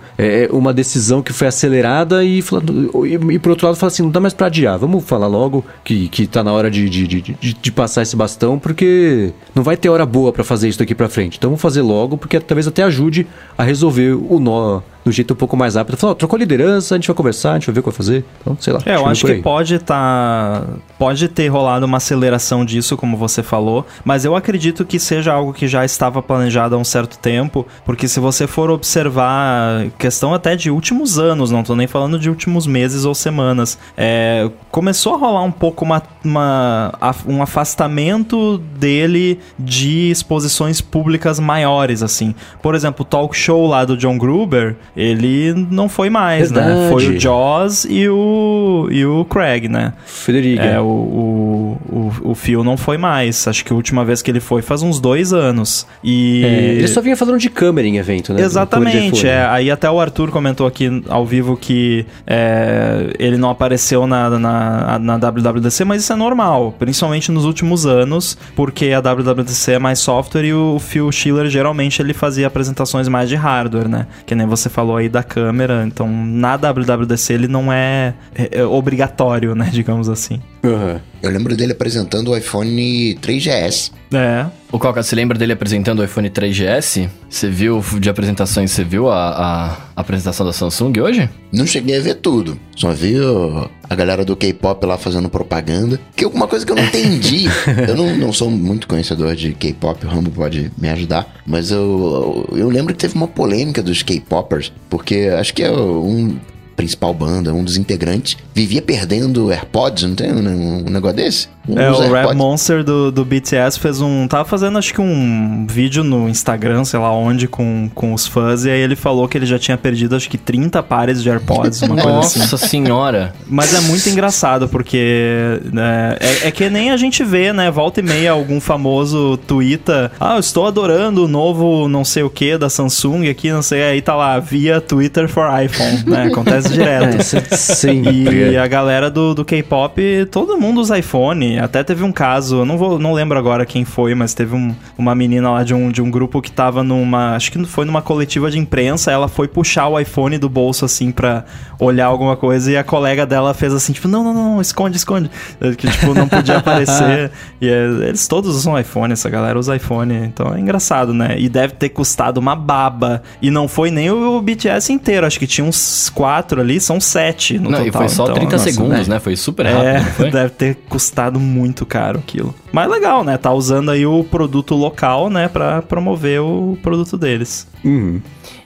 uma 0.50 0.72
decisão 0.72 1.20
que 1.22 1.32
foi 1.32 1.48
acelerada 1.48 2.24
e, 2.24 2.40
falando, 2.44 3.06
e, 3.06 3.14
e 3.34 3.38
por 3.38 3.50
outro 3.50 3.66
lado, 3.66 3.76
fala 3.76 3.88
assim: 3.90 4.02
não 4.02 4.10
dá 4.10 4.20
mais 4.20 4.32
pra 4.34 4.46
adiar, 4.46 4.78
vamos 4.78 5.04
falar 5.04 5.26
logo 5.26 5.64
que, 5.84 6.08
que 6.08 6.26
tá 6.26 6.42
na 6.44 6.52
hora 6.52 6.70
de, 6.70 6.88
de, 6.88 7.06
de, 7.06 7.20
de- 7.32 7.72
passar 7.72 8.02
esse 8.02 8.14
bastão, 8.14 8.58
porque 8.58 9.32
não 9.54 9.62
vai 9.62 9.76
ter 9.76 9.88
hora 9.88 10.06
boa 10.06 10.32
pra 10.32 10.44
fazer 10.44 10.68
isso 10.68 10.78
daqui 10.78 10.94
pra 10.94 11.08
frente. 11.08 11.36
Então 11.38 11.50
vamos 11.50 11.60
fazer 11.62 11.82
logo, 11.82 12.16
porque 12.16 12.38
talvez 12.38 12.68
até 12.68 12.82
ajude 12.84 13.26
a 13.58 13.62
resolver 13.64 14.12
o 14.12 14.38
nó 14.38 14.80
do 15.04 15.12
jeito 15.12 15.34
um 15.34 15.36
pouco 15.36 15.56
mais 15.56 15.74
rápido. 15.74 15.96
Falar, 15.96 16.12
ó, 16.12 16.14
trocou 16.14 16.36
a 16.36 16.40
liderança, 16.40 16.94
a 16.94 16.98
gente 16.98 17.06
vai 17.06 17.14
conversar, 17.14 17.50
a 17.50 17.54
gente 17.54 17.66
vai 17.66 17.74
ver 17.74 17.80
o 17.80 17.82
que 17.82 17.88
vai 17.90 17.96
fazer. 17.96 18.24
Então, 18.40 18.56
sei 18.60 18.72
lá. 18.72 18.80
É, 18.86 18.96
eu 18.96 19.06
acho 19.06 19.26
que 19.26 19.34
pode 19.42 19.78
tá, 19.78 20.62
pode 20.98 21.28
ter 21.28 21.48
rolado 21.48 21.84
uma 21.86 21.98
aceleração 21.98 22.64
disso, 22.64 22.96
como 22.96 23.16
você 23.16 23.42
falou, 23.42 23.86
mas 24.04 24.24
eu 24.24 24.34
acredito 24.34 24.84
que 24.84 24.98
seja 24.98 25.32
algo 25.32 25.52
que 25.52 25.68
já 25.68 25.84
estava 25.84 26.22
planejado 26.22 26.74
há 26.74 26.78
um 26.78 26.84
certo 26.84 27.18
tempo, 27.18 27.66
porque 27.84 28.08
se 28.08 28.18
você 28.20 28.46
for 28.46 28.70
observar 28.70 29.86
questão 29.98 30.32
até 30.34 30.56
de 30.56 30.70
últimos 30.70 31.18
anos, 31.18 31.50
não 31.50 31.62
tô 31.62 31.74
nem 31.76 31.86
falando 31.86 32.18
de 32.18 32.28
últimos 32.30 32.66
meses 32.66 33.04
ou 33.04 33.14
semanas, 33.14 33.78
é, 33.96 34.50
começou 34.70 35.14
a 35.14 35.18
rolar 35.18 35.42
um 35.42 35.50
pouco 35.52 35.84
uma, 35.84 36.02
uma- 36.24 36.92
um 37.26 37.42
afastamento 37.42 38.58
dele 38.78 39.38
de 39.58 40.10
exposições 40.10 40.80
públicas 40.80 41.38
maiores, 41.38 42.02
assim. 42.02 42.34
Por 42.62 42.74
exemplo, 42.74 43.02
o 43.02 43.04
talk 43.04 43.36
show 43.36 43.66
lá 43.66 43.84
do 43.84 43.96
John 43.96 44.16
Gruber, 44.18 44.76
ele 44.96 45.66
não 45.70 45.88
foi 45.88 46.08
mais, 46.08 46.50
né? 46.50 46.62
Verdade. 46.62 46.88
Foi 46.90 47.08
o 47.08 47.20
Jaws 47.20 47.84
e 47.88 48.08
o, 48.08 48.88
e 48.90 49.04
o 49.04 49.24
Craig, 49.24 49.68
né? 49.68 49.92
Federica. 50.06 50.62
É, 50.62 50.80
o, 50.80 50.84
o, 50.84 51.78
o, 51.88 52.30
o 52.30 52.34
Phil 52.34 52.62
não 52.62 52.76
foi 52.76 52.96
mais. 52.96 53.46
Acho 53.48 53.64
que 53.64 53.72
a 53.72 53.76
última 53.76 54.04
vez 54.04 54.22
que 54.22 54.30
ele 54.30 54.40
foi 54.40 54.62
faz 54.62 54.82
uns 54.82 55.00
dois 55.00 55.32
anos. 55.32 55.86
E. 56.02 56.42
É, 56.44 56.64
ele 56.74 56.88
só 56.88 57.00
vinha 57.00 57.16
falando 57.16 57.38
de 57.38 57.50
câmera 57.50 57.86
em 57.88 57.96
evento, 57.96 58.32
né? 58.32 58.42
Exatamente, 58.42 59.26
é, 59.26 59.44
aí 59.46 59.70
até 59.70 59.90
o 59.90 60.00
Arthur 60.00 60.30
comentou 60.30 60.66
aqui 60.66 61.02
ao 61.08 61.26
vivo 61.26 61.56
que 61.56 62.06
é, 62.26 63.12
ele 63.18 63.36
não 63.36 63.50
apareceu 63.50 64.06
na, 64.06 64.30
na, 64.30 64.98
na 64.98 65.16
WWDC, 65.16 65.84
mas 65.84 66.02
isso 66.02 66.12
é 66.12 66.16
normal, 66.16 66.74
principalmente 66.78 67.32
nos 67.32 67.44
últimos 67.44 67.86
anos, 67.86 68.36
porque 68.54 68.92
a 68.92 69.00
WWDC 69.00 69.72
é 69.72 69.78
mais 69.78 69.98
software 69.98 70.44
e 70.44 70.54
o 70.54 70.78
Phil 70.78 71.10
Schiller 71.10 71.48
geralmente 71.48 72.00
ele 72.00 72.14
fazia 72.14 72.46
apresentações 72.46 73.08
mais 73.08 73.28
de 73.28 73.34
hardware, 73.34 73.88
né? 73.88 74.06
Que 74.26 74.34
nem 74.34 74.46
você 74.46 74.68
falou 74.68 74.83
aí 74.96 75.08
da 75.08 75.22
câmera, 75.22 75.84
então 75.86 76.08
na 76.08 76.56
WWDC 76.56 77.32
ele 77.32 77.48
não 77.48 77.72
é, 77.72 78.14
é, 78.34 78.58
é 78.58 78.64
obrigatório, 78.64 79.54
né, 79.54 79.68
digamos 79.72 80.08
assim. 80.08 80.40
Aham. 80.64 81.00
Eu 81.22 81.30
lembro 81.30 81.56
dele 81.56 81.72
apresentando 81.72 82.30
o 82.30 82.36
iPhone 82.36 83.14
3GS. 83.22 83.90
É, 84.12 84.46
O 84.70 84.78
Coca, 84.78 85.02
você 85.02 85.16
lembra 85.16 85.38
dele 85.38 85.52
apresentando 85.54 86.00
o 86.00 86.04
iPhone 86.04 86.28
3GS? 86.28 87.08
Você 87.28 87.48
viu 87.48 87.82
de 87.98 88.10
apresentações, 88.10 88.70
você 88.70 88.84
viu 88.84 89.10
a, 89.10 89.30
a 89.30 89.76
apresentação 90.00 90.44
da 90.44 90.52
Samsung 90.52 91.00
hoje? 91.00 91.28
Não 91.52 91.66
cheguei 91.66 91.96
a 91.96 92.00
ver 92.00 92.16
tudo. 92.16 92.58
Só 92.76 92.92
vi 92.92 93.18
ó, 93.20 93.68
a 93.88 93.94
galera 93.94 94.24
do 94.24 94.36
K-pop 94.36 94.84
lá 94.86 94.98
fazendo 94.98 95.28
propaganda. 95.30 95.98
Que 96.14 96.24
é 96.24 96.28
uma 96.28 96.46
coisa 96.46 96.64
que 96.66 96.72
eu 96.72 96.76
não 96.76 96.84
entendi. 96.84 97.46
eu 97.88 97.96
não, 97.96 98.16
não 98.16 98.32
sou 98.32 98.50
muito 98.50 98.86
conhecedor 98.86 99.34
de 99.34 99.52
K-pop, 99.54 100.04
o 100.04 100.08
Rambo 100.08 100.30
pode 100.30 100.70
me 100.76 100.88
ajudar. 100.90 101.26
Mas 101.46 101.70
eu, 101.70 102.46
eu 102.52 102.68
lembro 102.68 102.92
que 102.94 103.00
teve 103.00 103.14
uma 103.14 103.28
polêmica 103.28 103.82
dos 103.82 104.02
K-popers. 104.02 104.70
Porque 104.90 105.30
acho 105.38 105.54
que 105.54 105.62
é 105.62 105.72
um. 105.72 106.36
Principal 106.74 107.14
banda, 107.14 107.52
um 107.52 107.64
dos 107.64 107.76
integrantes, 107.76 108.36
vivia 108.54 108.82
perdendo 108.82 109.50
AirPods, 109.50 110.04
não 110.04 110.14
tem 110.14 110.32
um, 110.32 110.86
um 110.86 110.90
negócio 110.90 111.16
desse? 111.16 111.48
Um 111.68 111.78
É, 111.78 111.90
o 111.90 111.98
Rap 111.98 112.14
AirPods. 112.14 112.36
Monster 112.36 112.84
do, 112.84 113.10
do 113.10 113.24
BTS 113.24 113.80
fez 113.80 114.00
um. 114.00 114.28
Tava 114.28 114.44
fazendo 114.44 114.78
acho 114.78 114.92
que 114.92 115.00
um 115.00 115.66
vídeo 115.68 116.04
no 116.04 116.28
Instagram, 116.28 116.84
sei 116.84 117.00
lá 117.00 117.10
onde, 117.12 117.48
com, 117.48 117.90
com 117.94 118.12
os 118.12 118.26
fãs, 118.26 118.64
e 118.64 118.70
aí 118.70 118.80
ele 118.80 118.96
falou 118.96 119.26
que 119.26 119.38
ele 119.38 119.46
já 119.46 119.58
tinha 119.58 119.76
perdido 119.76 120.14
acho 120.14 120.28
que 120.28 120.36
30 120.36 120.82
pares 120.82 121.22
de 121.22 121.30
AirPods, 121.30 121.82
uma 121.82 121.96
coisa 121.96 122.18
assim. 122.18 122.38
Nossa 122.40 122.58
senhora. 122.58 123.34
Mas 123.46 123.74
é 123.74 123.80
muito 123.80 124.08
engraçado, 124.08 124.68
porque 124.68 125.60
né, 125.72 126.16
é, 126.20 126.48
é 126.48 126.50
que 126.50 126.68
nem 126.68 126.90
a 126.90 126.96
gente 126.96 127.24
vê, 127.24 127.52
né? 127.52 127.70
Volta 127.70 128.00
e 128.00 128.02
meia 128.02 128.32
algum 128.32 128.60
famoso 128.60 129.38
twitta, 129.46 130.12
ah, 130.20 130.34
eu 130.34 130.40
estou 130.40 130.66
adorando 130.66 131.24
o 131.24 131.28
novo 131.28 131.88
não 131.88 132.04
sei 132.04 132.22
o 132.22 132.30
que 132.30 132.58
da 132.58 132.68
Samsung 132.68 133.28
aqui, 133.28 133.50
não 133.50 133.62
sei, 133.62 133.82
aí 133.82 134.02
tá 134.02 134.14
lá, 134.14 134.38
via 134.38 134.80
Twitter 134.80 135.28
for 135.28 135.46
iPhone, 135.62 136.04
né? 136.06 136.24
Acontece 136.34 136.63
direto. 136.70 137.22
Sim. 137.56 138.02
E 138.04 138.56
a 138.56 138.66
galera 138.66 139.10
do, 139.10 139.34
do 139.34 139.44
K-pop, 139.44 140.26
todo 140.30 140.58
mundo 140.58 140.80
usa 140.80 140.98
iPhone. 140.98 141.58
Até 141.58 141.82
teve 141.82 142.02
um 142.04 142.12
caso, 142.12 142.64
não 142.64 142.76
vou, 142.78 142.98
não 142.98 143.12
lembro 143.12 143.38
agora 143.38 143.64
quem 143.66 143.84
foi, 143.84 144.14
mas 144.14 144.34
teve 144.34 144.54
um- 144.54 144.74
uma 144.96 145.14
menina 145.14 145.50
lá 145.50 145.64
de 145.64 145.74
um, 145.74 145.90
de 145.90 146.00
um 146.02 146.10
grupo 146.10 146.40
que 146.40 146.50
tava 146.50 146.82
numa, 146.82 147.34
acho 147.34 147.50
que 147.52 147.64
foi 147.64 147.84
numa 147.84 148.02
coletiva 148.02 148.50
de 148.50 148.58
imprensa, 148.58 149.10
ela 149.10 149.28
foi 149.28 149.48
puxar 149.48 149.88
o 149.88 149.98
iPhone 149.98 150.38
do 150.38 150.48
bolso 150.48 150.84
assim 150.84 151.10
pra 151.10 151.44
olhar 151.78 152.06
alguma 152.06 152.36
coisa 152.36 152.70
e 152.70 152.76
a 152.76 152.84
colega 152.84 153.26
dela 153.26 153.52
fez 153.54 153.72
assim, 153.72 153.92
tipo, 153.92 154.08
não, 154.08 154.22
não, 154.24 154.34
não, 154.34 154.60
esconde, 154.60 154.96
esconde, 154.96 155.30
que 155.78 155.88
tipo 155.90 156.14
não 156.14 156.28
podia 156.28 156.58
aparecer. 156.58 157.30
e 157.60 157.68
é, 157.68 157.84
eles 158.08 158.26
todos 158.28 158.54
usam 158.56 158.78
iPhone, 158.78 159.12
essa 159.12 159.28
galera 159.28 159.58
usa 159.58 159.76
iPhone, 159.76 160.14
então 160.14 160.54
é 160.54 160.60
engraçado, 160.60 161.12
né? 161.12 161.36
E 161.38 161.48
deve 161.48 161.74
ter 161.74 161.88
custado 161.88 162.38
uma 162.38 162.54
baba. 162.56 163.22
E 163.40 163.50
não 163.50 163.66
foi 163.68 163.90
nem 163.90 164.10
o 164.10 164.40
BTS 164.40 164.92
inteiro, 164.92 165.26
acho 165.26 165.38
que 165.38 165.46
tinha 165.46 165.64
uns 165.66 166.10
quatro 166.10 166.53
ali, 166.60 166.80
são 166.80 167.00
sete 167.00 167.58
no 167.58 167.70
não, 167.70 167.78
total. 167.78 167.86
e 167.86 167.92
foi 167.92 168.08
só 168.08 168.24
então, 168.24 168.34
30 168.34 168.52
nossa, 168.52 168.64
segundos, 168.64 169.08
né? 169.08 169.20
Foi 169.20 169.36
super 169.36 169.66
rápido, 169.66 170.26
é, 170.26 170.30
deve 170.30 170.50
ter 170.50 170.76
custado 170.88 171.38
muito 171.38 171.84
caro 171.84 172.18
aquilo. 172.18 172.54
Mas 172.72 172.90
legal, 172.90 173.24
né? 173.24 173.36
Tá 173.36 173.52
usando 173.52 173.90
aí 173.90 174.06
o 174.06 174.24
produto 174.24 174.74
local, 174.74 175.30
né? 175.30 175.48
Pra 175.48 175.82
promover 175.82 176.40
o 176.40 176.78
produto 176.82 177.16
deles. 177.16 177.66
Uhum. 177.84 178.20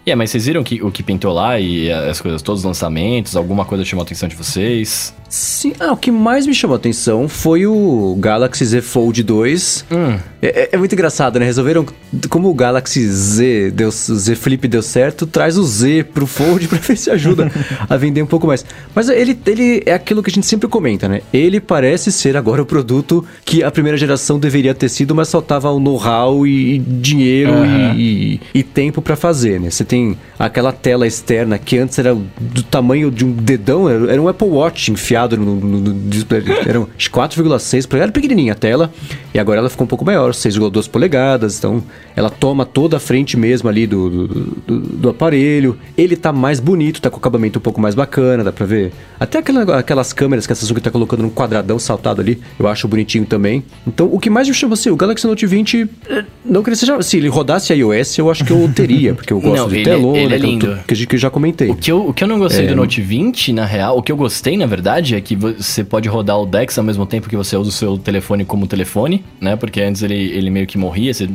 É, 0.06 0.14
mas 0.14 0.30
vocês 0.30 0.46
viram 0.46 0.64
que, 0.64 0.82
o 0.82 0.90
que 0.90 1.02
pintou 1.02 1.32
lá 1.32 1.60
e 1.60 1.92
as 1.92 2.20
coisas, 2.20 2.40
todos 2.40 2.62
os 2.62 2.64
lançamentos, 2.64 3.36
alguma 3.36 3.64
coisa 3.64 3.84
chamou 3.84 4.02
a 4.02 4.06
atenção 4.06 4.28
de 4.28 4.36
vocês? 4.36 5.14
Sim, 5.28 5.74
ah, 5.78 5.92
o 5.92 5.96
que 5.96 6.10
mais 6.10 6.46
me 6.46 6.54
chamou 6.54 6.74
a 6.74 6.78
atenção 6.78 7.28
foi 7.28 7.66
o 7.66 8.16
Galaxy 8.18 8.64
Z 8.64 8.80
Fold 8.80 9.22
2. 9.22 9.84
Hum. 9.90 10.18
É, 10.40 10.46
é- 10.62 10.68
é 10.72 10.76
muito 10.78 10.92
engraçado, 10.94 11.38
né? 11.38 11.44
Resolveram, 11.44 11.84
como 12.30 12.48
o 12.48 12.54
Galaxy 12.54 13.06
Z, 13.06 13.70
deu, 13.72 13.90
Z 13.90 14.34
Flip 14.36 14.66
deu 14.66 14.80
certo, 14.82 15.26
traz 15.26 15.58
o 15.58 15.64
Z 15.64 16.04
pro 16.14 16.26
Fold 16.26 16.66
pra 16.68 16.78
ver 16.78 16.96
se 16.96 17.10
ajuda 17.10 17.50
a 17.88 17.96
vender 17.96 18.22
um 18.22 18.26
pouco 18.26 18.46
mais. 18.46 18.64
Mas 18.94 19.10
ele, 19.10 19.38
ele 19.46 19.82
é 19.84 19.92
aquilo 19.92 20.22
que 20.22 20.30
a 20.30 20.32
gente 20.32 20.46
sempre 20.46 20.66
comenta, 20.68 21.06
né? 21.08 21.20
Ele 21.32 21.60
parece 21.60 22.10
ser 22.10 22.34
agora 22.36 22.62
o 22.62 22.66
produto 22.66 23.22
que 23.44 23.62
a 23.62 23.70
primeira 23.70 23.98
geração 23.98 24.38
deveria 24.38 24.74
ter 24.74 24.88
sido, 24.88 25.14
mas 25.14 25.30
faltava 25.30 25.70
o 25.70 25.78
know-how 25.78 26.46
e, 26.46 26.76
e 26.76 26.78
dinheiro 26.78 27.52
Aham. 27.52 27.94
e, 27.98 28.40
e 28.54 28.62
tempo 28.62 29.02
pra 29.02 29.14
fazer, 29.16 29.60
né? 29.60 29.68
Você 29.70 29.84
tem 29.84 30.16
aquela 30.38 30.72
tela 30.72 31.06
externa 31.06 31.58
que 31.58 31.76
antes 31.76 31.98
era 31.98 32.14
do 32.14 32.62
tamanho 32.62 33.10
de 33.10 33.26
um 33.26 33.32
dedão, 33.32 33.88
era, 33.90 34.12
era 34.12 34.22
um 34.22 34.28
Apple 34.28 34.48
Watch 34.48 34.90
enfiado 34.90 35.17
no, 35.26 35.56
no- 35.56 35.78
no 35.80 35.94
display. 36.08 36.42
Era 36.66 36.80
um 36.80 36.86
4,6 36.98 37.86
polegadas, 37.86 38.02
era 38.02 38.12
pequenininha 38.12 38.52
a 38.52 38.56
tela, 38.56 38.92
e 39.34 39.38
agora 39.38 39.58
ela 39.60 39.68
ficou 39.70 39.84
um 39.84 39.88
pouco 39.88 40.04
maior, 40.04 40.32
6,2 40.32 40.88
polegadas, 40.88 41.58
então 41.58 41.82
ela 42.14 42.30
toma 42.30 42.64
toda 42.64 42.96
a 42.96 43.00
frente 43.00 43.36
mesmo 43.36 43.68
ali 43.68 43.86
do, 43.86 44.08
do, 44.10 44.28
do- 44.66 44.80
do 44.80 45.08
aparelho. 45.08 45.76
Ele 45.96 46.16
tá 46.16 46.32
mais 46.32 46.60
bonito, 46.60 47.00
tá 47.00 47.10
com 47.10 47.16
o 47.16 47.18
acabamento 47.18 47.58
um 47.58 47.62
pouco 47.62 47.80
mais 47.80 47.94
bacana, 47.94 48.44
dá 48.44 48.52
pra 48.52 48.66
ver. 48.66 48.92
Até 49.18 49.38
aquela- 49.38 49.78
aquelas 49.78 50.12
câmeras 50.12 50.46
que 50.46 50.52
a 50.52 50.56
Samsung 50.56 50.80
tá 50.80 50.90
colocando 50.90 51.22
num 51.22 51.30
quadradão 51.30 51.78
saltado 51.78 52.20
ali, 52.20 52.40
eu 52.58 52.66
acho 52.68 52.86
bonitinho 52.88 53.24
também. 53.26 53.64
Então, 53.86 54.08
o 54.12 54.18
que 54.18 54.30
mais 54.30 54.46
me 54.48 54.54
chama 54.54 54.74
assim, 54.74 54.90
o 54.90 54.96
Galaxy 54.96 55.26
Note 55.26 55.46
20, 55.46 55.88
eh, 56.08 56.24
não 56.44 56.62
que 56.62 56.68
ele 56.70 56.76
seja, 56.76 57.00
se 57.02 57.16
ele 57.16 57.28
rodasse 57.28 57.72
iOS, 57.72 58.18
eu 58.18 58.30
acho 58.30 58.44
que 58.44 58.52
eu 58.52 58.70
teria, 58.74 59.14
porque 59.14 59.32
eu 59.32 59.40
gosto 59.40 59.56
Não, 59.56 59.68
de 59.68 59.76
ele- 59.76 59.84
telona, 59.84 60.18
ele 60.18 60.34
é 60.34 60.38
lindo. 60.38 60.78
que, 60.86 60.94
gente- 60.94 61.06
que 61.06 61.14
eu 61.16 61.20
já 61.20 61.30
comentei. 61.30 61.70
O 61.70 61.76
que, 61.76 61.90
eu, 61.92 62.08
o 62.08 62.12
que 62.14 62.22
eu 62.24 62.28
não 62.28 62.38
gostei 62.38 62.64
É. 62.64 62.68
do 62.68 62.76
Note 62.76 63.00
20, 63.00 63.52
na 63.52 63.64
real, 63.64 63.96
o 63.98 64.02
que 64.02 64.10
eu 64.12 64.16
gostei, 64.16 64.56
na 64.56 64.66
verdade, 64.66 65.07
é 65.16 65.20
que 65.20 65.34
você 65.36 65.82
pode 65.84 66.08
rodar 66.08 66.38
o 66.38 66.46
Dex 66.46 66.76
ao 66.78 66.84
mesmo 66.84 67.06
tempo 67.06 67.28
que 67.28 67.36
você 67.36 67.56
usa 67.56 67.68
o 67.68 67.72
seu 67.72 67.96
telefone 67.98 68.44
como 68.44 68.66
telefone, 68.66 69.24
né? 69.40 69.56
Porque 69.56 69.80
antes 69.80 70.02
ele, 70.02 70.14
ele 70.14 70.50
meio 70.50 70.66
que 70.66 70.76
morria, 70.78 71.12
você 71.12 71.28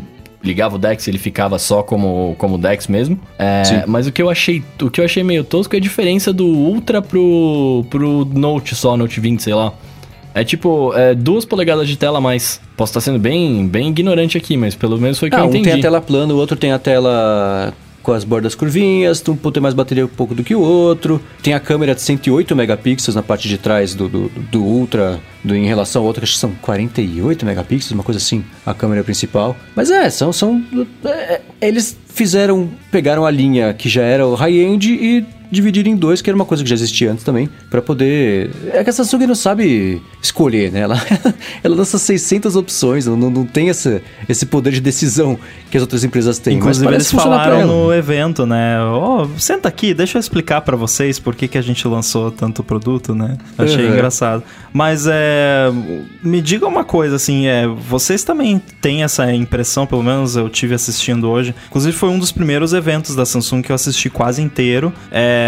ligava 0.44 0.76
o 0.76 0.78
Dex 0.80 1.08
e 1.08 1.10
ele 1.12 1.18
ficava 1.18 1.58
só 1.58 1.82
como, 1.84 2.36
como 2.38 2.58
Dex 2.58 2.88
mesmo. 2.88 3.18
É, 3.40 3.86
mas 3.88 4.08
o 4.08 4.12
que 4.12 4.22
eu 4.22 4.30
achei 4.30 4.62
o 4.82 4.90
que 4.90 5.00
eu 5.00 5.06
achei 5.06 5.24
meio 5.24 5.44
tosco 5.44 5.76
é 5.76 5.78
a 5.78 5.82
diferença 5.82 6.34
do 6.34 6.46
Ultra 6.46 7.02
pro, 7.02 7.86
pro 7.90 8.26
Note 8.26 8.76
só, 8.76 8.98
Note 8.98 9.20
20, 9.20 9.42
sei 9.42 9.54
lá. 9.54 9.72
É 10.36 10.44
tipo, 10.44 10.92
é, 10.96 11.14
duas 11.14 11.46
polegadas 11.46 11.88
de 11.88 11.96
tela 11.96 12.18
a 12.18 12.22
mais. 12.22 12.60
Posso 12.76 12.90
estar 12.90 13.02
sendo 13.02 13.20
bem, 13.20 13.68
bem 13.68 13.90
ignorante 13.90 14.36
aqui, 14.38 14.58
mas 14.58 14.74
pelo 14.74 14.98
menos 14.98 15.20
foi 15.20 15.28
o 15.30 15.32
que 15.32 15.38
Ah, 15.38 15.42
eu 15.42 15.46
um 15.46 15.50
entendi. 15.50 15.70
tem 15.70 15.80
a 15.80 15.82
tela 15.82 16.02
plana, 16.02 16.34
o 16.34 16.38
outro 16.38 16.58
tem 16.58 16.72
a 16.72 16.80
tela 16.80 17.72
com 18.04 18.12
as 18.12 18.24
bordas 18.24 18.54
curvinhas, 18.54 19.24
um 19.28 19.36
tem 19.36 19.64
mais 19.64 19.74
bateria 19.74 20.06
um 20.06 20.10
pouco 20.10 20.36
do 20.36 20.44
que 20.44 20.54
o 20.54 20.60
outro. 20.60 21.22
Tem 21.42 21.54
a 21.54 21.60
câmera 21.60 21.96
de 21.96 22.02
108 22.02 22.56
megapixels 22.56 23.16
na 23.16 23.24
parte 23.24 23.48
de 23.48 23.58
trás 23.58 23.96
do, 23.96 24.10
do, 24.10 24.30
do 24.30 24.62
Ultra, 24.62 25.20
do, 25.44 25.56
em 25.56 25.66
relação 25.66 26.02
ao 26.02 26.08
outro, 26.08 26.22
que 26.22 26.26
acho 26.26 26.34
que 26.34 26.40
são 26.40 26.52
48 26.62 27.46
megapixels, 27.46 27.92
uma 27.92 28.04
coisa 28.04 28.20
assim, 28.20 28.44
a 28.66 28.74
câmera 28.74 29.04
principal. 29.04 29.56
Mas 29.76 29.90
é, 29.90 30.10
são. 30.10 30.34
são 30.34 30.62
é, 31.06 31.10
é, 31.10 31.42
eles 31.62 31.98
fizeram, 32.10 32.70
pegaram 32.92 33.26
a 33.26 33.32
linha 33.32 33.74
que 33.74 33.88
já 33.88 34.04
era 34.04 34.28
o 34.28 34.36
high-end 34.36 34.92
e 34.92 35.26
dividir 35.54 35.88
em 35.88 35.96
dois, 35.96 36.22
que 36.22 36.30
era 36.30 36.36
uma 36.36 36.46
coisa 36.46 36.64
que 36.64 36.70
já 36.70 36.76
existia 36.76 37.12
antes 37.12 37.24
também, 37.24 37.50
pra 37.70 37.82
poder... 37.82 38.50
É 38.72 38.84
que 38.84 38.90
a 38.90 38.94
Samsung 38.94 39.28
não 39.28 39.36
sabe 39.36 40.02
escolher, 40.22 40.72
né? 40.72 40.82
Ela, 40.82 41.02
ela 41.64 41.76
lança 41.76 41.98
600 41.98 42.56
opções, 42.56 43.06
não, 43.06 43.16
não 43.16 43.46
tem 43.46 43.70
essa, 43.70 44.02
esse 44.28 44.46
poder 44.46 44.72
de 44.74 44.82
decisão 44.82 45.38
que 45.70 45.78
as 45.78 45.82
outras 45.82 46.04
empresas 46.04 46.38
têm. 46.40 46.58
Inclusive, 46.58 46.94
eles 46.94 47.12
falaram 47.12 47.66
no 47.66 47.94
evento, 47.94 48.46
né? 48.46 48.80
Ó, 48.84 49.28
senta 49.38 49.68
aqui, 49.70 49.94
deixa 49.94 50.18
eu 50.18 50.20
explicar 50.20 50.62
pra 50.62 50.76
vocês 50.76 51.20
por 51.20 51.36
que, 51.36 51.48
que 51.48 51.58
a 51.58 51.62
gente 51.62 51.88
lançou 51.88 52.32
tanto 52.32 52.64
produto, 52.64 53.14
né? 53.16 53.38
Achei 53.58 53.86
Uhum. 53.86 53.94
engraçado. 53.94 54.44
Mas 54.72 55.06
é. 55.08 55.72
Me 56.24 56.42
diga 56.42 56.68
uma 56.68 56.84
coisa, 56.84 57.16
assim, 57.16 57.46
é. 57.48 57.68
Vocês 57.68 58.24
também 58.24 58.62
têm 58.82 59.04
essa 59.04 59.32
impressão, 59.34 59.86
pelo 59.86 60.02
menos 60.04 60.36
eu 60.36 60.50
tive 60.50 60.74
assistindo 60.74 61.30
hoje. 61.30 61.54
Inclusive, 61.70 61.96
foi 61.96 62.10
um 62.10 62.18
dos 62.18 62.32
primeiros 62.32 62.74
eventos 62.74 63.16
da 63.16 63.26
Samsung 63.26 63.62
que 63.62 63.72
eu 63.72 63.76
assisti 63.76 64.10
quase 64.10 64.42
inteiro. 64.42 64.92
É. 65.12 65.43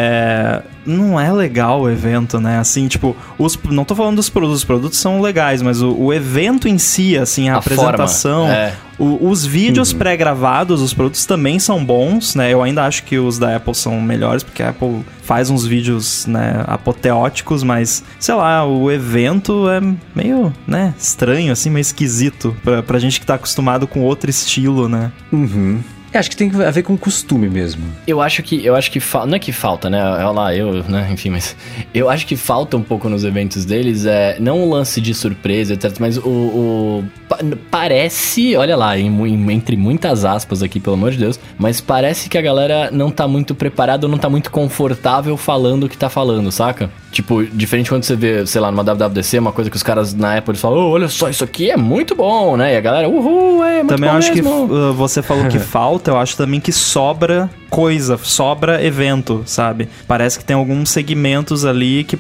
Não 0.85 1.19
é 1.19 1.31
legal 1.31 1.81
o 1.81 1.89
evento, 1.89 2.39
né? 2.39 2.59
Assim, 2.59 2.87
tipo, 2.87 3.15
os, 3.39 3.57
não 3.71 3.83
tô 3.83 3.95
falando 3.95 4.17
dos 4.17 4.29
produtos, 4.29 4.57
os 4.59 4.63
produtos 4.63 4.99
são 4.99 5.19
legais, 5.19 5.61
mas 5.63 5.81
o, 5.81 5.91
o 5.97 6.13
evento 6.13 6.67
em 6.67 6.77
si, 6.77 7.17
assim, 7.17 7.49
a, 7.49 7.57
A 7.57 7.61
forma, 7.61 7.81
apresentação, 7.89 8.47
é. 8.47 8.71
o- 8.99 9.27
os 9.29 9.43
vídeos 9.43 9.91
Uhum. 9.91 9.97
pré-gravados, 9.97 10.81
os 10.83 10.93
produtos 10.93 11.25
também 11.25 11.57
são 11.57 11.83
bons, 11.83 12.35
né? 12.35 12.53
Eu 12.53 12.61
ainda 12.61 12.83
acho 12.85 13.03
que 13.03 13.17
os 13.17 13.39
da 13.39 13.55
Apple 13.55 13.73
são 13.73 13.99
melhores, 13.99 14.43
porque 14.43 14.61
a 14.61 14.69
Apple 14.69 15.03
faz 15.23 15.49
uns 15.49 15.65
vídeos, 15.65 16.27
né, 16.27 16.63
apoteóticos, 16.67 17.63
mas, 17.63 18.03
sei 18.19 18.35
lá, 18.35 18.63
o 18.63 18.91
evento 18.91 19.67
é 19.67 19.81
meio, 20.13 20.53
né, 20.67 20.93
estranho, 20.99 21.51
assim, 21.51 21.71
meio 21.71 21.81
esquisito 21.81 22.55
pra, 22.63 22.83
pra 22.83 22.99
gente 22.99 23.19
que 23.19 23.25
tá 23.25 23.33
acostumado 23.33 23.87
com 23.87 24.01
outro 24.01 24.29
estilo, 24.29 24.87
né? 24.87 25.11
Uhum. 25.31 25.79
É, 26.15 26.19
acho 26.19 26.29
que 26.29 26.35
tem 26.37 26.49
a 26.65 26.71
ver 26.71 26.83
com 26.83 26.97
costume 26.97 27.49
mesmo. 27.49 27.83
Eu 28.07 28.21
acho 28.21 28.41
que, 28.41 28.63
eu 28.65 28.75
acho 28.75 28.89
que 28.91 28.99
fa- 28.99 29.25
não 29.25 29.35
é 29.35 29.39
que 29.39 29.51
falta, 29.51 29.89
né? 29.89 30.01
Olha 30.03 30.29
lá, 30.31 30.55
eu, 30.55 30.83
né? 30.87 31.09
Enfim, 31.11 31.29
mas 31.29 31.55
eu 31.93 32.09
acho 32.09 32.25
que 32.25 32.35
falta 32.35 32.77
um 32.77 32.81
pouco 32.81 33.09
nos 33.09 33.23
eventos 33.23 33.65
deles, 33.65 34.05
é 34.05 34.37
não 34.39 34.63
um 34.63 34.69
lance 34.69 35.01
de 35.01 35.13
surpresa, 35.13 35.73
etc. 35.73 35.95
Mas 35.99 36.17
o, 36.17 36.27
o- 36.29 37.03
pa- 37.27 37.39
parece, 37.69 38.55
olha 38.55 38.75
lá, 38.75 38.97
em 38.97 39.07
em- 39.25 39.51
entre 39.51 39.75
muitas 39.77 40.25
aspas 40.25 40.63
aqui, 40.63 40.79
pelo 40.79 40.95
amor 40.95 41.11
de 41.11 41.17
Deus, 41.17 41.39
mas 41.57 41.81
parece 41.81 42.29
que 42.29 42.37
a 42.37 42.41
galera 42.41 42.89
não 42.91 43.11
tá 43.11 43.27
muito 43.27 43.53
preparada, 43.53 44.05
ou 44.05 44.11
não 44.11 44.17
tá 44.17 44.29
muito 44.29 44.49
confortável 44.49 45.35
falando 45.37 45.83
o 45.83 45.89
que 45.89 45.97
tá 45.97 46.09
falando, 46.09 46.51
saca? 46.51 46.89
Tipo, 47.11 47.43
diferente 47.45 47.89
quando 47.89 48.03
você 48.03 48.15
vê, 48.15 48.45
sei 48.45 48.59
lá, 48.59 48.71
numa 48.71 48.83
WWDC, 48.83 49.39
uma 49.39 49.51
coisa 49.53 49.69
que 49.69 49.77
os 49.77 49.83
caras 49.83 50.13
na 50.13 50.37
Apple 50.37 50.55
falam, 50.57 50.79
"Oh, 50.79 50.89
olha 50.91 51.07
só, 51.07 51.29
isso 51.29 51.43
aqui 51.43 51.71
é 51.71 51.77
muito 51.77 52.13
bom, 52.15 52.57
né? 52.57 52.73
E 52.73 52.77
a 52.77 52.81
galera, 52.81 53.07
uhul, 53.07 53.63
é 53.63 53.75
muito 53.77 53.87
também 53.87 54.09
bom 54.09 54.17
acho 54.17 54.33
mesmo. 54.33 54.67
que 54.67 54.73
uh, 54.73 54.93
você 54.93 55.21
falou 55.21 55.47
que 55.47 55.57
falta, 55.59 56.04
eu 56.11 56.17
acho 56.17 56.37
também 56.37 56.59
que 56.59 56.71
sobra 56.71 57.49
coisa, 57.69 58.17
sobra 58.21 58.83
evento, 58.83 59.43
sabe? 59.45 59.89
Parece 60.07 60.39
que 60.39 60.45
tem 60.45 60.55
alguns 60.55 60.89
segmentos 60.89 61.65
ali 61.65 62.03
que 62.03 62.17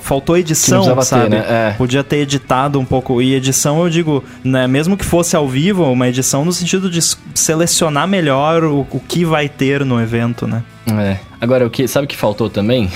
faltou 0.00 0.36
edição, 0.36 0.96
Que 0.96 1.04
sabe? 1.04 1.24
ter, 1.24 1.30
né? 1.30 1.44
É. 1.48 1.74
Podia 1.76 2.02
ter 2.02 2.18
editado 2.18 2.80
um 2.80 2.84
pouco. 2.84 3.20
E 3.20 3.34
edição, 3.34 3.82
eu 3.82 3.90
digo, 3.90 4.24
né, 4.42 4.66
mesmo 4.66 4.96
que 4.96 5.04
fosse 5.04 5.36
ao 5.36 5.48
vivo, 5.48 5.84
uma 5.90 6.08
edição 6.08 6.44
no 6.44 6.52
sentido 6.52 6.88
de 6.88 7.00
selecionar 7.34 8.08
melhor 8.08 8.64
o, 8.64 8.86
o 8.90 9.00
que 9.00 9.24
vai 9.24 9.48
ter 9.48 9.84
no 9.84 10.00
evento, 10.00 10.46
né? 10.46 10.62
É. 10.86 11.18
Agora, 11.40 11.66
o 11.66 11.70
que, 11.70 11.86
sabe 11.86 12.06
o 12.06 12.08
que 12.08 12.16
faltou 12.16 12.48
também? 12.48 12.90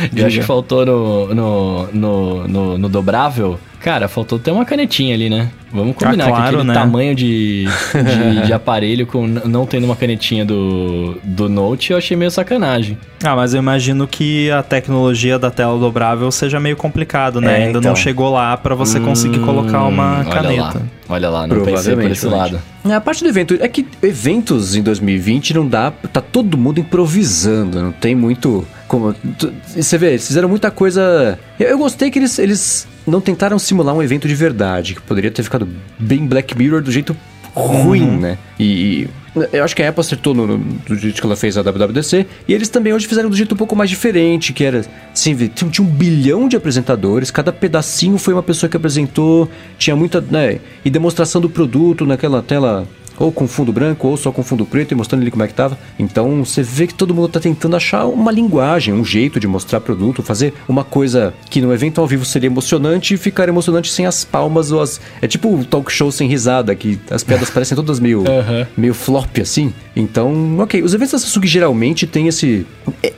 Eu 0.14 0.26
acho 0.26 0.38
que 0.40 0.44
faltou 0.44 0.84
no, 0.84 1.34
no, 1.34 1.86
no, 1.92 2.48
no, 2.48 2.78
no 2.78 2.88
dobrável. 2.88 3.58
Cara, 3.80 4.08
faltou 4.08 4.40
ter 4.40 4.50
uma 4.50 4.64
canetinha 4.64 5.14
ali, 5.14 5.30
né? 5.30 5.50
Vamos 5.72 5.94
combinar 5.94 6.24
Ah, 6.24 6.28
claro, 6.28 6.42
que 6.42 6.48
aquele 6.56 6.64
né? 6.68 6.74
tamanho 6.74 7.14
de, 7.14 7.64
de, 7.64 8.42
de 8.46 8.52
aparelho 8.52 9.06
com 9.06 9.24
não 9.26 9.64
tendo 9.66 9.84
uma 9.84 9.94
canetinha 9.94 10.44
do, 10.44 11.16
do 11.22 11.48
Note, 11.48 11.92
eu 11.92 11.98
achei 11.98 12.16
meio 12.16 12.30
sacanagem. 12.30 12.98
Ah, 13.22 13.36
mas 13.36 13.54
eu 13.54 13.58
imagino 13.60 14.08
que 14.08 14.50
a 14.50 14.64
tecnologia 14.64 15.38
da 15.38 15.48
tela 15.50 15.78
dobrável 15.78 16.28
seja 16.32 16.58
meio 16.58 16.76
complicado, 16.76 17.40
né? 17.40 17.52
É, 17.52 17.64
Ainda 17.66 17.78
então. 17.78 17.90
não 17.92 17.96
chegou 17.96 18.30
lá 18.32 18.56
pra 18.56 18.74
você 18.74 18.98
conseguir 18.98 19.38
colocar 19.40 19.84
uma 19.84 20.18
Hum, 20.18 20.20
olha 20.22 20.30
caneta. 20.32 20.62
Lá, 20.62 20.82
olha 21.08 21.30
lá, 21.30 21.46
não 21.46 21.56
pensei 21.56 21.64
por 21.64 21.72
Provavelmente, 21.72 22.12
esse 22.12 22.26
lado. 22.26 22.60
É, 22.84 22.94
A 22.94 23.00
parte 23.00 23.22
do 23.22 23.28
evento 23.28 23.56
é 23.60 23.68
que 23.68 23.86
eventos 24.02 24.74
em 24.74 24.82
2020 24.82 25.54
não 25.54 25.68
dá, 25.68 25.92
tá 26.12 26.20
todo 26.20 26.58
mundo 26.58 26.80
improvisando, 26.80 27.80
não 27.80 27.92
tem 27.92 28.14
muito 28.16 28.66
como 28.88 29.14
tu- 29.38 29.52
você 29.76 29.96
vê, 29.98 30.08
eles 30.08 30.26
fizeram 30.26 30.48
muita 30.48 30.70
coisa. 30.70 31.38
Eu, 31.60 31.68
eu 31.68 31.78
gostei 31.78 32.10
que 32.10 32.18
eles, 32.18 32.38
eles 32.38 32.88
não 33.06 33.20
tentaram 33.20 33.58
simular 33.58 33.94
um 33.94 34.02
evento 34.02 34.26
de 34.26 34.34
verdade, 34.34 34.94
que 34.94 35.02
poderia 35.02 35.30
ter 35.30 35.42
ficado 35.42 35.68
bem 35.98 36.26
Black 36.26 36.56
Mirror 36.58 36.82
do 36.82 36.90
jeito 36.90 37.16
ruim, 37.54 38.18
né? 38.18 38.38
E, 38.58 38.64
e 38.64 39.08
eu 39.52 39.64
acho 39.64 39.74
que 39.74 39.82
a 39.82 39.88
Apple 39.88 40.00
acertou 40.00 40.34
no, 40.34 40.46
no- 40.46 40.58
do 40.58 40.96
jeito 40.96 41.20
que 41.20 41.26
ela 41.26 41.36
fez 41.36 41.56
a 41.56 41.62
WWDC, 41.62 42.26
e 42.46 42.52
eles 42.54 42.68
também 42.68 42.92
hoje 42.92 43.06
fizeram 43.06 43.28
do 43.28 43.36
jeito 43.36 43.54
um 43.54 43.58
pouco 43.58 43.74
mais 43.76 43.90
diferente, 43.90 44.52
que 44.52 44.64
era, 44.64 44.84
assim, 45.12 45.34
tinha 45.48 45.86
um 45.86 45.90
bilhão 45.90 46.48
de 46.48 46.56
apresentadores, 46.56 47.30
cada 47.30 47.52
pedacinho 47.52 48.16
foi 48.18 48.34
uma 48.34 48.42
pessoa 48.42 48.68
que 48.70 48.76
apresentou, 48.76 49.48
tinha 49.76 49.94
muita, 49.96 50.20
né, 50.20 50.58
e 50.84 50.90
demonstração 50.90 51.40
do 51.40 51.48
produto 51.50 52.04
naquela 52.06 52.42
tela 52.42 52.86
ou 53.18 53.32
com 53.32 53.46
fundo 53.48 53.72
branco, 53.72 54.06
ou 54.08 54.16
só 54.16 54.30
com 54.32 54.42
fundo 54.42 54.64
preto 54.64 54.92
e 54.92 54.94
mostrando 54.94 55.22
ali 55.22 55.30
como 55.30 55.42
é 55.42 55.46
que 55.48 55.54
tava. 55.54 55.78
Então 55.98 56.44
você 56.44 56.62
vê 56.62 56.86
que 56.86 56.94
todo 56.94 57.14
mundo 57.14 57.28
tá 57.28 57.40
tentando 57.40 57.76
achar 57.76 58.06
uma 58.06 58.30
linguagem, 58.30 58.94
um 58.94 59.04
jeito 59.04 59.40
de 59.40 59.46
mostrar 59.46 59.80
produto, 59.80 60.22
fazer 60.22 60.54
uma 60.68 60.84
coisa 60.84 61.34
que 61.50 61.60
no 61.60 61.72
evento 61.72 62.00
ao 62.00 62.06
vivo 62.06 62.24
seria 62.24 62.46
emocionante 62.46 63.14
e 63.14 63.16
ficar 63.16 63.48
emocionante 63.48 63.90
sem 63.90 64.06
as 64.06 64.24
palmas 64.24 64.70
ou 64.72 64.80
as. 64.80 65.00
É 65.20 65.26
tipo 65.26 65.48
um 65.48 65.62
talk 65.64 65.90
show 65.92 66.10
sem 66.12 66.28
risada, 66.28 66.74
que 66.74 66.98
as 67.10 67.22
piadas 67.24 67.50
parecem 67.50 67.74
todas 67.76 67.98
meio, 68.00 68.24
Aham. 68.28 68.66
meio 68.76 68.94
flop 68.94 69.38
assim. 69.40 69.72
Então, 69.96 70.58
ok. 70.60 70.82
Os 70.82 70.94
eventos 70.94 71.12
da 71.12 71.18
Samsung 71.18 71.46
geralmente 71.46 72.06
têm 72.06 72.28
esse. 72.28 72.66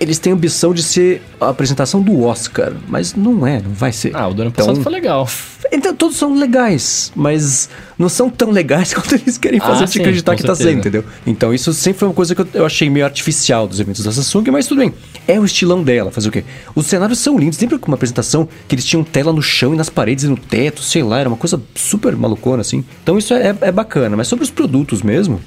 Eles 0.01 0.19
têm 0.19 0.33
a 0.33 0.37
ambição 0.37 0.73
de 0.73 0.83
ser 0.83 1.23
a 1.41 1.49
apresentação 1.51 2.01
do 2.03 2.23
Oscar, 2.25 2.73
mas 2.89 3.15
não 3.15 3.47
é, 3.47 3.61
não 3.61 3.73
vai 3.73 3.93
ser. 3.93 4.15
Ah, 4.15 4.29
o 4.29 4.35
do 4.35 4.43
ano 4.43 4.51
Então- 4.51 4.67
passado 4.67 4.83
foi 4.83 4.93
legal. 4.93 5.29
então, 5.73 5.95
todos 5.95 6.17
são 6.17 6.35
legais, 6.35 7.13
mas 7.15 7.69
não 8.01 8.09
são 8.09 8.31
tão 8.31 8.51
legais 8.51 8.93
quanto 8.95 9.15
eles 9.15 9.37
querem 9.37 9.61
fazer 9.61 9.85
Ah, 9.85 9.87
te 9.87 9.93
sim, 9.93 10.01
acreditar 10.01 10.35
que 10.35 10.43
tá 10.43 10.55
certeza. 10.55 10.71
sendo, 10.71 10.79
entendeu? 10.81 11.05
Então, 11.27 11.53
isso 11.53 11.73
sempre 11.75 11.99
foi 12.01 12.09
uma 12.09 12.15
coisa 12.15 12.35
que 12.35 12.41
eu, 12.41 12.49
eu 12.55 12.65
achei 12.67 12.89
meio 12.89 13.05
artificial 13.05 13.69
dos 13.69 13.79
eventos 13.79 14.03
da 14.03 14.11
Samsung, 14.11 14.51
mas 14.51 14.67
tudo 14.67 14.79
bem. 14.79 14.93
É 15.29 15.39
o 15.39 15.45
estilão 15.45 15.83
dela, 15.83 16.11
fazer 16.11 16.31
o 16.31 16.33
quê? 16.33 16.43
Os 16.75 16.87
cenários 16.87 17.19
são 17.19 17.39
lindos. 17.39 17.59
Lembra 17.61 17.79
com 17.79 17.89
uma 17.89 17.95
apresentação 17.95 18.49
que 18.67 18.75
eles 18.75 18.85
tinham 18.87 19.05
tela 19.05 19.33
no 19.33 19.43
chão 19.43 19.75
e 19.75 19.77
nas 19.77 19.91
paredes 19.91 20.25
e 20.25 20.29
no 20.29 20.37
teto, 20.37 20.83
sei 20.83 21.03
lá, 21.03 21.21
era 21.21 21.29
uma 21.29 21.37
coisa 21.37 21.61
super 21.75 22.17
malucona, 22.17 22.63
assim. 22.63 22.83
Então, 23.03 23.19
isso 23.19 23.35
é, 23.35 23.55
é 23.61 23.71
bacana, 23.71 24.17
mas 24.17 24.27
sobre 24.29 24.45
os 24.45 24.51
produtos 24.51 25.03
mesmo, 25.03 25.39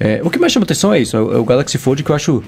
é, 0.00 0.20
o 0.24 0.28
que 0.30 0.38
mais 0.40 0.52
chama 0.52 0.64
atenção 0.64 0.92
é 0.92 0.98
isso, 1.00 1.16
é 1.16 1.20
o, 1.20 1.32
é 1.34 1.38
o 1.38 1.44
Galaxy 1.44 1.78
Fold 1.78 2.02
que 2.02 2.10
eu 2.10 2.16
acho. 2.16 2.42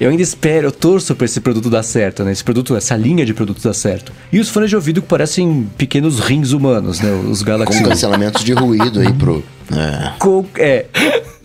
Eu 0.00 0.10
ainda 0.10 0.22
espero, 0.22 0.66
eu 0.68 0.72
torço 0.72 1.14
pra 1.14 1.24
esse 1.24 1.40
produto 1.40 1.70
dar 1.70 1.82
certo, 1.82 2.24
né? 2.24 2.32
Esse 2.32 2.42
produto, 2.42 2.74
essa 2.76 2.96
linha 2.96 3.24
de 3.24 3.32
produtos 3.32 3.62
dar 3.62 3.74
certo. 3.74 4.12
E 4.32 4.40
os 4.40 4.48
fones 4.48 4.68
de 4.70 4.76
ouvido 4.76 5.00
que 5.00 5.08
parecem 5.08 5.68
pequenos 5.78 6.18
rins 6.20 6.52
humanos, 6.52 7.00
né? 7.00 7.12
Os 7.28 7.40
Com 7.40 7.46
Galaxy. 7.46 7.82
cancelamentos 7.82 8.42
de 8.44 8.52
ruído 8.52 9.00
aí 9.00 9.12
pro. 9.12 9.42
É. 9.70 10.12
Com- 10.18 10.44
é. 10.56 10.86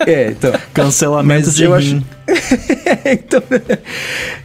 É, 0.05 0.31
então. 0.31 0.53
Cancelamento 0.73 1.51
de 1.51 1.63
eu 1.63 1.75
rim. 1.75 2.05
então, 3.05 3.41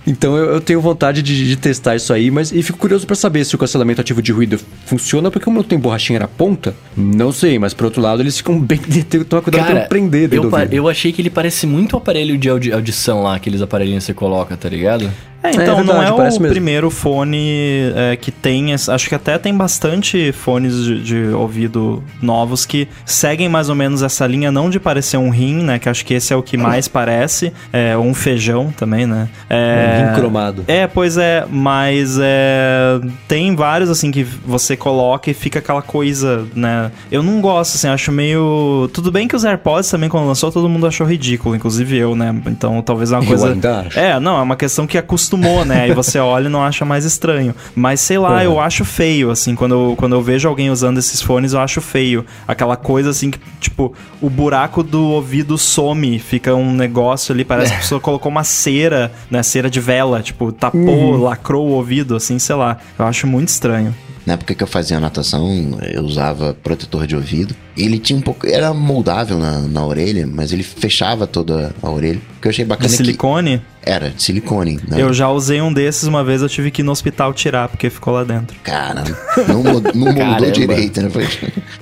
então 0.07 0.37
eu, 0.37 0.53
eu 0.53 0.61
tenho 0.61 0.81
vontade 0.81 1.21
de, 1.21 1.47
de 1.49 1.57
testar 1.57 1.97
isso 1.97 2.13
aí, 2.13 2.31
mas 2.31 2.53
e 2.53 2.63
fico 2.63 2.79
curioso 2.79 3.07
pra 3.07 3.17
saber 3.17 3.45
se 3.45 3.55
o 3.55 3.59
cancelamento 3.59 4.01
ativo 4.01 4.23
de 4.23 4.33
ruído 4.33 4.59
funciona, 4.87 5.31
porque 5.31 5.45
como 5.45 5.57
não 5.59 5.65
tem 5.65 5.79
borrachinha 5.79 6.21
na 6.21 6.29
ponta, 6.29 6.75
não 6.97 7.33
sei, 7.33 7.59
mas 7.59 7.75
por 7.75 7.85
outro 7.87 8.01
lado 8.01 8.23
eles 8.23 8.37
ficam 8.37 8.59
bem. 8.61 8.79
Tem 9.13 9.21
que 9.21 9.25
tomar 9.25 9.43
cuidado 9.43 9.67
pra 9.67 9.75
não 9.81 9.89
prender 9.89 10.33
eu, 10.33 10.51
eu 10.71 10.89
achei 10.89 11.13
que 11.13 11.21
ele 11.21 11.31
parece 11.31 11.67
muito 11.67 11.95
o 11.95 11.97
aparelho 11.97 12.39
de 12.39 12.49
audi- 12.49 12.73
audição 12.73 13.23
lá, 13.23 13.35
aqueles 13.35 13.61
aparelhinhos 13.61 14.05
que 14.05 14.07
você 14.07 14.15
coloca, 14.15 14.57
tá 14.57 14.69
ligado? 14.69 15.11
É, 15.43 15.51
então 15.51 15.65
É 15.65 15.83
não 15.83 15.95
verdade, 15.95 16.11
é 16.11 16.13
o 16.13 16.19
mesmo. 16.23 16.49
primeiro 16.49 16.91
fone 16.91 17.93
é, 17.95 18.17
que 18.17 18.31
tem. 18.31 18.73
Acho 18.75 19.09
que 19.09 19.15
até 19.15 19.39
tem 19.39 19.55
bastante 19.57 20.33
fones 20.33 20.85
de, 20.85 21.03
de 21.03 21.25
ouvido 21.35 22.03
novos 22.21 22.65
que 22.65 22.89
seguem 23.05 23.49
mais 23.49 23.69
ou 23.69 23.75
menos 23.75 24.03
essa 24.03 24.27
linha, 24.27 24.53
não 24.53 24.71
de 24.71 24.79
parecer 24.79 25.17
um 25.17 25.31
rim, 25.31 25.63
né? 25.63 25.79
Que 25.79 25.89
acho 25.89 26.05
que 26.05 26.15
esse 26.15 26.33
é 26.33 26.37
o 26.37 26.43
que 26.43 26.57
mais 26.57 26.87
parece. 26.89 27.53
É, 27.73 27.97
ou 27.97 28.05
um 28.05 28.15
feijão 28.15 28.73
também, 28.77 29.07
né? 29.07 29.29
É, 29.51 30.03
Um 30.05 30.09
rim 30.09 30.15
cromado. 30.21 30.65
É, 30.69 30.87
pois 30.87 31.17
é, 31.19 31.45
mas 31.51 32.19
é, 32.21 33.01
tem 33.27 33.55
vários 33.57 33.91
assim 33.91 34.11
que 34.11 34.23
você 34.25 34.77
coloca 34.77 35.31
e 35.31 35.35
fica 35.35 35.59
aquela 35.59 35.83
coisa, 35.83 36.47
né? 36.55 36.91
Eu 37.11 37.23
não 37.23 37.41
gosto, 37.41 37.75
assim, 37.75 37.89
acho 37.89 38.13
meio. 38.13 38.89
Tudo 38.93 39.11
bem 39.11 39.27
que 39.27 39.35
os 39.37 39.45
AirPods 39.45 39.91
também, 39.91 40.09
quando 40.09 40.27
lançou, 40.27 40.53
todo 40.53 40.69
mundo 40.69 40.87
achou 40.87 41.07
ridículo, 41.07 41.57
inclusive 41.57 41.97
eu, 41.97 42.15
né? 42.15 42.35
Então 42.47 42.81
talvez 42.83 43.13
é 43.13 43.17
uma 43.17 43.27
coisa. 43.27 43.57
É, 43.95 44.21
não, 44.21 44.39
é 44.39 44.43
uma 44.43 44.57
questão 44.57 44.87
que 44.87 44.97
acostumou, 45.37 45.65
né? 45.65 45.83
Aí 45.83 45.95
você 45.95 46.19
olha 46.21 46.47
e 46.47 46.51
não 46.51 46.63
acha 46.63 46.85
mais 46.85 47.05
estranho. 47.05 47.55
Mas 47.75 48.01
sei 48.01 48.19
lá, 48.19 48.45
eu 48.45 48.61
acho 48.61 48.85
feio, 48.85 49.31
assim, 49.31 49.55
quando 49.55 49.73
eu, 49.75 49.95
quando 49.97 50.15
eu 50.15 50.23
vejo 50.23 50.49
alguém 50.49 50.71
usando 50.71 50.99
esses 50.99 51.21
fones, 51.21 51.53
eu 51.53 51.61
acho 51.61 51.81
feio. 51.81 52.25
Aquela 52.47 52.77
coisa 52.77 53.11
assim 53.11 53.31
que, 53.31 53.39
tipo, 53.61 53.93
o 54.21 54.29
buraco 54.29 54.83
do 54.83 55.03
ouvido 55.09 55.57
some, 55.59 56.19
fica 56.19 56.55
um 56.55 56.73
negócio 56.73 57.33
ali, 57.33 57.45
parece 57.45 57.71
que 57.73 57.77
a 57.79 57.81
pessoa 57.83 58.01
colocou 58.01 58.31
uma 58.31 58.45
cera, 58.45 59.13
né? 59.31 59.43
Cera 59.43 59.71
de 59.71 59.81
vela, 59.81 60.23
tipo, 60.23 60.53
tapou, 60.53 60.83
Uhum. 60.83 61.23
lacrou 61.23 61.69
o 61.69 61.73
ouvido, 61.73 62.15
assim, 62.17 62.39
sei 62.39 62.55
lá. 62.57 62.77
Eu 62.99 63.07
acho 63.07 63.27
muito 63.27 63.49
estranho. 63.49 63.95
Na 64.25 64.35
época 64.35 64.55
que 64.55 64.63
eu 64.63 64.67
fazia 64.69 65.01
natação, 65.01 65.79
eu 65.93 66.03
usava 66.03 66.55
protetor 66.55 67.07
de 67.07 67.17
ouvido. 67.17 67.55
Ele 67.77 67.99
tinha 67.99 68.17
um 68.17 68.23
pouco. 68.23 68.47
Era 68.47 68.73
moldável 68.73 69.39
na, 69.39 69.61
na 69.61 69.85
orelha, 69.85 70.27
mas 70.27 70.53
ele 70.53 70.63
fechava 70.63 71.27
toda 71.27 71.75
a 71.83 71.91
orelha. 71.91 72.21
Que 72.41 72.47
eu 72.47 72.51
achei 72.51 72.65
De 72.65 72.69
bacana 72.69 72.87
é 72.87 72.91
que 72.91 72.97
silicone, 72.97 73.63
era 73.83 74.11
de 74.11 74.23
silicone. 74.23 74.79
Né? 74.87 75.01
eu 75.03 75.13
já 75.13 75.29
usei 75.29 75.61
um 75.61 75.73
desses 75.73 76.05
uma 76.05 76.23
vez, 76.23 76.41
eu 76.43 76.49
tive 76.49 76.71
que 76.71 76.83
ir 76.83 76.85
no 76.85 76.93
hospital 76.93 77.33
tirar, 77.35 77.69
porque 77.69 77.91
ficou 77.91 78.13
lá 78.15 78.23
dentro. 78.25 78.57
Cara, 78.63 79.03
não, 79.49 79.63
não 79.63 80.13
moldou 80.13 80.51
direito, 80.51 81.03
né? 81.03 81.11
Foi- 81.11 81.27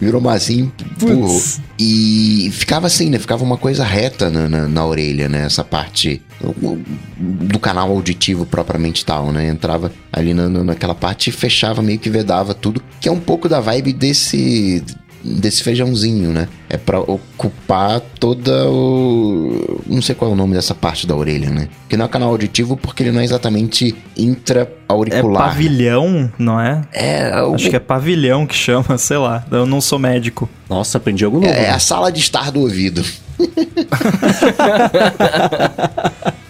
Virou 0.01 0.21
massinho, 0.21 0.73
empurrou. 0.81 1.41
E 1.79 2.51
ficava 2.53 2.87
assim, 2.87 3.11
né? 3.11 3.19
Ficava 3.19 3.45
uma 3.45 3.57
coisa 3.59 3.85
reta 3.85 4.31
na, 4.31 4.49
na, 4.49 4.69
na 4.69 4.87
orelha, 4.87 5.29
né? 5.29 5.45
Essa 5.45 5.65
parte 5.65 6.23
do 6.43 7.59
canal 7.59 7.91
auditivo 7.91 8.47
propriamente 8.47 9.05
tal, 9.05 9.31
né? 9.33 9.49
Entrava 9.49 9.93
ali 10.13 10.33
na, 10.35 10.49
na- 10.49 10.65
naquela 10.65 10.95
parte 10.95 11.29
e 11.29 11.33
fechava, 11.33 11.83
meio 11.83 11.99
que 11.99 12.09
vedava 12.11 12.55
tudo. 12.55 12.83
Que 13.01 13.09
é 13.09 13.13
um 13.13 13.21
pouco 13.21 13.49
da 13.49 13.61
vibe 13.61 13.93
desse 13.93 14.83
desse 15.23 15.63
feijãozinho, 15.63 16.31
né? 16.33 16.49
É 16.67 16.79
pra 16.79 16.99
ocupar 16.99 18.01
toda 18.19 18.67
o... 18.71 19.83
Não 19.87 20.01
sei 20.01 20.15
qual 20.15 20.31
é 20.31 20.33
o 20.35 20.37
nome 20.37 20.55
dessa 20.55 20.75
parte 20.75 21.07
da 21.07 21.15
orelha, 21.15 21.51
né? 21.51 21.69
Que 21.91 21.95
não 21.95 22.07
é 22.07 22.09
canal 22.09 22.31
auditivo 22.31 22.75
porque 22.75 23.03
ele 23.03 23.13
não 23.13 23.21
é 23.21 23.25
exatamente 23.25 23.95
É 24.17 24.23
intra-auricular. 24.23 25.49
pavilhão, 25.51 26.33
não 26.39 26.59
é? 26.59 26.81
É, 26.91 27.43
o- 27.43 27.55
Acho 27.55 27.69
que 27.69 27.77
é 27.77 27.81
pavilhão 27.81 28.47
que 28.47 28.55
chama, 28.55 28.97
sei 28.99 29.19
lá. 29.19 29.45
Eu 29.51 29.67
não 29.67 29.79
sou 29.83 29.99
médico. 29.99 30.49
Nossa, 30.71 30.97
aprendi 30.97 31.23
algo 31.23 31.39
novo. 31.39 31.53
é, 31.53 31.59
é 31.59 31.63
né? 31.65 31.71
a 31.71 31.79
sala 31.79 32.11
de 32.11 32.21
estar 32.21 32.51
do 32.51 32.61
ouvido. 32.61 33.05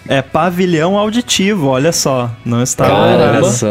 É 0.07 0.21
pavilhão 0.21 0.97
auditivo, 0.97 1.67
olha 1.67 1.93
só. 1.93 2.29
Não 2.43 2.61
está. 2.61 2.91
Olha 2.93 3.43
só, 3.49 3.67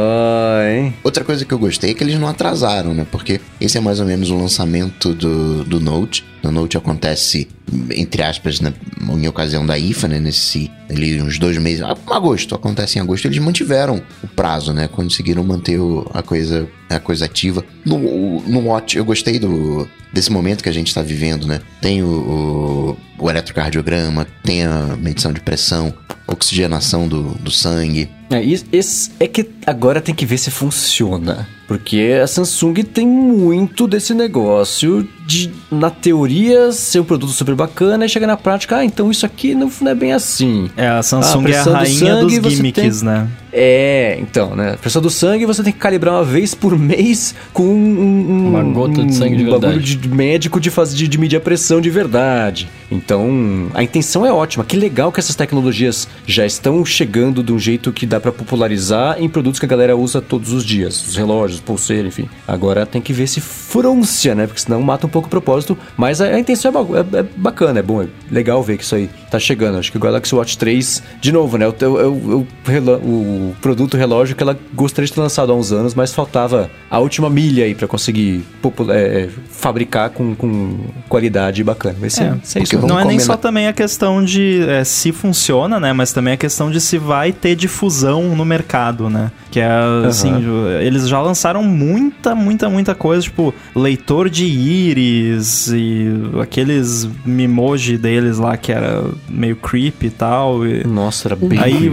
hein? 0.70 0.94
Outra 1.04 1.22
coisa 1.22 1.44
que 1.44 1.52
eu 1.52 1.58
gostei 1.58 1.90
é 1.90 1.94
que 1.94 2.02
eles 2.02 2.18
não 2.18 2.28
atrasaram, 2.28 2.94
né? 2.94 3.06
Porque 3.10 3.40
esse 3.60 3.76
é 3.76 3.80
mais 3.80 4.00
ou 4.00 4.06
menos 4.06 4.30
o 4.30 4.36
lançamento 4.36 5.12
do, 5.12 5.64
do 5.64 5.78
Note. 5.80 6.24
O 6.42 6.50
Note 6.50 6.78
acontece, 6.78 7.46
entre 7.94 8.22
aspas, 8.22 8.58
né, 8.60 8.72
em 9.02 9.28
ocasião 9.28 9.66
da 9.66 9.78
IFA, 9.78 10.08
né? 10.08 10.18
Nesse, 10.18 10.70
ali, 10.88 11.20
uns 11.20 11.38
dois 11.38 11.58
meses. 11.58 11.82
ah, 11.82 11.94
Agosto, 12.10 12.54
acontece 12.54 12.98
em 12.98 13.02
agosto. 13.02 13.26
Eles 13.26 13.38
mantiveram 13.38 14.00
o 14.24 14.28
prazo, 14.28 14.72
né? 14.72 14.88
Conseguiram 14.88 15.44
manter 15.44 15.78
o- 15.78 16.10
a 16.14 16.22
coisa, 16.22 16.66
a 16.88 16.98
coisa 16.98 17.26
ativa. 17.26 17.62
No, 17.84 18.40
no 18.48 18.60
Watch, 18.68 18.96
eu 18.96 19.04
gostei 19.04 19.38
do, 19.38 19.86
desse 20.10 20.32
momento 20.32 20.62
que 20.62 20.70
a 20.70 20.72
gente 20.72 20.94
tá 20.94 21.02
vivendo, 21.02 21.46
né? 21.46 21.60
Tem 21.82 22.02
o, 22.02 22.06
o, 22.06 22.96
o 23.20 23.30
eletrocardiograma, 23.30 24.26
tem 24.42 24.64
a 24.64 24.96
medição 24.96 25.32
de 25.32 25.40
pressão, 25.40 25.92
oxigenação 26.26 27.06
do, 27.06 27.34
do 27.34 27.50
sangue. 27.50 28.10
É, 28.30 28.40
isso- 28.42 29.10
é 29.18 29.26
que 29.26 29.48
agora 29.66 30.00
tem 30.00 30.14
que 30.14 30.24
ver 30.24 30.38
se 30.38 30.50
funciona. 30.50 31.48
Porque 31.66 32.18
a 32.20 32.26
Samsung 32.26 32.74
tem 32.82 33.06
muito 33.06 33.86
desse 33.86 34.12
negócio 34.12 35.06
de, 35.24 35.48
na 35.70 35.88
teoria, 35.88 36.72
ser 36.72 36.98
um 36.98 37.04
produto 37.04 37.30
super 37.32 37.54
bacana 37.54 38.04
e 38.04 38.08
chegar 38.08 38.26
na 38.26 38.36
prática, 38.36 38.78
ah, 38.78 38.84
então 38.84 39.08
isso 39.08 39.24
aqui 39.24 39.54
não, 39.54 39.70
não 39.80 39.90
é 39.92 39.94
bem 39.94 40.12
assim. 40.12 40.68
É, 40.76 40.88
a 40.88 40.98
Ah, 40.98 41.02
Samsung 41.04 41.38
é 41.38 41.38
a 41.38 41.42
pressão 41.44 41.72
do 41.72 41.78
rainha 41.78 41.98
sangue, 41.98 42.38
dos 42.40 42.52
gimmicks, 42.54 43.02
né? 43.02 43.28
É, 43.52 44.16
então, 44.20 44.54
né? 44.56 44.76
Pressão 44.80 45.00
do 45.02 45.10
sangue 45.10 45.44
você 45.46 45.62
tem 45.62 45.72
que 45.72 45.78
calibrar 45.78 46.14
uma 46.14 46.24
vez 46.24 46.54
por 46.54 46.76
mês 46.78 47.34
com 47.52 47.62
um, 47.64 48.00
um- 48.00 48.48
Uma 48.48 48.62
gota 48.64 49.04
de 49.04 49.14
sangue 49.14 49.36
de 49.36 49.42
um 49.44 49.50
bagulho 49.50 49.68
verdade. 49.72 49.96
de 49.96 50.08
médico 50.08 50.60
de, 50.60 50.70
fazer, 50.70 50.96
de, 50.96 51.08
de 51.08 51.18
medir 51.18 51.36
a 51.36 51.40
pressão 51.40 51.80
de 51.80 51.90
verdade. 51.90 52.68
Então, 52.90 53.68
a 53.74 53.82
intenção 53.82 54.24
é 54.26 54.32
ótima. 54.32 54.64
Que 54.64 54.76
legal 54.76 55.10
que 55.12 55.18
essas 55.20 55.34
tecnologias 55.36 56.06
já 56.26 56.44
estão 56.44 56.84
chegando 56.84 57.42
de 57.42 57.52
um 57.52 57.58
jeito 57.58 57.92
que 57.92 58.06
dá 58.06 58.19
pra 58.20 58.30
popularizar 58.32 59.16
em 59.20 59.28
produtos 59.28 59.58
que 59.58 59.66
a 59.66 59.68
galera 59.68 59.96
usa 59.96 60.20
todos 60.20 60.52
os 60.52 60.64
dias. 60.64 61.06
Os 61.08 61.16
relógios, 61.16 61.60
pulseira, 61.60 62.06
enfim. 62.08 62.28
Agora 62.46 62.84
tem 62.86 63.00
que 63.00 63.12
ver 63.12 63.26
se 63.26 63.40
frôncia, 63.40 64.34
né? 64.34 64.46
Porque 64.46 64.60
senão 64.60 64.82
mata 64.82 65.06
um 65.06 65.10
pouco 65.10 65.26
o 65.26 65.30
propósito. 65.30 65.76
Mas 65.96 66.20
a, 66.20 66.26
a 66.26 66.38
intenção 66.38 66.72
é, 66.72 67.16
é- 67.16 67.20
é 67.20 67.22
bacana, 67.36 67.78
é 67.80 67.82
bom, 67.82 68.02
é 68.02 68.06
legal 68.30 68.62
ver 68.62 68.76
que 68.76 68.84
isso 68.84 68.94
aí 68.94 69.08
tá 69.30 69.38
chegando. 69.38 69.78
Acho 69.78 69.90
que 69.90 69.96
o 69.96 70.00
Galaxy 70.00 70.34
Watch 70.34 70.58
3, 70.58 71.02
de 71.20 71.32
novo, 71.32 71.56
né? 71.56 71.66
O, 71.68 71.72
o, 71.72 71.86
o, 71.86 72.38
o 72.40 72.46
relo- 72.64 72.96
o 72.96 73.56
produto 73.60 73.96
relógio 73.96 74.34
que 74.36 74.42
ela 74.42 74.58
gostaria 74.74 75.06
de 75.06 75.12
ter 75.12 75.20
lançado 75.20 75.52
há 75.52 75.54
uns 75.54 75.72
anos, 75.72 75.94
mas 75.94 76.12
faltava 76.12 76.70
a 76.90 76.98
última 76.98 77.30
milha 77.30 77.64
aí 77.64 77.74
pra 77.74 77.86
conseguir 77.88 78.44
popula- 78.60 78.94
é, 78.96 79.28
fabricar 79.50 80.10
com, 80.10 80.34
com 80.34 80.76
qualidade 81.08 81.62
bacana. 81.62 81.96
Vai 82.00 82.10
ser, 82.10 82.24
É, 82.24 82.36
ser 82.42 82.62
isso. 82.62 82.78
Não 82.86 82.98
é 82.98 83.04
nem 83.04 83.18
só 83.18 83.36
também 83.36 83.68
a 83.68 83.72
questão 83.72 84.22
de 84.24 84.62
é, 84.68 84.84
se 84.84 85.12
funciona, 85.12 85.78
né? 85.78 85.92
Mas 85.92 86.12
também 86.12 86.34
a 86.34 86.36
questão 86.36 86.70
de 86.70 86.80
se 86.80 86.98
vai 86.98 87.32
ter 87.32 87.54
difusão 87.54 88.09
no 88.18 88.44
mercado, 88.44 89.08
né? 89.08 89.30
Que 89.50 89.60
é 89.60 89.68
assim, 90.06 90.32
eles 90.80 91.08
já 91.08 91.20
lançaram 91.20 91.62
muita, 91.62 92.34
muita, 92.34 92.68
muita 92.68 92.94
coisa, 92.94 93.22
tipo, 93.22 93.52
leitor 93.74 94.30
de 94.30 94.44
íris 94.46 95.68
e 95.72 96.06
aqueles 96.40 97.08
mimoji 97.24 97.96
deles 97.98 98.38
lá 98.38 98.56
que 98.56 98.72
era 98.72 99.04
meio 99.28 99.56
creepy 99.56 100.06
e 100.06 100.10
tal. 100.10 100.66
e- 100.66 100.84
Nossa, 100.86 101.28
era 101.28 101.36
bem. 101.36 101.58
Aí, 101.58 101.90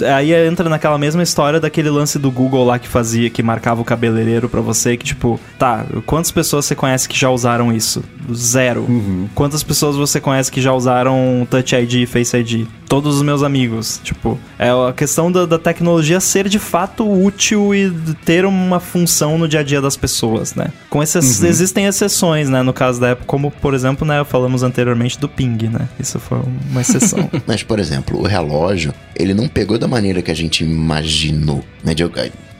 é, 0.00 0.12
aí 0.12 0.32
entra 0.46 0.68
naquela 0.68 0.98
mesma 0.98 1.22
história 1.22 1.60
daquele 1.60 1.90
lance 1.90 2.18
do 2.18 2.30
Google 2.30 2.64
lá 2.64 2.78
que 2.78 2.88
fazia, 2.88 3.30
que 3.30 3.42
marcava 3.42 3.80
o 3.80 3.84
cabeleireiro 3.84 4.48
pra 4.48 4.60
você, 4.60 4.96
que 4.96 5.04
tipo, 5.04 5.38
tá, 5.58 5.84
quantas 6.06 6.30
pessoas 6.30 6.64
você 6.64 6.74
conhece 6.74 7.08
que 7.08 7.18
já 7.18 7.30
usaram 7.30 7.72
isso? 7.72 8.02
Zero. 8.32 8.86
Quantas 9.34 9.62
pessoas 9.62 9.96
você 9.96 10.20
conhece 10.20 10.50
que 10.50 10.60
já 10.60 10.72
usaram 10.72 11.46
Touch 11.50 11.74
ID 11.74 11.94
e 11.94 12.06
Face 12.06 12.36
ID? 12.36 12.66
Todos 12.88 13.16
os 13.16 13.22
meus 13.22 13.42
amigos. 13.42 14.00
Tipo, 14.02 14.38
é 14.58 14.68
a 14.70 14.92
questão 14.98 15.30
da, 15.32 15.46
da 15.46 15.58
tecnologia 15.58 16.18
ser 16.20 16.48
de 16.48 16.58
fato 16.58 17.08
útil 17.08 17.74
e 17.74 17.90
ter 18.24 18.44
uma 18.44 18.80
função 18.80 19.38
no 19.38 19.46
dia 19.48 19.60
a 19.60 19.62
dia 19.62 19.80
das 19.80 19.96
pessoas, 19.96 20.54
né? 20.54 20.66
Com 20.90 21.02
exce- 21.02 21.18
Existem 21.46 21.86
exceções, 21.86 22.48
né? 22.48 22.62
No 22.62 22.72
caso 22.72 23.00
da 23.00 23.12
Apple, 23.12 23.24
como 23.26 23.50
por 23.50 23.72
exemplo, 23.74 24.06
né? 24.06 24.24
Falamos 24.24 24.62
anteriormente 24.62 25.18
do 25.18 25.28
ping, 25.28 25.68
né? 25.68 25.88
Isso 26.00 26.18
foi 26.18 26.40
uma 26.70 26.80
exceção. 26.80 27.30
Mas, 27.46 27.62
por 27.62 27.78
exemplo, 27.78 28.18
o 28.20 28.26
relógio, 28.26 28.92
ele 29.14 29.32
não 29.32 29.48
pegou 29.48 29.78
da 29.78 29.86
maneira 29.86 30.20
que 30.20 30.30
a 30.30 30.34
gente 30.34 30.64
imaginou. 30.64 31.64
Né? 31.84 31.94
De- 31.94 32.04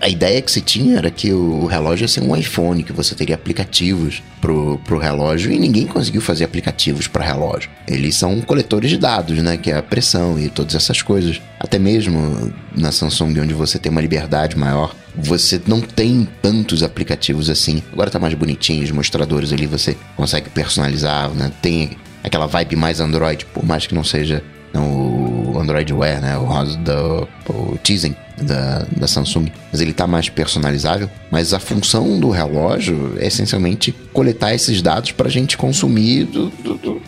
a 0.00 0.08
ideia 0.08 0.40
que 0.40 0.50
se 0.50 0.60
tinha 0.60 0.98
era 0.98 1.10
que 1.10 1.32
o 1.32 1.66
relógio 1.66 2.04
ia 2.04 2.08
ser 2.08 2.20
um 2.20 2.34
iPhone, 2.36 2.82
que 2.82 2.92
você 2.92 3.14
teria 3.14 3.34
aplicativos 3.34 4.22
pro, 4.40 4.78
pro 4.84 4.98
relógio, 4.98 5.50
e 5.50 5.58
ninguém 5.58 5.86
conseguiu 5.86 6.20
fazer 6.20 6.44
aplicativos 6.44 7.08
para 7.08 7.24
relógio. 7.24 7.68
Eles 7.86 8.14
são 8.14 8.40
coletores 8.40 8.90
de 8.90 8.96
dados, 8.96 9.38
né? 9.38 9.56
Que 9.56 9.70
é 9.70 9.76
a 9.76 9.82
pressão 9.82 10.38
e 10.38 10.48
todas 10.48 10.74
essas 10.74 11.02
coisas. 11.02 11.40
Até 11.58 11.78
mesmo 11.78 12.52
na 12.76 12.92
Samsung, 12.92 13.40
onde 13.40 13.54
você 13.54 13.78
tem 13.78 13.90
uma 13.90 14.00
liberdade 14.00 14.56
maior, 14.56 14.94
você 15.16 15.60
não 15.66 15.80
tem 15.80 16.28
tantos 16.40 16.82
aplicativos 16.82 17.50
assim. 17.50 17.82
Agora 17.92 18.10
tá 18.10 18.18
mais 18.20 18.34
bonitinho, 18.34 18.84
os 18.84 18.92
mostradores 18.92 19.52
ali 19.52 19.66
você 19.66 19.96
consegue 20.16 20.48
personalizar, 20.48 21.28
né? 21.30 21.50
Tem 21.60 21.90
aquela 22.22 22.46
vibe 22.46 22.76
mais 22.76 23.00
Android, 23.00 23.44
por 23.46 23.64
mais 23.64 23.86
que 23.86 23.94
não 23.94 24.04
seja 24.04 24.42
o 24.74 25.58
Android 25.58 25.92
Wear, 25.92 26.20
né? 26.20 26.38
O 26.38 26.76
do 26.76 27.28
o 27.48 27.78
Tizen 27.82 28.14
da, 28.42 28.86
da 28.96 29.06
Samsung. 29.06 29.46
Mas 29.72 29.80
ele 29.80 29.92
tá 29.92 30.06
mais 30.06 30.28
personalizável. 30.28 31.08
Mas 31.30 31.52
a 31.54 31.58
função 31.58 32.18
do 32.18 32.30
relógio 32.30 33.14
é 33.18 33.26
essencialmente 33.26 33.94
coletar 34.12 34.54
esses 34.54 34.80
dados 34.82 35.12
pra 35.12 35.28
gente 35.28 35.56
consumir 35.56 36.24
do- 36.24 36.48
do- 36.62 36.74
do- 36.74 36.98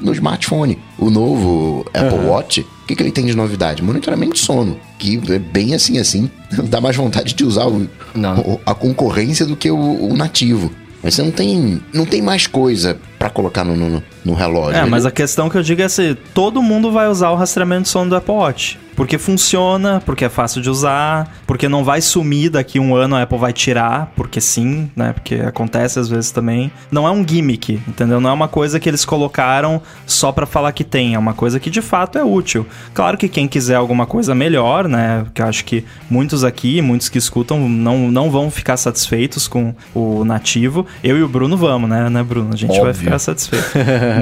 no 0.00 0.12
smartphone. 0.12 0.78
O 0.98 1.08
novo 1.10 1.86
Apple 1.94 2.26
Watch, 2.26 2.60
o 2.60 2.86
que, 2.86 2.94
que 2.94 3.02
ele 3.02 3.10
tem 3.10 3.24
de 3.24 3.34
novidade? 3.34 3.82
Monitoramento 3.82 4.34
de 4.34 4.40
sono. 4.40 4.78
Que 4.98 5.18
é 5.32 5.38
bem 5.38 5.74
assim, 5.74 5.98
assim, 5.98 6.30
dá 6.68 6.80
mais 6.80 6.94
vontade 6.96 7.34
de 7.34 7.44
usar 7.44 7.66
o- 7.66 7.88
a 8.66 8.74
concorrência 8.74 9.46
do 9.46 9.56
que 9.56 9.70
o, 9.70 9.76
o 10.10 10.16
nativo. 10.16 10.70
Mas 11.02 11.14
você 11.14 11.22
não 11.22 11.30
tem, 11.30 11.80
não 11.92 12.06
tem 12.06 12.22
mais 12.22 12.46
coisa 12.46 12.98
pra 13.24 13.30
colocar 13.30 13.64
no, 13.64 13.74
no, 13.74 14.02
no 14.24 14.34
relógio. 14.34 14.76
É, 14.76 14.82
Ele- 14.82 14.90
mas 14.90 15.06
a 15.06 15.10
questão 15.10 15.48
que 15.48 15.56
eu 15.56 15.62
digo 15.62 15.80
é 15.80 15.84
assim, 15.84 16.14
todo 16.34 16.62
mundo 16.62 16.92
vai 16.92 17.08
usar 17.08 17.30
o 17.30 17.34
rastreamento 17.36 17.84
de 17.84 17.88
sono 17.88 18.10
do 18.10 18.16
Apple 18.16 18.34
Watch. 18.34 18.78
Porque 18.94 19.18
funciona, 19.18 20.00
porque 20.04 20.24
é 20.24 20.28
fácil 20.28 20.62
de 20.62 20.70
usar, 20.70 21.28
porque 21.48 21.68
não 21.68 21.82
vai 21.82 22.00
sumir 22.00 22.48
daqui 22.50 22.78
um 22.78 22.94
ano 22.94 23.16
a 23.16 23.22
Apple 23.22 23.38
vai 23.38 23.52
tirar, 23.52 24.12
porque 24.14 24.40
sim, 24.40 24.88
né? 24.94 25.12
Porque 25.12 25.34
acontece 25.34 25.98
às 25.98 26.08
vezes 26.08 26.30
também. 26.30 26.70
Não 26.92 27.04
é 27.04 27.10
um 27.10 27.26
gimmick, 27.26 27.80
entendeu? 27.88 28.20
Não 28.20 28.30
é 28.30 28.32
uma 28.32 28.46
coisa 28.46 28.78
que 28.78 28.88
eles 28.88 29.04
colocaram 29.04 29.82
só 30.06 30.30
pra 30.30 30.46
falar 30.46 30.70
que 30.70 30.84
tem, 30.84 31.14
é 31.14 31.18
uma 31.18 31.34
coisa 31.34 31.58
que 31.58 31.70
de 31.70 31.82
fato 31.82 32.18
é 32.18 32.22
útil. 32.22 32.64
Claro 32.92 33.18
que 33.18 33.28
quem 33.28 33.48
quiser 33.48 33.74
alguma 33.74 34.06
coisa 34.06 34.32
melhor, 34.32 34.86
né? 34.86 35.26
Que 35.34 35.42
eu 35.42 35.46
acho 35.46 35.64
que 35.64 35.84
muitos 36.08 36.44
aqui, 36.44 36.80
muitos 36.80 37.08
que 37.08 37.18
escutam, 37.18 37.68
não, 37.68 38.08
não 38.10 38.30
vão 38.30 38.48
ficar 38.48 38.76
satisfeitos 38.76 39.48
com 39.48 39.74
o 39.92 40.24
nativo. 40.24 40.86
Eu 41.02 41.18
e 41.18 41.22
o 41.24 41.28
Bruno 41.28 41.56
vamos, 41.56 41.90
né, 41.90 42.08
né 42.08 42.22
Bruno? 42.22 42.50
A 42.52 42.56
gente 42.56 42.78
vai 42.78 42.90
Óbvio. 42.90 43.10
Ficar 43.14 43.18
satisfeito. 43.20 43.64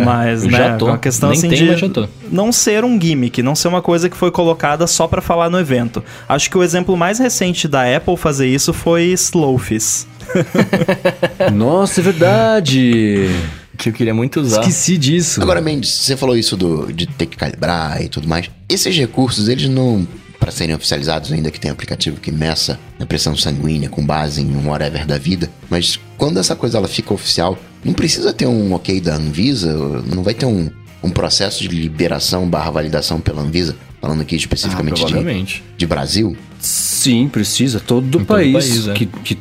Mas, 0.05 0.45
né, 0.45 0.51
já 0.59 0.77
tô. 0.77 0.87
uma 0.87 0.99
questão 0.99 1.31
Nem 1.31 1.39
assim 1.39 1.49
tenho, 1.49 1.65
de 1.65 1.71
mas 1.71 1.81
já 1.81 1.89
tô. 1.89 2.09
não 2.31 2.53
ser 2.53 2.85
um 2.85 3.01
gimmick, 3.01 3.43
não 3.43 3.55
ser 3.55 3.69
uma 3.69 3.83
coisa 3.83 4.09
que 4.09 4.17
foi 4.17 4.31
colocada 4.31 4.87
só 4.87 5.07
pra 5.07 5.21
falar 5.21 5.51
no 5.51 5.59
evento. 5.59 6.03
Acho 6.29 6.51
que 6.51 6.57
o 6.57 6.63
exemplo 6.63 6.97
mais 6.97 7.19
recente 7.19 7.67
da 7.67 7.97
Apple 7.97 8.17
fazer 8.17 8.49
isso 8.49 8.73
foi 8.73 9.07
Slowfis. 9.13 10.07
Nossa, 11.53 12.01
é 12.01 12.05
verdade. 12.05 13.29
Que 13.77 13.89
eu 13.89 13.93
queria 13.93 14.15
muito 14.15 14.41
usar. 14.41 14.61
Esqueci 14.61 14.97
disso. 14.97 15.43
Agora, 15.43 15.61
Mendes, 15.61 15.91
você 15.91 16.17
falou 16.17 16.37
isso 16.37 16.57
do, 16.57 16.93
de 16.93 17.07
ter 17.07 17.27
que 17.27 17.37
calibrar 17.37 18.01
e 18.03 18.09
tudo 18.09 18.29
mais. 18.29 18.51
Esses 18.69 18.97
recursos, 18.97 19.49
eles 19.49 19.69
não, 19.69 20.07
para 20.39 20.51
serem 20.51 20.75
oficializados, 20.75 21.33
ainda 21.33 21.51
que 21.51 21.59
tem 21.59 21.71
aplicativo 21.71 22.21
que 22.21 22.31
meça 22.31 22.79
a 23.01 23.07
pressão 23.07 23.37
sanguínea 23.37 23.89
com 23.89 24.05
base 24.05 24.43
em 24.43 24.57
um 24.57 24.69
whatever 24.69 25.07
da 25.07 25.19
vida, 25.19 25.51
mas 25.69 25.99
quando 26.17 26.39
essa 26.39 26.55
coisa 26.55 26.79
ela 26.79 26.89
fica 26.89 27.13
oficial, 27.13 27.59
não 27.85 27.93
precisa 27.93 28.33
ter 28.33 28.47
um 28.47 28.73
ok 28.73 29.01
da 29.01 29.17
Anvisa, 29.17 29.73
não 30.07 30.23
vai 30.23 30.35
ter 30.35 30.47
um, 30.47 30.71
um 31.03 31.11
processo 31.11 31.63
de 31.63 31.69
liberação 31.69 32.49
barra 32.49 32.71
validação 32.71 33.21
pela 33.21 33.43
Anvisa, 33.43 33.77
falando 34.01 34.23
aqui 34.23 34.35
Ah, 34.35 34.39
especificamente 34.39 34.97
de, 34.97 35.03
provavelmente. 35.03 35.65
de 35.77 35.87
Brasil. 35.87 36.37
Sim, 36.61 37.29
precisa. 37.29 37.81
Todo 37.81 38.11
todo 38.11 38.25
país, 38.25 38.53
país, 38.53 38.89
é. 38.89 38.93
que, 38.95 39.07
que, 39.07 39.39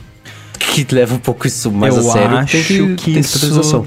que 0.59 0.95
leva 0.95 1.15
um 1.15 1.19
pouco 1.19 1.45
isso 1.45 1.71
mais 1.71 1.95
eu 1.95 2.09
a 2.09 2.13
sério 2.13 2.37
acho 2.37 2.51
tem 2.51 2.63
que, 2.63 2.95
que 2.95 3.11
isso 3.19 3.37
estabilização. 3.37 3.85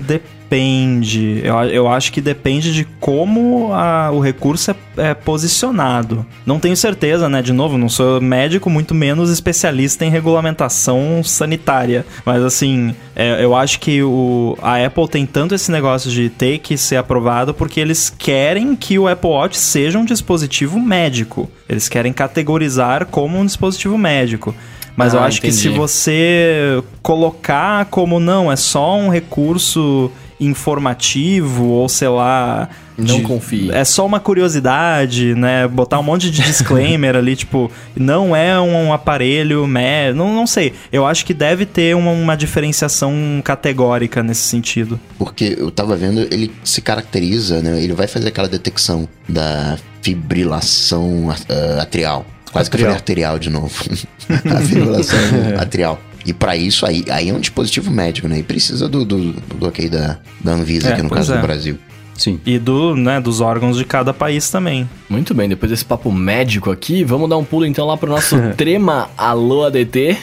Depende. 0.55 1.41
Eu, 1.45 1.55
eu 1.65 1.89
acho 1.89 2.13
que 2.13 2.21
depende 2.21 2.73
de 2.73 2.85
como 3.01 3.73
a- 3.73 4.11
o 4.13 4.21
recurso 4.21 4.71
é, 4.71 4.75
é 5.11 5.15
posicionado. 5.15 6.25
Não 6.47 6.59
tenho 6.61 6.77
certeza, 6.77 7.29
né? 7.29 7.43
De 7.43 7.53
novo, 7.53 7.77
não 7.77 7.89
sou 7.89 8.21
médico, 8.21 8.71
muito 8.71 8.95
menos 8.95 9.31
especialista 9.31 10.05
em 10.05 10.11
regulamentação 10.11 11.23
sanitária. 11.25 12.07
Mas 12.25 12.43
assim, 12.43 12.95
é, 13.17 13.43
eu 13.45 13.55
acho 13.55 13.81
que 13.81 14.03
o, 14.03 14.57
a 14.63 14.85
Apple 14.85 15.09
tem 15.09 15.27
tanto 15.27 15.55
esse 15.55 15.71
negócio 15.71 16.11
de 16.11 16.29
ter 16.29 16.59
que 16.59 16.77
ser 16.77 16.97
aprovado 16.97 17.53
porque 17.53 17.81
eles 17.81 18.09
querem 18.17 18.77
que 18.77 18.99
o 18.99 19.09
Apple 19.09 19.31
Watch 19.31 19.57
seja 19.59 19.99
um 19.99 20.05
dispositivo 20.05 20.79
médico. 20.81 21.51
Eles 21.69 21.89
querem 21.89 22.13
categorizar 22.13 23.07
como 23.07 23.39
um 23.39 23.45
dispositivo 23.47 23.99
médico. 23.99 24.55
Mas 24.97 25.13
eu 25.13 25.19
Ah, 25.19 25.25
acho 25.25 25.41
que 25.41 25.51
se 25.51 25.63
entendi. 25.67 25.77
você 25.77 26.81
colocar 27.03 27.87
como 27.87 28.21
não, 28.21 28.51
é 28.53 28.55
só 28.55 28.97
um 28.97 29.09
recurso 29.09 30.09
informativo 30.45 31.65
ou 31.67 31.89
sei 31.89 32.09
lá. 32.09 32.69
Não 32.97 33.23
confie. 33.23 33.71
É 33.73 33.85
só 33.85 34.07
uma 34.07 34.21
curiosidade, 34.21 35.35
né? 35.35 35.67
Botar 35.67 35.99
um 35.99 36.03
monte 36.03 36.31
de 36.31 36.41
disclaimer 36.43 37.17
ali, 37.17 37.35
tipo, 37.35 37.71
não 37.97 38.37
é 38.37 38.59
um 38.61 38.93
aparelho, 38.93 39.67
mé- 39.67 40.13
não, 40.13 40.33
não 40.33 40.47
sei. 40.47 40.73
Eu 40.93 41.05
acho 41.05 41.25
que 41.27 41.35
deve 41.35 41.67
ter 41.67 41.97
uma, 41.97 42.13
uma 42.13 42.37
diferenciação 42.37 43.13
categórica 43.43 44.23
nesse 44.23 44.43
sentido. 44.43 45.01
Porque 45.19 45.57
eu 45.59 45.71
tava 45.73 45.97
vendo, 45.97 46.21
ele 46.33 46.53
se 46.63 46.81
caracteriza, 46.81 47.61
né? 47.61 47.83
Ele 47.83 47.95
vai 47.95 48.07
fazer 48.07 48.29
aquela 48.29 48.49
detecção 48.49 49.09
da 49.29 49.77
fibrilação 50.03 51.31
ah, 51.31 51.83
atrial. 51.83 52.25
Quase 52.53 52.71
que 52.71 52.77
eu 52.77 52.81
falei 52.81 52.95
arterial 52.95 53.39
de 53.39 53.51
novo. 53.51 53.75
a 54.31 54.61
fibrilação 54.61 55.19
atrial. 55.59 55.99
E 56.25 56.33
pra 56.33 56.57
isso 56.57 56.87
aí, 56.87 57.05
aí 57.11 57.29
é 57.29 57.35
um 57.35 57.41
dispositivo 57.41 57.91
médico, 57.91 58.27
né? 58.29 58.39
E 58.39 58.43
precisa 58.43 58.89
do, 58.89 59.05
do, 59.05 59.33
do 59.33 59.67
ok 59.67 59.89
da, 59.89 60.19
da 60.43 60.53
Anvisa, 60.53 60.89
É, 60.89 60.93
aqui 60.95 61.03
no 61.03 61.09
pois 61.09 61.21
caso 61.21 61.35
é. 61.35 61.37
do 61.37 61.43
Brasil. 61.43 61.79
Sim. 62.17 62.41
E 62.47 62.59
do, 62.59 62.95
né, 62.95 63.21
dos 63.21 63.41
órgãos 63.41 63.77
de 63.77 63.85
cada 63.85 64.13
país 64.13 64.51
também. 64.51 64.89
Muito 65.09 65.35
bem, 65.35 65.49
depois 65.49 65.71
desse 65.71 65.85
papo 65.85 66.11
médico 66.11 66.71
aqui, 66.71 67.05
vamos 67.05 67.29
dar 67.29 67.37
um 67.37 67.45
pulo 67.45 67.67
então 67.67 67.87
lá 67.87 67.97
pro 67.97 68.11
nosso 68.11 68.37
Trema 68.57 69.11
Alô 69.17 69.65
ADT, 69.65 70.17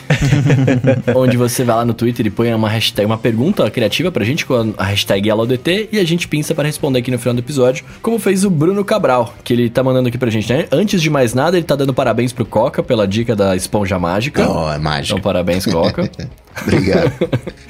onde 1.16 1.38
você 1.38 1.64
vai 1.64 1.76
lá 1.76 1.86
no 1.86 1.94
Twitter 1.94 2.26
e 2.26 2.30
põe 2.30 2.54
uma 2.54 2.70
hashtag, 2.70 3.06
uma 3.06 3.18
pergunta 3.18 3.70
criativa 3.70 4.12
pra 4.12 4.24
gente 4.24 4.46
com 4.46 4.74
a 4.78 4.84
hashtag 4.86 5.30
AlôADT 5.30 5.90
e 5.92 6.00
a 6.00 6.04
gente 6.04 6.28
pensa 6.28 6.54
pra 6.56 6.66
responder 6.66 7.00
aqui 7.00 7.12
no 7.12 7.20
final 7.20 7.34
do 7.34 7.40
episódio, 7.40 7.86
como 8.02 8.20
fez 8.20 8.44
o 8.44 8.50
Bruno 8.50 8.84
Cabral, 8.84 9.34
que 9.44 9.54
ele 9.54 9.70
tá 9.70 9.84
mandando 9.84 10.08
aqui 10.10 10.18
pra 10.18 10.30
gente, 10.30 10.52
né? 10.52 10.66
Antes 10.72 11.02
de 11.02 11.10
mais 11.10 11.34
nada, 11.34 11.58
ele 11.58 11.66
tá 11.66 11.76
dando 11.76 11.94
parabéns 11.94 12.34
pro 12.34 12.46
Coca 12.46 12.82
pela 12.84 13.08
dica 13.08 13.36
da 13.36 13.56
esponja 13.56 13.98
mágica. 14.00 14.50
Oh, 14.50 14.72
é 14.72 14.78
mágico. 14.78 15.20
Então, 15.20 15.22
parabéns, 15.22 15.66
Coca. 15.66 16.10
Obrigado. 16.61 17.11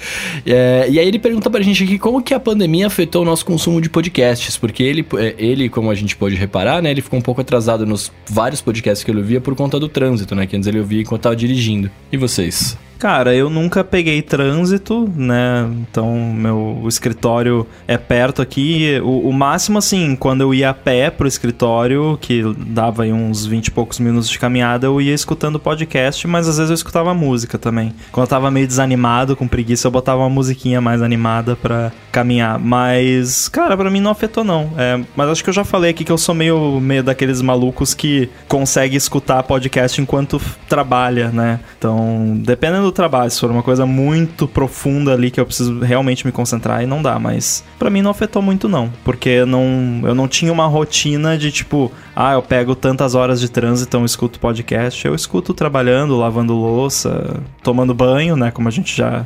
É, 0.43 0.87
e 0.89 0.97
aí 0.97 1.07
ele 1.07 1.19
pergunta 1.19 1.47
pra 1.51 1.61
gente 1.61 1.83
aqui 1.83 1.99
como 1.99 2.21
que 2.23 2.33
a 2.33 2.39
pandemia 2.39 2.87
afetou 2.87 3.21
o 3.21 3.25
nosso 3.25 3.45
consumo 3.45 3.79
de 3.79 3.87
podcasts, 3.87 4.57
porque 4.57 4.81
ele, 4.81 5.05
é, 5.17 5.35
ele 5.37 5.69
como 5.69 5.91
a 5.91 5.95
gente 5.95 6.15
pôde 6.15 6.35
reparar, 6.35 6.81
né, 6.81 6.89
ele 6.89 7.01
ficou 7.01 7.19
um 7.19 7.21
pouco 7.21 7.41
atrasado 7.41 7.85
nos 7.85 8.11
vários 8.27 8.59
podcasts 8.59 9.03
que 9.03 9.11
ele 9.11 9.19
ouvia 9.19 9.39
por 9.39 9.55
conta 9.55 9.79
do 9.79 9.87
trânsito, 9.87 10.33
né, 10.33 10.47
que 10.47 10.55
antes 10.55 10.67
ele 10.67 10.79
ouvia 10.79 11.01
enquanto 11.01 11.21
tava 11.21 11.35
dirigindo. 11.35 11.91
E 12.11 12.17
vocês? 12.17 12.75
Cara, 13.01 13.33
eu 13.33 13.49
nunca 13.49 13.83
peguei 13.83 14.21
trânsito, 14.21 15.11
né? 15.15 15.67
Então, 15.71 16.15
meu 16.35 16.83
escritório 16.87 17.65
é 17.87 17.97
perto 17.97 18.43
aqui. 18.43 19.01
O, 19.03 19.27
o, 19.27 19.33
máximo, 19.33 19.79
assim, 19.79 20.15
quando 20.15 20.41
eu 20.41 20.53
ia 20.53 20.69
a 20.69 20.73
pé 20.75 21.09
pro 21.09 21.27
escritório, 21.27 22.15
que 22.21 22.43
dava 22.59 23.01
aí 23.01 23.11
uns 23.11 23.43
20 23.43 23.65
e 23.65 23.71
poucos 23.71 23.97
minutos 23.97 24.29
de 24.29 24.37
caminhada, 24.37 24.85
eu 24.85 25.01
ia 25.01 25.15
escutando 25.15 25.59
podcast, 25.59 26.27
mas 26.27 26.47
às 26.47 26.57
vezes 26.57 26.69
eu 26.69 26.75
escutava 26.75 27.11
música 27.11 27.57
também. 27.57 27.91
Quando 28.11 28.25
eu 28.25 28.29
tava 28.29 28.51
meio 28.51 28.67
desanimado, 28.67 29.35
com 29.35 29.47
preguiça, 29.47 29.87
eu 29.87 29.91
botava 29.91 30.21
uma 30.21 30.29
musiquinha 30.29 30.79
mais 30.79 31.01
animada 31.01 31.55
pra 31.55 31.91
caminhar. 32.11 32.59
Mas, 32.59 33.47
cara, 33.47 33.75
para 33.75 33.89
mim 33.89 33.99
não 33.99 34.11
afetou, 34.11 34.43
não. 34.43 34.73
É, 34.77 35.01
mas 35.15 35.27
acho 35.27 35.43
que 35.43 35.49
eu 35.49 35.53
já 35.55 35.63
falei 35.63 35.89
aqui 35.89 36.03
que 36.03 36.11
eu 36.11 36.19
sou 36.19 36.35
meio, 36.35 36.79
meio 36.79 37.01
daqueles 37.01 37.41
malucos 37.41 37.95
que 37.95 38.29
consegue 38.47 38.95
escutar 38.95 39.41
podcast 39.41 39.99
enquanto 39.99 40.39
trabalha, 40.69 41.29
né? 41.29 41.59
Então, 41.79 42.37
dependendo 42.45 42.90
do 42.91 42.95
trabalho. 42.95 43.31
Se 43.31 43.39
for 43.39 43.49
uma 43.49 43.63
coisa 43.63 43.85
muito 43.85 44.47
profunda 44.47 45.13
ali 45.13 45.31
que 45.31 45.39
eu 45.39 45.45
preciso 45.45 45.80
realmente 45.80 46.26
me 46.26 46.31
concentrar, 46.31 46.84
e 46.84 46.85
não 46.85 47.01
dá. 47.01 47.18
Mas 47.18 47.63
para 47.80 47.89
mim 47.89 48.01
não 48.01 48.11
afetou 48.11 48.41
muito, 48.41 48.68
não. 48.69 48.91
Porque 49.03 49.45
não, 49.45 50.01
eu 50.03 50.13
não 50.13 50.27
tinha 50.27 50.51
uma 50.51 50.68
rotina 50.68 51.38
de 51.38 51.51
tipo, 51.51 51.91
ah, 52.15 52.34
eu 52.34 52.41
pego 52.41 52.76
tantas 52.76 53.15
horas 53.15 53.39
de 53.39 53.49
trânsito, 53.49 53.89
então 53.89 54.01
eu 54.01 54.05
escuto 54.05 54.39
podcast. 54.39 55.05
Eu 55.05 55.15
escuto 55.15 55.53
trabalhando, 55.53 56.18
lavando 56.18 56.53
louça, 56.53 57.41
tomando 57.63 57.93
banho, 57.93 58.35
né? 58.35 58.51
Como 58.51 58.68
a 58.68 58.72
gente 58.72 58.95
já 58.95 59.26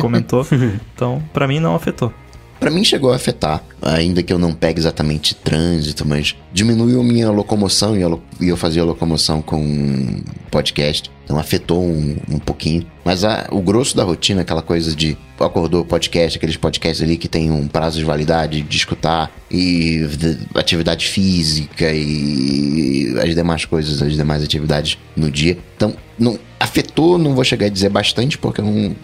comentou. 0.00 0.46
então, 0.94 1.22
para 1.32 1.48
mim 1.48 1.58
não 1.58 1.74
afetou. 1.74 2.12
Para 2.58 2.70
mim 2.70 2.84
chegou 2.84 3.12
a 3.12 3.16
afetar, 3.16 3.62
ainda 3.82 4.22
que 4.22 4.32
eu 4.32 4.38
não 4.38 4.52
pegue 4.52 4.80
exatamente 4.80 5.34
trânsito, 5.34 6.06
mas 6.06 6.34
diminuiu 6.52 7.02
minha 7.02 7.30
locomoção 7.30 7.96
e 7.96 8.48
eu 8.48 8.56
fazia 8.56 8.82
locomoção 8.82 9.42
com 9.42 10.22
podcast, 10.50 11.10
então 11.24 11.38
afetou 11.38 11.84
um, 11.84 12.16
um 12.30 12.38
pouquinho. 12.38 12.86
Mas 13.04 13.24
a, 13.24 13.46
o 13.50 13.60
grosso 13.60 13.94
da 13.96 14.04
rotina, 14.04 14.40
aquela 14.40 14.62
coisa 14.62 14.96
de 14.96 15.16
acordou 15.38 15.84
podcast, 15.84 16.38
aqueles 16.38 16.56
podcasts 16.56 17.02
ali 17.02 17.18
que 17.18 17.28
tem 17.28 17.50
um 17.50 17.68
prazo 17.68 17.98
de 17.98 18.04
validade 18.04 18.62
de 18.62 18.76
escutar 18.76 19.30
e 19.50 20.06
de, 20.16 20.38
atividade 20.54 21.06
física 21.06 21.92
e 21.92 23.14
as 23.22 23.34
demais 23.34 23.66
coisas, 23.66 24.00
as 24.00 24.14
demais 24.14 24.42
atividades 24.42 24.98
no 25.14 25.30
dia. 25.30 25.58
Então, 25.76 25.94
não 26.18 26.38
afetou, 26.58 27.18
não 27.18 27.34
vou 27.34 27.44
chegar 27.44 27.66
a 27.66 27.70
dizer 27.70 27.90
bastante 27.90 28.38
porque 28.38 28.62
eu 28.62 28.64
não 28.64 28.96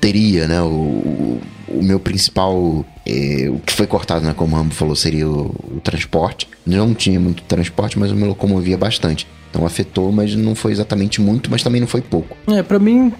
teria, 0.00 0.48
né, 0.48 0.60
o, 0.60 1.40
o 1.70 1.82
meu 1.82 1.98
principal. 2.00 2.84
É, 3.06 3.48
o 3.48 3.58
que 3.58 3.72
foi 3.72 3.86
cortado, 3.86 4.24
né, 4.24 4.34
como 4.36 4.54
o 4.54 4.58
Rambo 4.58 4.74
falou, 4.74 4.94
seria 4.94 5.28
o, 5.28 5.46
o 5.76 5.80
transporte. 5.82 6.48
Não 6.66 6.94
tinha 6.94 7.18
muito 7.18 7.42
transporte, 7.44 7.98
mas 7.98 8.10
eu 8.10 8.16
me 8.16 8.24
locomovia 8.24 8.76
bastante. 8.76 9.26
Então 9.50 9.64
afetou, 9.64 10.12
mas 10.12 10.34
não 10.34 10.54
foi 10.54 10.72
exatamente 10.72 11.20
muito, 11.20 11.50
mas 11.50 11.62
também 11.62 11.80
não 11.80 11.88
foi 11.88 12.02
pouco. 12.02 12.36
É, 12.48 12.62
para 12.62 12.78
mim, 12.78 13.12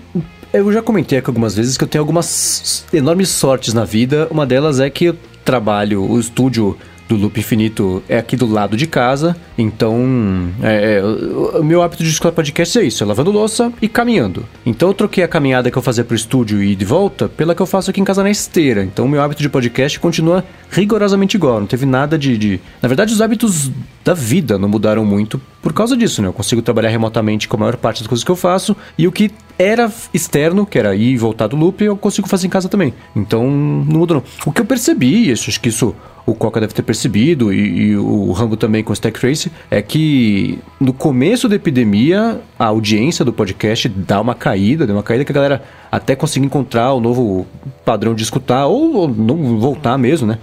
eu 0.52 0.70
já 0.72 0.82
comentei 0.82 1.18
aqui 1.18 1.28
algumas 1.28 1.54
vezes 1.54 1.76
que 1.76 1.84
eu 1.84 1.88
tenho 1.88 2.02
algumas 2.02 2.84
enormes 2.92 3.30
sortes 3.30 3.72
na 3.72 3.84
vida. 3.84 4.28
Uma 4.30 4.44
delas 4.44 4.78
é 4.78 4.90
que 4.90 5.06
eu 5.06 5.16
trabalho, 5.44 6.02
o 6.02 6.20
estúdio 6.20 6.76
do 7.08 7.16
Loop 7.16 7.40
Infinito 7.40 8.02
é 8.08 8.18
aqui 8.18 8.36
do 8.36 8.46
lado 8.46 8.76
de 8.76 8.86
casa. 8.86 9.34
Então, 9.56 10.50
é, 10.62 10.98
é, 10.98 11.02
o, 11.02 11.64
meu 11.64 11.82
hábito 11.82 12.04
de 12.04 12.10
escutar 12.10 12.32
podcast 12.32 12.78
é 12.78 12.84
isso: 12.84 13.02
é 13.02 13.06
lavando 13.06 13.30
louça 13.30 13.72
e 13.80 13.88
caminhando. 13.88 14.44
Então, 14.64 14.88
eu 14.88 14.94
troquei 14.94 15.24
a 15.24 15.28
caminhada 15.28 15.70
que 15.70 15.78
eu 15.78 15.82
fazia 15.82 16.04
pro 16.04 16.14
estúdio 16.14 16.62
e 16.62 16.76
de 16.76 16.84
volta 16.84 17.28
pela 17.28 17.54
que 17.54 17.62
eu 17.62 17.66
faço 17.66 17.90
aqui 17.90 18.00
em 18.00 18.04
casa 18.04 18.22
na 18.22 18.30
esteira. 18.30 18.84
Então, 18.84 19.06
o 19.06 19.08
meu 19.08 19.22
hábito 19.22 19.42
de 19.42 19.48
podcast 19.48 19.98
continua 19.98 20.44
rigorosamente 20.70 21.36
igual. 21.36 21.60
Não 21.60 21.66
teve 21.66 21.86
nada 21.86 22.18
de, 22.18 22.36
de. 22.36 22.60
Na 22.82 22.88
verdade, 22.88 23.12
os 23.12 23.22
hábitos 23.22 23.70
da 24.04 24.12
vida 24.12 24.58
não 24.58 24.68
mudaram 24.68 25.04
muito 25.04 25.40
por 25.60 25.72
causa 25.72 25.96
disso, 25.96 26.22
né? 26.22 26.28
Eu 26.28 26.32
consigo 26.32 26.62
trabalhar 26.62 26.88
remotamente 26.88 27.48
com 27.48 27.56
a 27.56 27.60
maior 27.60 27.76
parte 27.76 28.00
das 28.00 28.06
coisas 28.06 28.24
que 28.24 28.30
eu 28.30 28.36
faço 28.36 28.76
e 28.96 29.06
o 29.06 29.12
que 29.12 29.30
era 29.58 29.90
externo, 30.14 30.64
que 30.64 30.78
era 30.78 30.94
ir 30.94 31.12
e 31.12 31.16
voltar 31.16 31.48
do 31.48 31.56
loop, 31.56 31.82
eu 31.82 31.96
consigo 31.96 32.28
fazer 32.28 32.46
em 32.46 32.50
casa 32.50 32.68
também. 32.68 32.94
Então, 33.14 33.44
não 33.50 33.98
mudou 33.98 34.18
não. 34.18 34.24
O 34.46 34.52
que 34.52 34.60
eu 34.60 34.64
percebi, 34.64 35.32
acho 35.32 35.60
que 35.60 35.68
isso 35.68 35.94
o 36.28 36.34
Coca 36.34 36.60
deve 36.60 36.74
ter 36.74 36.82
percebido, 36.82 37.52
e, 37.52 37.88
e, 37.88 37.96
o 37.96 38.30
Rambo 38.32 38.54
também 38.54 38.84
com 38.84 38.90
o 38.90 38.92
Stack 38.92 39.18
Trace, 39.18 39.50
é 39.70 39.80
que 39.80 40.58
no 40.78 40.92
começo 40.92 41.48
da 41.48 41.56
epidemia, 41.56 42.40
a 42.58 42.66
audiência 42.66 43.24
do 43.24 43.32
podcast 43.32 43.88
dá 43.88 44.20
uma 44.20 44.34
caída, 44.34 44.86
deu 44.86 44.94
uma 44.94 45.02
caída 45.02 45.24
que 45.24 45.32
a 45.32 45.34
galera 45.34 45.62
até 45.90 46.14
conseguir 46.14 46.44
encontrar 46.44 46.92
o 46.92 47.00
novo 47.00 47.46
padrão 47.82 48.14
de 48.14 48.22
escutar, 48.22 48.66
ou, 48.66 48.94
ou 48.94 49.08
não 49.08 49.58
voltar 49.58 49.96
mesmo, 49.96 50.26
né? 50.26 50.38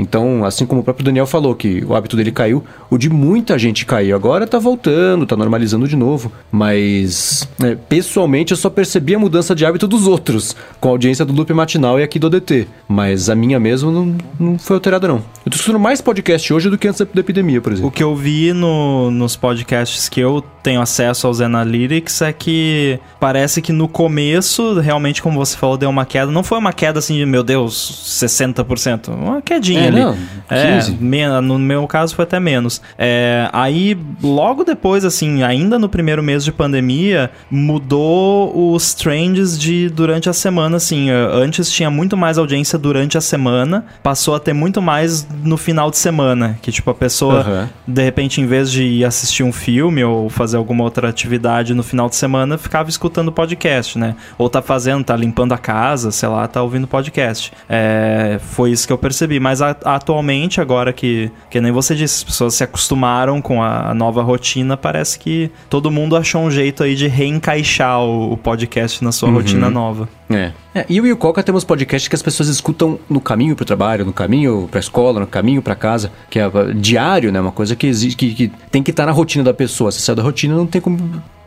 Então, 0.00 0.44
assim 0.44 0.64
como 0.64 0.80
o 0.80 0.84
próprio 0.84 1.04
Daniel 1.04 1.26
falou 1.26 1.54
que 1.54 1.84
o 1.84 1.94
hábito 1.94 2.16
dele 2.16 2.32
caiu, 2.32 2.64
o 2.90 2.96
de 2.96 3.10
muita 3.10 3.58
gente 3.58 3.84
caiu. 3.84 4.16
Agora 4.16 4.46
tá 4.46 4.58
voltando, 4.58 5.26
tá 5.26 5.36
normalizando 5.36 5.86
de 5.86 5.96
novo. 5.96 6.32
Mas, 6.50 7.48
é, 7.62 7.74
pessoalmente, 7.74 8.52
eu 8.52 8.56
só 8.56 8.70
percebi 8.70 9.14
a 9.14 9.18
mudança 9.18 9.54
de 9.54 9.64
hábito 9.64 9.86
dos 9.86 10.06
outros, 10.06 10.56
com 10.80 10.88
a 10.88 10.92
audiência 10.92 11.24
do 11.24 11.32
Loop 11.32 11.52
Matinal 11.52 12.00
e 12.00 12.02
aqui 12.02 12.18
do 12.18 12.26
ODT. 12.26 12.66
Mas 12.88 13.28
a 13.28 13.34
minha 13.34 13.60
mesmo 13.60 13.90
não, 13.90 14.16
não 14.38 14.58
foi 14.58 14.76
alterada, 14.76 15.06
não. 15.06 15.22
Eu 15.44 15.50
tô 15.50 15.56
escutando 15.56 15.78
mais 15.78 16.00
podcast 16.00 16.52
hoje 16.52 16.70
do 16.70 16.78
que 16.78 16.88
antes 16.88 17.00
da 17.00 17.20
epidemia, 17.20 17.60
por 17.60 17.72
exemplo. 17.72 17.88
O 17.88 17.92
que 17.92 18.02
eu 18.02 18.16
vi 18.16 18.52
no, 18.52 19.10
nos 19.10 19.36
podcasts 19.36 20.08
que 20.08 20.20
eu 20.20 20.42
tenho 20.62 20.80
acesso 20.80 21.26
aos 21.26 21.40
Analytics 21.40 22.22
é 22.22 22.32
que 22.32 22.98
parece 23.18 23.62
que 23.62 23.72
no 23.72 23.88
começo, 23.88 24.78
realmente, 24.80 25.22
como 25.22 25.38
você 25.38 25.56
falou, 25.56 25.76
deu 25.76 25.90
uma 25.90 26.04
queda. 26.04 26.30
Não 26.30 26.42
foi 26.42 26.58
uma 26.58 26.72
queda 26.72 26.98
assim 26.98 27.16
de, 27.16 27.26
meu 27.26 27.42
Deus, 27.42 27.74
60%. 28.06 29.08
Uma 29.08 29.42
quedinha. 29.42 29.86
É, 29.86 29.89
ali. 29.90 30.00
Não, 30.00 30.16
15. 30.50 30.98
É, 31.16 31.40
no 31.40 31.58
meu 31.58 31.86
caso 31.86 32.14
foi 32.14 32.24
até 32.24 32.40
menos. 32.40 32.82
É, 32.98 33.48
aí, 33.52 33.96
logo 34.22 34.64
depois, 34.64 35.04
assim, 35.04 35.42
ainda 35.42 35.78
no 35.78 35.88
primeiro 35.88 36.22
mês 36.22 36.44
de 36.44 36.52
pandemia, 36.52 37.30
mudou 37.50 38.72
os 38.74 38.94
trends 38.94 39.58
de 39.58 39.88
durante 39.88 40.28
a 40.28 40.32
semana, 40.32 40.76
assim. 40.76 41.10
Antes 41.10 41.70
tinha 41.70 41.90
muito 41.90 42.16
mais 42.16 42.38
audiência 42.38 42.78
durante 42.78 43.16
a 43.16 43.20
semana, 43.20 43.84
passou 44.02 44.34
a 44.34 44.40
ter 44.40 44.52
muito 44.52 44.82
mais 44.82 45.26
no 45.44 45.56
final 45.56 45.90
de 45.90 45.98
semana. 45.98 46.58
Que, 46.60 46.72
tipo, 46.72 46.90
a 46.90 46.94
pessoa, 46.94 47.46
uhum. 47.46 47.68
de 47.86 48.02
repente, 48.02 48.40
em 48.40 48.46
vez 48.46 48.70
de 48.70 48.84
ir 48.84 49.04
assistir 49.04 49.42
um 49.42 49.52
filme 49.52 50.02
ou 50.02 50.28
fazer 50.28 50.56
alguma 50.56 50.84
outra 50.84 51.08
atividade 51.08 51.74
no 51.74 51.82
final 51.82 52.08
de 52.08 52.16
semana, 52.16 52.58
ficava 52.58 52.90
escutando 52.90 53.30
podcast, 53.30 53.98
né? 53.98 54.16
Ou 54.36 54.48
tá 54.48 54.60
fazendo, 54.60 55.04
tá 55.04 55.14
limpando 55.16 55.52
a 55.52 55.58
casa, 55.58 56.10
sei 56.10 56.28
lá, 56.28 56.46
tá 56.48 56.62
ouvindo 56.62 56.86
podcast. 56.86 57.52
É, 57.68 58.38
foi 58.40 58.72
isso 58.72 58.86
que 58.86 58.92
eu 58.92 58.98
percebi. 58.98 59.38
Mas 59.38 59.62
a, 59.62 59.76
atualmente, 59.84 60.60
agora 60.60 60.92
que, 60.92 61.30
que 61.50 61.60
nem 61.60 61.72
você 61.72 61.94
disse, 61.94 62.18
as 62.18 62.24
pessoas 62.24 62.54
se 62.54 62.64
acostumaram 62.64 63.40
com 63.40 63.62
a, 63.62 63.90
a 63.90 63.94
nova 63.94 64.22
rotina, 64.22 64.76
parece 64.76 65.18
que 65.18 65.50
todo 65.68 65.90
mundo 65.90 66.16
achou 66.16 66.42
um 66.42 66.50
jeito 66.50 66.82
aí 66.82 66.94
de 66.94 67.06
reencaixar 67.06 68.00
o, 68.00 68.32
o 68.32 68.36
podcast 68.36 69.02
na 69.04 69.12
sua 69.12 69.28
uhum. 69.28 69.36
rotina 69.36 69.70
nova. 69.70 70.08
É. 70.28 70.52
é. 70.74 70.86
E 70.88 70.96
eu 70.96 71.06
e 71.06 71.12
o 71.12 71.16
Coca 71.16 71.42
temos 71.42 71.64
podcasts 71.64 72.08
que 72.08 72.14
as 72.14 72.22
pessoas 72.22 72.48
escutam 72.48 72.98
no 73.08 73.20
caminho 73.20 73.56
pro 73.56 73.64
trabalho, 73.64 74.04
no 74.04 74.12
caminho 74.12 74.68
pra 74.70 74.78
escola, 74.78 75.20
no 75.20 75.26
caminho 75.26 75.60
pra 75.60 75.74
casa, 75.74 76.12
que 76.28 76.38
é 76.38 76.48
diário, 76.74 77.32
né? 77.32 77.40
Uma 77.40 77.52
coisa 77.52 77.74
que, 77.74 77.86
existe, 77.86 78.16
que, 78.16 78.34
que 78.34 78.52
tem 78.70 78.82
que 78.82 78.90
estar 78.90 79.02
tá 79.02 79.06
na 79.06 79.12
rotina 79.12 79.42
da 79.42 79.54
pessoa. 79.54 79.90
Se 79.90 80.00
sai 80.00 80.14
da 80.14 80.22
rotina, 80.22 80.54
não 80.54 80.66
tem 80.66 80.80
como 80.80 80.98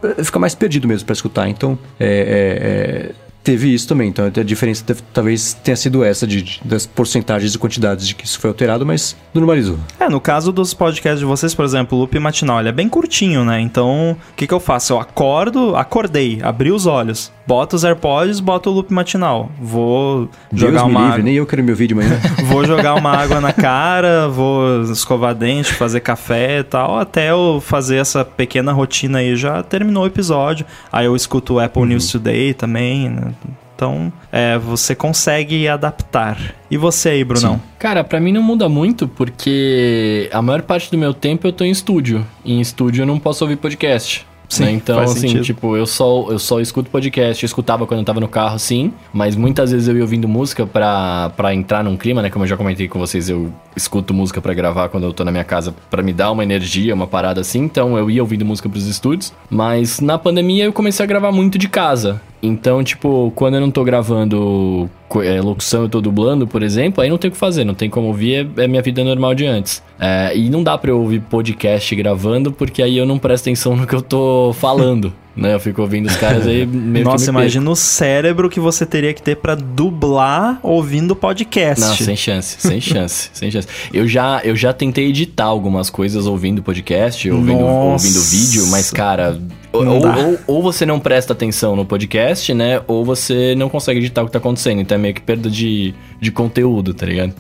é, 0.03 0.23
fica 0.23 0.37
mais 0.37 0.53
perdido 0.53 0.87
mesmo 0.87 1.05
para 1.05 1.13
escutar. 1.13 1.47
Então, 1.47 1.77
é, 1.99 2.07
é, 2.07 3.09
é 3.09 3.23
teve 3.43 3.73
isso 3.73 3.87
também. 3.87 4.09
Então 4.09 4.25
a 4.25 4.43
diferença 4.43 4.83
talvez 5.11 5.53
tenha 5.53 5.75
sido 5.75 6.03
essa 6.03 6.25
de, 6.25 6.41
de, 6.41 6.61
das 6.63 6.85
porcentagens 6.85 7.53
e 7.53 7.59
quantidades 7.59 8.07
de 8.07 8.15
que 8.15 8.25
isso 8.25 8.39
foi 8.39 8.49
alterado, 8.49 8.85
mas 8.85 9.15
normalizou. 9.33 9.77
É, 9.99 10.09
no 10.09 10.21
caso 10.21 10.51
dos 10.51 10.73
podcasts 10.73 11.19
de 11.19 11.25
vocês, 11.25 11.53
por 11.53 11.65
exemplo, 11.65 11.97
o 11.97 12.01
loop 12.01 12.17
matinal, 12.19 12.59
ele 12.59 12.69
é 12.69 12.71
bem 12.71 12.87
curtinho, 12.87 13.43
né? 13.43 13.59
Então, 13.59 14.17
o 14.31 14.35
que, 14.35 14.47
que 14.47 14.53
eu 14.53 14.59
faço? 14.59 14.93
Eu 14.93 14.99
acordo, 14.99 15.75
acordei, 15.75 16.39
abri 16.41 16.71
os 16.71 16.85
olhos, 16.85 17.31
boto 17.45 17.75
os 17.75 17.83
AirPods, 17.83 18.39
boto 18.39 18.69
o 18.69 18.73
loop 18.73 18.93
matinal. 18.93 19.51
Vou 19.59 20.29
Deus 20.51 20.61
jogar 20.61 20.85
uma 20.85 21.07
livre, 21.07 21.23
nem 21.23 21.35
eu 21.35 21.45
quero 21.45 21.63
meu 21.63 21.75
vídeo 21.75 21.97
amanhã. 21.97 22.19
vou 22.45 22.65
jogar 22.65 22.95
uma 22.95 23.11
água 23.11 23.39
na 23.39 23.53
cara, 23.53 24.27
vou 24.27 24.83
escovar 24.83 25.35
dente, 25.35 25.73
fazer 25.73 25.99
café 25.99 26.59
e 26.59 26.63
tal, 26.63 26.97
até 26.97 27.31
eu 27.31 27.61
fazer 27.61 27.97
essa 27.97 28.23
pequena 28.23 28.71
rotina 28.71 29.19
aí 29.19 29.35
já 29.35 29.61
terminou 29.63 30.03
o 30.03 30.07
episódio. 30.07 30.65
Aí 30.91 31.05
eu 31.05 31.15
escuto 31.15 31.55
o 31.55 31.59
Apple 31.59 31.81
uhum. 31.81 31.89
News 31.89 32.11
Today 32.11 32.53
também, 32.53 33.09
né? 33.09 33.33
Então, 33.75 34.13
é, 34.31 34.57
você 34.57 34.95
consegue 34.95 35.67
adaptar. 35.67 36.55
E 36.69 36.77
você 36.77 37.09
aí, 37.09 37.23
Brunão? 37.23 37.55
Sim. 37.55 37.61
Cara, 37.79 38.03
para 38.03 38.19
mim 38.19 38.31
não 38.31 38.41
muda 38.41 38.69
muito, 38.69 39.07
porque 39.07 40.29
a 40.31 40.41
maior 40.41 40.61
parte 40.61 40.89
do 40.91 40.97
meu 40.97 41.13
tempo 41.13 41.47
eu 41.47 41.51
tô 41.51 41.65
em 41.65 41.71
estúdio. 41.71 42.25
E 42.45 42.53
em 42.53 42.61
estúdio 42.61 43.01
eu 43.01 43.05
não 43.05 43.19
posso 43.19 43.43
ouvir 43.43 43.57
podcast. 43.57 44.25
Sim, 44.49 44.65
né? 44.65 44.71
Então, 44.71 44.99
assim, 44.99 45.21
sentido. 45.21 45.43
tipo, 45.43 45.75
eu 45.75 45.85
só, 45.85 46.27
eu 46.29 46.39
só 46.39 46.59
escuto 46.59 46.89
podcast. 46.89 47.43
Eu 47.43 47.47
escutava 47.47 47.85
quando 47.87 47.99
eu 48.01 48.05
tava 48.05 48.19
no 48.19 48.27
carro, 48.27 48.59
sim. 48.59 48.93
Mas 49.11 49.35
muitas 49.35 49.71
vezes 49.71 49.87
eu 49.87 49.95
ia 49.95 50.01
ouvindo 50.01 50.27
música 50.27 50.65
pra, 50.65 51.31
pra 51.35 51.53
entrar 51.53 51.83
num 51.83 51.97
clima, 51.97 52.21
né? 52.21 52.29
Como 52.29 52.45
eu 52.45 52.49
já 52.49 52.57
comentei 52.57 52.87
com 52.87 52.99
vocês, 52.99 53.29
eu 53.29 53.51
escuto 53.75 54.13
música 54.13 54.41
para 54.41 54.53
gravar 54.53 54.89
quando 54.89 55.05
eu 55.05 55.13
tô 55.13 55.23
na 55.23 55.31
minha 55.31 55.43
casa 55.43 55.73
para 55.89 56.03
me 56.03 56.13
dar 56.13 56.31
uma 56.31 56.43
energia, 56.43 56.93
uma 56.93 57.07
parada 57.07 57.41
assim. 57.41 57.59
Então 57.59 57.97
eu 57.97 58.09
ia 58.09 58.21
ouvindo 58.21 58.45
música 58.45 58.69
pros 58.69 58.87
estúdios. 58.87 59.33
Mas 59.49 59.99
na 59.99 60.17
pandemia 60.17 60.65
eu 60.65 60.73
comecei 60.73 61.03
a 61.03 61.07
gravar 61.07 61.31
muito 61.31 61.57
de 61.57 61.67
casa. 61.67 62.21
Então, 62.45 62.83
tipo, 62.83 63.31
quando 63.35 63.53
eu 63.53 63.61
não 63.61 63.71
tô 63.71 63.85
gravando 63.85 64.89
é, 65.23 65.39
locução, 65.39 65.83
eu 65.83 65.89
tô 65.89 66.01
dublando, 66.01 66.45
por 66.45 66.61
exemplo, 66.61 67.01
aí 67.01 67.09
não 67.09 67.17
tem 67.17 67.29
o 67.29 67.31
que 67.31 67.37
fazer, 67.37 67.63
não 67.63 67.73
tem 67.73 67.89
como 67.89 68.07
ouvir, 68.07 68.49
é, 68.57 68.65
é 68.65 68.67
minha 68.67 68.81
vida 68.81 69.01
normal 69.01 69.33
de 69.33 69.45
antes. 69.45 69.81
É, 69.97 70.35
e 70.35 70.49
não 70.49 70.61
dá 70.61 70.77
pra 70.77 70.91
eu 70.91 70.99
ouvir 70.99 71.21
podcast 71.21 71.95
gravando, 71.95 72.51
porque 72.51 72.83
aí 72.83 72.97
eu 72.97 73.05
não 73.05 73.17
presto 73.17 73.45
atenção 73.45 73.77
no 73.77 73.87
que 73.87 73.95
eu 73.95 74.01
tô 74.01 74.53
falando, 74.59 75.13
né? 75.33 75.53
Eu 75.53 75.59
fico 75.61 75.81
ouvindo 75.81 76.07
os 76.07 76.17
caras 76.17 76.45
aí 76.45 76.65
meio 76.65 77.05
Nossa, 77.05 77.27
que 77.27 77.31
me 77.31 77.37
imagina 77.37 77.69
o 77.71 77.77
cérebro 77.77 78.49
que 78.49 78.59
você 78.59 78.85
teria 78.85 79.13
que 79.13 79.21
ter 79.21 79.37
pra 79.37 79.55
dublar 79.55 80.59
ouvindo 80.61 81.15
podcast. 81.15 81.79
Não, 81.79 81.95
sem 81.95 82.17
chance, 82.17 82.57
sem 82.59 82.81
chance, 82.81 83.29
sem 83.31 83.49
chance. 83.49 83.69
Eu 83.93 84.05
já, 84.05 84.41
eu 84.43 84.53
já 84.57 84.73
tentei 84.73 85.07
editar 85.07 85.45
algumas 85.45 85.89
coisas 85.89 86.27
ouvindo 86.27 86.61
podcast, 86.61 87.31
ouvindo, 87.31 87.61
Nossa. 87.61 88.05
ouvindo 88.05 88.21
vídeo, 88.21 88.67
mas, 88.67 88.91
cara, 88.91 89.39
ou, 89.73 89.85
ou, 89.85 90.39
ou 90.47 90.61
você 90.61 90.85
não 90.85 90.99
presta 90.99 91.33
atenção 91.33 91.75
no 91.75 91.83
podcast, 91.83 92.53
né? 92.53 92.81
Ou 92.87 93.03
você 93.03 93.55
não 93.55 93.67
consegue 93.67 93.99
editar 93.99 94.21
o 94.21 94.27
que 94.27 94.31
tá 94.31 94.37
acontecendo. 94.37 94.81
Então 94.81 94.95
é 94.95 95.01
meio 95.01 95.13
que 95.13 95.21
perda 95.21 95.49
de, 95.49 95.93
de 96.21 96.31
conteúdo, 96.31 96.93
tá 96.93 97.05
ligado? 97.05 97.33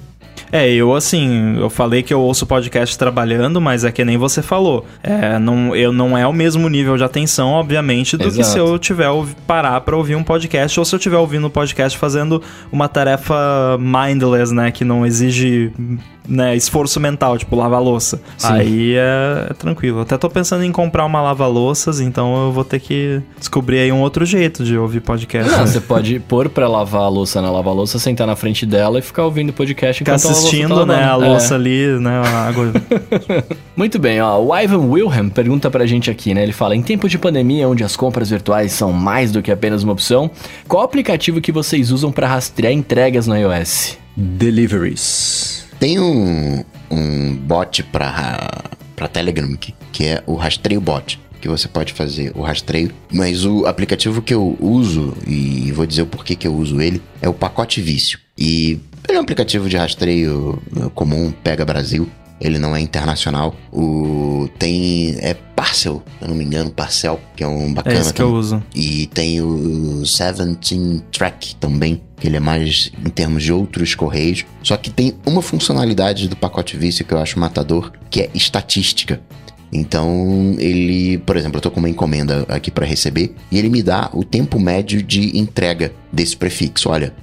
É, 0.51 0.71
eu 0.71 0.93
assim, 0.93 1.57
eu 1.57 1.67
falei 1.67 2.03
que 2.03 2.13
eu 2.13 2.21
ouço 2.21 2.45
podcast 2.45 2.95
trabalhando, 2.95 3.59
mas 3.59 3.83
é 3.83 3.91
que 3.91 4.05
nem 4.05 4.17
você 4.17 4.39
falou. 4.41 4.85
É, 5.01 5.39
não, 5.39 5.75
eu 5.75 5.91
não 5.91 6.15
é 6.15 6.27
o 6.27 6.31
mesmo 6.33 6.69
nível 6.69 6.95
de 6.95 7.03
atenção, 7.03 7.49
obviamente, 7.49 8.15
do 8.15 8.25
que 8.25 8.39
Exato. 8.41 8.49
se 8.49 8.59
eu 8.59 8.77
tiver 8.77 9.09
parar 9.47 9.81
pra 9.81 9.97
ouvir 9.97 10.15
um 10.15 10.23
podcast 10.23 10.79
ou 10.79 10.85
se 10.85 10.93
eu 10.93 10.99
tiver 10.99 11.17
ouvindo 11.17 11.47
um 11.47 11.49
podcast 11.49 11.97
fazendo 11.97 12.39
uma 12.71 12.87
tarefa 12.87 13.35
mindless, 13.79 14.53
né, 14.53 14.69
que 14.69 14.85
não 14.85 15.03
exige 15.03 15.71
né, 16.27 16.55
esforço 16.55 16.99
mental, 16.99 17.37
tipo 17.37 17.55
lavar 17.55 17.81
louça. 17.81 18.21
Sim. 18.37 18.47
Aí 18.47 18.95
é, 18.95 19.47
é 19.49 19.53
tranquilo. 19.53 20.01
Até 20.01 20.17
tô 20.17 20.29
pensando 20.29 20.63
em 20.63 20.71
comprar 20.71 21.05
uma 21.05 21.21
lava-louças, 21.21 21.99
então 21.99 22.45
eu 22.45 22.51
vou 22.51 22.63
ter 22.63 22.79
que 22.79 23.21
descobrir 23.37 23.79
aí 23.79 23.91
um 23.91 24.01
outro 24.01 24.25
jeito 24.25 24.63
de 24.63 24.77
ouvir 24.77 25.01
podcast. 25.01 25.51
Não, 25.51 25.59
né? 25.59 25.67
você 25.67 25.81
pode 25.81 26.19
pôr 26.19 26.49
pra 26.49 26.67
lavar 26.67 27.03
a 27.03 27.09
louça 27.09 27.41
na 27.41 27.51
lava-louça, 27.51 27.99
sentar 27.99 28.25
na 28.25 28.35
frente 28.35 28.65
dela 28.65 28.99
e 28.99 29.01
ficar 29.01 29.25
ouvindo 29.25 29.51
podcast 29.51 29.99
Ficar 29.99 30.13
enquanto 30.13 30.25
a 30.25 30.27
louça 30.27 30.41
tá 30.41 30.47
assistindo, 30.47 30.85
né, 30.85 31.03
a. 31.03 31.11
É. 31.11 31.15
louça 31.15 31.55
ali, 31.55 31.99
né, 31.99 32.21
a 32.25 32.47
água. 32.47 32.71
Muito 33.75 33.99
bem, 33.99 34.21
ó. 34.21 34.39
O 34.39 34.57
Ivan 34.57 34.89
Wilhelm 34.89 35.29
pergunta 35.29 35.69
pra 35.69 35.85
gente 35.85 36.09
aqui, 36.09 36.33
né? 36.33 36.43
Ele 36.43 36.53
fala: 36.53 36.75
em 36.75 36.81
tempo 36.81 37.09
de 37.09 37.17
pandemia, 37.17 37.67
onde 37.67 37.83
as 37.83 37.95
compras 37.95 38.29
virtuais 38.29 38.71
são 38.71 38.91
mais 38.91 39.31
do 39.31 39.41
que 39.41 39.51
apenas 39.51 39.83
uma 39.83 39.93
opção, 39.93 40.29
qual 40.67 40.83
aplicativo 40.83 41.41
que 41.41 41.51
vocês 41.51 41.91
usam 41.91 42.11
pra 42.11 42.27
rastrear 42.27 42.73
entregas 42.73 43.27
no 43.27 43.35
iOS? 43.35 43.97
Deliveries. 44.15 45.65
Tem 45.83 45.99
um, 45.99 46.63
um 46.89 47.35
bot 47.35 47.83
pra, 47.83 48.63
pra 48.95 49.05
Telegram 49.09 49.53
que, 49.57 49.75
que 49.91 50.05
é 50.05 50.23
o 50.25 50.35
rastreio 50.35 50.79
bot. 50.79 51.19
Que 51.41 51.49
você 51.49 51.67
pode 51.67 51.91
fazer 51.91 52.31
o 52.37 52.41
rastreio. 52.41 52.89
Mas 53.11 53.43
o 53.43 53.65
aplicativo 53.65 54.21
que 54.21 54.33
eu 54.33 54.57
uso, 54.61 55.13
e 55.27 55.73
vou 55.73 55.85
dizer 55.85 56.03
o 56.03 56.05
porquê 56.05 56.37
que 56.37 56.47
eu 56.47 56.55
uso 56.55 56.79
ele, 56.79 57.01
é 57.21 57.27
o 57.27 57.33
Pacote 57.33 57.81
Vício. 57.81 58.17
E 58.37 58.79
ele 59.09 59.17
é 59.17 59.19
um 59.19 59.23
aplicativo 59.23 59.67
de 59.67 59.75
rastreio 59.75 60.63
eh, 60.73 60.89
comum, 60.95 61.33
pega 61.43 61.65
Brasil. 61.65 62.07
Ele 62.39 62.57
não 62.57 62.73
é 62.73 62.79
internacional. 62.79 63.53
O 63.69 64.47
tem 64.57 65.17
é 65.19 65.33
Parcel, 65.33 66.01
se 66.17 66.23
eu 66.23 66.29
não 66.29 66.35
me 66.35 66.45
engano, 66.45 66.71
Parcel, 66.71 67.19
que 67.35 67.43
é 67.43 67.47
um 67.47 67.73
bacana 67.73 67.97
É 67.97 67.99
esse 67.99 68.13
que 68.13 68.21
eu 68.21 68.27
também. 68.27 68.39
uso. 68.39 68.63
E 68.73 69.07
tem 69.07 69.41
o 69.41 70.05
Seventeen 70.05 71.03
Track 71.11 71.55
também, 71.57 72.01
que 72.23 72.29
ele 72.29 72.37
é 72.37 72.39
mais 72.39 72.89
em 73.05 73.09
termos 73.09 73.43
de 73.43 73.51
outros 73.51 73.93
correios. 73.95 74.45
Só 74.63 74.77
que 74.77 74.89
tem 74.89 75.13
uma 75.25 75.41
funcionalidade 75.41 76.29
do 76.29 76.37
pacote 76.37 76.77
vício 76.77 77.03
que 77.03 77.13
eu 77.13 77.17
acho 77.17 77.37
matador, 77.37 77.91
que 78.09 78.21
é 78.21 78.29
estatística. 78.33 79.19
Então, 79.73 80.55
ele, 80.57 81.17
por 81.17 81.35
exemplo, 81.35 81.57
eu 81.57 81.61
tô 81.61 81.69
com 81.69 81.81
uma 81.81 81.89
encomenda 81.89 82.45
aqui 82.47 82.71
para 82.71 82.85
receber 82.85 83.35
e 83.51 83.59
ele 83.59 83.67
me 83.67 83.83
dá 83.83 84.09
o 84.13 84.23
tempo 84.23 84.57
médio 84.57 85.03
de 85.03 85.37
entrega 85.37 85.91
desse 86.13 86.37
prefixo. 86.37 86.89
Olha, 86.89 87.13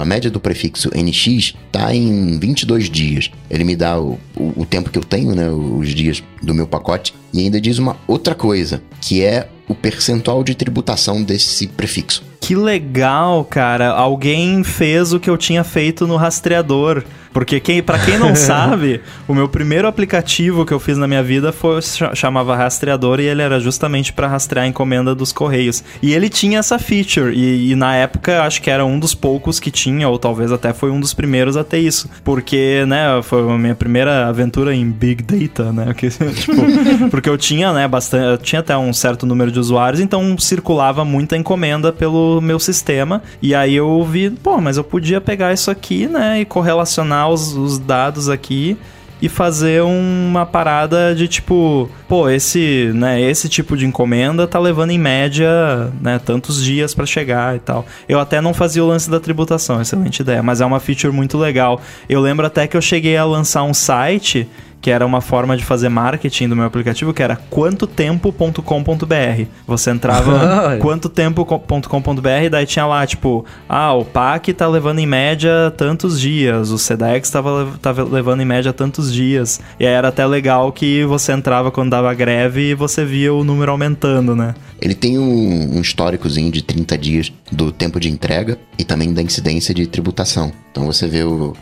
a 0.00 0.04
média 0.06 0.30
do 0.30 0.40
prefixo 0.40 0.88
NX 0.96 1.52
tá 1.70 1.94
em 1.94 2.38
22 2.38 2.88
dias. 2.88 3.30
Ele 3.50 3.62
me 3.62 3.76
dá 3.76 4.00
o, 4.00 4.18
o, 4.34 4.62
o 4.62 4.64
tempo 4.64 4.88
que 4.88 4.98
eu 4.98 5.04
tenho, 5.04 5.34
né, 5.34 5.50
os 5.50 5.90
dias 5.90 6.24
do 6.42 6.54
meu 6.54 6.66
pacote 6.66 7.12
e 7.30 7.40
ainda 7.40 7.60
diz 7.60 7.76
uma 7.76 7.98
outra 8.08 8.34
coisa, 8.34 8.82
que 9.02 9.22
é 9.22 9.50
o 9.68 9.74
percentual 9.74 10.42
de 10.42 10.54
tributação 10.54 11.22
desse 11.22 11.66
prefixo. 11.66 12.22
Que 12.46 12.54
legal, 12.54 13.44
cara. 13.44 13.88
Alguém 13.88 14.62
fez 14.62 15.12
o 15.12 15.18
que 15.18 15.28
eu 15.28 15.36
tinha 15.36 15.64
feito 15.64 16.06
no 16.06 16.14
rastreador. 16.14 17.02
Porque 17.36 17.60
quem, 17.60 17.82
para 17.82 17.98
quem 17.98 18.18
não 18.18 18.32
sabe, 18.34 19.02
o 19.28 19.34
meu 19.34 19.46
primeiro 19.46 19.86
aplicativo 19.86 20.64
que 20.64 20.72
eu 20.72 20.80
fiz 20.80 20.96
na 20.96 21.06
minha 21.06 21.22
vida 21.22 21.52
foi 21.52 21.82
cha- 21.82 22.14
chamava 22.14 22.56
Rastreador 22.56 23.20
e 23.20 23.24
ele 23.24 23.42
era 23.42 23.60
justamente 23.60 24.10
para 24.10 24.26
rastrear 24.26 24.64
a 24.64 24.68
encomenda 24.68 25.14
dos 25.14 25.32
correios. 25.32 25.84
E 26.02 26.14
ele 26.14 26.30
tinha 26.30 26.60
essa 26.60 26.78
feature 26.78 27.34
e, 27.36 27.72
e 27.72 27.76
na 27.76 27.94
época 27.94 28.42
acho 28.42 28.62
que 28.62 28.70
era 28.70 28.86
um 28.86 28.98
dos 28.98 29.12
poucos 29.14 29.60
que 29.60 29.70
tinha 29.70 30.08
ou 30.08 30.18
talvez 30.18 30.50
até 30.50 30.72
foi 30.72 30.90
um 30.90 30.98
dos 30.98 31.12
primeiros 31.12 31.58
a 31.58 31.62
ter 31.62 31.80
isso, 31.80 32.08
porque, 32.24 32.86
né, 32.88 33.20
foi 33.22 33.42
a 33.42 33.58
minha 33.58 33.74
primeira 33.74 34.26
aventura 34.28 34.74
em 34.74 34.90
Big 34.90 35.22
Data, 35.22 35.70
né? 35.70 35.92
Que, 35.94 36.08
tipo, 36.08 37.10
porque 37.10 37.28
eu 37.28 37.36
tinha, 37.36 37.70
né, 37.74 37.86
bastante, 37.86 38.24
eu 38.30 38.38
tinha 38.38 38.60
até 38.60 38.74
um 38.78 38.94
certo 38.94 39.26
número 39.26 39.52
de 39.52 39.60
usuários, 39.60 40.00
então 40.00 40.38
circulava 40.38 41.04
muita 41.04 41.36
encomenda 41.36 41.92
pelo 41.92 42.40
meu 42.40 42.58
sistema. 42.58 43.22
E 43.42 43.54
aí 43.54 43.74
eu 43.74 44.02
vi, 44.04 44.30
pô, 44.30 44.58
mas 44.58 44.78
eu 44.78 44.84
podia 44.84 45.20
pegar 45.20 45.52
isso 45.52 45.70
aqui, 45.70 46.06
né, 46.06 46.40
e 46.40 46.46
correlacionar 46.46 47.25
os, 47.28 47.54
os 47.54 47.78
dados 47.78 48.28
aqui 48.28 48.76
e 49.20 49.28
fazer 49.28 49.82
uma 49.82 50.44
parada 50.44 51.14
de 51.14 51.26
tipo, 51.26 51.88
pô, 52.08 52.28
esse, 52.28 52.90
né, 52.94 53.20
esse 53.20 53.48
tipo 53.48 53.76
de 53.76 53.86
encomenda 53.86 54.46
tá 54.46 54.58
levando 54.58 54.90
em 54.90 54.98
média, 54.98 55.90
né, 56.00 56.18
tantos 56.18 56.62
dias 56.62 56.94
pra 56.94 57.06
chegar 57.06 57.56
e 57.56 57.58
tal. 57.58 57.86
Eu 58.08 58.20
até 58.20 58.40
não 58.40 58.52
fazia 58.52 58.84
o 58.84 58.86
lance 58.86 59.10
da 59.10 59.18
tributação, 59.18 59.80
excelente 59.80 60.20
ideia, 60.20 60.42
mas 60.42 60.60
é 60.60 60.66
uma 60.66 60.80
feature 60.80 61.12
muito 61.12 61.38
legal. 61.38 61.80
Eu 62.08 62.20
lembro 62.20 62.46
até 62.46 62.66
que 62.66 62.76
eu 62.76 62.82
cheguei 62.82 63.16
a 63.16 63.24
lançar 63.24 63.62
um 63.62 63.74
site 63.74 64.46
que 64.86 64.90
era 64.92 65.04
uma 65.04 65.20
forma 65.20 65.56
de 65.56 65.64
fazer 65.64 65.88
marketing 65.88 66.48
do 66.48 66.54
meu 66.54 66.64
aplicativo, 66.64 67.12
que 67.12 67.20
era 67.20 67.34
quantotempo.com.br. 67.50 69.44
Você 69.66 69.90
entrava 69.90 70.78
quantotempo.com.br, 70.78 72.48
daí 72.50 72.66
tinha 72.66 72.86
lá, 72.86 73.04
tipo, 73.04 73.44
ah, 73.68 73.92
o 73.94 74.04
PAC 74.04 74.52
tá 74.52 74.68
levando 74.68 75.00
em 75.00 75.06
média 75.06 75.72
tantos 75.76 76.20
dias, 76.20 76.70
o 76.70 76.78
SEDEX 76.78 77.28
tava, 77.30 77.68
tava 77.82 78.04
levando 78.04 78.42
em 78.42 78.44
média 78.44 78.72
tantos 78.72 79.12
dias. 79.12 79.60
E 79.80 79.84
aí 79.84 79.92
era 79.92 80.06
até 80.06 80.24
legal 80.24 80.70
que 80.70 81.04
você 81.04 81.32
entrava 81.32 81.72
quando 81.72 81.90
dava 81.90 82.14
greve 82.14 82.70
e 82.70 82.74
você 82.74 83.04
via 83.04 83.34
o 83.34 83.42
número 83.42 83.72
aumentando, 83.72 84.36
né? 84.36 84.54
Ele 84.80 84.94
tem 84.94 85.18
um, 85.18 85.78
um 85.78 85.80
históricozinho 85.80 86.52
de 86.52 86.62
30 86.62 86.96
dias 86.98 87.32
do 87.50 87.72
tempo 87.72 87.98
de 87.98 88.08
entrega 88.10 88.56
e 88.78 88.84
também 88.84 89.12
da 89.12 89.22
incidência 89.22 89.74
de 89.74 89.86
tributação. 89.86 90.52
Então 90.70 90.84
você 90.84 91.06
vê 91.08 91.24
o- 91.24 91.54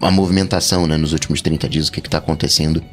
a, 0.00 0.08
a 0.08 0.10
movimentação 0.10 0.86
né, 0.86 0.96
nos 0.96 1.12
últimos 1.12 1.42
30 1.42 1.68
dias, 1.68 1.88
o 1.88 1.92
que 1.92 2.00
está 2.00 2.16
acontecendo. 2.18 2.47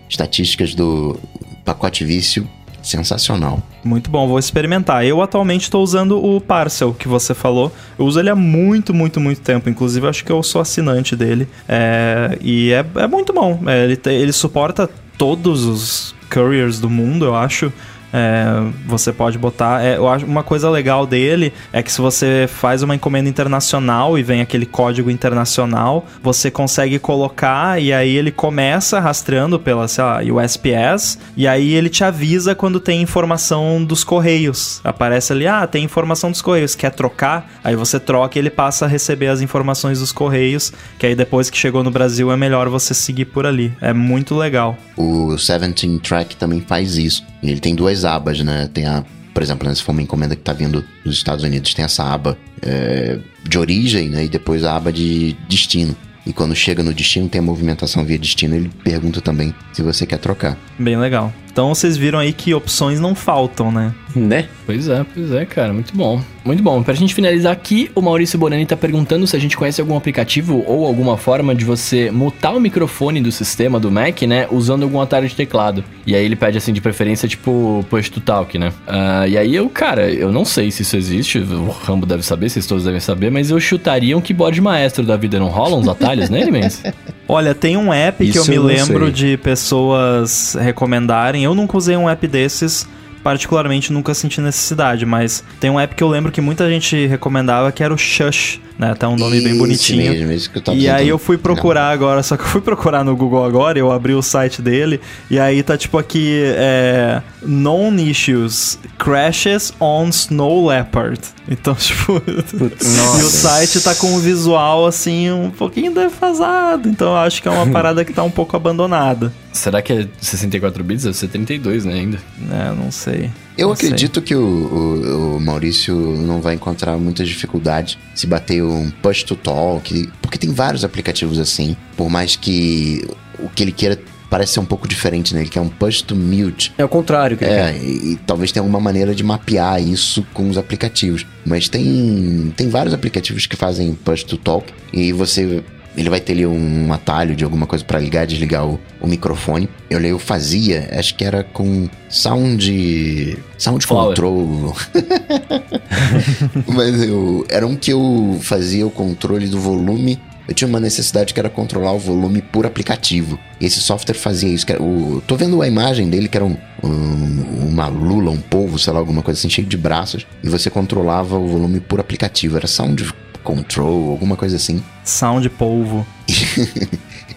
Estatísticas 0.09 0.73
do 0.75 1.19
pacote 1.63 2.03
vício, 2.05 2.47
sensacional. 2.83 3.61
Muito 3.83 4.09
bom, 4.09 4.27
vou 4.27 4.37
experimentar. 4.37 5.03
Eu 5.05 5.21
atualmente 5.21 5.63
estou 5.63 5.83
usando 5.83 6.23
o 6.23 6.39
Parcel 6.39 6.93
que 6.93 7.07
você 7.07 7.33
falou. 7.33 7.71
Eu 7.97 8.05
uso 8.05 8.19
ele 8.19 8.29
há 8.29 8.35
muito, 8.35 8.93
muito, 8.93 9.19
muito 9.19 9.41
tempo. 9.41 9.69
Inclusive, 9.69 10.07
acho 10.07 10.23
que 10.23 10.31
eu 10.31 10.41
sou 10.43 10.61
assinante 10.61 11.15
dele. 11.15 11.47
É, 11.67 12.37
e 12.41 12.71
é, 12.71 12.85
é 13.01 13.07
muito 13.07 13.33
bom. 13.33 13.59
É, 13.65 13.83
ele, 13.83 13.95
te- 13.95 14.11
ele 14.11 14.31
suporta 14.31 14.87
todos 15.17 15.65
os 15.65 16.15
couriers 16.31 16.79
do 16.79 16.89
mundo, 16.89 17.25
eu 17.25 17.35
acho. 17.35 17.71
É, 18.17 18.45
você 18.85 19.11
pode 19.11 19.37
botar. 19.37 19.83
é, 19.83 19.97
eu 19.97 20.07
acho 20.07 20.25
uma 20.25 20.41
coisa 20.41 20.69
legal 20.69 21.05
dele 21.05 21.51
é 21.73 21.83
que 21.83 21.91
se 21.91 21.99
você 21.99 22.47
faz 22.47 22.81
uma 22.81 22.95
encomenda 22.95 23.27
internacional 23.27 24.17
e 24.17 24.23
vem 24.23 24.39
aquele 24.39 24.65
código 24.65 25.11
internacional, 25.11 26.05
você 26.23 26.49
consegue 26.49 26.97
colocar 26.97 27.81
e 27.81 27.91
aí 27.91 28.15
ele 28.15 28.31
começa 28.31 29.01
rastreando 29.01 29.59
pela, 29.59 29.85
sei 29.89 30.03
lá, 30.03 30.21
USPS 30.21 31.19
e 31.35 31.45
aí 31.45 31.73
ele 31.73 31.89
te 31.89 32.05
avisa 32.05 32.55
quando 32.55 32.79
tem 32.79 33.01
informação 33.01 33.83
dos 33.83 34.05
correios. 34.05 34.79
Aparece 34.81 35.33
ali, 35.33 35.45
ah, 35.45 35.67
tem 35.67 35.83
informação 35.83 36.31
dos 36.31 36.41
correios, 36.41 36.73
quer 36.73 36.91
trocar? 36.91 37.51
Aí 37.65 37.75
você 37.75 37.99
troca 37.99 38.37
e 38.37 38.41
ele 38.41 38.49
passa 38.49 38.85
a 38.85 38.87
receber 38.87 39.27
as 39.27 39.41
informações 39.41 39.99
dos 39.99 40.13
correios, 40.13 40.71
que 40.97 41.05
aí 41.05 41.15
depois 41.15 41.49
que 41.49 41.57
chegou 41.57 41.83
no 41.83 41.91
Brasil 41.91 42.31
é 42.31 42.37
melhor 42.37 42.69
você 42.69 42.93
seguir 42.93 43.25
por 43.25 43.45
ali. 43.45 43.73
É 43.81 43.91
muito 43.91 44.35
legal. 44.35 44.77
O 44.95 45.35
17 45.35 45.99
Track 45.99 46.37
também 46.37 46.61
faz 46.61 46.95
isso. 46.97 47.25
Ele 47.43 47.59
tem 47.59 47.75
duas 47.75 48.04
abas, 48.05 48.39
né? 48.39 48.69
Tem 48.73 48.85
a, 48.85 49.03
por 49.33 49.43
exemplo, 49.43 49.67
né, 49.67 49.75
se 49.75 49.81
for 49.81 49.91
uma 49.91 50.01
encomenda 50.01 50.35
que 50.35 50.41
está 50.41 50.53
vindo 50.53 50.83
dos 51.03 51.15
Estados 51.15 51.43
Unidos, 51.43 51.73
tem 51.73 51.83
essa 51.83 52.03
aba 52.03 52.37
é, 52.61 53.19
de 53.43 53.57
origem, 53.57 54.09
né? 54.09 54.25
E 54.25 54.29
depois 54.29 54.63
a 54.63 54.75
aba 54.75 54.91
de 54.91 55.35
destino. 55.49 55.95
E 56.25 56.33
quando 56.33 56.55
chega 56.55 56.81
no 56.81 56.93
destino, 56.93 57.29
tem 57.29 57.39
a 57.39 57.43
movimentação 57.43 58.03
via 58.03 58.17
destino, 58.17 58.55
ele 58.55 58.71
pergunta 58.83 59.21
também 59.21 59.53
se 59.73 59.83
você 59.83 60.05
quer 60.05 60.17
trocar. 60.17 60.57
Bem 60.79 60.97
legal. 60.97 61.31
Então 61.55 61.73
vocês 61.73 61.95
viram 61.95 62.19
aí 62.19 62.33
que 62.33 62.53
opções 62.53 62.99
não 62.99 63.15
faltam, 63.15 63.71
né? 63.71 63.95
Né? 64.13 64.49
Pois 64.65 64.89
é, 64.89 65.05
pois 65.13 65.31
é, 65.31 65.45
cara, 65.45 65.71
muito 65.71 65.95
bom. 65.95 66.21
Muito 66.43 66.61
bom. 66.61 66.83
Pra 66.83 66.93
gente 66.93 67.13
finalizar 67.13 67.53
aqui, 67.53 67.89
o 67.95 68.01
Maurício 68.01 68.37
Bonani 68.37 68.65
tá 68.65 68.75
perguntando 68.75 69.25
se 69.25 69.37
a 69.37 69.39
gente 69.39 69.55
conhece 69.55 69.79
algum 69.79 69.95
aplicativo 69.95 70.63
ou 70.67 70.85
alguma 70.85 71.15
forma 71.17 71.55
de 71.55 71.63
você 71.63 72.11
mutar 72.11 72.53
o 72.53 72.59
microfone 72.59 73.21
do 73.21 73.31
sistema 73.31 73.79
do 73.79 73.89
Mac, 73.89 74.21
né, 74.23 74.47
usando 74.51 74.83
algum 74.83 74.99
atalho 74.99 75.29
de 75.29 75.35
teclado. 75.35 75.83
E 76.05 76.13
aí 76.13 76.25
ele 76.25 76.35
pede, 76.35 76.57
assim, 76.57 76.73
de 76.73 76.81
preferência, 76.81 77.27
tipo, 77.27 77.85
push 77.89 78.09
to 78.09 78.19
talk, 78.19 78.57
né? 78.57 78.73
Ah, 78.85 79.25
e 79.25 79.37
aí 79.37 79.55
eu, 79.55 79.69
cara, 79.69 80.09
eu 80.09 80.33
não 80.33 80.43
sei 80.43 80.71
se 80.71 80.81
isso 80.81 80.97
existe, 80.97 81.39
o 81.39 81.69
Rambo 81.69 82.05
deve 82.05 82.23
saber, 82.23 82.49
vocês 82.49 82.65
todos 82.65 82.83
devem 82.83 82.99
saber, 82.99 83.31
mas 83.31 83.49
eu 83.49 83.59
chutaria 83.61 84.17
um 84.17 84.21
keyboard 84.21 84.59
maestro 84.59 85.05
da 85.05 85.15
vida. 85.15 85.39
Não 85.39 85.47
rolam 85.47 85.79
uns 85.79 85.87
atalhos 85.87 86.29
nele, 86.29 86.51
Mendes? 86.51 86.83
Olha, 87.27 87.55
tem 87.55 87.75
um 87.75 87.91
app 87.91 88.17
que 88.23 88.37
eu 88.37 88.41
Isso 88.41 88.51
me 88.51 88.57
eu 88.57 88.61
não 88.61 88.67
lembro 88.67 89.05
sei. 89.05 89.13
de 89.13 89.37
pessoas 89.37 90.55
recomendarem. 90.59 91.43
Eu 91.43 91.55
nunca 91.55 91.77
usei 91.77 91.97
um 91.97 92.09
app 92.09 92.27
desses, 92.27 92.87
particularmente 93.25 93.91
nunca 93.91 94.13
senti 94.13 94.39
necessidade, 94.39 95.03
mas 95.03 95.43
tem 95.59 95.71
um 95.71 95.79
app 95.79 95.95
que 95.95 96.03
eu 96.03 96.07
lembro 96.07 96.31
que 96.31 96.39
muita 96.39 96.69
gente 96.69 97.07
recomendava 97.07 97.71
que 97.71 97.81
era 97.83 97.91
o 97.91 97.97
Shush, 97.97 98.61
né? 98.77 98.93
Tá 98.93 99.09
um 99.09 99.15
nome 99.15 99.41
bem 99.41 99.49
Esse 99.53 99.57
bonitinho. 99.57 100.11
mesmo, 100.13 100.31
esse 100.31 100.47
que 100.47 100.59
eu 100.59 100.61
tava 100.61 100.77
E 100.77 100.87
aí 100.87 100.93
tentando- 100.97 101.09
eu 101.09 101.17
fui 101.17 101.35
procurar 101.35 101.89
agora, 101.89 102.21
só 102.21 102.37
que 102.37 102.43
eu 102.43 102.47
fui 102.47 102.61
procurar 102.61 103.03
no 103.03 103.15
Google 103.15 103.43
agora, 103.43 103.79
eu 103.79 103.91
abri 103.91 104.13
o 104.13 104.21
site 104.21 104.61
dele, 104.61 105.01
e 105.27 105.39
aí 105.39 105.63
tá 105.63 105.75
tipo 105.75 105.97
aqui, 105.97 106.39
é, 106.55 107.19
Non-issues, 107.43 108.77
crashes 108.99 109.73
on 109.79 110.09
Snow 110.09 110.67
Leopard. 110.67 111.19
Então, 111.49 111.73
tipo, 111.79 112.21
e 112.27 113.23
o 113.23 113.29
site 113.29 113.81
tá 113.81 113.95
com 113.95 114.13
um 114.13 114.19
visual 114.19 114.85
assim, 114.85 115.31
um 115.31 115.49
pouquinho 115.49 115.91
defasado, 115.91 116.87
então 116.87 117.07
eu 117.07 117.17
acho 117.17 117.41
que 117.41 117.47
é 117.47 117.51
uma 117.51 117.65
parada 117.73 118.05
que 118.05 118.13
tá 118.13 118.21
um 118.23 118.29
pouco 118.31 118.55
abandonada. 118.55 119.33
Será 119.55 119.81
que 119.81 119.93
é 119.93 120.07
64 120.19 120.83
bits? 120.83 121.03
Deve 121.05 121.15
ser 121.17 121.27
32, 121.29 121.85
né, 121.85 121.93
ainda. 121.93 122.17
É, 122.51 122.73
não 122.75 122.91
sei. 122.91 123.29
Eu 123.57 123.69
Não 123.69 123.75
sei. 123.75 123.87
acredito 123.87 124.21
que 124.21 124.35
o, 124.35 124.41
o- 124.41 125.37
o 125.37 125.39
Maurício 125.39 125.95
não 125.95 126.41
vai 126.41 126.55
encontrar 126.55 126.97
muitas 126.97 127.27
dificuldades 127.27 127.97
se 128.13 128.27
bater 128.27 128.61
um 128.63 128.89
push 129.01 129.23
to 129.23 129.35
talk, 129.35 130.09
porque 130.21 130.37
tem 130.37 130.51
vários 130.51 130.83
aplicativos 130.83 131.39
assim, 131.39 131.75
por 131.95 132.09
mais 132.09 132.35
que 132.35 133.07
o 133.39 133.47
que 133.49 133.63
ele 133.63 133.71
queira 133.71 133.97
parece 134.29 134.53
ser 134.53 134.59
um 134.59 134.65
pouco 134.65 134.87
diferente, 134.87 135.33
né? 135.33 135.41
Ele 135.41 135.49
quer 135.49 135.61
um 135.61 135.69
push 135.69 136.01
to 136.01 136.15
mute. 136.15 136.73
É 136.77 136.83
o 136.83 136.89
contrário 136.89 137.37
que 137.37 137.45
ele 137.45 137.53
É, 137.53 137.71
quer. 137.71 137.81
e, 137.83 138.13
e 138.13 138.15
talvez 138.27 138.51
tenha 138.51 138.61
alguma 138.61 138.79
maneira 138.81 139.15
de 139.15 139.23
mapear 139.23 139.81
isso 139.81 140.25
com 140.33 140.49
os 140.49 140.57
aplicativos. 140.57 141.25
Mas 141.45 141.69
tem, 141.69 142.51
tem 142.57 142.67
vários 142.67 142.93
aplicativos 142.93 143.45
que 143.45 143.55
fazem 143.55 143.93
push 143.93 144.23
to 144.23 144.35
talk 144.37 144.73
e 144.91 145.13
você. 145.13 145.63
Ele 145.97 146.09
vai 146.09 146.19
ter 146.19 146.33
ali 146.33 146.45
um 146.45 146.91
atalho 146.91 147.35
de 147.35 147.43
alguma 147.43 147.65
coisa 147.65 147.83
para 147.85 147.99
ligar 147.99 148.23
e 148.25 148.27
desligar 148.27 148.65
o, 148.67 148.79
o 148.99 149.07
microfone. 149.07 149.69
Eu, 149.89 149.99
eu 150.01 150.19
fazia, 150.19 150.89
acho 150.91 151.15
que 151.15 151.23
era 151.23 151.43
com 151.43 151.87
sound. 152.09 153.37
Sound 153.57 153.85
Flower. 153.85 154.07
control. 154.09 154.75
Mas 156.67 157.01
eu, 157.03 157.45
era 157.49 157.65
um 157.65 157.75
que 157.75 157.91
eu 157.91 158.37
fazia 158.41 158.85
o 158.85 158.91
controle 158.91 159.47
do 159.47 159.59
volume. 159.59 160.19
Eu 160.47 160.53
tinha 160.53 160.67
uma 160.67 160.79
necessidade 160.79 161.33
que 161.33 161.39
era 161.39 161.49
controlar 161.49 161.93
o 161.93 161.97
volume 161.99 162.39
por 162.41 162.65
aplicativo. 162.67 163.39
E 163.59 163.65
esse 163.65 163.79
software 163.79 164.13
fazia 164.15 164.49
isso. 164.49 164.65
que 164.65 164.73
era 164.73 164.83
o, 164.83 165.21
tô 165.25 165.35
vendo 165.35 165.59
a 165.61 165.67
imagem 165.67 166.07
dele, 166.07 166.27
que 166.27 166.37
era 166.37 166.45
um, 166.45 166.55
um- 166.83 167.67
uma 167.69 167.87
lula, 167.87 168.29
um 168.29 168.37
polvo, 168.37 168.77
sei 168.77 168.93
lá, 168.93 168.99
alguma 168.99 169.21
coisa 169.23 169.39
assim, 169.39 169.49
cheio 169.49 169.67
de 169.67 169.75
braços. 169.75 170.27
E 170.43 170.49
você 170.49 170.69
controlava 170.69 171.35
o 171.37 171.47
volume 171.47 171.79
por 171.79 171.99
aplicativo. 171.99 172.57
Era 172.57 172.67
sound 172.67 173.11
control, 173.45 174.09
alguma 174.11 174.35
coisa 174.35 174.57
assim. 174.57 174.83
Sound 175.05 175.47
polvo. 175.51 176.05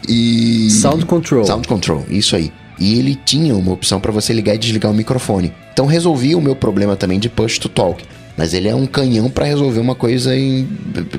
E. 0.08 0.70
Sound 0.70 1.04
control. 1.04 1.44
Sound 1.44 1.68
Control, 1.68 2.04
isso 2.08 2.34
aí. 2.34 2.50
E 2.78 2.98
ele 2.98 3.14
tinha 3.14 3.54
uma 3.54 3.72
opção 3.72 4.00
para 4.00 4.10
você 4.12 4.32
ligar 4.32 4.54
e 4.54 4.58
desligar 4.58 4.90
o 4.90 4.94
microfone. 4.94 5.52
Então 5.72 5.84
resolvia 5.84 6.38
o 6.38 6.40
meu 6.40 6.56
problema 6.56 6.96
também 6.96 7.18
de 7.18 7.28
push 7.28 7.58
to 7.58 7.68
talk. 7.68 8.02
Mas 8.36 8.54
ele 8.54 8.68
é 8.68 8.74
um 8.74 8.86
canhão 8.86 9.28
para 9.28 9.44
resolver 9.44 9.80
uma 9.80 9.94
coisa 9.94 10.34
em- 10.34 10.66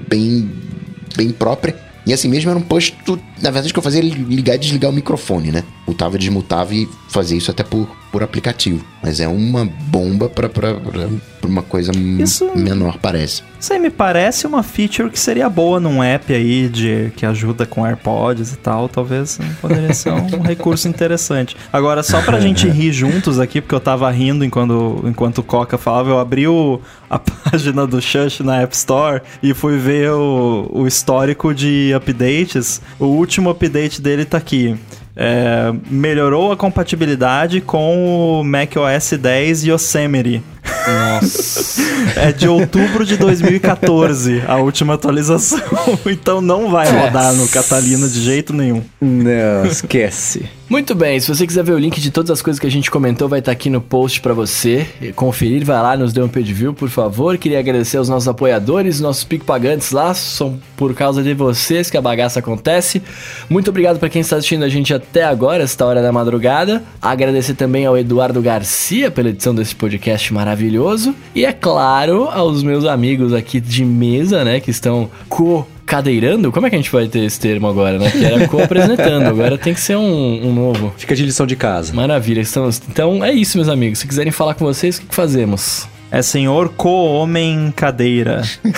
bem, 0.10 0.50
bem 1.16 1.30
própria. 1.32 1.76
E 2.06 2.14
assim 2.14 2.30
mesmo 2.30 2.50
era 2.50 2.58
um 2.58 2.62
push 2.64 2.92
to... 3.06 3.20
Na 3.42 3.52
verdade, 3.52 3.70
o 3.70 3.74
que 3.74 3.78
eu 3.80 3.84
fazia 3.84 4.00
era 4.00 4.08
ligar 4.08 4.56
e 4.56 4.58
desligar 4.58 4.90
o 4.90 4.94
microfone, 4.94 5.52
né? 5.52 5.64
Mutava, 5.86 6.18
desmutava 6.18 6.74
e 6.74 6.88
fazia 7.10 7.38
isso 7.38 7.52
até 7.52 7.62
por, 7.62 7.88
por 8.12 8.24
aplicativo. 8.24 8.84
Mas 9.02 9.20
é 9.20 9.28
uma 9.28 9.66
bomba 9.66 10.28
pra 10.30 10.50
uma 11.48 11.62
coisa 11.64 11.92
Isso- 12.20 12.52
menor, 12.56 12.98
parece. 13.02 13.44
Isso 13.60 13.74
aí 13.74 13.80
me 13.80 13.90
parece 13.90 14.46
uma 14.46 14.62
feature 14.64 15.10
que 15.10 15.20
seria 15.20 15.50
boa 15.50 15.80
num 15.80 16.02
app 16.04 16.34
aí 16.34 16.68
de 16.70 17.12
que 17.16 17.26
ajuda 17.26 17.66
com 17.66 17.86
AirPods 17.86 18.54
e 18.54 18.58
tal. 18.58 18.88
Talvez 18.90 19.40
poderia 19.62 19.94
ser 19.94 20.12
um 20.12 20.40
recurso 20.44 20.88
interessante. 20.88 21.56
Agora, 21.72 22.04
só 22.04 22.22
pra 22.22 22.40
gente 22.40 22.68
rir 22.70 22.92
juntos 22.92 23.40
aqui, 23.40 23.62
porque 23.62 23.74
eu 23.76 23.80
tava 23.80 24.10
rindo 24.12 24.44
enquanto, 24.46 25.02
enquanto 25.06 25.40
o 25.40 25.44
Coca 25.44 25.78
falava, 25.78 26.10
eu 26.10 26.20
abri 26.20 26.48
o, 26.48 26.80
a 27.10 27.18
página 27.20 27.88
do 27.88 28.02
Shush 28.02 28.42
na 28.42 28.62
App 28.62 28.76
Store 28.76 29.22
e 29.42 29.54
fui 29.54 29.78
ver 29.78 30.12
o, 30.12 30.70
o 30.72 30.88
histórico 30.88 31.54
de 31.54 31.94
updates. 31.96 32.82
O 33.00 33.06
último 33.06 33.50
update 33.50 34.02
dele 34.02 34.26
tá 34.26 34.38
aqui. 34.38 34.78
É, 35.22 35.74
melhorou 35.92 36.54
a 36.54 36.56
compatibilidade 36.56 37.60
com 37.60 38.40
o 38.40 38.42
macOS 38.42 39.12
10 39.20 39.66
Yosemite. 39.66 40.42
Nossa. 40.88 41.80
É 42.16 42.32
de 42.32 42.48
outubro 42.48 43.06
de 43.06 43.18
2014, 43.18 44.44
a 44.48 44.58
última 44.58 44.96
atualização. 44.96 45.60
Então 46.06 46.42
não 46.42 46.70
vai 46.70 46.90
rodar 46.90 47.34
no 47.34 47.48
Catalina 47.48 48.08
de 48.08 48.22
jeito 48.22 48.54
nenhum. 48.54 48.82
Não, 49.00 49.66
esquece. 49.66 50.46
Muito 50.70 50.94
bem, 50.94 51.20
se 51.20 51.28
você 51.28 51.48
quiser 51.48 51.64
ver 51.64 51.72
o 51.72 51.80
link 51.80 52.00
de 52.00 52.12
todas 52.12 52.30
as 52.30 52.44
coisas 52.44 52.60
que 52.60 52.68
a 52.68 52.70
gente 52.70 52.92
comentou, 52.92 53.28
vai 53.28 53.40
estar 53.40 53.52
aqui 53.52 53.72
no 53.72 53.82
post 53.82 54.22
pra 54.22 54.34
você 54.34 54.88
conferir. 55.16 55.66
Vai 55.66 55.82
lá, 55.82 55.98
nos 55.98 56.14
dê 56.14 56.22
um 56.22 56.28
page 56.28 56.54
view, 56.54 56.76
por 56.76 56.90
favor. 56.90 57.40
Queria 57.40 57.58
agradecer 57.58 57.98
aos 57.98 58.08
nossos 58.08 58.28
apoiadores, 58.28 59.00
nossos 59.00 59.24
pic 59.24 59.44
pagantes 59.44 59.92
lá. 59.92 60.14
São 60.14 60.60
por 60.78 60.94
causa 60.94 61.24
de 61.24 61.34
vocês 61.34 61.90
que 61.90 61.98
a 61.98 62.02
bagaça 62.02 62.38
acontece. 62.38 63.02
Muito 63.50 63.70
obrigado 63.70 63.98
pra 63.98 64.10
quem 64.10 64.22
está 64.22 64.36
assistindo 64.36 64.64
a 64.64 64.70
gente 64.70 64.94
até 64.94 65.24
agora, 65.24 65.64
esta 65.64 65.84
hora 65.86 66.04
da 66.04 66.12
madrugada. 66.12 66.84
Agradecer 67.02 67.56
também 67.56 67.88
ao 67.88 67.98
Eduardo 67.98 68.40
Garcia 68.40 69.10
pela 69.10 69.30
edição 69.30 69.56
desse 69.56 69.76
podcast 69.76 70.32
maravilhoso. 70.32 70.59
E 71.34 71.46
é 71.46 71.54
claro, 71.54 72.28
aos 72.30 72.64
meus 72.64 72.86
amigos 72.86 73.34
aqui 73.34 73.60
de 73.60 73.86
mesa, 73.86 74.44
né, 74.44 74.60
que 74.60 74.72
estão 74.72 75.10
co 75.28 75.66
cadeirando? 75.90 76.52
Como 76.52 76.68
é 76.68 76.70
que 76.70 76.76
a 76.76 76.80
gente 76.80 76.92
vai 76.92 77.08
ter 77.08 77.22
esse 77.22 77.40
termo 77.40 77.68
agora, 77.68 77.98
né? 77.98 78.12
Que 78.12 78.24
era 78.24 78.48
co-apresentando, 78.48 79.26
agora 79.28 79.58
tem 79.58 79.74
que 79.74 79.82
ser 79.82 79.98
um, 79.98 80.48
um 80.48 80.54
novo. 80.54 80.94
Fica 80.96 81.16
de 81.16 81.26
lição 81.26 81.48
de 81.48 81.56
casa. 81.56 81.92
Maravilha, 81.96 82.42
estamos... 82.42 82.80
então 82.88 83.26
é 83.26 83.34
isso, 83.34 83.58
meus 83.58 83.68
amigos. 83.68 83.98
Se 83.98 84.08
quiserem 84.08 84.32
falar 84.32 84.54
com 84.54 84.64
vocês, 84.64 85.00
o 85.00 85.02
que 85.02 85.16
fazemos? 85.16 85.88
É 86.12 86.22
senhor 86.24 86.70
co-homem 86.70 87.72
cadeira. 87.76 88.42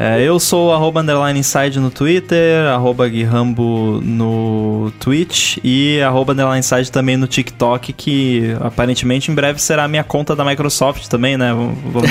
É, 0.00 0.22
eu 0.22 0.38
sou 0.38 0.72
arroba 0.72 1.00
underline 1.00 1.40
inside 1.40 1.80
no 1.80 1.90
Twitter, 1.90 2.64
arroba 2.68 3.08
guirambo 3.08 4.00
no 4.00 4.92
Twitch 5.00 5.58
e 5.64 6.00
arroba 6.00 6.32
underline 6.34 6.60
inside 6.60 6.92
também 6.92 7.16
no 7.16 7.26
TikTok, 7.26 7.92
que 7.92 8.54
aparentemente 8.60 9.28
em 9.28 9.34
breve 9.34 9.60
será 9.60 9.82
a 9.84 9.88
minha 9.88 10.04
conta 10.04 10.36
da 10.36 10.44
Microsoft 10.44 11.08
também, 11.08 11.36
né? 11.36 11.52
V- 11.52 11.90
Vamos. 11.90 12.10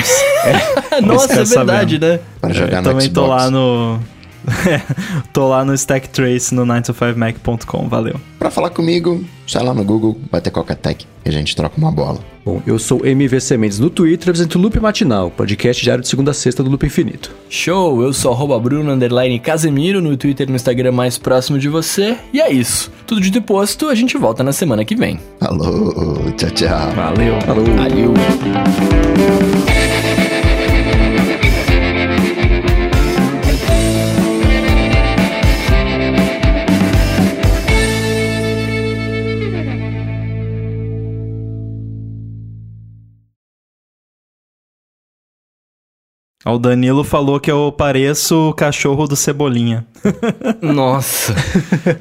Nossa, 1.02 1.40
é 1.40 1.44
verdade, 1.44 1.98
né? 1.98 2.20
Para 2.42 2.52
jogar 2.52 2.76
Eu 2.78 2.82
no 2.82 2.90
também 2.90 3.06
Xbox. 3.06 3.14
tô 3.14 3.26
lá 3.26 3.50
no. 3.50 3.98
tô 5.32 5.48
lá 5.48 5.64
no 5.64 5.74
Stack 5.74 6.08
Trace 6.08 6.54
no 6.54 6.64
9to5mac.com, 6.64 7.88
valeu. 7.88 8.20
Pra 8.38 8.50
falar 8.50 8.70
comigo, 8.70 9.24
sai 9.46 9.62
lá 9.64 9.74
no 9.74 9.84
Google, 9.84 10.18
vai 10.30 10.40
ter 10.40 10.50
Coca-Tech 10.50 11.06
e 11.24 11.28
a 11.28 11.32
gente 11.32 11.54
troca 11.54 11.76
uma 11.76 11.90
bola. 11.90 12.20
Bom, 12.44 12.62
eu 12.66 12.78
sou 12.78 13.04
MVC 13.04 13.58
Mendes 13.58 13.78
no 13.78 13.90
Twitter, 13.90 14.30
apresento 14.30 14.58
o 14.58 14.62
Loop 14.62 14.80
Matinal, 14.80 15.30
podcast 15.30 15.82
diário 15.82 16.02
de 16.02 16.08
segunda 16.08 16.30
a 16.30 16.34
sexta 16.34 16.62
do 16.62 16.70
Loop 16.70 16.86
Infinito. 16.86 17.30
Show, 17.50 18.02
eu 18.02 18.12
sou 18.12 18.32
arroba 18.32 18.58
Bruno 18.58 18.90
underline 18.90 19.38
Casemiro 19.38 20.00
no 20.00 20.16
Twitter 20.16 20.46
e 20.46 20.50
no 20.50 20.56
Instagram 20.56 20.92
mais 20.92 21.18
próximo 21.18 21.58
de 21.58 21.68
você. 21.68 22.16
E 22.32 22.40
é 22.40 22.50
isso. 22.50 22.90
Tudo 23.06 23.20
dito 23.20 23.36
e 23.36 23.40
posto, 23.40 23.88
a 23.88 23.94
gente 23.94 24.16
volta 24.16 24.42
na 24.42 24.52
semana 24.52 24.84
que 24.84 24.96
vem. 24.96 25.20
Alô, 25.40 26.32
tchau, 26.36 26.50
tchau. 26.50 26.92
Valeu. 26.94 27.38
Falou! 27.42 27.64
Valeu! 27.64 29.57
O 46.52 46.58
Danilo 46.58 47.04
falou 47.04 47.38
que 47.38 47.50
eu 47.50 47.72
pareço 47.76 48.50
o 48.50 48.52
cachorro 48.54 49.06
do 49.06 49.14
Cebolinha. 49.16 49.86
Nossa. 50.62 51.34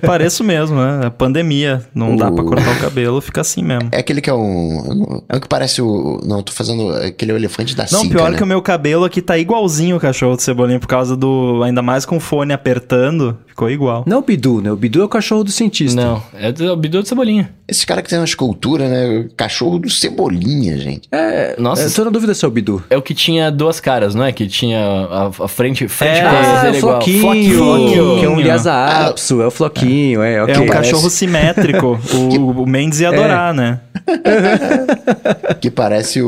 pareço 0.05 0.43
mesmo, 0.43 0.77
né? 0.77 1.07
É 1.07 1.09
pandemia. 1.09 1.83
Não 1.93 2.15
dá 2.15 2.31
pra 2.31 2.43
O- 2.43 2.47
cortar 2.47 2.71
o 2.75 2.79
cabelo, 2.79 3.19
fica 3.21 3.41
assim 3.41 3.63
mesmo. 3.63 3.89
É 3.91 3.97
aquele 3.99 4.21
que 4.21 4.29
é 4.29 4.33
um. 4.33 5.21
É 5.29 5.37
o 5.37 5.41
que 5.41 5.47
parece 5.47 5.81
o. 5.81 6.19
Não, 6.23 6.41
tô 6.43 6.51
fazendo 6.51 6.89
aquele 6.91 7.31
elefante 7.33 7.75
da 7.75 7.83
Não, 7.91 8.01
Cinca, 8.01 8.15
pior 8.15 8.31
né? 8.31 8.37
que 8.37 8.43
o 8.43 8.47
meu 8.47 8.61
cabelo 8.61 9.05
aqui 9.05 9.21
tá 9.21 9.37
igualzinho 9.37 9.97
o 9.97 9.99
cachorro 9.99 10.35
do 10.35 10.41
Cebolinha, 10.41 10.79
por 10.79 10.87
causa 10.87 11.15
do. 11.15 11.61
Ainda 11.63 11.81
mais 11.81 12.05
com 12.05 12.17
o 12.17 12.19
fone 12.19 12.53
apertando, 12.53 13.37
ficou 13.47 13.69
igual. 13.69 14.03
Não 14.07 14.17
é 14.17 14.19
o 14.19 14.23
Bidu, 14.23 14.61
né? 14.61 14.71
O 14.71 14.75
Bidu 14.75 15.01
é 15.01 15.05
o 15.05 15.09
cachorro 15.09 15.43
do 15.43 15.51
cientista. 15.51 15.99
Não, 15.99 16.21
é 16.35 16.51
do 16.51 16.75
Bidu 16.77 17.01
de 17.01 17.09
Cebolinha. 17.09 17.49
Esse 17.67 17.85
cara 17.85 18.01
que 18.01 18.09
tem 18.09 18.17
uma 18.17 18.23
escultura, 18.25 18.87
né? 18.87 19.25
O 19.29 19.35
Cachorro 19.35 19.77
do 19.77 19.89
Cebolinha, 19.89 20.77
gente. 20.77 21.09
É, 21.11 21.53
Nossa. 21.59 21.83
Eu 21.83 21.91
tô 21.93 22.05
na 22.05 22.09
dúvida 22.11 22.33
se 22.33 22.45
é 22.45 22.47
o 22.47 22.51
Bidu. 22.51 22.81
É 22.89 22.95
o 22.95 23.01
que 23.01 23.13
tinha 23.13 23.51
duas 23.51 23.81
caras, 23.81 24.15
não 24.15 24.23
é? 24.23 24.31
Que 24.37 24.45
tinha 24.47 24.79
a, 24.79 25.31
a 25.45 25.47
frente, 25.47 25.87
frente 25.87 26.19
É, 26.19 26.21
ah, 26.21 26.61
é 26.67 26.69
o 26.71 26.75
igual. 26.75 27.01
Floquinho, 27.01 27.57
Floquinho. 27.57 28.19
que 28.19 28.25
é 28.25 28.29
um 28.29 28.39
Lhasa 28.39 28.71
Apso, 29.07 29.41
é 29.41 29.47
o 29.47 29.49
Floquinho, 29.49 30.21
é, 30.21 30.43
ok. 30.43 30.53
é 30.53 30.59
um 30.59 30.67
parece- 30.67 30.91
cachorro 30.91 31.09
simétrico. 31.09 31.99
o, 32.13 32.51
o 32.61 32.67
Mendes 32.67 32.99
ia 32.99 33.09
adorar, 33.09 33.51
né? 33.51 33.79
Que 35.59 35.71
parece 35.71 36.21
o, 36.21 36.27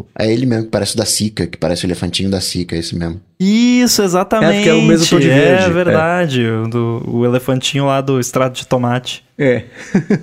o- 0.00 0.06
É 0.18 0.32
ele 0.32 0.46
mesmo, 0.46 0.64
que 0.64 0.70
parece 0.70 0.94
o 0.94 0.96
da 0.96 1.04
Sica, 1.04 1.46
que 1.46 1.58
parece 1.58 1.84
o 1.84 1.86
elefantinho 1.86 2.30
da 2.30 2.40
Sica, 2.40 2.74
é 2.74 2.78
esse 2.78 2.96
mesmo. 2.96 3.20
Isso, 3.38 4.02
exatamente. 4.02 4.50
É, 4.50 4.56
porque 4.56 4.68
é 4.70 4.74
o 4.74 4.82
mesmo 4.82 5.06
tom 5.06 5.18
de 5.20 5.30
É 5.30 5.34
verde, 5.34 5.70
verdade. 5.72 6.46
O, 6.46 6.68
do- 6.68 7.02
o 7.06 7.24
elefantinho 7.24 7.84
lá 7.84 8.00
do 8.00 8.18
extrato 8.18 8.58
de 8.58 8.66
tomate. 8.66 9.22
É. 9.38 9.64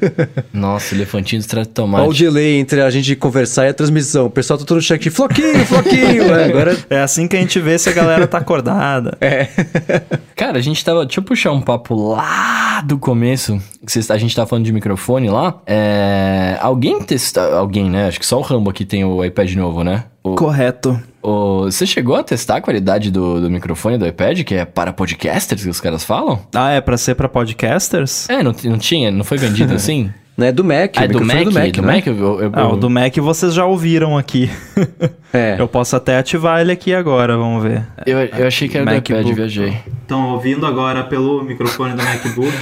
Nossa, 0.51 0.95
elefantinho 0.95 1.39
de 1.39 1.45
extrato 1.45 1.71
de 1.71 1.79
Olha 1.81 1.87
o 1.87 2.01
tomate. 2.05 2.19
delay 2.23 2.57
entre 2.57 2.81
a 2.81 2.89
gente 2.89 3.15
conversar 3.15 3.65
e 3.65 3.69
a 3.69 3.73
transmissão. 3.73 4.25
O 4.25 4.29
pessoal 4.31 4.57
tá 4.57 4.65
todo 4.65 4.81
cheio 4.81 4.95
aqui, 4.99 5.11
Floquinho, 5.11 5.63
Floquinho. 5.65 6.23
é, 6.33 6.45
agora... 6.45 6.77
É 6.89 7.01
assim 7.01 7.27
que 7.27 7.35
a 7.37 7.39
gente 7.39 7.59
vê 7.59 7.77
se 7.77 7.87
a 7.87 7.93
galera 7.93 8.25
tá 8.25 8.39
acordada. 8.39 9.15
É. 9.21 9.47
Cara, 10.35 10.57
a 10.57 10.61
gente 10.61 10.83
tava. 10.83 11.05
Deixa 11.05 11.19
eu 11.19 11.23
puxar 11.23 11.51
um 11.51 11.61
papo 11.61 11.93
lá 11.95 12.81
do 12.81 12.97
começo. 12.97 13.61
que 13.85 14.11
a 14.11 14.17
gente 14.17 14.35
tava 14.35 14.47
falando 14.49 14.65
de 14.65 14.73
microfone 14.73 15.29
lá. 15.29 15.61
É, 15.67 16.57
alguém 16.59 16.99
testa. 17.03 17.41
Alguém, 17.55 17.89
né? 17.91 18.07
Acho 18.07 18.19
que 18.19 18.25
só 18.25 18.39
o 18.39 18.41
Rambo 18.41 18.71
aqui 18.71 18.83
tem 18.83 19.05
o 19.05 19.23
iPad 19.23 19.53
novo, 19.53 19.83
né? 19.83 20.05
O- 20.23 20.35
Correto. 20.35 20.97
o- 21.21 21.63
você 21.65 21.85
chegou 21.85 22.15
a 22.15 22.23
testar 22.23 22.57
a 22.57 22.61
qualidade 22.61 23.11
do, 23.11 23.41
do 23.41 23.49
microfone 23.49 23.97
do 23.97 24.07
iPad, 24.07 24.41
que 24.43 24.55
é 24.55 24.63
para 24.65 24.93
podcasters 24.93 25.63
que 25.63 25.69
os 25.69 25.81
caras 25.81 26.03
falam? 26.03 26.39
Ah, 26.53 26.71
é 26.71 26.79
pra 26.81 26.95
ser 26.97 27.15
pra 27.15 27.27
podcasters? 27.27 28.29
É, 28.29 28.41
não, 28.41 28.53
não 28.63 28.77
tinha, 28.77 29.11
não 29.11 29.23
foi 29.25 29.37
vendido 29.37 29.73
assim? 29.75 30.09
Não 30.35 30.47
é 30.47 30.51
do 30.51 30.63
Mac, 30.63 30.95
ah, 30.97 31.01
o 31.01 31.03
é 31.03 31.07
do 31.07 31.23
Mac? 31.23 31.35
é 31.37 31.43
do 31.43 31.51
Mac, 31.53 31.71
do 31.73 31.81
né? 31.83 31.93
Mac? 31.95 32.07
Eu, 32.07 32.41
eu- 32.41 32.51
Ah, 32.53 32.67
o 32.69 32.75
do 32.75 32.89
Mac 32.89 33.15
vocês 33.17 33.53
já 33.53 33.65
ouviram 33.65 34.17
aqui. 34.17 34.49
É. 35.35 35.55
Eu 35.57 35.67
posso 35.67 35.95
até 35.95 36.19
ativar 36.19 36.61
ele 36.61 36.71
aqui 36.71 36.93
agora, 36.93 37.35
vamos 37.35 37.63
ver. 37.63 37.81
eu, 38.05 38.19
eu 38.19 38.45
achei 38.45 38.69
que 38.69 38.77
era 38.77 38.85
do 38.85 38.91
MacBook 38.93 39.19
iPad, 39.19 39.35
viajei. 39.35 39.77
Estão 40.03 40.29
ouvindo 40.29 40.63
agora 40.63 41.03
pelo 41.05 41.43
microfone 41.43 41.95
do 41.95 42.03
MacBook. 42.03 42.53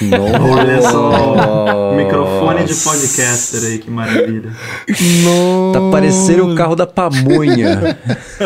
Nossa. 0.00 0.42
Olha 0.42 0.82
só, 0.82 1.94
microfone 1.96 2.64
de 2.64 2.74
podcaster 2.74 3.62
aí, 3.70 3.78
que 3.78 3.88
maravilha. 3.88 4.50
Tá 5.72 5.80
parecendo 5.92 6.52
o 6.52 6.56
carro 6.56 6.74
da 6.74 6.84
pamonha. 6.84 7.96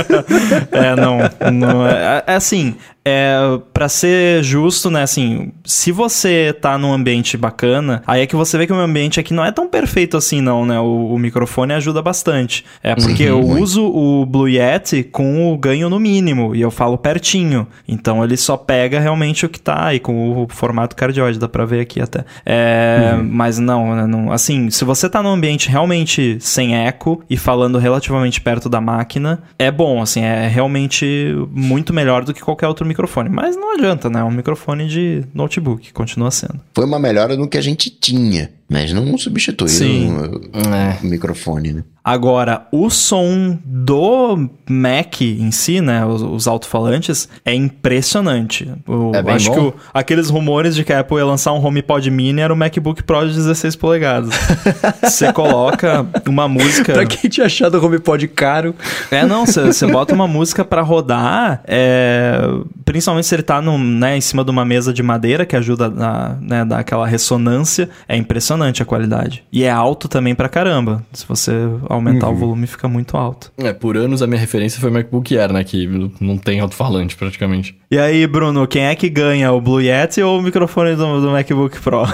É, 0.73 0.95
não, 0.95 1.19
não 1.53 1.87
é, 1.87 2.23
é 2.27 2.35
assim, 2.35 2.75
é 3.05 3.59
para 3.73 3.89
ser 3.89 4.43
justo, 4.43 4.91
né, 4.91 5.03
assim, 5.03 5.53
se 5.65 5.91
você 5.91 6.53
tá 6.53 6.77
num 6.77 6.93
ambiente 6.93 7.37
bacana, 7.37 8.03
aí 8.07 8.23
é 8.23 8.27
que 8.27 8.37
você 8.37 8.59
vê 8.59 8.67
que 8.67 8.73
o 8.73 8.77
meu 8.77 8.85
ambiente 8.85 9.19
aqui 9.19 9.33
não 9.33 9.45
é 9.45 9.51
tão 9.51 9.69
perfeito 9.69 10.17
assim 10.17 10.41
não, 10.41 10.67
né? 10.67 10.79
O, 10.79 11.15
o 11.15 11.19
microfone 11.19 11.73
ajuda 11.73 12.03
bastante. 12.03 12.65
É 12.83 12.95
porque 12.95 13.23
eu 13.23 13.41
uso 13.41 13.85
o 13.85 14.27
Blue 14.27 14.49
Yeti 14.49 15.03
com 15.03 15.53
o 15.53 15.57
ganho 15.57 15.89
no 15.89 15.99
mínimo 15.99 16.55
e 16.55 16.61
eu 16.61 16.71
falo 16.71 16.99
pertinho. 16.99 17.67
Então 17.89 18.23
ele 18.23 18.37
só 18.37 18.57
pega 18.57 19.01
realmente 19.01 19.47
o 19.47 19.49
que 19.49 19.61
tá 19.61 19.87
aí 19.87 19.99
com 19.99 20.43
o 20.43 20.47
formato 20.49 20.95
cardioide, 20.95 21.39
dá 21.39 21.49
pra 21.49 21.65
ver 21.65 21.81
aqui 21.81 22.01
até. 22.01 22.25
É, 22.45 23.17
mas 23.23 23.59
não, 23.59 23.95
né, 23.95 24.07
não, 24.07 24.33
assim, 24.33 24.71
se 24.71 24.85
você 24.85 25.09
tá 25.09 25.23
num 25.23 25.31
ambiente 25.31 25.69
realmente 25.69 26.39
sem 26.41 26.77
eco 26.77 27.23
e 27.31 27.37
falando 27.37 27.79
relativamente 27.79 28.41
perto 28.41 28.69
da 28.69 28.81
máquina, 28.81 29.43
é 29.59 29.71
bom, 29.71 30.03
assim, 30.03 30.23
é 30.23 30.47
realmente 30.49 31.35
muito 31.51 31.93
melhor 31.93 32.25
do 32.25 32.35
que 32.35 32.41
qualquer 32.41 32.69
outro 32.69 32.87
microfone. 32.91 33.31
Mas 33.31 33.57
não 33.57 33.75
adianta, 33.75 34.11
né? 34.11 34.21
É 34.21 34.25
um 34.25 34.31
microfone 34.31 34.87
de 34.87 35.25
notebook, 35.33 35.93
continua 35.93 36.31
sendo. 36.31 36.61
Foi 36.75 36.85
uma 36.85 36.99
melhora 36.99 37.37
no 37.37 37.49
que 37.49 37.57
a 37.57 37.63
gente 37.63 37.89
tinha, 37.91 38.51
mas 38.71 38.93
não 38.93 39.19
substituiu 39.19 39.69
Sim. 39.69 40.13
o, 40.15 40.41
É. 40.75 40.97
o 41.03 41.07
microfone, 41.07 41.73
né? 41.73 41.85
Agora, 42.03 42.67
o 42.73 42.89
som 42.89 43.59
do 43.63 44.49
Mac 44.69 45.21
em 45.21 45.51
si, 45.51 45.83
né, 45.83 46.05
os, 46.07 46.23
os 46.23 46.49
alto-falantes, 46.49 47.29
é 47.45 47.53
impressionante. 47.55 48.73
É 49.15 49.23
bem 49.23 49.35
acho 49.35 49.51
bom? 49.51 49.55
que 49.55 49.61
o- 49.61 49.75
aqueles 49.93 50.31
rumores 50.31 50.75
de 50.75 50.83
que 50.83 50.95
a 50.95 51.01
Apple 51.01 51.19
ia 51.19 51.27
lançar 51.27 51.53
um 51.53 51.63
HomePod 51.65 52.11
Mini 52.11 52.41
era 52.41 52.55
o 52.55 52.57
MacBook 52.57 53.03
Pro 53.03 53.29
de 53.29 53.35
16 53.35 53.77
polegadas. 53.77 54.31
Você 55.05 55.31
coloca 55.33 56.07
uma 56.27 56.49
música... 56.49 56.95
pra 56.95 57.05
quem 57.05 57.29
tinha 57.29 57.45
achado 57.47 57.75
o 57.79 57.85
HomePod 57.85 58.27
caro. 58.29 58.75
É, 59.11 59.27
não, 59.27 59.45
você 59.45 59.87
bota 59.87 60.15
uma 60.15 60.27
música 60.27 60.65
pra 60.65 60.81
rodar, 60.83 61.61
é, 61.67 62.41
principalmente 62.85 63.27
se 63.27 63.35
ele 63.35 63.43
tá 63.43 63.61
num, 63.61 63.77
né, 63.79 64.17
em 64.17 64.21
cima 64.21 64.43
de 64.45 64.51
uma 64.51 64.65
mesa 64.65 64.93
de 64.93 65.03
madeira, 65.03 65.45
que 65.45 65.55
ajuda 65.57 65.93
a 65.99 66.35
né, 66.41 66.65
dar 66.65 66.79
aquela 66.79 67.07
ressonância, 67.07 67.91
é 68.09 68.17
impressionante 68.17 68.60
a 68.65 68.85
qualidade. 68.85 69.45
E 69.53 69.65
é 69.65 69.71
alto 69.71 70.09
também 70.09 70.35
pra 70.35 70.49
caramba. 70.49 71.05
Se 71.13 71.27
você 71.27 71.53
aumentar 71.89 72.29
o 72.29 72.35
volume, 72.35 72.67
fica 72.67 72.89
muito 72.89 73.17
alto. 73.17 73.53
É, 73.59 73.73
por 73.73 73.97
anos 73.97 74.23
a 74.23 74.27
minha 74.27 74.41
referência 74.41 74.81
foi 74.81 74.91
o 74.91 74.93
MacBook 74.93 75.37
Air, 75.37 75.53
né? 75.53 75.65
Que 75.65 75.89
não 76.21 76.37
tem 76.37 76.61
alto-falante 76.61 77.17
praticamente. 77.17 77.77
E 77.91 77.99
aí, 77.99 78.27
Bruno, 78.27 78.67
quem 78.67 78.83
é 78.85 78.95
que 78.95 79.09
ganha, 79.09 79.53
o 79.53 79.61
Blue 79.61 79.81
Yeti 79.81 80.23
ou 80.23 80.39
o 80.39 80.43
microfone 80.43 80.95
do, 80.95 81.21
do 81.21 81.31
MacBook 81.31 81.81
Pro? 81.81 82.05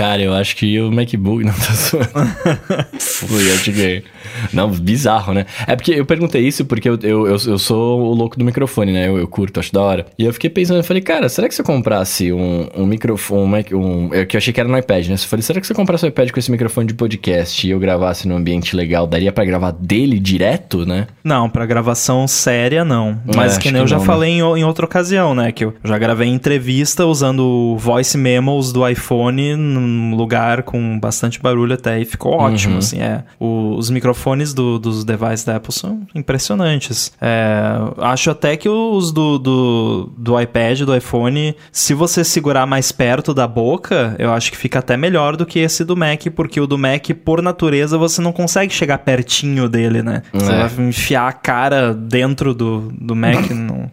Cara, 0.00 0.22
eu 0.22 0.32
acho 0.32 0.56
que 0.56 0.80
o 0.80 0.90
MacBook 0.90 1.44
não 1.44 1.52
tá 1.52 1.74
zoando. 1.74 2.86
Fui, 2.98 3.50
eu 3.52 3.58
te 3.58 3.70
ganhei. 3.70 4.04
Não, 4.52 4.70
bizarro, 4.70 5.34
né? 5.34 5.44
É 5.66 5.76
porque 5.76 5.92
eu 5.92 6.06
perguntei 6.06 6.40
isso 6.46 6.64
porque 6.64 6.88
eu, 6.88 6.98
eu, 7.02 7.26
eu, 7.26 7.36
eu 7.46 7.58
sou 7.58 8.00
o 8.00 8.14
louco 8.14 8.38
do 8.38 8.44
microfone, 8.44 8.92
né? 8.92 9.08
Eu, 9.08 9.18
eu 9.18 9.28
curto, 9.28 9.60
acho 9.60 9.72
da 9.72 9.82
hora. 9.82 10.06
E 10.18 10.24
eu 10.24 10.32
fiquei 10.32 10.48
pensando, 10.48 10.78
eu 10.78 10.84
falei, 10.84 11.02
cara, 11.02 11.28
será 11.28 11.48
que 11.48 11.54
se 11.54 11.60
eu 11.60 11.64
comprasse 11.66 12.32
um, 12.32 12.66
um 12.74 12.86
microfone, 12.86 13.64
um, 13.72 13.76
um, 14.08 14.14
é 14.14 14.24
que 14.24 14.36
eu 14.36 14.38
achei 14.38 14.52
que 14.52 14.60
era 14.60 14.68
no 14.68 14.78
iPad, 14.78 15.06
né? 15.08 15.14
Eu 15.14 15.18
falei, 15.18 15.42
será 15.42 15.60
que 15.60 15.66
se 15.66 15.72
eu 15.72 15.76
comprasse 15.76 16.04
um 16.04 16.08
iPad 16.08 16.30
com 16.30 16.38
esse 16.38 16.50
microfone 16.50 16.86
de 16.86 16.94
podcast 16.94 17.66
e 17.66 17.70
eu 17.70 17.78
gravasse 17.78 18.26
num 18.26 18.36
ambiente 18.36 18.74
legal, 18.74 19.06
daria 19.06 19.30
pra 19.32 19.44
gravar 19.44 19.72
dele 19.72 20.18
direto, 20.18 20.86
né? 20.86 21.08
Não, 21.22 21.48
pra 21.50 21.66
gravação 21.66 22.26
séria, 22.26 22.84
não. 22.84 23.20
É, 23.28 23.36
Mas 23.36 23.52
acho 23.52 23.60
que 23.60 23.70
nem 23.70 23.80
que 23.80 23.84
eu 23.84 23.86
já 23.88 23.96
não, 23.96 24.02
né? 24.02 24.06
falei 24.06 24.30
em, 24.30 24.42
o- 24.42 24.56
em 24.56 24.64
outra 24.64 24.86
ocasião, 24.86 25.34
né? 25.34 25.52
Que 25.52 25.64
eu 25.66 25.74
já 25.84 25.98
gravei 25.98 26.28
entrevista 26.28 27.04
usando 27.06 27.76
voice 27.78 28.16
memos 28.16 28.72
do 28.72 28.86
iPhone 28.88 29.56
num 29.90 30.14
lugar 30.16 30.62
com 30.62 30.98
bastante 30.98 31.40
barulho 31.40 31.74
até 31.74 32.00
e 32.00 32.04
ficou 32.04 32.32
ótimo, 32.34 32.74
Uhum. 32.74 32.78
assim, 32.78 33.00
é. 33.00 33.24
O- 33.38 33.74
os 33.76 33.90
microfones 33.90 34.54
do- 34.54 34.78
dos 34.78 35.04
devices 35.04 35.44
da 35.44 35.56
Apple 35.56 35.72
são 35.72 36.02
impressionantes. 36.14 37.12
É, 37.20 37.72
acho 37.98 38.30
até 38.30 38.56
que 38.56 38.68
os 38.68 39.12
do, 39.12 39.38
do, 39.38 40.12
do 40.16 40.40
iPad, 40.40 40.80
do 40.82 40.96
iPhone, 40.96 41.54
se 41.72 41.92
você 41.94 42.24
segurar 42.24 42.66
mais 42.66 42.92
perto 42.92 43.34
da 43.34 43.46
boca, 43.46 44.14
eu 44.18 44.32
acho 44.32 44.50
que 44.50 44.56
fica 44.56 44.78
até 44.78 44.96
melhor 44.96 45.36
do 45.36 45.44
que 45.44 45.58
esse 45.58 45.84
do 45.84 45.96
Mac, 45.96 46.26
porque 46.34 46.60
o 46.60 46.66
do 46.66 46.78
Mac, 46.78 47.08
por 47.24 47.42
natureza, 47.42 47.98
você 47.98 48.20
não 48.22 48.32
consegue 48.32 48.72
chegar 48.72 48.98
pertinho 48.98 49.68
dele, 49.68 50.02
né? 50.02 50.22
Você 50.32 50.52
É. 50.52 50.66
vai 50.68 50.86
enfiar 50.86 51.28
a 51.28 51.32
cara 51.32 51.92
dentro 51.92 52.54
do, 52.54 52.92
do 53.00 53.14
Mac, 53.16 53.50
não, 53.50 53.90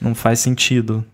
não 0.00 0.14
faz 0.14 0.38
sentido. 0.40 1.04